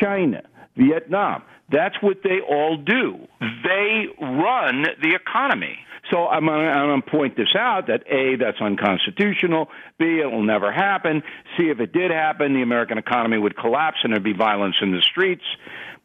China, 0.01 0.43
Vietnam, 0.75 1.43
that's 1.69 1.95
what 2.01 2.17
they 2.23 2.39
all 2.39 2.77
do. 2.77 3.27
They 3.39 4.05
run 4.19 4.85
the 5.01 5.15
economy. 5.15 5.79
So 6.11 6.27
I'm 6.27 6.45
going 6.45 7.01
to 7.01 7.09
point 7.09 7.37
this 7.37 7.55
out 7.57 7.87
that 7.87 8.03
A, 8.11 8.35
that's 8.35 8.59
unconstitutional. 8.59 9.69
B, 9.97 10.19
it 10.21 10.29
will 10.29 10.43
never 10.43 10.71
happen. 10.71 11.23
C, 11.57 11.69
if 11.69 11.79
it 11.79 11.93
did 11.93 12.11
happen, 12.11 12.53
the 12.53 12.61
American 12.61 12.97
economy 12.97 13.37
would 13.37 13.57
collapse 13.57 13.97
and 14.03 14.11
there'd 14.11 14.23
be 14.23 14.33
violence 14.33 14.75
in 14.81 14.91
the 14.91 15.01
streets. 15.01 15.43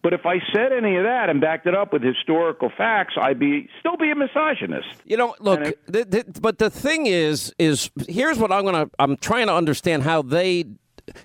But 0.03 0.13
if 0.13 0.25
I 0.27 0.39
said 0.55 0.73
any 0.73 0.97
of 0.97 1.05
that 1.05 1.29
and 1.29 1.41
backed 1.41 1.67
it 1.67 1.75
up 1.75 1.93
with 1.93 2.03
historical 2.03 2.71
facts, 2.77 3.15
I'd 3.21 3.39
be 3.39 3.69
still 3.81 3.97
be 3.97 4.11
a 4.11 4.15
misogynist. 4.15 4.89
You 5.05 5.17
know, 5.17 5.35
look, 5.41 5.61
th- 5.93 6.11
th- 6.11 6.27
but 6.41 6.59
the 6.59 6.71
thing 6.71 7.07
is, 7.07 7.53
is 7.59 7.91
here's 8.09 8.39
what 8.39 8.53
I'm 8.53 8.65
gonna. 8.65 8.89
I'm 8.99 9.17
trying 9.17 9.49
to 9.49 9.55
understand 9.55 10.05
how 10.05 10.23
they 10.23 10.67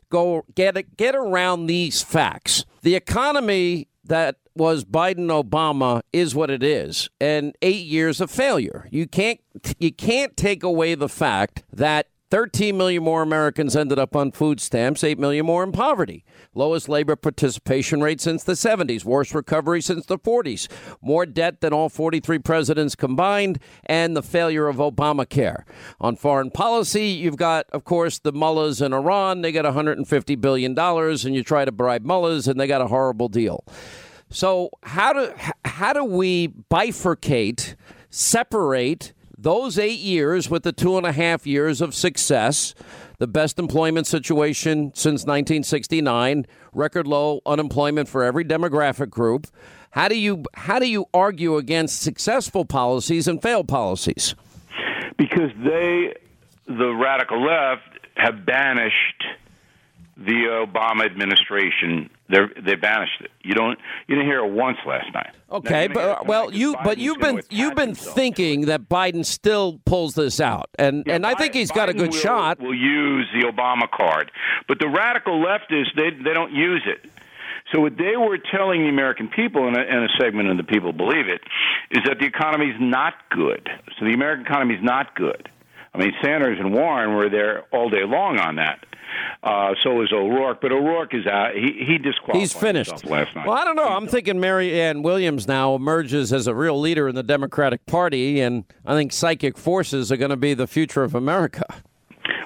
go 0.09 0.43
get 0.55 0.97
get 0.97 1.15
around 1.15 1.67
these 1.67 2.01
facts. 2.01 2.65
The 2.81 2.95
economy 2.95 3.87
that 4.05 4.37
was 4.55 4.85
Biden 4.85 5.27
Obama 5.29 6.01
is 6.11 6.35
what 6.35 6.49
it 6.49 6.63
is, 6.63 7.09
and 7.19 7.55
eight 7.61 7.85
years 7.85 8.21
of 8.21 8.29
failure. 8.31 8.87
You 8.91 9.07
can't 9.07 9.39
you 9.79 9.91
can't 9.91 10.35
take 10.35 10.63
away 10.63 10.95
the 10.95 11.09
fact 11.09 11.63
that 11.71 12.07
13 12.34 12.76
million 12.76 13.03
more 13.03 13.22
Americans 13.22 13.76
ended 13.76 13.99
up 13.99 14.15
on 14.15 14.31
food 14.31 14.60
stamps, 14.60 15.03
8 15.03 15.19
million 15.19 15.45
more 15.45 15.64
in 15.64 15.72
poverty. 15.72 16.26
Lowest 16.55 16.89
labor 16.89 17.15
participation 17.15 18.01
rate 18.01 18.19
since 18.19 18.43
the 18.43 18.53
70s, 18.53 19.05
worst 19.05 19.35
recovery 19.35 19.81
since 19.81 20.07
the 20.07 20.18
40s, 20.18 20.68
more 20.99 21.27
debt 21.27 21.61
than 21.61 21.73
all 21.73 21.89
43 21.89 22.39
presidents 22.39 22.95
combined, 22.95 23.60
and 23.85 24.18
the 24.18 24.23
failure 24.23 24.68
of 24.68 24.77
Obamacare. 24.77 25.61
On 26.01 26.15
foreign 26.15 26.49
policy, 26.49 27.05
you've 27.10 27.38
got, 27.38 27.68
of 27.69 27.84
course, 27.84 28.18
the 28.18 28.31
mullahs 28.31 28.81
in 28.81 28.93
Iran. 28.93 29.41
They 29.41 29.51
got 29.51 29.65
$150 29.65 30.41
billion, 30.41 30.76
and 30.76 31.35
you 31.35 31.43
try 31.43 31.65
to 31.65 31.72
bribe 31.72 32.03
mullahs, 32.03 32.47
and 32.47 32.60
they 32.60 32.65
got 32.65 32.81
a 32.81 32.88
horrible 32.88 33.30
deal. 33.30 33.64
So 34.31 34.72
how 34.81 35.14
do 35.14 35.31
how 35.65 35.93
do 35.93 36.03
we 36.03 36.47
bifurcate, 36.47 37.76
separate 38.10 39.14
those 39.43 39.77
eight 39.77 39.99
years 39.99 40.49
with 40.49 40.63
the 40.63 40.71
two 40.71 40.97
and 40.97 41.05
a 41.05 41.11
half 41.11 41.45
years 41.45 41.81
of 41.81 41.93
success, 41.93 42.73
the 43.17 43.27
best 43.27 43.59
employment 43.59 44.07
situation 44.07 44.91
since 44.95 45.23
1969, 45.23 46.47
record 46.71 47.05
low 47.05 47.41
unemployment 47.45 48.07
for 48.07 48.23
every 48.23 48.45
demographic 48.45 49.09
group? 49.09 49.47
How 49.91 50.07
do 50.07 50.17
you 50.17 50.45
how 50.55 50.79
do 50.79 50.89
you 50.89 51.05
argue 51.13 51.57
against 51.57 52.01
successful 52.01 52.65
policies 52.65 53.27
and 53.27 53.41
failed 53.41 53.67
policies? 53.67 54.33
Because 55.17 55.51
they, 55.57 56.13
the 56.65 56.95
radical 56.95 57.45
left, 57.45 57.99
have 58.15 58.45
banished 58.45 59.23
the 60.17 60.65
Obama 60.65 61.05
administration. 61.05 62.09
They 62.29 62.39
they 62.61 62.75
banished 62.75 63.21
it. 63.21 63.31
You 63.41 63.53
don't 63.53 63.77
you 64.07 64.15
didn't 64.15 64.27
hear 64.29 64.45
it 64.45 64.51
once 64.51 64.77
last 64.85 65.13
night. 65.13 65.31
Okay, 65.51 65.87
but 65.87 66.03
uh, 66.03 66.23
well, 66.25 66.53
you 66.53 66.75
but 66.83 66.97
you've 66.97 67.19
been 67.19 67.41
you've 67.49 67.75
been 67.75 67.95
thinking 67.95 68.67
that 68.67 68.87
Biden 68.87 69.25
still 69.25 69.81
pulls 69.85 70.15
this 70.15 70.39
out, 70.39 70.69
and 70.79 71.07
and 71.07 71.25
I 71.25 71.35
think 71.35 71.53
he's 71.53 71.71
got 71.71 71.89
a 71.89 71.93
good 71.93 72.11
will, 72.11 72.19
shot. 72.19 72.59
Will 72.59 72.73
use 72.73 73.27
the 73.33 73.47
Obama 73.47 73.91
card, 73.91 74.31
but 74.67 74.79
the 74.79 74.87
radical 74.87 75.43
leftists 75.43 75.95
they 75.95 76.11
they 76.11 76.33
don't 76.33 76.53
use 76.53 76.83
it. 76.85 77.09
So 77.73 77.81
what 77.81 77.97
they 77.97 78.15
were 78.17 78.37
telling 78.37 78.83
the 78.83 78.89
American 78.89 79.29
people, 79.29 79.67
and 79.67 79.75
a, 79.75 79.79
and 79.79 80.03
a 80.03 80.09
segment 80.19 80.49
of 80.49 80.57
the 80.57 80.63
people 80.63 80.93
believe 80.93 81.27
it, 81.27 81.41
is 81.91 82.03
that 82.05 82.19
the 82.19 82.25
economy 82.25 82.67
is 82.67 82.79
not 82.79 83.13
good. 83.29 83.69
So 83.97 84.05
the 84.05 84.13
American 84.13 84.45
economy 84.45 84.75
is 84.75 84.83
not 84.83 85.15
good. 85.15 85.49
I 85.93 85.97
mean, 85.97 86.13
Sanders 86.23 86.59
and 86.59 86.73
Warren 86.73 87.15
were 87.15 87.29
there 87.29 87.65
all 87.71 87.89
day 87.89 88.03
long 88.05 88.39
on 88.39 88.55
that. 88.55 88.85
Uh, 89.44 89.73
so 89.84 90.02
is 90.02 90.11
O'Rourke, 90.14 90.61
but 90.61 90.72
O'Rourke 90.72 91.14
is 91.14 91.27
out. 91.27 91.53
He 91.53 91.84
he 91.85 91.98
disqualified 91.98 92.40
He's 92.40 92.53
finished 92.53 92.91
himself 92.91 93.11
last 93.11 93.35
night. 93.35 93.48
Well, 93.48 93.57
I 93.57 93.64
don't 93.64 93.76
know. 93.76 93.88
I'm 93.88 94.07
thinking 94.07 94.40
Marianne 94.40 95.02
Williams 95.02 95.48
now 95.48 95.76
emerges 95.76 96.31
as 96.31 96.48
a 96.48 96.56
real 96.56 96.80
leader 96.80 97.07
in 97.07 97.15
the 97.15 97.23
Democratic 97.23 97.85
Party, 97.85 98.40
and 98.40 98.64
I 98.85 98.95
think 98.95 99.11
psychic 99.11 99.57
forces 99.57 100.11
are 100.11 100.18
going 100.18 100.31
to 100.31 100.38
be 100.38 100.53
the 100.53 100.68
future 100.68 101.03
of 101.03 101.14
America. 101.14 101.65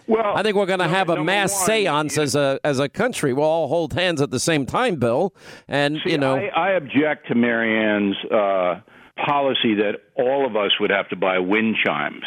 Well, 0.07 0.37
I 0.37 0.41
think 0.41 0.55
we're 0.55 0.65
going 0.65 0.79
to 0.79 0.87
have 0.87 1.09
a 1.09 1.21
mass 1.23 1.53
séance 1.67 2.17
as 2.17 2.33
a 2.33 2.59
as 2.63 2.79
a 2.79 2.87
country. 2.87 3.33
We'll 3.33 3.45
all 3.45 3.67
hold 3.67 3.93
hands 3.93 4.21
at 4.21 4.31
the 4.31 4.39
same 4.39 4.65
time, 4.65 4.95
Bill, 4.95 5.35
and 5.67 5.99
See, 6.03 6.11
you 6.11 6.17
know. 6.17 6.35
I, 6.35 6.47
I 6.47 6.69
object 6.71 7.27
to 7.27 7.35
Marianne's 7.35 8.15
uh, 8.31 8.79
policy 9.25 9.75
that 9.75 9.95
all 10.15 10.45
of 10.45 10.55
us 10.55 10.71
would 10.79 10.91
have 10.91 11.09
to 11.09 11.15
buy 11.15 11.39
wind 11.39 11.75
chimes. 11.85 12.23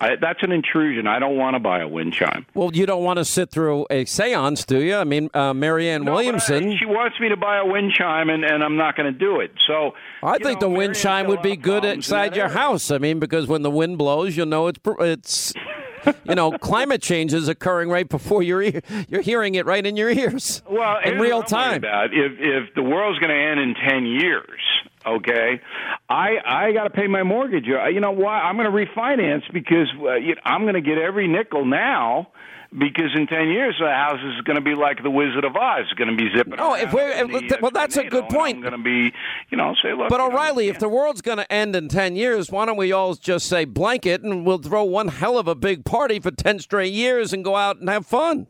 I, 0.00 0.16
that's 0.20 0.42
an 0.42 0.50
intrusion. 0.50 1.06
I 1.06 1.18
don't 1.18 1.36
want 1.36 1.54
to 1.54 1.60
buy 1.60 1.80
a 1.80 1.88
wind 1.88 2.12
chime. 2.12 2.46
Well, 2.54 2.70
you 2.74 2.84
don't 2.84 3.04
want 3.04 3.18
to 3.18 3.24
sit 3.24 3.50
through 3.50 3.86
a 3.90 4.04
séance, 4.04 4.66
do 4.66 4.80
you? 4.80 4.96
I 4.96 5.04
mean, 5.04 5.30
uh, 5.34 5.54
Marianne 5.54 6.04
Williamson. 6.04 6.76
She 6.76 6.84
wants 6.84 7.18
me 7.20 7.28
to 7.28 7.36
buy 7.36 7.58
a 7.58 7.64
wind 7.64 7.92
chime, 7.92 8.28
and, 8.28 8.44
and 8.44 8.64
I'm 8.64 8.76
not 8.76 8.96
going 8.96 9.12
to 9.12 9.18
do 9.18 9.40
it. 9.40 9.52
So 9.66 9.94
I 10.22 10.38
think 10.38 10.60
the 10.60 10.68
wind 10.68 10.96
chime 10.96 11.28
would 11.28 11.42
be 11.42 11.56
good 11.56 11.84
inside 11.84 12.36
your 12.36 12.48
house. 12.48 12.90
I 12.90 12.98
mean, 12.98 13.18
because 13.20 13.46
when 13.46 13.62
the 13.62 13.70
wind 13.70 13.98
blows, 13.98 14.36
you'll 14.36 14.46
know 14.46 14.66
it's 14.66 14.80
it's 14.84 15.54
you 16.24 16.34
know 16.34 16.52
climate 16.58 17.02
change 17.02 17.32
is 17.32 17.48
occurring 17.48 17.88
right 17.88 18.08
before 18.08 18.42
your 18.42 18.62
ear. 18.62 18.82
You're 19.08 19.22
hearing 19.22 19.54
it 19.54 19.66
right 19.66 19.84
in 19.84 19.96
your 19.96 20.10
ears. 20.10 20.62
Well, 20.68 20.98
in 21.04 21.18
real 21.18 21.38
what 21.38 21.52
I'm 21.52 21.58
worried 21.58 21.72
time. 21.72 21.76
About. 21.78 22.14
If 22.14 22.32
if 22.38 22.74
the 22.74 22.82
world's 22.82 23.18
going 23.18 23.30
to 23.30 23.36
end 23.36 23.60
in 23.60 23.74
ten 23.74 24.06
years, 24.06 24.60
okay, 25.06 25.60
I 26.08 26.36
I 26.44 26.72
got 26.72 26.84
to 26.84 26.90
pay 26.90 27.06
my 27.06 27.22
mortgage. 27.22 27.66
You 27.66 28.00
know 28.00 28.12
why? 28.12 28.40
I'm 28.40 28.56
going 28.56 28.70
to 28.70 28.92
refinance 28.94 29.42
because 29.52 29.88
uh, 30.00 30.14
you 30.14 30.34
know, 30.34 30.40
I'm 30.44 30.62
going 30.62 30.74
to 30.74 30.80
get 30.80 30.98
every 30.98 31.28
nickel 31.28 31.64
now. 31.64 32.28
Because 32.76 33.14
in 33.14 33.28
ten 33.28 33.50
years, 33.50 33.76
the 33.78 33.88
house 33.88 34.18
is 34.24 34.40
going 34.42 34.56
to 34.56 34.60
be 34.60 34.74
like 34.74 35.00
the 35.00 35.10
Wizard 35.10 35.44
of 35.44 35.54
Oz. 35.54 35.82
It's 35.82 35.92
going 35.92 36.10
to 36.10 36.16
be 36.16 36.28
zipping. 36.36 36.54
Oh, 36.58 36.74
if 36.74 36.84
around 36.84 36.94
we're 36.94 37.10
in 37.12 37.30
the, 37.30 37.54
if- 37.54 37.60
well, 37.62 37.68
uh, 37.68 37.78
that's 37.78 37.96
a 37.96 38.02
good 38.04 38.28
point. 38.28 38.56
I'm 38.56 38.62
going 38.62 38.72
to 38.72 38.78
be, 38.82 39.12
you 39.50 39.56
know, 39.56 39.74
say 39.80 39.92
look. 39.92 40.08
But 40.08 40.20
you 40.20 40.28
know, 40.28 40.34
O'Reilly, 40.34 40.68
if 40.68 40.80
the 40.80 40.88
world's 40.88 41.20
going 41.22 41.38
to 41.38 41.52
end 41.52 41.76
in 41.76 41.86
10 41.86 42.16
years, 42.16 42.50
why 42.50 42.66
don't 42.66 42.76
we 42.76 42.90
all 42.90 43.14
just 43.14 43.46
say 43.46 43.64
blanket 43.64 44.22
and 44.22 44.44
we'll 44.44 44.58
throw 44.58 44.82
one 44.82 45.06
hell 45.06 45.38
of 45.38 45.46
a 45.46 45.54
big 45.54 45.84
party 45.84 46.18
for 46.18 46.32
10 46.32 46.58
straight 46.58 46.92
years 46.92 47.32
and 47.32 47.44
go 47.44 47.54
out 47.54 47.76
and 47.78 47.88
have 47.88 48.06
fun? 48.06 48.48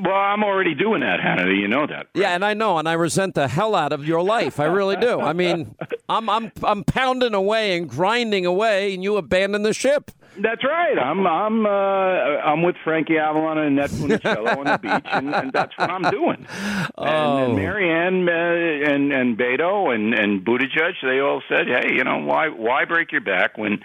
Well, 0.00 0.14
I'm 0.14 0.42
already 0.42 0.74
doing 0.74 1.00
that, 1.00 1.20
Hannity. 1.20 1.60
You 1.60 1.68
know 1.68 1.86
that. 1.86 2.06
Yeah, 2.14 2.34
and 2.34 2.44
I 2.44 2.54
know, 2.54 2.78
and 2.78 2.88
I 2.88 2.92
resent 2.94 3.34
the 3.34 3.48
hell 3.48 3.74
out 3.74 3.92
of 3.92 4.06
your 4.06 4.22
life. 4.22 4.58
I 4.60 4.64
really 4.64 4.96
do. 4.96 5.20
I 5.20 5.32
mean, 5.32 5.74
I'm 6.08 6.28
I'm 6.28 6.52
I'm 6.62 6.84
pounding 6.84 7.34
away 7.34 7.76
and 7.76 7.88
grinding 7.88 8.46
away, 8.46 8.94
and 8.94 9.02
you 9.02 9.16
abandon 9.16 9.62
the 9.62 9.72
ship. 9.74 10.10
That's 10.40 10.62
right. 10.64 10.98
I'm 10.98 11.26
I'm 11.26 11.66
uh, 11.66 11.68
I'm 11.70 12.62
with 12.62 12.76
Frankie 12.84 13.18
Avalon 13.18 13.58
and 13.58 13.78
Annette 13.78 13.90
Funicello 13.90 14.56
on 14.58 14.64
the 14.64 14.78
beach, 14.78 15.06
and, 15.12 15.34
and 15.34 15.52
that's 15.52 15.76
what 15.78 15.90
I'm 15.90 16.02
doing. 16.10 16.46
And, 16.46 16.86
Oh. 16.98 17.44
and 17.46 17.56
Marianne 17.56 18.28
uh, 18.28 18.92
and 18.92 19.12
and 19.12 19.36
Beto 19.38 19.94
and 19.94 20.14
and 20.14 20.44
Buttigieg, 20.44 20.94
they 21.02 21.20
all 21.20 21.42
said, 21.48 21.66
"Hey, 21.68 21.94
you 21.94 22.04
know 22.04 22.18
why 22.18 22.48
why 22.48 22.84
break 22.84 23.12
your 23.12 23.20
back 23.20 23.56
when 23.58 23.82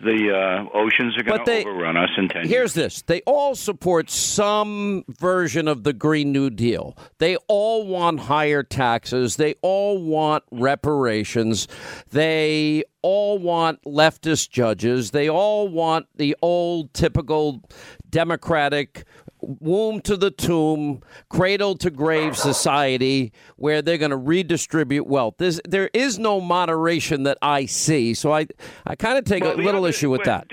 the 0.00 0.32
uh, 0.32 0.76
oceans 0.76 1.16
are 1.18 1.22
going 1.22 1.44
to 1.44 1.60
overrun 1.68 1.96
us 1.96 2.10
in 2.16 2.28
ten 2.28 2.42
years?" 2.42 2.50
Here's 2.50 2.74
this. 2.74 3.02
They 3.02 3.20
all 3.22 3.54
support 3.54 4.10
some 4.10 5.04
version 5.08 5.68
of 5.68 5.84
the 5.84 5.92
Green 5.92 6.32
New 6.32 6.50
Deal. 6.50 6.96
They 7.18 7.36
all 7.48 7.86
want 7.86 8.20
higher 8.20 8.62
taxes. 8.62 9.36
They 9.36 9.54
all 9.62 10.02
want 10.02 10.44
reparations. 10.50 11.68
They 12.10 12.84
all 13.02 13.38
want 13.38 13.82
leftist 13.84 14.50
judges. 14.50 15.10
They 15.10 15.28
all 15.28 15.68
want 15.68 16.06
the 16.16 16.36
old 16.42 16.92
typical 16.94 17.62
Democratic 18.08 19.04
womb 19.42 20.00
to 20.02 20.18
the 20.18 20.30
tomb, 20.30 21.00
cradle 21.30 21.74
to 21.74 21.90
grave 21.90 22.36
society 22.36 23.32
where 23.56 23.80
they're 23.80 23.96
going 23.96 24.10
to 24.10 24.16
redistribute 24.16 25.06
wealth. 25.06 25.36
There's, 25.38 25.58
there 25.66 25.88
is 25.94 26.18
no 26.18 26.42
moderation 26.42 27.22
that 27.22 27.38
I 27.40 27.64
see. 27.64 28.12
So 28.12 28.32
I, 28.34 28.46
I 28.86 28.96
kind 28.96 29.16
of 29.16 29.24
take 29.24 29.42
Well, 29.42 29.54
a 29.54 29.56
little 29.56 29.80
other- 29.80 29.88
issue 29.88 30.10
with 30.10 30.24
that. 30.24 30.46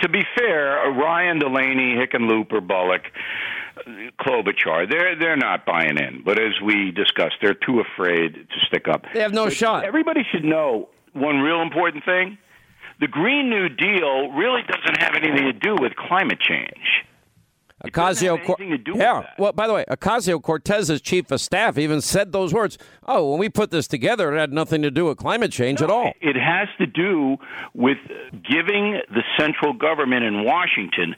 To 0.00 0.08
be 0.08 0.22
fair, 0.36 0.90
Ryan 0.90 1.38
Delaney, 1.38 1.94
Hickenlooper, 1.94 2.66
Bullock, 2.66 3.02
Klobuchar, 4.20 4.88
they're 4.90 5.16
they're 5.18 5.36
not 5.36 5.64
buying 5.64 5.98
in. 5.98 6.22
But 6.24 6.38
as 6.40 6.52
we 6.64 6.90
discussed, 6.92 7.36
they're 7.40 7.54
too 7.54 7.80
afraid 7.80 8.34
to 8.34 8.66
stick 8.66 8.86
up. 8.88 9.04
They 9.14 9.20
have 9.20 9.32
no 9.32 9.44
But 9.44 9.54
shot. 9.54 9.84
Everybody 9.84 10.22
should 10.30 10.44
know 10.44 10.88
one 11.12 11.40
real 11.40 11.62
important 11.62 12.04
thing: 12.04 12.38
the 13.00 13.08
Green 13.08 13.50
New 13.50 13.68
Deal 13.68 14.30
really 14.32 14.62
doesn't 14.62 15.00
have 15.02 15.14
anything 15.14 15.44
to 15.44 15.52
do 15.52 15.76
with 15.78 15.96
climate 15.96 16.40
change. 16.40 17.04
Ocasio, 17.84 18.38
with 18.46 18.96
yeah. 18.96 19.26
Well, 19.38 19.52
by 19.52 19.66
the 19.66 19.74
way, 19.74 19.84
Ocasio 19.90 20.40
Cortez's 20.40 21.00
chief 21.00 21.30
of 21.30 21.40
staff 21.40 21.78
even 21.78 22.00
said 22.00 22.32
those 22.32 22.54
words. 22.54 22.78
Oh, 23.06 23.30
when 23.30 23.40
we 23.40 23.48
put 23.48 23.70
this 23.70 23.88
together, 23.88 24.34
it 24.34 24.38
had 24.38 24.52
nothing 24.52 24.82
to 24.82 24.90
do 24.90 25.06
with 25.06 25.18
climate 25.18 25.50
change 25.50 25.82
at 25.82 25.90
all. 25.90 26.12
It 26.20 26.36
has 26.36 26.68
to 26.78 26.86
do 26.86 27.38
with 27.74 27.98
giving 28.32 29.00
the 29.10 29.22
central 29.38 29.72
government 29.72 30.24
in 30.24 30.44
Washington 30.44 31.16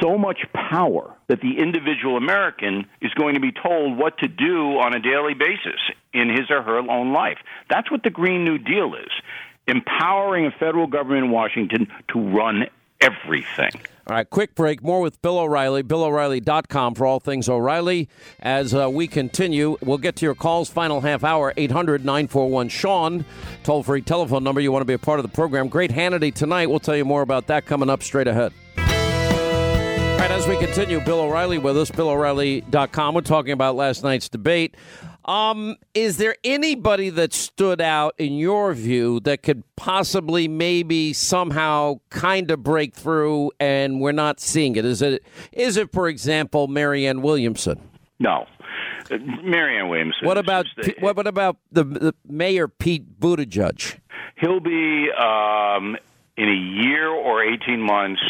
so 0.00 0.18
much 0.18 0.40
power 0.52 1.14
that 1.28 1.40
the 1.40 1.58
individual 1.58 2.16
American 2.16 2.86
is 3.00 3.12
going 3.14 3.34
to 3.34 3.40
be 3.40 3.52
told 3.52 3.96
what 3.96 4.18
to 4.18 4.28
do 4.28 4.78
on 4.78 4.94
a 4.94 5.00
daily 5.00 5.34
basis 5.34 5.80
in 6.12 6.28
his 6.28 6.50
or 6.50 6.62
her 6.62 6.78
own 6.78 7.12
life. 7.12 7.38
That's 7.70 7.90
what 7.90 8.02
the 8.02 8.10
Green 8.10 8.44
New 8.44 8.58
Deal 8.58 8.94
is 8.94 9.10
empowering 9.66 10.46
a 10.46 10.50
federal 10.50 10.86
government 10.86 11.24
in 11.24 11.30
Washington 11.30 11.86
to 12.08 12.20
run 12.20 12.66
everything. 13.00 13.70
All 14.06 14.14
right, 14.16 14.28
quick 14.28 14.54
break. 14.54 14.82
More 14.82 15.00
with 15.00 15.22
Bill 15.22 15.38
O'Reilly, 15.38 15.82
BillO'Reilly.com 15.82 16.94
for 16.94 17.06
all 17.06 17.20
things 17.20 17.48
O'Reilly. 17.48 18.10
As 18.38 18.74
uh, 18.74 18.90
we 18.90 19.06
continue, 19.06 19.78
we'll 19.80 19.96
get 19.96 20.16
to 20.16 20.26
your 20.26 20.34
calls. 20.34 20.68
Final 20.68 21.00
half 21.00 21.24
hour, 21.24 21.54
800 21.56 22.04
941 22.04 22.68
Sean. 22.68 23.24
Toll 23.62 23.82
free 23.82 24.02
telephone 24.02 24.44
number. 24.44 24.60
You 24.60 24.72
want 24.72 24.82
to 24.82 24.86
be 24.86 24.92
a 24.92 24.98
part 24.98 25.20
of 25.20 25.22
the 25.22 25.32
program. 25.34 25.68
Great 25.68 25.90
Hannity 25.90 26.34
tonight. 26.34 26.68
We'll 26.68 26.80
tell 26.80 26.96
you 26.96 27.06
more 27.06 27.22
about 27.22 27.46
that 27.46 27.64
coming 27.64 27.88
up 27.88 28.02
straight 28.02 28.28
ahead. 28.28 28.52
All 28.76 28.84
right, 30.18 30.30
as 30.30 30.46
we 30.46 30.58
continue, 30.58 31.00
Bill 31.00 31.20
O'Reilly 31.20 31.56
with 31.56 31.76
us, 31.78 31.90
BillO'Reilly.com. 31.90 33.14
We're 33.14 33.22
talking 33.22 33.52
about 33.52 33.74
last 33.74 34.02
night's 34.02 34.28
debate. 34.28 34.74
Um, 35.24 35.76
is 35.94 36.18
there 36.18 36.36
anybody 36.44 37.08
that 37.10 37.32
stood 37.32 37.80
out 37.80 38.14
in 38.18 38.34
your 38.34 38.74
view 38.74 39.20
that 39.20 39.42
could 39.42 39.62
possibly, 39.76 40.48
maybe, 40.48 41.12
somehow, 41.12 42.00
kind 42.10 42.50
of 42.50 42.62
break 42.62 42.94
through, 42.94 43.52
and 43.58 44.00
we're 44.00 44.12
not 44.12 44.38
seeing 44.40 44.76
it? 44.76 44.84
Is 44.84 45.00
it, 45.00 45.22
is 45.52 45.76
it, 45.76 45.92
for 45.92 46.08
example, 46.08 46.68
Marianne 46.68 47.22
Williamson? 47.22 47.80
No. 48.18 48.46
Marianne 49.42 49.88
Williamson. 49.88 50.26
What 50.26 50.38
about 50.38 50.66
the- 50.76 50.94
what 51.00 51.26
about 51.26 51.56
the, 51.72 51.84
the 51.84 52.14
mayor 52.26 52.68
Pete 52.68 53.18
Buttigieg? 53.20 53.98
He'll 54.36 54.60
be 54.60 55.08
um, 55.12 55.96
in 56.36 56.48
a 56.48 56.82
year 56.82 57.08
or 57.08 57.42
18 57.42 57.80
months. 57.80 58.22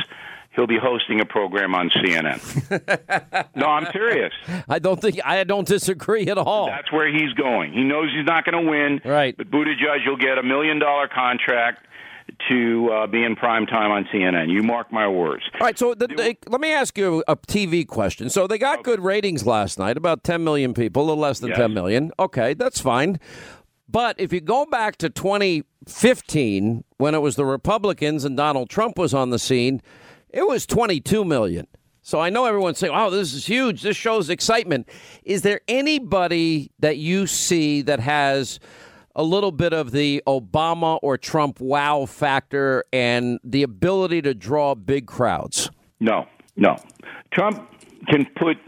He'll 0.55 0.67
be 0.69 0.79
hosting 0.79 1.21
a 1.21 1.25
program 1.25 1.75
on 1.75 1.91
CNN. 1.91 3.47
no, 3.57 3.67
I'm 3.67 3.91
serious. 3.93 4.33
I 4.69 4.79
don't 4.79 5.01
think 5.01 5.21
I 5.25 5.43
don't 5.45 5.67
disagree 5.67 6.29
at 6.29 6.39
all. 6.39 6.67
That's 6.67 6.93
where 6.93 7.13
he's 7.13 7.33
going. 7.35 7.73
He 7.73 7.83
knows 7.83 8.11
he's 8.17 8.25
not 8.27 8.45
going 8.45 8.65
to 8.65 8.71
win. 8.71 9.01
Right. 9.05 9.37
But 9.37 9.51
Buttigieg 9.51 10.07
will 10.07 10.17
get 10.17 10.39
a 10.39 10.43
million 10.45 10.79
dollar 10.79 11.09
contract 11.09 11.87
to 12.49 12.89
uh, 12.91 13.07
be 13.07 13.23
in 13.23 13.37
prime 13.37 13.67
time 13.67 13.91
on 13.91 14.05
CNN. 14.13 14.51
You 14.51 14.63
mark 14.63 14.91
my 14.93 15.07
words. 15.07 15.43
All 15.55 15.61
right, 15.61 15.79
so 15.79 15.93
the, 15.95 16.07
the- 16.07 16.37
let 16.49 16.61
me 16.61 16.73
ask 16.73 16.97
you 16.97 17.23
a 17.29 17.37
TV 17.37 17.87
question. 17.87 18.31
So 18.31 18.47
they 18.47 18.57
got 18.59 18.83
good 18.83 19.01
ratings 19.01 19.45
last 19.47 19.79
night, 19.79 19.97
about 19.97 20.25
10 20.25 20.43
million 20.43 20.73
people, 20.73 21.03
a 21.03 21.05
little 21.05 21.21
less 21.21 21.39
than 21.41 21.51
Yes. 21.51 21.59
10 21.59 21.75
million. 21.75 22.13
Okay, 22.19 22.55
that's 22.55 22.81
fine. 22.81 23.21
But 23.89 24.19
if 24.19 24.33
you 24.33 24.41
go 24.41 24.65
back 24.65 24.97
to 24.99 25.11
2015, 25.11 26.85
when 26.97 27.15
it 27.15 27.19
was 27.21 27.37
the 27.37 27.45
Republicans 27.45 28.25
and 28.25 28.37
Donald 28.37 28.71
Trump 28.71 28.99
was 28.99 29.13
on 29.15 29.31
the 29.31 29.39
scene, 29.39 29.83
it 30.35 30.47
was 30.47 30.67
22 30.67 31.25
million. 31.25 31.67
So 32.03 32.21
I 32.21 32.29
know 32.29 32.45
everyone's 32.45 32.77
saying, 32.77 32.93
"Oh, 32.95 33.09
this 33.09 33.33
is 33.33 33.47
huge. 33.47 33.81
This 33.81 33.97
shows 33.97 34.29
excitement." 34.29 34.89
Is 35.25 35.41
there 35.41 35.63
anybody 35.69 36.71
that 36.81 36.99
you 36.99 37.27
see 37.27 37.81
that 37.83 38.01
has 38.01 38.61
a 39.17 39.23
little 39.23 39.53
bit 39.53 39.73
of 39.73 39.93
the 39.93 40.23
Obama 40.27 40.99
or 41.03 41.17
Trump 41.17 41.61
wow 41.61 42.05
factor 42.05 42.85
and 42.93 43.39
the 43.43 43.63
ability 43.63 44.21
to 44.23 44.35
draw 44.35 44.75
big 44.75 45.07
crowds? 45.07 45.71
No, 46.01 46.27
no. 46.57 46.77
Trump 47.33 47.67
can 48.09 48.27
put 48.37 48.59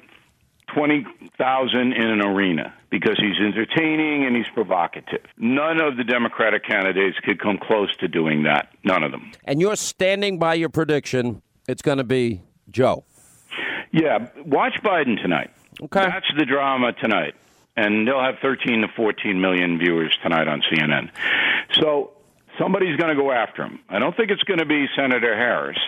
20,000 0.74 1.92
in 1.92 2.02
an 2.02 2.22
arena 2.22 2.72
because 2.90 3.18
he's 3.18 3.38
entertaining 3.38 4.24
and 4.24 4.36
he's 4.36 4.48
provocative. 4.54 5.20
None 5.36 5.80
of 5.80 5.96
the 5.96 6.04
Democratic 6.04 6.64
candidates 6.64 7.18
could 7.24 7.38
come 7.38 7.58
close 7.58 7.94
to 7.98 8.08
doing 8.08 8.44
that. 8.44 8.68
None 8.84 9.02
of 9.02 9.10
them. 9.10 9.32
And 9.44 9.60
you're 9.60 9.76
standing 9.76 10.38
by 10.38 10.54
your 10.54 10.68
prediction. 10.68 11.42
It's 11.68 11.82
going 11.82 11.98
to 11.98 12.04
be 12.04 12.42
Joe. 12.70 13.04
Yeah, 13.92 14.28
watch 14.44 14.74
Biden 14.82 15.20
tonight. 15.20 15.50
Okay. 15.82 16.00
That's 16.00 16.26
the 16.36 16.44
drama 16.44 16.92
tonight. 16.92 17.34
And 17.76 18.06
they'll 18.06 18.22
have 18.22 18.36
13 18.40 18.82
to 18.82 18.88
14 18.96 19.40
million 19.40 19.78
viewers 19.78 20.16
tonight 20.22 20.48
on 20.48 20.62
CNN. 20.62 21.10
So 21.72 22.12
somebody's 22.58 22.96
going 22.96 23.14
to 23.14 23.20
go 23.20 23.30
after 23.32 23.62
him. 23.62 23.80
I 23.88 23.98
don't 23.98 24.16
think 24.16 24.30
it's 24.30 24.42
going 24.44 24.60
to 24.60 24.64
be 24.66 24.86
Senator 24.96 25.36
Harris, 25.36 25.78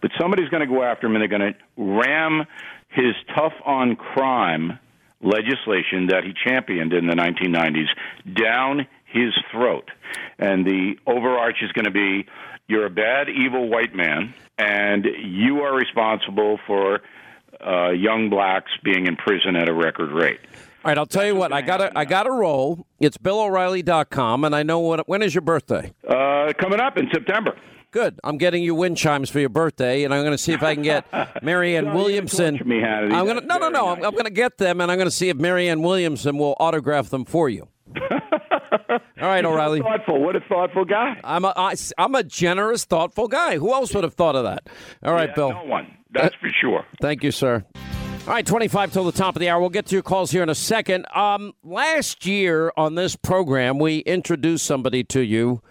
but 0.00 0.10
somebody's 0.18 0.48
going 0.48 0.66
to 0.66 0.72
go 0.72 0.82
after 0.82 1.06
him 1.06 1.14
and 1.14 1.22
they're 1.22 1.38
going 1.38 1.54
to 1.54 1.58
ram 1.76 2.46
his 2.88 3.14
tough 3.34 3.52
on 3.64 3.96
crime 3.96 4.78
legislation 5.22 6.08
that 6.08 6.24
he 6.24 6.32
championed 6.44 6.92
in 6.92 7.06
the 7.06 7.14
1990s 7.14 7.88
down 8.34 8.86
his 9.04 9.32
throat. 9.52 9.90
And 10.38 10.66
the 10.66 10.94
overarch 11.06 11.56
is 11.62 11.72
going 11.72 11.84
to 11.84 11.90
be 11.90 12.26
you're 12.68 12.86
a 12.86 12.90
bad, 12.90 13.28
evil 13.28 13.68
white 13.68 13.94
man, 13.94 14.34
and 14.58 15.06
you 15.22 15.60
are 15.60 15.74
responsible 15.74 16.58
for 16.66 17.00
uh, 17.66 17.90
young 17.90 18.28
blacks 18.30 18.70
being 18.84 19.06
in 19.06 19.16
prison 19.16 19.56
at 19.56 19.68
a 19.68 19.72
record 19.74 20.10
rate. 20.12 20.40
All 20.84 20.90
right, 20.90 20.98
I'll 20.98 21.06
tell 21.06 21.26
you 21.26 21.34
what. 21.34 21.52
I 21.52 21.62
got 21.62 21.78
to 21.78 21.98
I 21.98 22.04
got 22.04 22.24
to 22.24 22.30
roll. 22.30 22.86
It's 23.00 23.16
BillO'Reilly.com, 23.16 24.44
and 24.44 24.54
I 24.54 24.62
know 24.62 24.78
what. 24.80 25.08
When 25.08 25.22
is 25.22 25.34
your 25.34 25.42
birthday? 25.42 25.92
Uh, 26.06 26.52
coming 26.58 26.80
up 26.80 26.96
in 26.96 27.08
September. 27.12 27.56
Good. 27.90 28.20
I'm 28.22 28.36
getting 28.36 28.62
you 28.62 28.74
wind 28.74 28.96
chimes 28.96 29.30
for 29.30 29.40
your 29.40 29.48
birthday, 29.48 30.04
and 30.04 30.12
I'm 30.12 30.20
going 30.22 30.32
to 30.32 30.38
see 30.38 30.52
if 30.52 30.62
I 30.62 30.74
can 30.74 30.82
get 30.82 31.06
Marianne 31.42 31.94
Williamson. 31.94 32.60
me, 32.64 32.76
Hannity. 32.76 33.12
I'm 33.12 33.24
going 33.24 33.40
to 33.40 33.46
no, 33.46 33.58
no, 33.58 33.68
no. 33.68 33.88
I'm, 33.88 34.04
I'm 34.04 34.12
going 34.12 34.24
to 34.24 34.30
get 34.30 34.58
them, 34.58 34.80
and 34.80 34.90
I'm 34.92 34.98
going 34.98 35.08
to 35.08 35.14
see 35.14 35.28
if 35.28 35.36
Marianne 35.36 35.82
Williamson 35.82 36.36
will 36.36 36.56
autograph 36.60 37.08
them 37.08 37.24
for 37.24 37.48
you. 37.48 37.68
All 38.90 38.98
right, 39.20 39.44
O'Reilly. 39.44 39.80
Thoughtful. 39.80 40.22
What 40.22 40.36
a 40.36 40.40
thoughtful 40.40 40.84
guy. 40.84 41.20
I'm 41.24 41.44
a 41.44 41.52
I, 41.56 41.74
I'm 41.98 42.14
a 42.14 42.22
generous, 42.22 42.84
thoughtful 42.84 43.28
guy. 43.28 43.56
Who 43.58 43.72
else 43.72 43.94
would 43.94 44.04
have 44.04 44.14
thought 44.14 44.36
of 44.36 44.44
that? 44.44 44.68
All 45.02 45.12
right, 45.12 45.28
Yeah, 45.30 45.34
Bill. 45.34 45.50
No 45.52 45.64
one. 45.64 45.96
That's 46.10 46.34
for 46.36 46.48
sure. 46.60 46.84
Thank 47.00 47.22
you, 47.22 47.30
sir. 47.30 47.64
All 48.26 48.32
right, 48.32 48.44
25 48.46 48.92
till 48.92 49.04
the 49.04 49.12
top 49.12 49.36
of 49.36 49.40
the 49.40 49.48
hour. 49.48 49.60
We'll 49.60 49.68
get 49.70 49.86
to 49.86 49.94
your 49.94 50.02
calls 50.02 50.30
here 50.32 50.42
in 50.42 50.48
a 50.48 50.54
second. 50.54 51.06
Um, 51.14 51.52
last 51.62 52.26
year 52.26 52.72
on 52.76 52.96
this 52.96 53.14
program, 53.14 53.78
we 53.78 53.98
introduced 53.98 54.66
somebody 54.66 55.04
to 55.04 55.20
you 55.20 55.62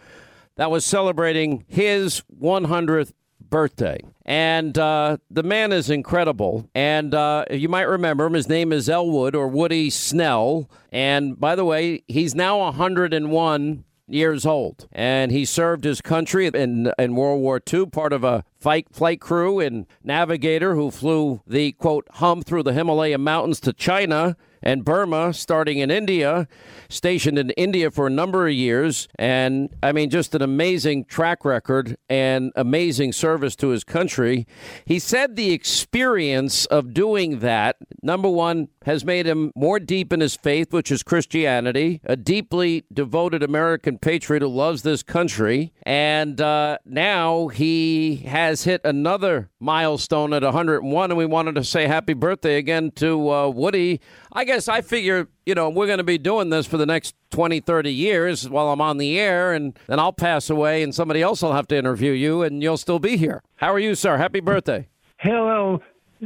that 0.55 0.71
was 0.71 0.85
celebrating 0.85 1.65
his 1.67 2.23
100th 2.41 3.11
birthday. 3.49 3.99
And 4.26 4.77
uh, 4.77 5.17
the 5.30 5.43
man 5.43 5.72
is 5.72 5.89
incredible. 5.89 6.69
And 6.73 7.13
uh, 7.13 7.45
you 7.51 7.69
might 7.69 7.84
remember 7.84 8.26
him. 8.26 8.34
His 8.34 8.49
name 8.49 8.73
is 8.73 8.89
Elwood 8.89 9.35
or 9.35 9.47
Woody 9.47 9.89
Snell. 9.89 10.69
And 10.91 11.39
by 11.39 11.55
the 11.55 11.65
way, 11.65 12.03
he's 12.07 12.35
now 12.35 12.59
101 12.59 13.84
years 14.07 14.45
old, 14.45 14.88
and 14.91 15.31
he 15.31 15.45
served 15.45 15.84
his 15.84 16.01
country 16.01 16.47
in 16.47 16.91
in 16.97 17.15
World 17.15 17.41
War 17.41 17.61
II, 17.73 17.88
part 17.88 18.13
of 18.13 18.23
a 18.23 18.43
fight 18.59 18.88
flight 18.91 19.19
crew 19.19 19.59
and 19.59 19.85
navigator 20.03 20.76
who 20.76 20.91
flew 20.91 21.41
the 21.47 21.72
quote 21.73 22.07
Hump 22.11 22.45
through 22.45 22.63
the 22.63 22.73
Himalaya 22.73 23.17
mountains 23.17 23.59
to 23.61 23.73
China 23.73 24.38
and 24.65 24.83
Burma, 24.83 25.33
starting 25.33 25.77
in 25.77 25.91
India, 25.91 26.47
stationed 26.89 27.37
in 27.37 27.51
India 27.51 27.91
for 27.91 28.07
a 28.07 28.09
number 28.09 28.47
of 28.47 28.53
years, 28.53 29.07
and 29.17 29.69
I 29.81 29.91
mean 29.91 30.09
just 30.09 30.33
an 30.33 30.41
amazing 30.41 31.05
track 31.05 31.45
record 31.45 31.97
and 32.09 32.51
amazing 32.55 33.13
service 33.13 33.55
to 33.57 33.69
his 33.69 33.83
country. 33.83 34.47
He 34.85 34.99
said 34.99 35.35
the 35.35 35.51
experience 35.51 36.65
of 36.65 36.93
doing 36.93 37.39
that, 37.39 37.77
number 38.01 38.29
one, 38.29 38.69
has 38.85 39.05
made 39.05 39.25
him 39.25 39.51
more 39.55 39.79
deep 39.79 40.11
in 40.11 40.19
his 40.19 40.35
faith, 40.35 40.73
which 40.73 40.91
is 40.91 41.03
Christianity, 41.03 42.01
a 42.03 42.15
deeply 42.15 42.85
devoted 42.93 43.43
American 43.43 43.97
patriot 43.97 44.41
who 44.41 44.47
loves 44.47 44.81
this 44.81 45.03
country. 45.03 45.73
And 45.83 46.39
uh, 46.41 46.77
now 46.85 47.47
he 47.47 48.17
has 48.27 48.63
hit 48.63 48.81
another 48.83 49.49
milestone 49.59 50.33
at 50.33 50.43
101, 50.43 51.11
and 51.11 51.17
we 51.17 51.25
wanted 51.25 51.55
to 51.55 51.63
say 51.63 51.87
happy 51.87 52.13
birthday 52.13 52.57
again 52.57 52.91
to 52.91 53.31
uh, 53.31 53.49
Woody. 53.49 54.01
I 54.38 54.44
guess 54.44 54.68
I 54.68 54.82
figure, 54.82 55.30
you 55.45 55.56
know, 55.56 55.70
we're 55.70 55.86
going 55.88 55.99
to 55.99 56.03
be 56.03 56.18
doing 56.18 56.49
this 56.49 56.68
for 56.68 56.76
the 56.76 56.86
next 56.86 57.16
20, 57.32 57.62
30 57.62 57.94
years 57.94 58.49
while 58.49 58.70
I'm 58.70 58.82
on 58.82 58.98
the 58.98 59.18
air, 59.18 59.53
and 59.53 59.80
then 59.88 59.98
I'll 59.98 60.12
pass 60.12 60.49
away, 60.49 60.84
and 60.84 60.94
somebody 60.94 61.22
else 61.22 61.41
will 61.41 61.53
have 61.53 61.68
to 61.70 61.78
interview 61.78 62.12
you, 62.12 62.44
and 62.44 62.62
you'll 62.62 62.76
still 62.76 62.99
be 62.99 63.16
here. 63.16 63.41
How 63.56 63.74
are 63.74 63.80
you, 63.80 63.95
sir? 63.95 64.18
Happy 64.18 64.41
birthday. 64.41 64.90
Hello. 65.20 65.82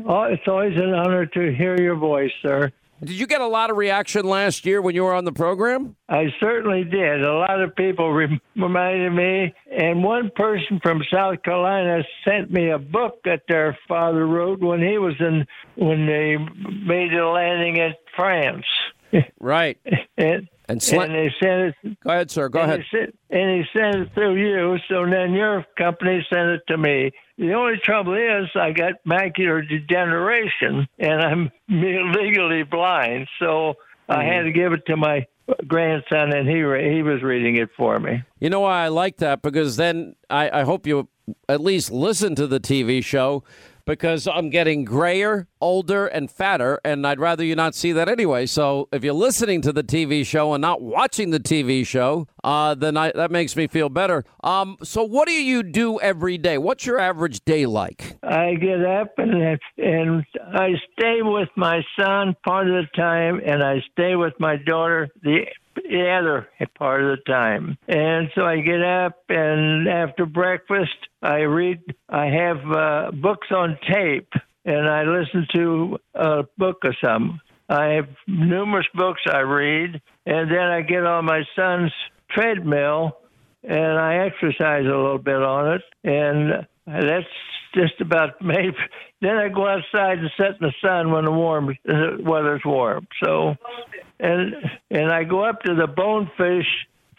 Oh, 0.07 0.23
it's 0.23 0.47
always 0.47 0.75
an 0.77 0.91
honor 0.91 1.27
to 1.27 1.53
hear 1.53 1.79
your 1.79 1.95
voice, 1.95 2.31
sir. 2.41 2.71
Did 3.01 3.11
you 3.17 3.27
get 3.27 3.39
a 3.41 3.47
lot 3.47 3.69
of 3.69 3.77
reaction 3.77 4.25
last 4.25 4.65
year 4.65 4.81
when 4.81 4.93
you 4.93 5.03
were 5.03 5.13
on 5.13 5.23
the 5.25 5.31
program? 5.31 5.95
I 6.09 6.25
certainly 6.39 6.83
did. 6.83 7.23
A 7.23 7.33
lot 7.33 7.61
of 7.61 7.75
people 7.75 8.11
rem- 8.11 8.41
reminded 8.57 9.11
me, 9.13 9.53
and 9.71 10.03
one 10.03 10.31
person 10.35 10.79
from 10.83 11.01
South 11.11 11.41
Carolina 11.43 12.03
sent 12.27 12.51
me 12.51 12.69
a 12.71 12.77
book 12.79 13.19
that 13.23 13.43
their 13.47 13.77
father 13.87 14.27
wrote 14.27 14.59
when 14.59 14.81
he 14.81 14.97
was 14.97 15.15
in 15.19 15.45
when 15.75 16.05
they 16.07 16.35
made 16.37 17.11
the 17.11 17.23
landing 17.25 17.79
at 17.79 17.97
France. 18.15 18.65
Right. 19.39 19.77
And, 20.17 20.49
And 20.67 20.81
sla- 20.81 21.05
and 21.05 21.15
they 21.15 21.33
sent 21.41 21.73
it. 21.83 21.99
Go 22.03 22.09
ahead, 22.11 22.29
sir. 22.29 22.49
Go 22.49 22.59
and 22.59 22.71
ahead. 22.71 22.85
He 22.91 22.97
sent, 22.97 23.19
and 23.29 23.49
he 23.57 23.63
sent 23.79 23.95
it 23.95 24.13
through 24.13 24.35
you. 24.35 24.77
So 24.89 25.05
then 25.09 25.31
your 25.31 25.65
company 25.77 26.25
sent 26.29 26.49
it 26.49 26.61
to 26.67 26.77
me. 26.77 27.11
The 27.39 27.53
only 27.53 27.77
trouble 27.77 28.15
is 28.15 28.49
I 28.53 28.73
got 28.73 28.95
macular 29.07 29.67
degeneration 29.67 30.89
and 30.99 31.21
I'm 31.21 31.51
legally 31.69 32.63
blind. 32.63 33.29
So 33.39 33.75
I 34.09 34.23
mm. 34.23 34.35
had 34.35 34.41
to 34.43 34.51
give 34.51 34.73
it 34.73 34.85
to 34.87 34.97
my 34.97 35.25
grandson, 35.65 36.33
and 36.35 36.47
he 36.47 36.61
re- 36.61 36.93
he 36.93 37.01
was 37.01 37.23
reading 37.23 37.55
it 37.55 37.69
for 37.77 37.97
me. 37.97 38.23
You 38.39 38.49
know 38.49 38.59
why 38.59 38.83
I 38.83 38.89
like 38.89 39.17
that? 39.17 39.41
Because 39.41 39.77
then 39.77 40.15
I, 40.29 40.59
I 40.59 40.63
hope 40.63 40.85
you 40.85 41.07
at 41.47 41.61
least 41.61 41.91
listen 41.91 42.35
to 42.35 42.45
the 42.45 42.59
TV 42.59 43.03
show 43.03 43.43
because 43.89 44.27
I'm 44.27 44.51
getting 44.51 44.85
grayer, 44.85 45.47
older, 45.59 46.05
and 46.05 46.29
fatter, 46.29 46.79
and 46.85 47.07
I'd 47.07 47.19
rather 47.19 47.43
you 47.43 47.55
not 47.55 47.73
see 47.73 47.91
that 47.93 48.07
anyway. 48.07 48.45
So 48.45 48.87
if 48.91 49.03
you're 49.03 49.15
listening 49.15 49.61
to 49.61 49.73
the 49.73 49.83
TV 49.83 50.23
show 50.23 50.53
and 50.53 50.61
not 50.61 50.79
watching 50.79 51.31
the 51.31 51.39
TV 51.39 51.83
show, 51.87 52.27
uh, 52.43 52.75
then 52.75 52.95
I, 52.95 53.11
that 53.13 53.31
makes 53.31 53.55
me 53.55 53.65
feel 53.65 53.89
better. 53.89 54.25
Um, 54.43 54.77
so 54.83 55.03
what 55.03 55.27
do 55.27 55.33
you 55.33 55.63
do 55.63 55.99
every 56.01 56.37
day? 56.37 56.59
What's 56.59 56.85
your 56.85 56.99
average 56.99 57.43
day 57.45 57.65
like? 57.65 58.17
I 58.21 58.53
get 58.53 58.85
up 58.85 59.13
and 59.17 59.59
and 59.79 60.23
I 60.53 60.73
stay 60.93 61.23
with 61.23 61.49
my 61.57 61.81
son 61.99 62.35
part 62.45 62.69
of 62.69 62.75
the 62.75 62.87
time, 62.95 63.41
and 63.43 63.63
I 63.63 63.81
stay 63.91 64.15
with 64.15 64.33
my 64.39 64.57
daughter 64.57 65.09
the 65.23 65.47
the 65.83 66.09
other 66.09 66.49
part 66.75 67.03
of 67.03 67.17
the 67.17 67.23
time. 67.31 67.77
And 67.87 68.29
so 68.35 68.45
I 68.45 68.61
get 68.61 68.81
up, 68.81 69.23
and 69.29 69.87
after 69.87 70.25
breakfast, 70.25 70.95
I 71.21 71.39
read. 71.39 71.81
I 72.07 72.25
have 72.25 72.71
uh, 72.71 73.11
books 73.11 73.47
on 73.51 73.77
tape, 73.91 74.31
and 74.65 74.89
I 74.89 75.03
listen 75.03 75.47
to 75.55 75.97
a 76.15 76.43
book 76.57 76.77
or 76.83 76.95
some. 77.03 77.41
I 77.69 77.85
have 77.93 78.09
numerous 78.27 78.87
books 78.93 79.21
I 79.31 79.39
read, 79.39 80.01
and 80.25 80.51
then 80.51 80.59
I 80.59 80.81
get 80.81 81.05
on 81.05 81.25
my 81.25 81.43
son's 81.55 81.91
treadmill 82.31 83.19
and 83.63 83.99
I 83.99 84.25
exercise 84.25 84.85
a 84.85 84.89
little 84.89 85.17
bit 85.17 85.41
on 85.41 85.73
it, 85.73 85.81
and 86.03 86.67
that's 86.85 87.25
just 87.73 87.99
about 87.99 88.29
maybe. 88.41 88.75
Then 89.21 89.35
I 89.35 89.49
go 89.49 89.67
outside 89.67 90.19
and 90.19 90.29
sit 90.37 90.47
in 90.47 90.57
the 90.61 90.73
sun 90.81 91.11
when 91.11 91.25
the 91.25 91.31
warm 91.31 91.75
the 91.85 92.17
weather's 92.23 92.61
warm. 92.65 93.07
So, 93.23 93.55
and 94.19 94.55
and 94.89 95.11
I 95.11 95.23
go 95.23 95.43
up 95.43 95.61
to 95.63 95.75
the 95.75 95.87
Bonefish 95.87 96.67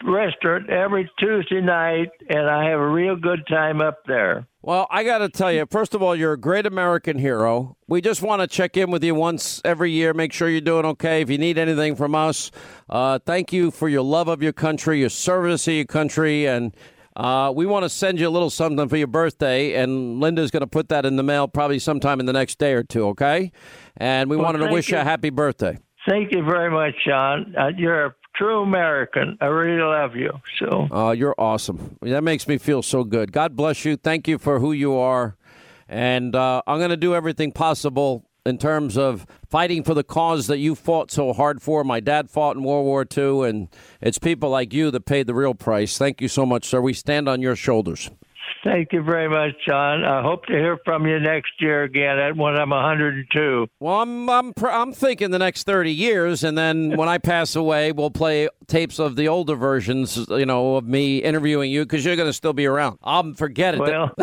restaurant 0.03 0.69
every 0.69 1.09
Tuesday 1.19 1.61
night, 1.61 2.09
and 2.29 2.49
I 2.49 2.69
have 2.69 2.79
a 2.79 2.87
real 2.89 3.15
good 3.15 3.45
time 3.47 3.81
up 3.81 3.99
there. 4.07 4.47
Well, 4.63 4.87
I 4.91 5.03
got 5.03 5.19
to 5.19 5.29
tell 5.29 5.51
you, 5.51 5.65
first 5.69 5.95
of 5.95 6.03
all, 6.03 6.15
you're 6.15 6.33
a 6.33 6.39
great 6.39 6.67
American 6.67 7.17
hero. 7.17 7.77
We 7.87 8.01
just 8.01 8.21
want 8.21 8.41
to 8.41 8.47
check 8.47 8.77
in 8.77 8.91
with 8.91 9.03
you 9.03 9.15
once 9.15 9.59
every 9.65 9.91
year, 9.91 10.13
make 10.13 10.33
sure 10.33 10.49
you're 10.49 10.61
doing 10.61 10.85
okay. 10.85 11.21
If 11.21 11.29
you 11.31 11.37
need 11.39 11.57
anything 11.57 11.95
from 11.95 12.13
us, 12.13 12.51
uh, 12.89 13.19
thank 13.25 13.51
you 13.51 13.71
for 13.71 13.89
your 13.89 14.03
love 14.03 14.27
of 14.27 14.43
your 14.43 14.53
country, 14.53 14.99
your 14.99 15.09
service 15.09 15.65
to 15.65 15.73
your 15.73 15.85
country, 15.85 16.45
and 16.45 16.75
uh, 17.15 17.51
we 17.55 17.65
want 17.65 17.83
to 17.83 17.89
send 17.89 18.19
you 18.19 18.27
a 18.27 18.29
little 18.29 18.49
something 18.51 18.87
for 18.87 18.97
your 18.97 19.07
birthday. 19.07 19.73
And 19.75 20.19
Linda's 20.19 20.51
going 20.51 20.61
to 20.61 20.67
put 20.67 20.89
that 20.89 21.05
in 21.05 21.15
the 21.15 21.23
mail 21.23 21.47
probably 21.47 21.79
sometime 21.79 22.19
in 22.19 22.25
the 22.25 22.33
next 22.33 22.57
day 22.59 22.73
or 22.73 22.83
two, 22.83 23.07
okay? 23.07 23.51
And 23.97 24.29
we 24.29 24.37
Well, 24.37 24.45
wanted 24.45 24.59
to 24.67 24.71
wish 24.71 24.89
you 24.89 24.97
a 24.97 25.03
happy 25.03 25.29
birthday. 25.29 25.77
Thank 26.07 26.31
you 26.31 26.43
very 26.43 26.71
much, 26.71 26.95
John. 27.05 27.55
Uh, 27.57 27.67
you're 27.77 28.05
a 28.07 28.15
true 28.35 28.63
American. 28.63 29.37
I 29.39 29.45
really 29.45 29.81
love 29.81 30.15
you. 30.15 30.31
So. 30.57 30.87
Oh, 30.89 31.11
you're 31.11 31.35
awesome. 31.37 31.97
That 32.01 32.23
makes 32.23 32.47
me 32.47 32.57
feel 32.57 32.81
so 32.81 33.03
good. 33.03 33.31
God 33.31 33.55
bless 33.55 33.85
you. 33.85 33.97
Thank 33.97 34.27
you 34.27 34.37
for 34.37 34.59
who 34.59 34.71
you 34.71 34.95
are. 34.95 35.37
And 35.87 36.35
uh, 36.35 36.61
I'm 36.65 36.79
going 36.79 36.89
to 36.89 36.97
do 36.97 37.13
everything 37.13 37.51
possible 37.51 38.25
in 38.45 38.57
terms 38.57 38.97
of 38.97 39.27
fighting 39.49 39.83
for 39.83 39.93
the 39.93 40.03
cause 40.03 40.47
that 40.47 40.57
you 40.57 40.73
fought 40.73 41.11
so 41.11 41.33
hard 41.33 41.61
for. 41.61 41.83
My 41.83 41.99
dad 41.99 42.29
fought 42.29 42.55
in 42.55 42.63
World 42.63 42.85
War 42.85 43.05
II, 43.05 43.47
and 43.47 43.67
it's 43.99 44.17
people 44.17 44.49
like 44.49 44.73
you 44.73 44.89
that 44.91 45.05
paid 45.05 45.27
the 45.27 45.35
real 45.35 45.53
price. 45.53 45.97
Thank 45.97 46.21
you 46.21 46.27
so 46.27 46.45
much, 46.45 46.65
sir. 46.65 46.81
We 46.81 46.93
stand 46.93 47.29
on 47.29 47.41
your 47.41 47.55
shoulders. 47.55 48.09
Thank 48.63 48.93
you 48.93 49.01
very 49.01 49.27
much, 49.27 49.55
John. 49.67 50.03
I 50.03 50.21
hope 50.21 50.45
to 50.45 50.53
hear 50.53 50.77
from 50.85 51.07
you 51.07 51.19
next 51.19 51.51
year 51.59 51.81
again 51.83 52.19
at 52.19 52.37
when 52.37 52.55
I'm 52.55 52.69
102. 52.69 53.67
Well, 53.79 54.01
I'm 54.01 54.29
I'm 54.29 54.53
pr- 54.53 54.69
I'm 54.69 54.93
thinking 54.93 55.31
the 55.31 55.39
next 55.39 55.63
30 55.63 55.91
years, 55.91 56.43
and 56.43 56.55
then 56.55 56.91
when 56.97 57.09
I 57.09 57.17
pass 57.17 57.55
away, 57.55 57.91
we'll 57.91 58.11
play 58.11 58.49
tapes 58.67 58.99
of 58.99 59.15
the 59.15 59.27
older 59.29 59.55
versions, 59.55 60.27
you 60.29 60.45
know, 60.45 60.75
of 60.75 60.85
me 60.85 61.17
interviewing 61.17 61.71
you 61.71 61.83
because 61.85 62.05
you're 62.05 62.15
going 62.15 62.29
to 62.29 62.33
still 62.33 62.53
be 62.53 62.67
around. 62.67 62.99
Um, 63.03 63.33
forget 63.33 63.73
it. 63.73 63.79
Well, 63.79 64.11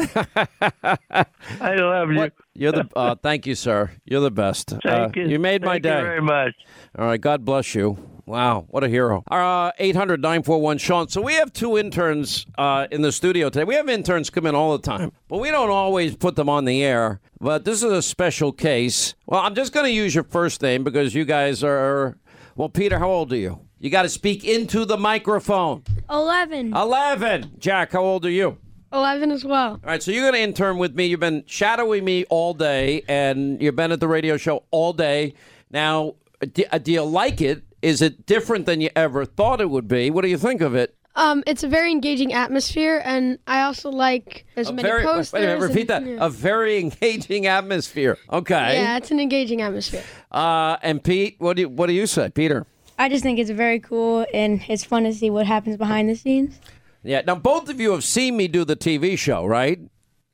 I 1.60 1.74
love 1.74 2.12
you. 2.12 2.30
You're 2.54 2.72
the. 2.72 2.88
Uh, 2.94 3.14
thank 3.16 3.44
you, 3.46 3.54
sir. 3.56 3.90
You're 4.04 4.20
the 4.20 4.30
best. 4.30 4.70
Thank 4.84 5.16
Uh, 5.16 5.20
you. 5.20 5.38
made 5.40 5.62
my 5.62 5.74
Thank 5.74 5.82
day. 5.82 5.98
you 5.98 6.04
very 6.04 6.22
much. 6.22 6.54
All 6.96 7.06
right. 7.06 7.20
God 7.20 7.44
bless 7.44 7.74
you. 7.74 7.98
Wow, 8.28 8.66
what 8.68 8.84
a 8.84 8.90
hero. 8.90 9.24
Uh, 9.30 9.72
800 9.78 10.20
941 10.20 10.76
Sean. 10.76 11.08
So 11.08 11.22
we 11.22 11.32
have 11.32 11.50
two 11.50 11.78
interns 11.78 12.44
uh, 12.58 12.86
in 12.90 13.00
the 13.00 13.10
studio 13.10 13.48
today. 13.48 13.64
We 13.64 13.74
have 13.74 13.88
interns 13.88 14.28
come 14.28 14.44
in 14.44 14.54
all 14.54 14.76
the 14.76 14.82
time, 14.82 15.12
but 15.28 15.38
we 15.38 15.50
don't 15.50 15.70
always 15.70 16.14
put 16.14 16.36
them 16.36 16.46
on 16.46 16.66
the 16.66 16.84
air. 16.84 17.20
But 17.40 17.64
this 17.64 17.82
is 17.82 17.90
a 17.90 18.02
special 18.02 18.52
case. 18.52 19.14
Well, 19.24 19.40
I'm 19.40 19.54
just 19.54 19.72
going 19.72 19.86
to 19.86 19.92
use 19.92 20.14
your 20.14 20.24
first 20.24 20.60
name 20.60 20.84
because 20.84 21.14
you 21.14 21.24
guys 21.24 21.64
are. 21.64 22.18
Well, 22.54 22.68
Peter, 22.68 22.98
how 22.98 23.08
old 23.08 23.32
are 23.32 23.36
you? 23.36 23.60
You 23.78 23.88
got 23.88 24.02
to 24.02 24.10
speak 24.10 24.44
into 24.44 24.84
the 24.84 24.98
microphone. 24.98 25.84
11. 26.10 26.74
11. 26.76 27.52
Jack, 27.58 27.92
how 27.92 28.02
old 28.02 28.26
are 28.26 28.30
you? 28.30 28.58
11 28.92 29.30
as 29.30 29.42
well. 29.42 29.70
All 29.70 29.80
right, 29.84 30.02
so 30.02 30.10
you're 30.10 30.24
going 30.24 30.34
to 30.34 30.40
intern 30.40 30.76
with 30.76 30.94
me. 30.94 31.06
You've 31.06 31.20
been 31.20 31.44
shadowing 31.46 32.04
me 32.04 32.26
all 32.28 32.52
day, 32.52 33.04
and 33.08 33.62
you've 33.62 33.76
been 33.76 33.92
at 33.92 34.00
the 34.00 34.08
radio 34.08 34.36
show 34.36 34.64
all 34.70 34.92
day. 34.92 35.32
Now, 35.70 36.16
do, 36.52 36.64
uh, 36.70 36.76
do 36.76 36.92
you 36.92 37.02
like 37.02 37.40
it? 37.40 37.62
Is 37.82 38.02
it 38.02 38.26
different 38.26 38.66
than 38.66 38.80
you 38.80 38.90
ever 38.96 39.24
thought 39.24 39.60
it 39.60 39.70
would 39.70 39.86
be? 39.88 40.10
What 40.10 40.22
do 40.22 40.28
you 40.28 40.38
think 40.38 40.60
of 40.60 40.74
it? 40.74 40.94
Um, 41.14 41.42
it's 41.46 41.64
a 41.64 41.68
very 41.68 41.90
engaging 41.90 42.32
atmosphere, 42.32 43.02
and 43.04 43.38
I 43.46 43.62
also 43.62 43.90
like 43.90 44.46
there's 44.54 44.68
A 44.68 44.72
many 44.72 44.88
very, 44.88 45.04
wait 45.04 45.12
posters. 45.14 45.42
a 45.42 45.46
minute, 45.46 45.60
repeat 45.68 45.88
that. 45.88 46.02
and- 46.02 46.10
yeah. 46.12 46.24
A 46.26 46.30
very 46.30 46.78
engaging 46.78 47.46
atmosphere. 47.46 48.18
Okay. 48.32 48.74
Yeah, 48.80 48.96
it's 48.96 49.10
an 49.10 49.18
engaging 49.18 49.60
atmosphere. 49.62 50.04
Uh, 50.30 50.76
and 50.82 51.02
Pete, 51.02 51.36
what 51.38 51.56
do 51.56 51.62
you, 51.62 51.68
what 51.68 51.86
do 51.86 51.92
you 51.92 52.06
say, 52.06 52.30
Peter? 52.30 52.66
I 53.00 53.08
just 53.08 53.22
think 53.22 53.38
it's 53.38 53.50
very 53.50 53.78
cool 53.80 54.26
and 54.34 54.60
it's 54.68 54.84
fun 54.84 55.04
to 55.04 55.12
see 55.12 55.30
what 55.30 55.46
happens 55.46 55.76
behind 55.76 56.08
the 56.08 56.14
scenes. 56.14 56.60
Yeah. 57.04 57.22
Now, 57.26 57.36
both 57.36 57.68
of 57.68 57.80
you 57.80 57.92
have 57.92 58.02
seen 58.04 58.36
me 58.36 58.48
do 58.48 58.64
the 58.64 58.74
TV 58.76 59.16
show, 59.18 59.44
right? 59.46 59.78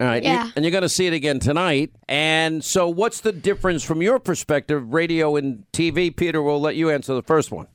All 0.04 0.10
right. 0.10 0.22
you- 0.22 0.30
Yeah. 0.30 0.50
and 0.54 0.64
you're 0.64 0.72
going 0.72 0.82
to 0.82 0.88
see 0.88 1.06
it 1.06 1.12
again 1.12 1.38
tonight. 1.40 1.90
And 2.08 2.62
so, 2.64 2.88
what's 2.88 3.20
the 3.20 3.32
difference 3.32 3.82
from 3.82 4.02
your 4.02 4.18
perspective, 4.18 4.92
radio 4.92 5.36
and 5.36 5.64
TV? 5.72 6.14
Peter, 6.14 6.42
we'll 6.42 6.60
let 6.60 6.76
you 6.76 6.90
answer 6.90 7.14
the 7.14 7.22
first 7.22 7.50
one. 7.50 7.66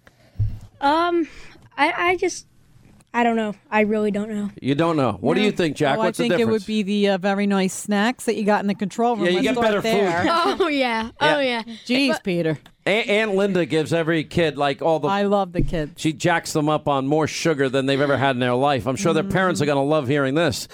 Um, 0.82 1.28
I, 1.78 2.10
I 2.12 2.16
just, 2.18 2.46
I 3.14 3.24
don't 3.24 3.36
know. 3.36 3.54
I 3.70 3.82
really 3.82 4.12
don't 4.12 4.30
know. 4.30 4.50
You 4.62 4.76
don't 4.76 4.96
know. 4.96 5.18
What 5.20 5.34
do 5.36 5.42
you 5.42 5.52
think, 5.52 5.76
Jack? 5.76 5.98
Oh, 5.98 6.02
What's 6.04 6.20
I 6.20 6.24
think 6.24 6.36
the 6.36 6.42
it 6.42 6.48
would 6.48 6.66
be 6.66 6.84
the 6.84 7.10
uh, 7.10 7.18
very 7.18 7.48
nice 7.48 7.74
snacks 7.74 8.26
that 8.26 8.36
you 8.36 8.44
got 8.46 8.62
in 8.62 8.68
the 8.68 8.76
control 8.76 9.16
room. 9.16 9.26
Yeah, 9.26 9.32
you 9.32 9.36
Let's 9.38 9.48
get 9.48 9.82
start 9.82 9.84
better 9.84 10.56
food. 10.56 10.60
Oh 10.66 10.68
yeah. 10.68 11.10
Oh 11.20 11.40
yeah. 11.40 11.64
Jeez, 11.86 12.22
Peter. 12.24 12.60
Aunt, 12.86 13.08
Aunt 13.10 13.36
Linda 13.36 13.66
gives 13.66 13.94
every 13.94 14.24
kid 14.24 14.58
like 14.58 14.82
all 14.82 15.00
the. 15.00 15.08
I 15.10 15.24
love 15.24 15.52
the 15.54 15.62
kids. 15.62 15.94
She 16.02 16.14
jacks 16.14 16.54
them 16.54 16.70
up 16.70 16.88
on 16.88 17.08
more 17.08 17.28
sugar 17.28 17.68
than 17.68 17.86
they've 17.88 18.00
ever 18.00 18.16
had 18.18 18.36
in 18.36 18.40
their 18.40 18.56
life. 18.56 18.88
I'm 18.88 18.96
sure 18.96 19.14
their 19.14 19.24
parents 19.24 19.62
are 19.62 19.66
going 19.66 19.76
to 19.78 19.82
love 19.82 20.08
hearing 20.08 20.36
this. 20.36 20.68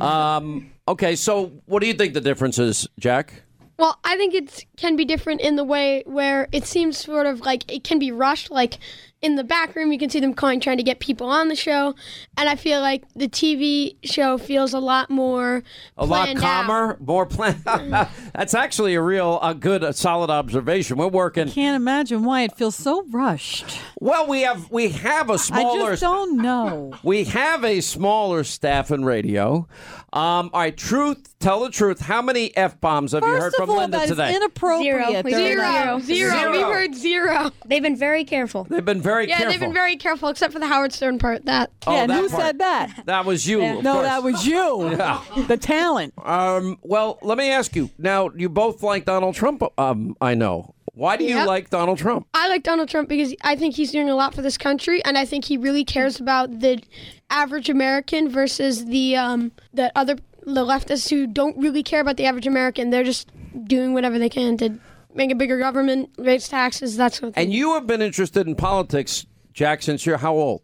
Um, 0.00 0.71
okay, 0.88 1.16
so 1.16 1.52
what 1.66 1.80
do 1.80 1.86
you 1.86 1.94
think 1.94 2.14
the 2.14 2.20
difference 2.20 2.58
is, 2.58 2.88
Jack? 2.98 3.42
Well, 3.78 3.98
I 4.04 4.16
think 4.16 4.34
it 4.34 4.64
can 4.76 4.94
be 4.96 5.04
different 5.04 5.40
in 5.40 5.56
the 5.56 5.64
way 5.64 6.02
where 6.06 6.46
it 6.52 6.66
seems 6.66 6.98
sort 6.98 7.26
of 7.26 7.40
like 7.40 7.70
it 7.72 7.82
can 7.82 7.98
be 7.98 8.12
rushed. 8.12 8.48
Like 8.50 8.78
in 9.22 9.34
the 9.34 9.42
back 9.42 9.74
room, 9.74 9.90
you 9.90 9.98
can 9.98 10.08
see 10.10 10.20
them 10.20 10.34
calling, 10.34 10.60
trying 10.60 10.76
to 10.76 10.82
get 10.84 11.00
people 11.00 11.26
on 11.28 11.48
the 11.48 11.56
show, 11.56 11.94
and 12.36 12.48
I 12.48 12.54
feel 12.54 12.80
like 12.80 13.02
the 13.16 13.28
TV 13.28 13.96
show 14.04 14.36
feels 14.38 14.72
a 14.72 14.78
lot 14.78 15.10
more 15.10 15.64
A 15.96 16.04
lot 16.04 16.24
planned 16.24 16.38
out. 16.38 16.42
calmer, 16.66 16.96
more 17.00 17.26
planned. 17.26 17.64
Mm. 17.64 18.08
That's 18.34 18.54
actually 18.54 18.94
a 18.94 19.00
real, 19.00 19.40
a 19.42 19.54
good, 19.54 19.82
a 19.82 19.92
solid 19.92 20.30
observation. 20.30 20.96
We're 20.96 21.08
working. 21.08 21.48
I 21.48 21.52
can't 21.52 21.74
imagine 21.76 22.24
why 22.24 22.42
it 22.42 22.52
feels 22.56 22.76
so 22.76 23.04
rushed. 23.10 23.80
Well, 24.00 24.28
we 24.28 24.42
have 24.42 24.70
we 24.70 24.90
have 24.90 25.28
a 25.30 25.38
smaller. 25.38 25.86
I 25.88 25.90
just 25.92 26.02
don't 26.02 26.36
know. 26.36 26.92
We 27.02 27.24
have 27.24 27.64
a 27.64 27.80
smaller 27.80 28.44
staff 28.44 28.90
in 28.92 29.04
radio. 29.04 29.66
Um, 30.12 30.50
all 30.52 30.60
right, 30.60 30.76
truth. 30.76 31.34
Tell 31.38 31.60
the 31.60 31.70
truth. 31.70 32.00
How 32.00 32.20
many 32.20 32.54
f 32.54 32.78
bombs 32.80 33.12
have 33.12 33.22
you 33.22 33.30
heard 33.30 33.40
First 33.40 33.56
from 33.56 33.62
of 33.64 33.70
all, 33.70 33.76
Linda 33.78 33.96
that 33.96 34.04
is 34.04 34.10
today? 34.10 34.36
inappropriate. 34.36 35.24
We 35.24 35.32
Zero. 35.32 35.62
heard 35.62 36.02
Zero. 36.02 36.50
We 36.52 36.60
heard 36.60 36.94
zero. 36.94 37.50
They've 37.66 37.82
been 37.82 37.96
very 37.96 38.24
careful. 38.24 38.64
They've 38.64 38.84
been 38.84 39.00
very 39.00 39.26
careful. 39.26 39.30
yeah, 39.30 39.36
careful. 39.38 39.52
they've 39.52 39.60
been 39.60 39.72
very 39.74 39.96
careful, 39.96 40.28
except 40.28 40.52
for 40.52 40.58
the 40.58 40.66
Howard 40.66 40.92
Stern 40.92 41.18
part. 41.18 41.46
That. 41.46 41.70
Oh, 41.86 41.94
yeah, 41.94 42.02
and 42.02 42.10
that 42.10 42.20
who 42.20 42.28
part. 42.28 42.42
said 42.42 42.58
that? 42.58 43.02
That 43.06 43.24
was 43.24 43.48
you. 43.48 43.64
of 43.64 43.82
no, 43.82 43.94
course. 43.94 44.06
that 44.06 44.22
was 44.22 44.46
you. 44.46 44.90
Yeah. 45.02 45.22
The 45.48 45.56
talent. 45.56 46.12
Um, 46.22 46.78
well, 46.82 47.18
let 47.22 47.38
me 47.38 47.50
ask 47.50 47.74
you. 47.74 47.88
Now, 47.98 48.28
you 48.36 48.48
both 48.50 48.82
like 48.82 49.06
Donald 49.06 49.34
Trump. 49.34 49.62
Um, 49.78 50.14
I 50.20 50.34
know. 50.34 50.74
Why 50.94 51.16
do 51.16 51.24
you 51.24 51.36
Yep. 51.36 51.46
like 51.46 51.70
Donald 51.70 51.98
Trump? 51.98 52.26
I 52.34 52.48
like 52.48 52.62
Donald 52.62 52.88
Trump 52.88 53.08
because 53.08 53.34
I 53.42 53.56
think 53.56 53.74
he's 53.76 53.92
doing 53.92 54.10
a 54.10 54.14
lot 54.14 54.34
for 54.34 54.42
this 54.42 54.58
country, 54.58 55.02
and 55.04 55.16
I 55.16 55.24
think 55.24 55.46
he 55.46 55.56
really 55.56 55.84
cares 55.84 56.20
about 56.20 56.60
the 56.60 56.82
average 57.30 57.70
American 57.70 58.28
versus 58.28 58.84
the 58.84 59.16
um, 59.16 59.52
the 59.72 59.90
other 59.96 60.16
the 60.44 60.64
leftists 60.64 61.08
who 61.08 61.26
don't 61.26 61.56
really 61.56 61.82
care 61.82 62.00
about 62.00 62.16
the 62.16 62.26
average 62.26 62.46
American. 62.46 62.90
They're 62.90 63.04
just 63.04 63.30
doing 63.64 63.94
whatever 63.94 64.18
they 64.18 64.28
can 64.28 64.56
to. 64.58 64.78
make 65.14 65.30
a 65.30 65.34
bigger 65.34 65.58
government, 65.58 66.08
raise 66.16 66.48
taxes, 66.48 66.96
that 66.96 67.12
sort 67.12 67.28
of 67.28 67.34
thing. 67.34 67.44
And 67.44 67.52
you 67.52 67.74
have 67.74 67.86
been 67.86 68.00
interested 68.00 68.46
in 68.46 68.54
politics, 68.54 69.26
Jack, 69.52 69.82
since 69.82 70.06
you're 70.06 70.16
how 70.16 70.32
old? 70.32 70.62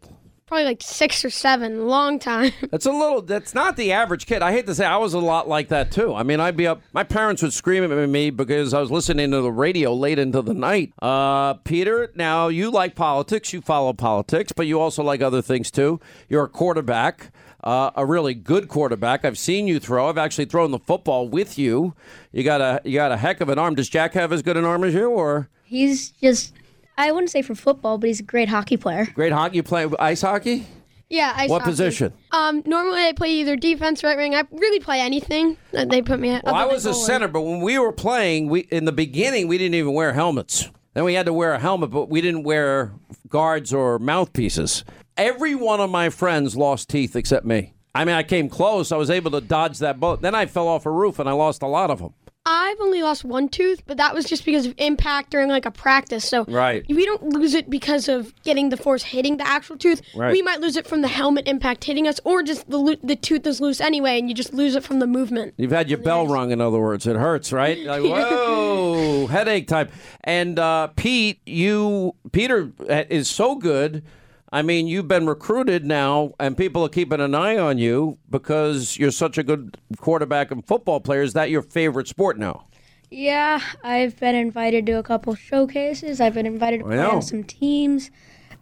Probably 0.49 0.65
like 0.65 0.81
six 0.81 1.23
or 1.23 1.29
seven, 1.29 1.85
long 1.85 2.17
time. 2.17 2.51
That's 2.71 2.87
a 2.87 2.91
little. 2.91 3.21
That's 3.21 3.53
not 3.53 3.77
the 3.77 3.91
average 3.91 4.25
kid. 4.25 4.41
I 4.41 4.51
hate 4.51 4.65
to 4.65 4.73
say, 4.73 4.83
I 4.83 4.97
was 4.97 5.13
a 5.13 5.19
lot 5.19 5.47
like 5.47 5.67
that 5.67 5.91
too. 5.91 6.15
I 6.15 6.23
mean, 6.23 6.39
I'd 6.39 6.57
be 6.57 6.65
up. 6.65 6.81
My 6.91 7.03
parents 7.03 7.43
would 7.43 7.53
scream 7.53 7.83
at 7.83 8.09
me 8.09 8.31
because 8.31 8.73
I 8.73 8.79
was 8.79 8.89
listening 8.89 9.29
to 9.29 9.41
the 9.41 9.51
radio 9.51 9.93
late 9.93 10.17
into 10.17 10.41
the 10.41 10.55
night. 10.55 10.91
Uh, 10.99 11.53
Peter, 11.53 12.11
now 12.15 12.47
you 12.47 12.71
like 12.71 12.95
politics. 12.95 13.53
You 13.53 13.61
follow 13.61 13.93
politics, 13.93 14.51
but 14.51 14.65
you 14.65 14.79
also 14.79 15.03
like 15.03 15.21
other 15.21 15.43
things 15.43 15.69
too. 15.69 15.99
You're 16.27 16.45
a 16.45 16.49
quarterback. 16.49 17.31
Uh, 17.63 17.91
a 17.95 18.03
really 18.03 18.33
good 18.33 18.69
quarterback. 18.69 19.23
I've 19.23 19.37
seen 19.37 19.67
you 19.67 19.79
throw. 19.79 20.09
I've 20.09 20.17
actually 20.17 20.45
thrown 20.45 20.71
the 20.71 20.79
football 20.79 21.29
with 21.29 21.59
you. 21.59 21.93
You 22.31 22.43
got 22.43 22.59
a 22.59 22.81
you 22.83 22.95
got 22.95 23.11
a 23.11 23.17
heck 23.17 23.39
of 23.39 23.49
an 23.49 23.59
arm. 23.59 23.75
Does 23.75 23.87
Jack 23.87 24.13
have 24.15 24.33
as 24.33 24.41
good 24.41 24.57
an 24.57 24.65
arm 24.65 24.83
as 24.83 24.95
you, 24.95 25.11
or 25.11 25.47
He's 25.69 26.09
just, 26.09 26.55
I 26.99 27.13
wouldn't 27.13 27.31
say 27.31 27.41
for 27.41 27.55
football, 27.55 27.97
but 27.97 28.07
he's 28.07 28.19
a 28.19 28.23
great 28.23 28.49
hockey 28.49 28.75
player. 28.75 29.05
great 29.15 29.31
hockey? 29.31 29.55
You 29.55 29.63
play 29.63 29.87
ice 29.99 30.21
hockey? 30.21 30.67
Yeah, 31.09 31.33
I 31.33 31.47
What 31.47 31.63
position? 31.63 32.11
Um, 32.31 32.61
normally 32.65 33.01
I 33.01 33.13
play 33.13 33.31
either 33.31 33.55
defense, 33.55 34.03
right 34.03 34.17
wing. 34.17 34.35
I 34.35 34.43
really 34.51 34.81
play 34.81 34.99
anything 34.99 35.55
that 35.71 35.89
they 35.89 36.01
put 36.01 36.19
me 36.19 36.29
at. 36.29 36.43
Well, 36.43 36.53
I 36.53 36.65
was 36.65 36.85
a 36.85 36.93
center, 36.93 37.29
but 37.29 37.41
when 37.41 37.61
we 37.61 37.79
were 37.79 37.93
playing, 37.93 38.49
we 38.49 38.61
in 38.69 38.83
the 38.83 38.91
beginning 38.91 39.47
we 39.47 39.57
didn't 39.57 39.75
even 39.75 39.93
wear 39.93 40.11
helmets. 40.11 40.69
Then 40.93 41.05
we 41.05 41.13
had 41.13 41.25
to 41.27 41.33
wear 41.33 41.53
a 41.53 41.59
helmet, 41.59 41.89
but 41.89 42.09
we 42.09 42.19
didn't 42.19 42.43
wear 42.43 42.93
guards 43.29 43.73
or 43.73 43.97
mouthpieces. 43.97 44.83
Every 45.15 45.55
one 45.55 45.79
of 45.79 45.89
my 45.89 46.09
friends 46.09 46.57
lost 46.57 46.89
teeth 46.89 47.15
except 47.15 47.45
me. 47.45 47.73
I 47.95 48.03
mean, 48.03 48.15
I 48.15 48.23
came 48.23 48.49
close. 48.49 48.91
I 48.91 48.97
was 48.97 49.09
able 49.09 49.31
to 49.31 49.41
dodge 49.41 49.79
that 49.79 49.99
bullet. 49.99 50.21
Then 50.21 50.35
I 50.35 50.45
fell 50.47 50.67
off 50.67 50.85
a 50.85 50.91
roof 50.91 51.17
and 51.17 51.29
I 51.29 51.31
lost 51.31 51.63
a 51.63 51.67
lot 51.67 51.89
of 51.91 51.99
them. 51.99 52.13
I've 52.51 52.81
only 52.81 53.03
lost 53.03 53.23
one 53.23 53.47
tooth, 53.47 53.83
but 53.85 53.97
that 53.97 54.15
was 54.15 54.25
just 54.25 54.43
because 54.43 54.65
of 54.65 54.73
impact 54.79 55.29
during 55.29 55.49
like 55.49 55.65
a 55.67 55.71
practice. 55.71 56.27
So 56.27 56.45
Right. 56.47 56.83
we 56.89 57.05
don't 57.05 57.21
lose 57.23 57.53
it 57.53 57.69
because 57.69 58.09
of 58.09 58.33
getting 58.43 58.69
the 58.69 58.77
force 58.77 59.03
hitting 59.03 59.37
the 59.37 59.47
actual 59.47 59.77
tooth. 59.77 60.01
Right. 60.15 60.31
We 60.31 60.41
might 60.41 60.59
lose 60.59 60.75
it 60.75 60.87
from 60.87 61.01
the 61.03 61.07
helmet 61.07 61.47
impact 61.47 61.83
hitting 61.83 62.07
us, 62.07 62.19
or 62.23 62.41
just 62.41 62.67
the 62.69 62.77
lo- 62.77 62.95
the 63.03 63.15
tooth 63.15 63.45
is 63.45 63.61
loose 63.61 63.79
anyway, 63.79 64.17
and 64.17 64.27
you 64.29 64.33
just 64.33 64.53
lose 64.53 64.75
it 64.75 64.83
from 64.83 64.97
the 64.99 65.05
movement. 65.07 65.53
You've 65.57 65.71
had 65.71 65.89
your 65.89 65.99
bell 65.99 66.25
rung, 66.27 66.49
in 66.51 66.59
other 66.59 66.79
words. 66.79 67.05
It 67.05 67.15
hurts, 67.15 67.53
right? 67.53 67.77
Like, 67.85 68.01
whoa, 68.03 69.27
headache 69.27 69.67
type. 69.67 69.91
And 70.23 70.57
uh, 70.57 70.87
Pete, 70.95 71.39
you 71.45 72.15
Peter 72.31 72.71
uh, 72.89 73.03
is 73.09 73.27
so 73.29 73.55
good. 73.55 74.03
I 74.51 74.63
mean, 74.63 74.87
you've 74.87 75.07
been 75.07 75.27
recruited 75.27 75.85
now, 75.85 76.33
and 76.39 76.57
people 76.57 76.83
are 76.83 76.89
keeping 76.89 77.21
an 77.21 77.35
eye 77.35 77.57
on 77.57 77.77
you 77.77 78.17
because 78.29 78.97
you're 78.97 79.11
such 79.11 79.37
a 79.37 79.43
good 79.43 79.77
quarterback 79.97 80.49
and 80.49 80.65
football 80.65 80.99
player. 80.99 81.21
Is 81.21 81.33
that 81.33 81.51
your 81.51 81.61
favorite 81.61 82.07
sport 82.07 82.39
now? 82.39 82.65
Yeah, 83.11 83.61
I've 83.83 84.19
been 84.19 84.35
invited 84.35 84.85
to 84.87 84.93
a 84.93 85.03
couple 85.03 85.35
showcases. 85.35 86.19
I've 86.19 86.33
been 86.33 86.45
invited 86.45 86.79
to 86.79 86.85
play 86.85 86.99
on 86.99 87.21
some 87.21 87.43
teams. 87.43 88.09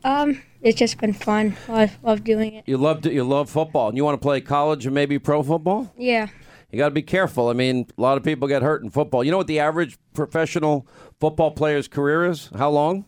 Um, 0.03 0.41
it's 0.61 0.77
just 0.77 0.99
been 0.99 1.13
fun. 1.13 1.55
I 1.69 1.91
love 2.03 2.23
doing 2.23 2.53
it. 2.53 2.63
You 2.67 2.77
love 2.77 3.05
you 3.05 3.23
love 3.23 3.49
football, 3.49 3.87
and 3.89 3.97
you 3.97 4.03
want 4.03 4.19
to 4.19 4.23
play 4.25 4.41
college 4.41 4.85
and 4.85 4.93
maybe 4.93 5.19
pro 5.19 5.43
football. 5.43 5.93
Yeah. 5.97 6.27
You 6.71 6.77
got 6.77 6.89
to 6.89 6.93
be 6.93 7.01
careful. 7.01 7.47
I 7.47 7.53
mean, 7.53 7.87
a 7.97 8.01
lot 8.01 8.17
of 8.17 8.23
people 8.23 8.47
get 8.47 8.61
hurt 8.61 8.83
in 8.83 8.89
football. 8.89 9.23
You 9.23 9.31
know 9.31 9.37
what 9.37 9.47
the 9.47 9.59
average 9.59 9.97
professional 10.13 10.85
football 11.19 11.51
player's 11.51 11.87
career 11.87 12.25
is? 12.25 12.49
How 12.57 12.69
long? 12.69 13.05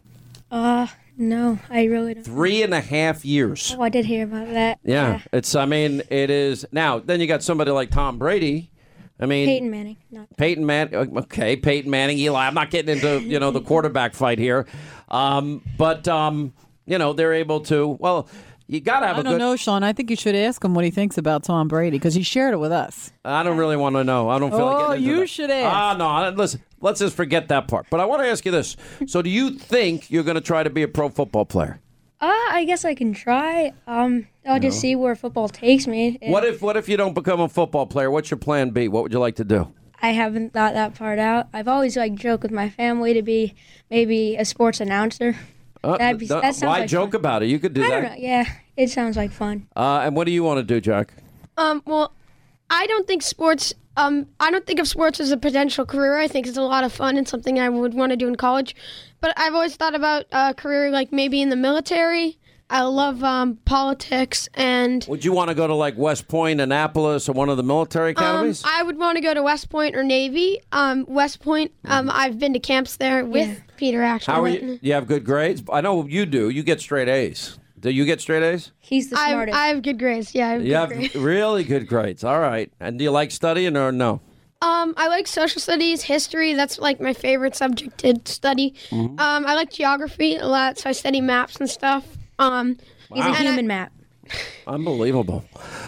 Uh, 0.50 0.88
no, 1.20 1.60
I 1.70 1.84
really 1.84 2.14
don't. 2.14 2.24
Three 2.24 2.64
and 2.64 2.74
a 2.74 2.80
half 2.80 3.26
years. 3.26 3.76
Oh, 3.78 3.82
I 3.82 3.90
did 3.90 4.06
hear 4.06 4.24
about 4.24 4.48
that. 4.48 4.80
Yeah, 4.84 5.22
it's. 5.34 5.54
I 5.54 5.66
mean, 5.66 6.02
it 6.10 6.30
is 6.30 6.66
now. 6.72 7.00
Then 7.00 7.20
you 7.20 7.28
got 7.28 7.44
somebody 7.44 7.72
like 7.72 7.92
Tom 7.92 8.18
Brady. 8.18 8.72
I 9.20 9.26
mean, 9.26 9.46
Peyton 9.46 9.70
Manning. 9.70 9.98
Not 10.10 10.36
Peyton 10.38 10.66
Man. 10.66 10.96
Okay, 10.96 11.58
Peyton 11.58 11.92
Manning, 11.92 12.18
Eli. 12.18 12.48
I'm 12.48 12.54
not 12.54 12.72
getting 12.72 12.96
into 12.96 13.22
you 13.22 13.38
know 13.38 13.52
the 13.52 13.60
quarterback 13.60 14.14
fight 14.14 14.40
here, 14.40 14.66
um, 15.10 15.62
but 15.78 16.08
um, 16.08 16.54
you 16.86 16.98
know 16.98 17.12
they're 17.12 17.34
able 17.34 17.60
to. 17.62 17.98
Well, 18.00 18.30
you 18.72 18.80
got 18.80 19.00
to 19.02 19.08
have 19.08 19.18
I 19.18 19.20
a 19.20 19.24
don't 19.24 19.34
good. 19.34 19.40
know, 19.40 19.56
Sean. 19.56 19.84
I 19.84 19.92
think 19.94 20.10
you 20.10 20.16
should 20.16 20.36
ask 20.36 20.64
him 20.64 20.74
what 20.76 20.86
he 20.86 20.92
thinks 20.92 21.18
about 21.18 21.44
Tom 21.44 21.68
Brady 21.68 21.98
because 21.98 22.14
he 22.14 22.22
shared 22.24 22.54
it 22.54 22.58
with 22.58 22.72
us. 22.72 23.12
I 23.26 23.44
don't 23.44 23.58
really 23.58 23.76
want 23.76 23.96
to 23.96 24.04
know. 24.04 24.30
I 24.30 24.38
don't 24.40 24.52
feel 24.52 24.66
like 24.66 24.76
Oh, 24.78 24.90
getting 24.92 25.04
into 25.04 25.10
you 25.16 25.20
that. 25.22 25.28
should 25.30 25.50
ask. 25.52 25.76
Ah, 25.76 25.96
no. 25.98 26.30
Listen, 26.38 26.62
let's 26.80 27.00
just 27.00 27.16
forget 27.16 27.48
that 27.50 27.68
part. 27.68 27.88
But 27.90 28.00
I 28.00 28.06
want 28.06 28.22
to 28.22 28.28
ask 28.30 28.46
you 28.46 28.52
this: 28.52 28.78
So, 29.08 29.22
do 29.22 29.30
you 29.30 29.50
think 29.52 30.10
you're 30.12 30.24
going 30.24 30.36
to 30.36 30.42
try 30.42 30.64
to 30.64 30.70
be 30.70 30.84
a 30.84 30.88
pro 30.88 31.10
football 31.10 31.46
player? 31.46 31.80
Uh, 32.22 32.28
I 32.52 32.66
guess 32.68 32.86
I 32.86 32.96
can 32.96 33.14
try. 33.14 33.72
Um, 33.88 34.28
I'll 34.46 34.60
just 34.60 34.78
No. 34.78 34.82
see 34.82 34.96
where 34.96 35.16
football 35.16 35.48
takes 35.50 35.88
me. 35.88 36.18
And 36.22 36.32
What 36.32 36.44
if 36.46 36.62
What 36.62 36.78
if 36.78 36.88
you 36.90 36.96
don't 36.98 37.14
become 37.16 37.40
a 37.40 37.48
football 37.50 37.88
player? 37.88 38.12
What's 38.12 38.30
your 38.30 38.38
plan 38.38 38.70
B? 38.72 38.88
What 38.88 39.04
would 39.04 39.14
you 39.14 39.20
like 39.20 39.36
to 39.38 39.44
do? 39.46 39.72
I 40.02 40.12
haven't 40.12 40.54
thought 40.54 40.74
that 40.76 40.96
part 40.96 41.18
out. 41.20 41.48
I've 41.54 41.68
always 41.68 41.98
like 41.98 42.16
joked 42.16 42.44
with 42.44 42.52
my 42.52 42.70
family 42.70 43.14
to 43.14 43.22
be 43.22 43.54
maybe 43.90 44.36
a 44.38 44.46
sports 44.46 44.80
announcer. 44.80 45.36
Uh, 45.84 45.98
That'd 45.98 46.20
be- 46.20 46.28
th- 46.28 46.42
that 46.42 46.56
sounds 46.56 46.70
why 46.70 46.80
like 46.80 46.90
joke 46.90 47.14
about 47.14 47.44
it? 47.44 47.48
You 47.48 47.60
could 47.60 47.74
do 47.74 47.84
I 47.84 47.90
that. 47.90 48.02
don't 48.02 48.12
know. 48.12 48.16
Yeah, 48.18 48.46
it 48.76 48.90
sounds 48.90 49.16
like 49.16 49.32
fun. 49.32 49.68
Uh, 49.76 50.02
and 50.04 50.16
what 50.16 50.26
do 50.26 50.32
you 50.32 50.44
want 50.44 50.58
to 50.60 50.64
do, 50.64 50.82
Jack? 50.82 51.14
Um, 51.58 51.82
well, 51.86 52.14
I 52.70 52.86
don't 52.88 53.08
think 53.08 53.22
sports. 53.22 53.74
Um, 53.98 54.28
I 54.40 54.50
don't 54.52 54.66
think 54.66 54.80
of 54.80 54.88
sports 54.88 55.20
as 55.20 55.32
a 55.32 55.38
potential 55.38 55.86
career. 55.86 56.18
I 56.18 56.28
think 56.28 56.48
it's 56.48 56.58
a 56.58 56.62
lot 56.62 56.84
of 56.86 56.94
fun 56.94 57.18
and 57.18 57.28
something 57.28 57.60
I 57.60 57.68
would 57.70 57.94
want 57.94 58.12
to 58.12 58.16
do 58.16 58.28
in 58.28 58.36
college. 58.36 58.76
But 59.22 59.34
I've 59.38 59.54
always 59.54 59.76
thought 59.76 59.94
about 59.96 60.26
a 60.32 60.54
career 60.54 60.90
like 60.90 61.12
maybe 61.12 61.42
in 61.42 61.50
the 61.50 61.58
military. 61.58 62.39
I 62.72 62.84
love 62.84 63.24
um, 63.24 63.56
politics 63.66 64.48
and 64.54 65.04
Would 65.10 65.26
you 65.26 65.32
want 65.34 65.50
to 65.50 65.56
go 65.56 65.66
to 65.66 65.74
like 65.74 65.98
West 65.98 66.28
Point, 66.28 66.62
Annapolis, 66.62 67.28
or 67.28 67.34
one 67.34 67.50
of 67.50 67.58
the 67.58 67.64
military 67.64 68.16
um, 68.16 68.24
academies? 68.24 68.64
I 68.66 68.84
would 68.84 68.98
want 68.98 69.16
to 69.18 69.22
go 69.22 69.34
to 69.34 69.42
West 69.42 69.70
Point 69.70 69.96
or 69.96 70.04
Navy. 70.04 70.60
Um, 70.72 71.06
West 71.08 71.40
Point. 71.42 71.72
Um, 71.86 72.10
I've 72.14 72.38
been 72.38 72.54
to 72.54 72.60
camps 72.60 72.98
there 72.98 73.26
with 73.26 73.60
Peter. 73.78 74.04
Actually, 74.04 74.34
How 74.34 74.44
are 74.44 74.48
you? 74.50 74.80
You 74.82 74.94
have 74.94 75.08
good 75.08 75.26
grades. 75.26 75.64
I 75.72 75.82
know 75.82 76.06
you 76.06 76.26
do. 76.26 76.50
You 76.50 76.62
get 76.64 76.80
straight 76.80 77.08
A's. 77.10 77.58
Do 77.80 77.90
you 77.90 78.06
get 78.06 78.20
straight 78.22 78.44
A's? 78.44 78.72
He's 78.78 79.10
the 79.10 79.18
I, 79.18 79.30
smartest. 79.32 79.58
I 79.58 79.68
have 79.68 79.82
good 79.82 79.98
grades. 79.98 80.36
Yeah, 80.36 80.50
I 80.50 80.52
have 80.52 80.62
You 80.62 80.68
good 80.68 80.76
have 80.76 80.90
grades. 80.90 81.16
really 81.16 81.64
good 81.64 81.88
grades. 81.88 82.24
All 82.24 82.40
right. 82.40 82.72
And 82.80 82.98
do 83.00 83.04
you 83.06 83.12
like 83.12 83.32
studying 83.32 83.78
or 83.78 83.92
no? 83.92 84.22
Um, 84.62 84.94
I 84.98 85.08
like 85.08 85.26
social 85.26 85.62
studies, 85.62 86.04
history. 86.04 86.54
That's 86.54 86.78
like 86.78 87.00
my 87.00 87.14
favorite 87.14 87.56
subject 87.56 87.98
to 88.00 88.20
study. 88.26 88.74
Mhm. 88.92 89.18
Um, 89.20 89.46
I 89.48 89.56
like 89.56 89.72
geography 89.72 90.36
a 90.36 90.46
lot, 90.46 90.78
so 90.78 90.90
I 90.90 90.92
study 90.92 91.22
maps 91.22 91.56
and 91.56 91.70
stuff. 91.70 92.06
Um, 92.40 92.78
He's 93.14 93.24
a 93.26 93.34
human 93.36 93.68
map. 93.68 93.92
Unbelievable. 94.68 95.44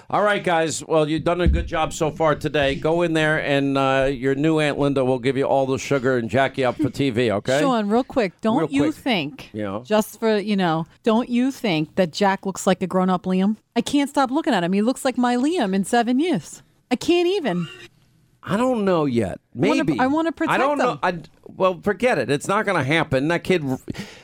All 0.09 0.23
right, 0.23 0.43
guys. 0.43 0.83
Well, 0.83 1.07
you've 1.07 1.23
done 1.23 1.41
a 1.41 1.47
good 1.47 1.67
job 1.67 1.93
so 1.93 2.09
far 2.09 2.33
today. 2.35 2.73
Go 2.75 3.03
in 3.03 3.13
there, 3.13 3.39
and 3.39 3.77
uh, 3.77 4.09
your 4.11 4.33
new 4.33 4.59
Aunt 4.59 4.79
Linda 4.79 5.05
will 5.05 5.19
give 5.19 5.37
you 5.37 5.43
all 5.45 5.67
the 5.67 5.77
sugar 5.77 6.17
and 6.17 6.29
jack 6.29 6.57
you 6.57 6.67
up 6.67 6.75
for 6.77 6.89
TV. 6.89 7.31
Okay? 7.41 7.59
Sean, 7.59 7.87
real 7.89 8.03
quick, 8.03 8.33
don't 8.41 8.57
Real 8.57 8.69
you 8.71 8.83
quick. 8.85 8.95
think, 8.95 9.49
You 9.53 9.61
know? 9.63 9.83
just 9.85 10.19
for, 10.19 10.37
you 10.37 10.55
know, 10.57 10.85
don't 11.03 11.29
you 11.29 11.51
think 11.51 11.95
that 11.95 12.11
Jack 12.11 12.45
looks 12.45 12.65
like 12.67 12.81
a 12.81 12.87
grown 12.87 13.09
up 13.09 13.23
Liam? 13.23 13.57
I 13.75 13.81
can't 13.81 14.09
stop 14.09 14.31
looking 14.31 14.53
at 14.53 14.63
him. 14.63 14.73
He 14.73 14.81
looks 14.81 15.05
like 15.05 15.17
my 15.17 15.35
Liam 15.35 15.73
in 15.75 15.83
seven 15.85 16.19
years. 16.19 16.61
I 16.89 16.95
can't 16.95 17.27
even. 17.27 17.67
I 18.43 18.57
don't 18.57 18.83
know 18.83 19.05
yet. 19.05 19.39
Maybe 19.53 19.99
I 19.99 20.07
wanna 20.07 20.31
pretend 20.31 20.61
I 20.61 20.65
don't 20.65 20.77
protect 20.79 21.03
know. 21.03 21.23
I, 21.47 21.51
well, 21.55 21.79
forget 21.81 22.17
it. 22.17 22.31
It's 22.31 22.47
not 22.47 22.65
going 22.65 22.77
to 22.77 22.83
happen. 22.83 23.27
That 23.27 23.43
kid. 23.43 23.63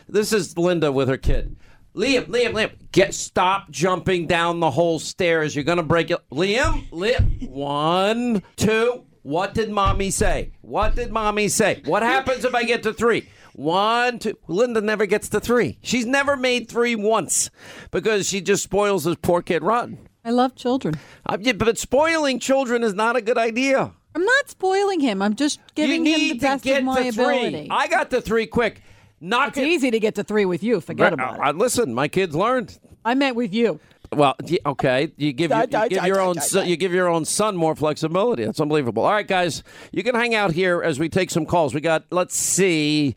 This 0.10 0.34
is 0.34 0.58
Linda 0.58 0.92
with 0.92 1.08
her 1.08 1.18
kid. 1.18 1.56
Liam, 1.98 2.28
Liam, 2.28 2.52
Liam, 2.52 2.72
get 2.92 3.16
stop 3.16 3.72
jumping 3.72 4.28
down 4.28 4.60
the 4.60 4.70
whole 4.70 5.00
stairs. 5.00 5.56
You're 5.56 5.64
going 5.64 5.80
to 5.80 5.84
break 5.84 6.12
it. 6.12 6.20
Liam, 6.30 6.88
Liam. 6.92 7.50
One, 7.50 8.44
two. 8.56 9.04
What 9.24 9.56
did 9.56 9.72
mommy 9.72 10.12
say? 10.12 10.52
What 10.62 10.96
did 10.96 11.12
mommy 11.12 11.48
say? 11.48 11.82
What 11.86 12.04
happens 12.04 12.46
if 12.46 12.54
I 12.54 12.66
get 12.66 12.84
to 12.84 12.94
three? 12.94 13.28
One, 13.54 14.20
two. 14.20 14.38
Linda 14.48 14.80
never 14.80 15.08
gets 15.08 15.28
to 15.30 15.40
three. 15.40 15.80
She's 15.82 16.06
never 16.06 16.38
made 16.38 16.70
three 16.70 16.96
once 16.96 17.50
because 17.90 18.30
she 18.30 18.42
just 18.42 18.62
spoils 18.62 19.06
this 19.06 19.18
poor 19.20 19.42
kid 19.42 19.64
rotten. 19.64 20.08
I 20.24 20.30
love 20.30 20.56
children. 20.56 20.94
Uh, 21.26 21.38
yeah, 21.42 21.54
but 21.54 21.80
spoiling 21.80 22.40
children 22.40 22.84
is 22.84 22.94
not 22.94 23.16
a 23.16 23.22
good 23.22 23.40
idea. 23.40 23.92
I'm 24.14 24.24
not 24.24 24.50
spoiling 24.50 25.00
him. 25.00 25.24
I'm 25.24 25.36
just 25.36 25.60
giving 25.74 26.06
him 26.06 26.20
the 26.20 26.38
best 26.38 26.66
of 26.68 26.84
my 26.84 27.00
ability. 27.00 27.70
I 27.72 27.88
got 27.88 28.12
to 28.12 28.22
three 28.22 28.46
quick. 28.46 28.84
Knock 29.20 29.50
it's 29.50 29.58
it. 29.58 29.68
easy 29.68 29.92
to 29.92 30.00
get 30.00 30.16
to 30.16 30.24
three 30.24 30.46
with 30.46 30.64
you. 30.64 30.80
Forget 30.82 31.14
about 31.14 31.36
it. 31.36 31.42
Uh, 31.42 31.52
listen, 31.54 31.94
my 31.94 32.08
kids 32.08 32.36
learned. 32.36 32.80
I 33.04 33.16
meant 33.16 33.36
with 33.36 33.54
you. 33.54 33.80
Well, 34.14 34.36
okay, 34.66 35.12
you 35.18 35.34
give 35.34 35.52
you, 35.52 35.58
you 35.58 35.90
give 35.90 36.06
your 36.06 36.22
own 36.22 36.36
da, 36.36 36.42
son, 36.42 36.68
you 36.68 36.78
give 36.78 36.94
your 36.94 37.10
own 37.10 37.26
son 37.26 37.58
more 37.58 37.76
flexibility. 37.76 38.46
That's 38.46 38.60
unbelievable. 38.62 39.04
All 39.04 39.12
right, 39.12 39.28
guys, 39.28 39.64
you 39.92 40.02
can 40.02 40.16
hang 40.16 40.34
out 40.34 40.54
here 40.54 40.82
as 40.82 40.98
we 40.98 41.10
take 41.10 41.30
some 41.30 41.46
calls. 41.46 41.74
We 41.74 41.82
got 41.82 42.06
let's 42.10 42.36
see, 42.38 43.16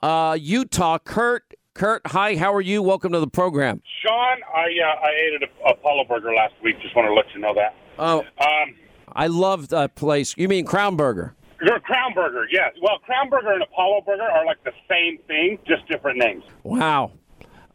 uh, 0.00 0.36
Utah. 0.40 0.98
Kurt, 0.98 1.54
Kurt, 1.74 2.06
hi, 2.06 2.36
how 2.36 2.54
are 2.54 2.60
you? 2.60 2.82
Welcome 2.82 3.12
to 3.12 3.20
the 3.20 3.26
program. 3.26 3.82
Sean, 4.00 4.38
I 4.54 4.66
uh, 4.84 5.04
I 5.04 5.10
ate 5.10 5.42
at 5.42 5.48
a 5.48 5.70
Apollo 5.72 6.04
Burger 6.08 6.32
last 6.32 6.54
week. 6.62 6.80
Just 6.82 6.94
want 6.94 7.08
to 7.08 7.14
let 7.14 7.26
you 7.34 7.40
know 7.40 7.54
that. 7.54 7.74
Oh, 7.98 8.20
Um, 8.40 8.76
I 9.12 9.26
love 9.26 9.68
that 9.70 9.96
place. 9.96 10.34
You 10.36 10.46
mean 10.48 10.66
Crown 10.66 10.94
Burger? 10.94 11.34
Your 11.62 11.80
Crown 11.80 12.12
Burger, 12.14 12.46
yes. 12.50 12.72
Well, 12.82 12.98
Crown 13.00 13.28
Burger 13.30 13.52
and 13.52 13.62
Apollo 13.62 14.02
Burger 14.06 14.22
are 14.22 14.44
like 14.46 14.62
the 14.64 14.72
same 14.88 15.18
thing, 15.26 15.58
just 15.66 15.86
different 15.88 16.18
names. 16.18 16.44
Wow. 16.62 17.12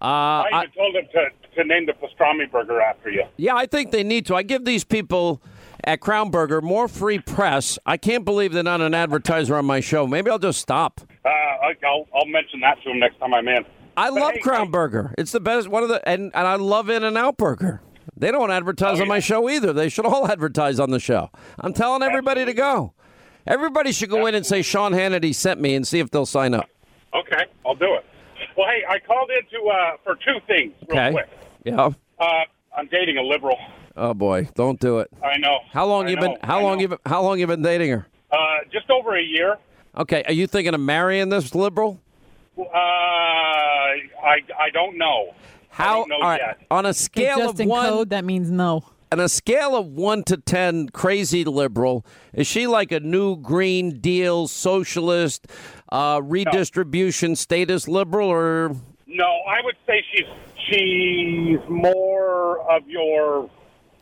Uh, 0.01 0.05
I 0.05 0.49
I, 0.53 0.65
told 0.75 0.95
them 0.95 1.03
to, 1.13 1.55
to 1.55 1.63
name 1.63 1.85
the 1.85 1.93
pastrami 1.93 2.51
burger 2.51 2.81
after 2.81 3.09
you. 3.09 3.23
Yeah, 3.37 3.55
I 3.55 3.65
think 3.65 3.91
they 3.91 4.03
need 4.03 4.25
to. 4.25 4.35
I 4.35 4.43
give 4.43 4.65
these 4.65 4.83
people 4.83 5.41
at 5.85 6.01
Crown 6.01 6.29
Burger 6.29 6.61
more 6.61 6.87
free 6.89 7.19
press. 7.19 7.79
I 7.85 7.95
can't 7.95 8.25
believe 8.25 8.51
they're 8.51 8.63
not 8.63 8.81
an 8.81 8.93
advertiser 8.93 9.55
on 9.55 9.65
my 9.65 9.79
show. 9.79 10.05
Maybe 10.05 10.29
I'll 10.29 10.39
just 10.39 10.59
stop. 10.59 10.99
Uh, 11.23 11.29
I- 11.29 11.75
I'll, 11.85 12.05
I'll 12.13 12.25
mention 12.25 12.59
that 12.61 12.81
to 12.83 12.89
them 12.89 12.99
next 12.99 13.17
time 13.19 13.33
I'm 13.33 13.47
in. 13.47 13.63
I 13.95 14.09
But 14.09 14.19
love 14.19 14.31
hey, 14.33 14.39
Crown 14.39 14.71
Burger. 14.71 15.13
It's 15.17 15.31
the 15.31 15.39
best 15.39 15.69
one 15.69 15.83
of 15.83 15.89
the 15.89 16.07
and, 16.07 16.31
and 16.35 16.47
I 16.47 16.55
love 16.55 16.89
In 16.89 17.03
and 17.03 17.17
Out 17.17 17.37
Burger. 17.37 17.81
They 18.17 18.31
don't 18.31 18.51
advertise 18.51 18.99
Oh, 18.99 19.03
on 19.03 19.07
my 19.07 19.19
show 19.19 19.49
either. 19.49 19.71
They 19.71 19.87
should 19.87 20.05
all 20.05 20.27
advertise 20.31 20.79
on 20.79 20.89
the 20.91 20.99
show. 20.99 21.29
I'm 21.59 21.73
telling 21.73 22.03
everybody 22.03 22.43
to 22.43 22.53
go. 22.53 22.93
Everybody 23.45 23.91
should 23.91 24.09
go 24.09 24.25
in 24.25 24.35
and 24.35 24.45
say 24.45 24.61
Sean 24.61 24.93
Hannity 24.93 25.33
sent 25.35 25.59
me 25.59 25.75
and 25.75 25.85
see 25.85 25.99
if 25.99 26.09
they'll 26.11 26.25
sign 26.25 26.53
up. 26.53 26.69
Okay, 27.13 27.43
I'll 27.65 27.75
do 27.75 27.93
it. 27.95 28.05
Well, 28.57 28.67
hey, 28.67 28.83
I 28.87 28.99
called 28.99 29.29
in 29.31 29.59
to 29.59 29.67
uh, 29.67 29.97
for 30.03 30.15
two 30.15 30.39
things 30.47 30.73
real 30.87 30.99
Okay. 30.99 31.11
quick. 31.11 31.29
Yeah. 31.63 31.89
Uh, 32.19 32.25
I'm 32.77 32.87
dating 32.87 33.17
a 33.17 33.21
liberal. 33.23 33.57
Oh 33.95 34.13
boy, 34.13 34.47
don't 34.55 34.79
do 34.79 34.99
it. 34.99 35.09
I 35.23 35.37
know. 35.37 35.59
How 35.71 35.85
long 35.85 36.07
I 36.07 36.11
you 36.11 36.17
been 36.17 36.37
how 36.43 36.59
I 36.59 36.63
long 36.63 36.77
know. 36.77 36.81
you 36.81 36.87
been 36.89 36.99
how 37.05 37.21
long 37.21 37.39
you 37.39 37.45
been 37.47 37.61
dating 37.61 37.91
her? 37.91 38.07
Uh, 38.31 38.37
just 38.71 38.89
over 38.89 39.15
a 39.17 39.21
year. 39.21 39.57
Okay, 39.95 40.23
are 40.23 40.33
you 40.33 40.47
thinking 40.47 40.73
of 40.73 40.79
marrying 40.79 41.29
this 41.29 41.53
liberal? 41.53 41.99
Uh, 42.57 42.63
I 42.73 44.39
I 44.59 44.69
don't 44.73 44.97
know. 44.97 45.33
How 45.69 45.97
don't 45.99 46.09
know 46.09 46.15
all 46.15 46.21
right, 46.29 46.41
yet. 46.41 46.59
on 46.71 46.85
a 46.85 46.89
Okay, 46.89 46.93
scale 46.97 47.37
just 47.37 47.53
of 47.55 47.59
in 47.59 47.69
one 47.69 47.89
code, 47.89 48.09
that 48.11 48.25
means 48.25 48.49
no. 48.49 48.83
On 49.13 49.19
a 49.19 49.29
scale 49.29 49.75
of 49.75 49.85
one 49.85 50.23
to 50.23 50.37
ten, 50.37 50.89
crazy 50.89 51.43
liberal, 51.43 52.03
is 52.33 52.47
she 52.47 52.65
like 52.65 52.91
a 52.91 52.99
new 52.99 53.35
Green 53.37 53.99
Deal 53.99 54.47
socialist, 54.47 55.45
uh, 55.89 56.19
redistribution 56.23 57.35
status 57.35 57.87
liberal, 57.87 58.27
or 58.29 58.75
No, 59.05 59.25
I 59.47 59.61
would 59.63 59.75
say 59.85 60.03
she's 60.11 60.25
she's 60.67 61.59
more 61.69 62.59
of 62.71 62.87
your 62.89 63.49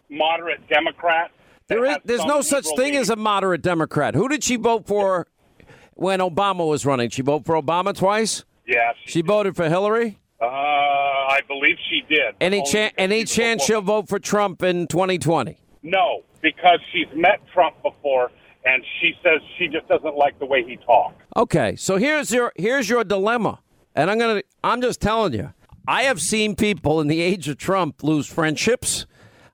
moderate 0.10 0.66
Democrat. 0.70 1.32
there 1.68 1.84
is 1.86 1.98
there's 2.06 2.26
no 2.26 2.40
such 2.42 2.66
thing 2.78 2.96
as 2.96 3.10
a 3.10 3.18
moderate 3.18 3.62
Democrat? 3.62 4.16
Who 4.16 4.30
did 4.30 4.46
she 4.46 4.56
vote 4.56 4.88
for 4.88 5.28
when 5.96 6.20
Obama 6.22 6.66
was 6.66 6.86
running? 6.86 7.10
She 7.10 7.22
voted 7.22 7.46
for 7.46 7.62
Obama 7.62 7.94
twice. 7.94 8.46
Yeah, 8.66 8.94
She 9.06 9.22
voted 9.22 9.58
for 9.58 9.68
Hillary. 9.68 10.18
uh, 10.40 10.46
I 11.32 11.40
believe 11.48 11.78
she 11.90 12.02
did. 12.10 12.36
Any 12.42 12.62
chance? 12.64 12.94
Any 12.98 13.24
chance 13.24 13.64
she'll 13.64 13.82
vote 13.82 14.10
for 14.10 14.20
Trump 14.20 14.62
in 14.64 14.88
2020? 14.88 15.58
No, 15.82 16.24
because 16.42 16.80
she's 16.92 17.08
met 17.16 17.40
Trump 17.54 17.82
before, 17.82 18.32
and 18.66 18.84
she 19.00 19.14
says 19.24 19.42
she 19.58 19.68
just 19.70 19.88
doesn't 19.88 20.16
like 20.18 20.38
the 20.40 20.46
way 20.46 20.64
he 20.64 20.76
talks. 20.78 21.16
Okay, 21.38 21.78
so 21.78 21.96
here's 21.96 22.32
your 22.32 22.52
here's 22.58 22.90
your 22.90 23.06
dilemma, 23.06 23.60
and 23.96 24.12
I'm 24.12 24.20
gonna 24.20 24.42
I'm 24.62 24.82
just 24.82 25.00
telling 25.00 25.34
you, 25.34 25.54
I 25.88 26.04
have 26.04 26.20
seen 26.22 26.56
people 26.56 27.00
in 27.00 27.08
the 27.08 27.22
age 27.22 27.48
of 27.48 27.58
Trump 27.58 28.04
lose 28.04 28.28
friendships. 28.28 29.06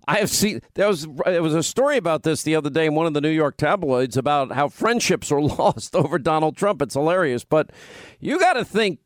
I 0.07 0.15
have 0.19 0.29
seen 0.31 0.61
there 0.73 0.87
was 0.87 1.07
there 1.25 1.43
was 1.43 1.53
a 1.53 1.61
story 1.61 1.97
about 1.97 2.23
this 2.23 2.41
the 2.41 2.55
other 2.55 2.69
day 2.71 2.87
in 2.87 2.95
one 2.95 3.05
of 3.05 3.13
the 3.13 3.21
New 3.21 3.29
York 3.29 3.57
tabloids 3.57 4.17
about 4.17 4.53
how 4.53 4.67
friendships 4.67 5.31
are 5.31 5.41
lost 5.59 5.95
over 5.95 6.17
Donald 6.17 6.57
Trump. 6.57 6.81
It's 6.81 6.95
hilarious, 6.95 7.43
but 7.43 7.69
you 8.19 8.39
got 8.39 8.53
to 8.53 8.65
think, 8.65 8.99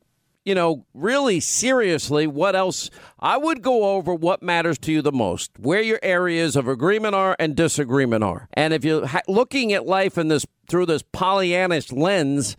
you 0.44 0.54
know, 0.54 0.84
really 0.94 1.40
seriously. 1.40 2.26
What 2.26 2.56
else? 2.56 2.90
I 3.20 3.36
would 3.36 3.62
go 3.62 3.96
over 3.96 4.14
what 4.14 4.42
matters 4.42 4.78
to 4.80 4.92
you 4.92 5.02
the 5.02 5.12
most, 5.12 5.50
where 5.58 5.80
your 5.80 6.00
areas 6.02 6.56
of 6.56 6.66
agreement 6.66 7.14
are 7.14 7.36
and 7.38 7.54
disagreement 7.54 8.24
are, 8.24 8.48
and 8.54 8.74
if 8.74 8.84
you're 8.84 9.08
looking 9.28 9.72
at 9.72 9.86
life 9.86 10.18
in 10.18 10.28
this 10.28 10.46
through 10.68 10.86
this 10.86 11.02
Pollyannish 11.02 11.96
lens, 11.96 12.56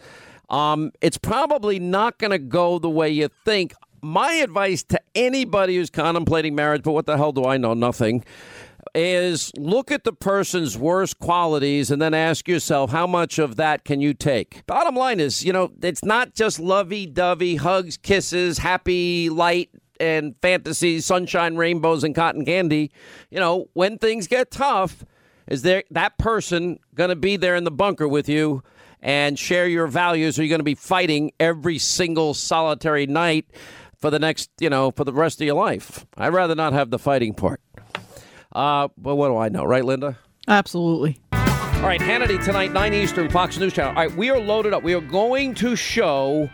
um, 0.50 0.92
it's 1.02 1.18
probably 1.18 1.80
not 1.80 2.18
going 2.20 2.32
to 2.32 2.40
go 2.40 2.80
the 2.80 2.90
way 2.90 3.10
you 3.10 3.30
think. 3.46 3.74
My 4.02 4.34
advice 4.34 4.84
to 4.86 5.00
anybody 5.16 5.78
who's 5.78 5.90
contemplating 5.90 6.56
marriage, 6.56 6.84
but 6.84 6.92
what 6.92 7.06
the 7.06 7.16
hell 7.16 7.32
do 7.32 7.46
I 7.46 7.58
know? 7.58 7.74
Nothing. 7.74 8.26
Is 8.96 9.52
look 9.58 9.92
at 9.92 10.04
the 10.04 10.14
person's 10.14 10.78
worst 10.78 11.20
qualities 11.20 11.90
and 11.90 12.02
then 12.02 12.14
ask 12.14 12.48
yourself 12.48 12.92
how 12.92 13.08
much 13.08 13.40
of 13.40 13.56
that 13.56 13.86
can 13.86 14.02
you 14.02 14.14
take. 14.14 14.66
Bottom 14.68 14.96
line 14.96 15.20
is, 15.20 15.44
you 15.44 15.54
know, 15.54 15.72
it's 15.82 16.04
not 16.04 16.36
just 16.36 16.60
lovey 16.60 17.06
dovey 17.06 17.56
hugs, 17.56 17.98
kisses, 17.98 18.60
happy 18.60 19.30
light 19.30 19.70
and 20.00 20.36
fantasies, 20.42 21.06
sunshine, 21.06 21.56
rainbows, 21.56 22.04
and 22.04 22.14
cotton 22.14 22.46
candy. 22.46 22.92
You 23.32 23.40
know, 23.40 23.70
when 23.74 23.98
things 23.98 24.28
get 24.28 24.52
tough, 24.52 25.06
is 25.48 25.62
there 25.62 25.84
that 25.92 26.18
person 26.18 26.80
going 26.94 27.10
to 27.10 27.16
be 27.16 27.38
there 27.38 27.56
in 27.56 27.64
the 27.64 27.72
bunker 27.72 28.08
with 28.08 28.30
you 28.30 28.64
and 29.02 29.38
share 29.38 29.68
your 29.68 29.88
values? 29.88 30.38
Or 30.38 30.42
are 30.42 30.44
you 30.44 30.50
going 30.50 30.60
to 30.60 30.64
be 30.64 30.76
fighting 30.76 31.32
every 31.40 31.78
single 31.78 32.34
solitary 32.34 33.08
night 33.08 33.46
for 33.98 34.10
the 34.10 34.20
next, 34.20 34.50
you 34.60 34.70
know, 34.70 34.92
for 34.92 35.04
the 35.04 35.14
rest 35.14 35.42
of 35.42 35.46
your 35.46 35.56
life? 35.56 36.06
I'd 36.18 36.34
rather 36.34 36.56
not 36.56 36.74
have 36.74 36.92
the 36.92 37.00
fighting 37.00 37.34
part. 37.34 37.62
Uh, 38.54 38.88
but 38.98 39.16
what 39.16 39.30
do 39.30 39.38
I 39.38 39.50
know, 39.50 39.64
right, 39.64 39.84
Linda? 39.84 40.18
Absolutely. 40.48 41.20
All 41.32 41.90
right, 41.90 42.00
Hannity 42.00 42.44
tonight, 42.44 42.72
9 42.72 42.94
Eastern, 42.94 43.30
Fox 43.30 43.58
News 43.58 43.74
Channel. 43.74 43.90
All 43.90 44.08
right, 44.08 44.16
we 44.16 44.30
are 44.30 44.40
loaded 44.40 44.74
up. 44.74 44.84
We 44.84 44.94
are 44.94 45.02
going 45.02 45.54
to 45.56 45.76
show 45.76 46.50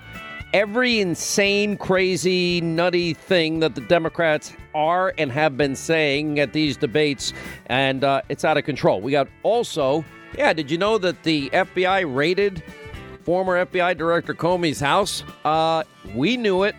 every 0.54 1.00
insane, 1.00 1.78
crazy, 1.78 2.62
nutty 2.62 3.14
thing 3.14 3.60
that 3.60 3.76
the 3.76 3.82
Democrats 3.82 4.54
are 4.74 5.14
and 5.18 5.32
have 5.32 5.58
been 5.58 5.76
saying 5.76 6.40
at 6.40 6.54
these 6.54 6.78
debates, 6.78 7.34
and 7.68 8.04
uh, 8.04 8.22
it's 8.30 8.44
out 8.44 8.58
of 8.58 8.64
control. 8.64 9.02
We 9.02 9.12
got 9.12 9.28
also, 9.44 10.04
yeah, 10.38 10.54
did 10.54 10.72
you 10.72 10.78
know 10.78 10.98
that 10.98 11.22
the 11.24 11.50
FBI 11.52 12.12
raided 12.12 12.64
former 13.24 13.64
FBI 13.66 13.96
Director 13.98 14.34
Comey's 14.34 14.80
house? 14.80 15.24
Uh, 15.46 15.84
we 16.16 16.38
knew 16.38 16.64
it. 16.64 16.76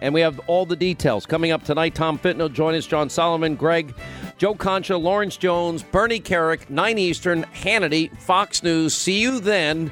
And 0.00 0.14
we 0.14 0.20
have 0.20 0.40
all 0.46 0.66
the 0.66 0.76
details 0.76 1.26
coming 1.26 1.50
up 1.50 1.64
tonight. 1.64 1.94
Tom 1.94 2.18
Fitton 2.18 2.52
join 2.52 2.74
us, 2.74 2.86
John 2.86 3.10
Solomon, 3.10 3.56
Greg, 3.56 3.94
Joe 4.36 4.54
Concha, 4.54 4.96
Lawrence 4.96 5.36
Jones, 5.36 5.82
Bernie 5.82 6.20
Kerik, 6.20 6.70
9 6.70 6.98
Eastern, 6.98 7.44
Hannity, 7.54 8.16
Fox 8.18 8.62
News. 8.62 8.94
See 8.94 9.20
you 9.20 9.40
then, 9.40 9.90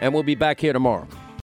and 0.00 0.12
we'll 0.12 0.22
be 0.22 0.34
back 0.34 0.60
here 0.60 0.72
tomorrow. 0.72 1.06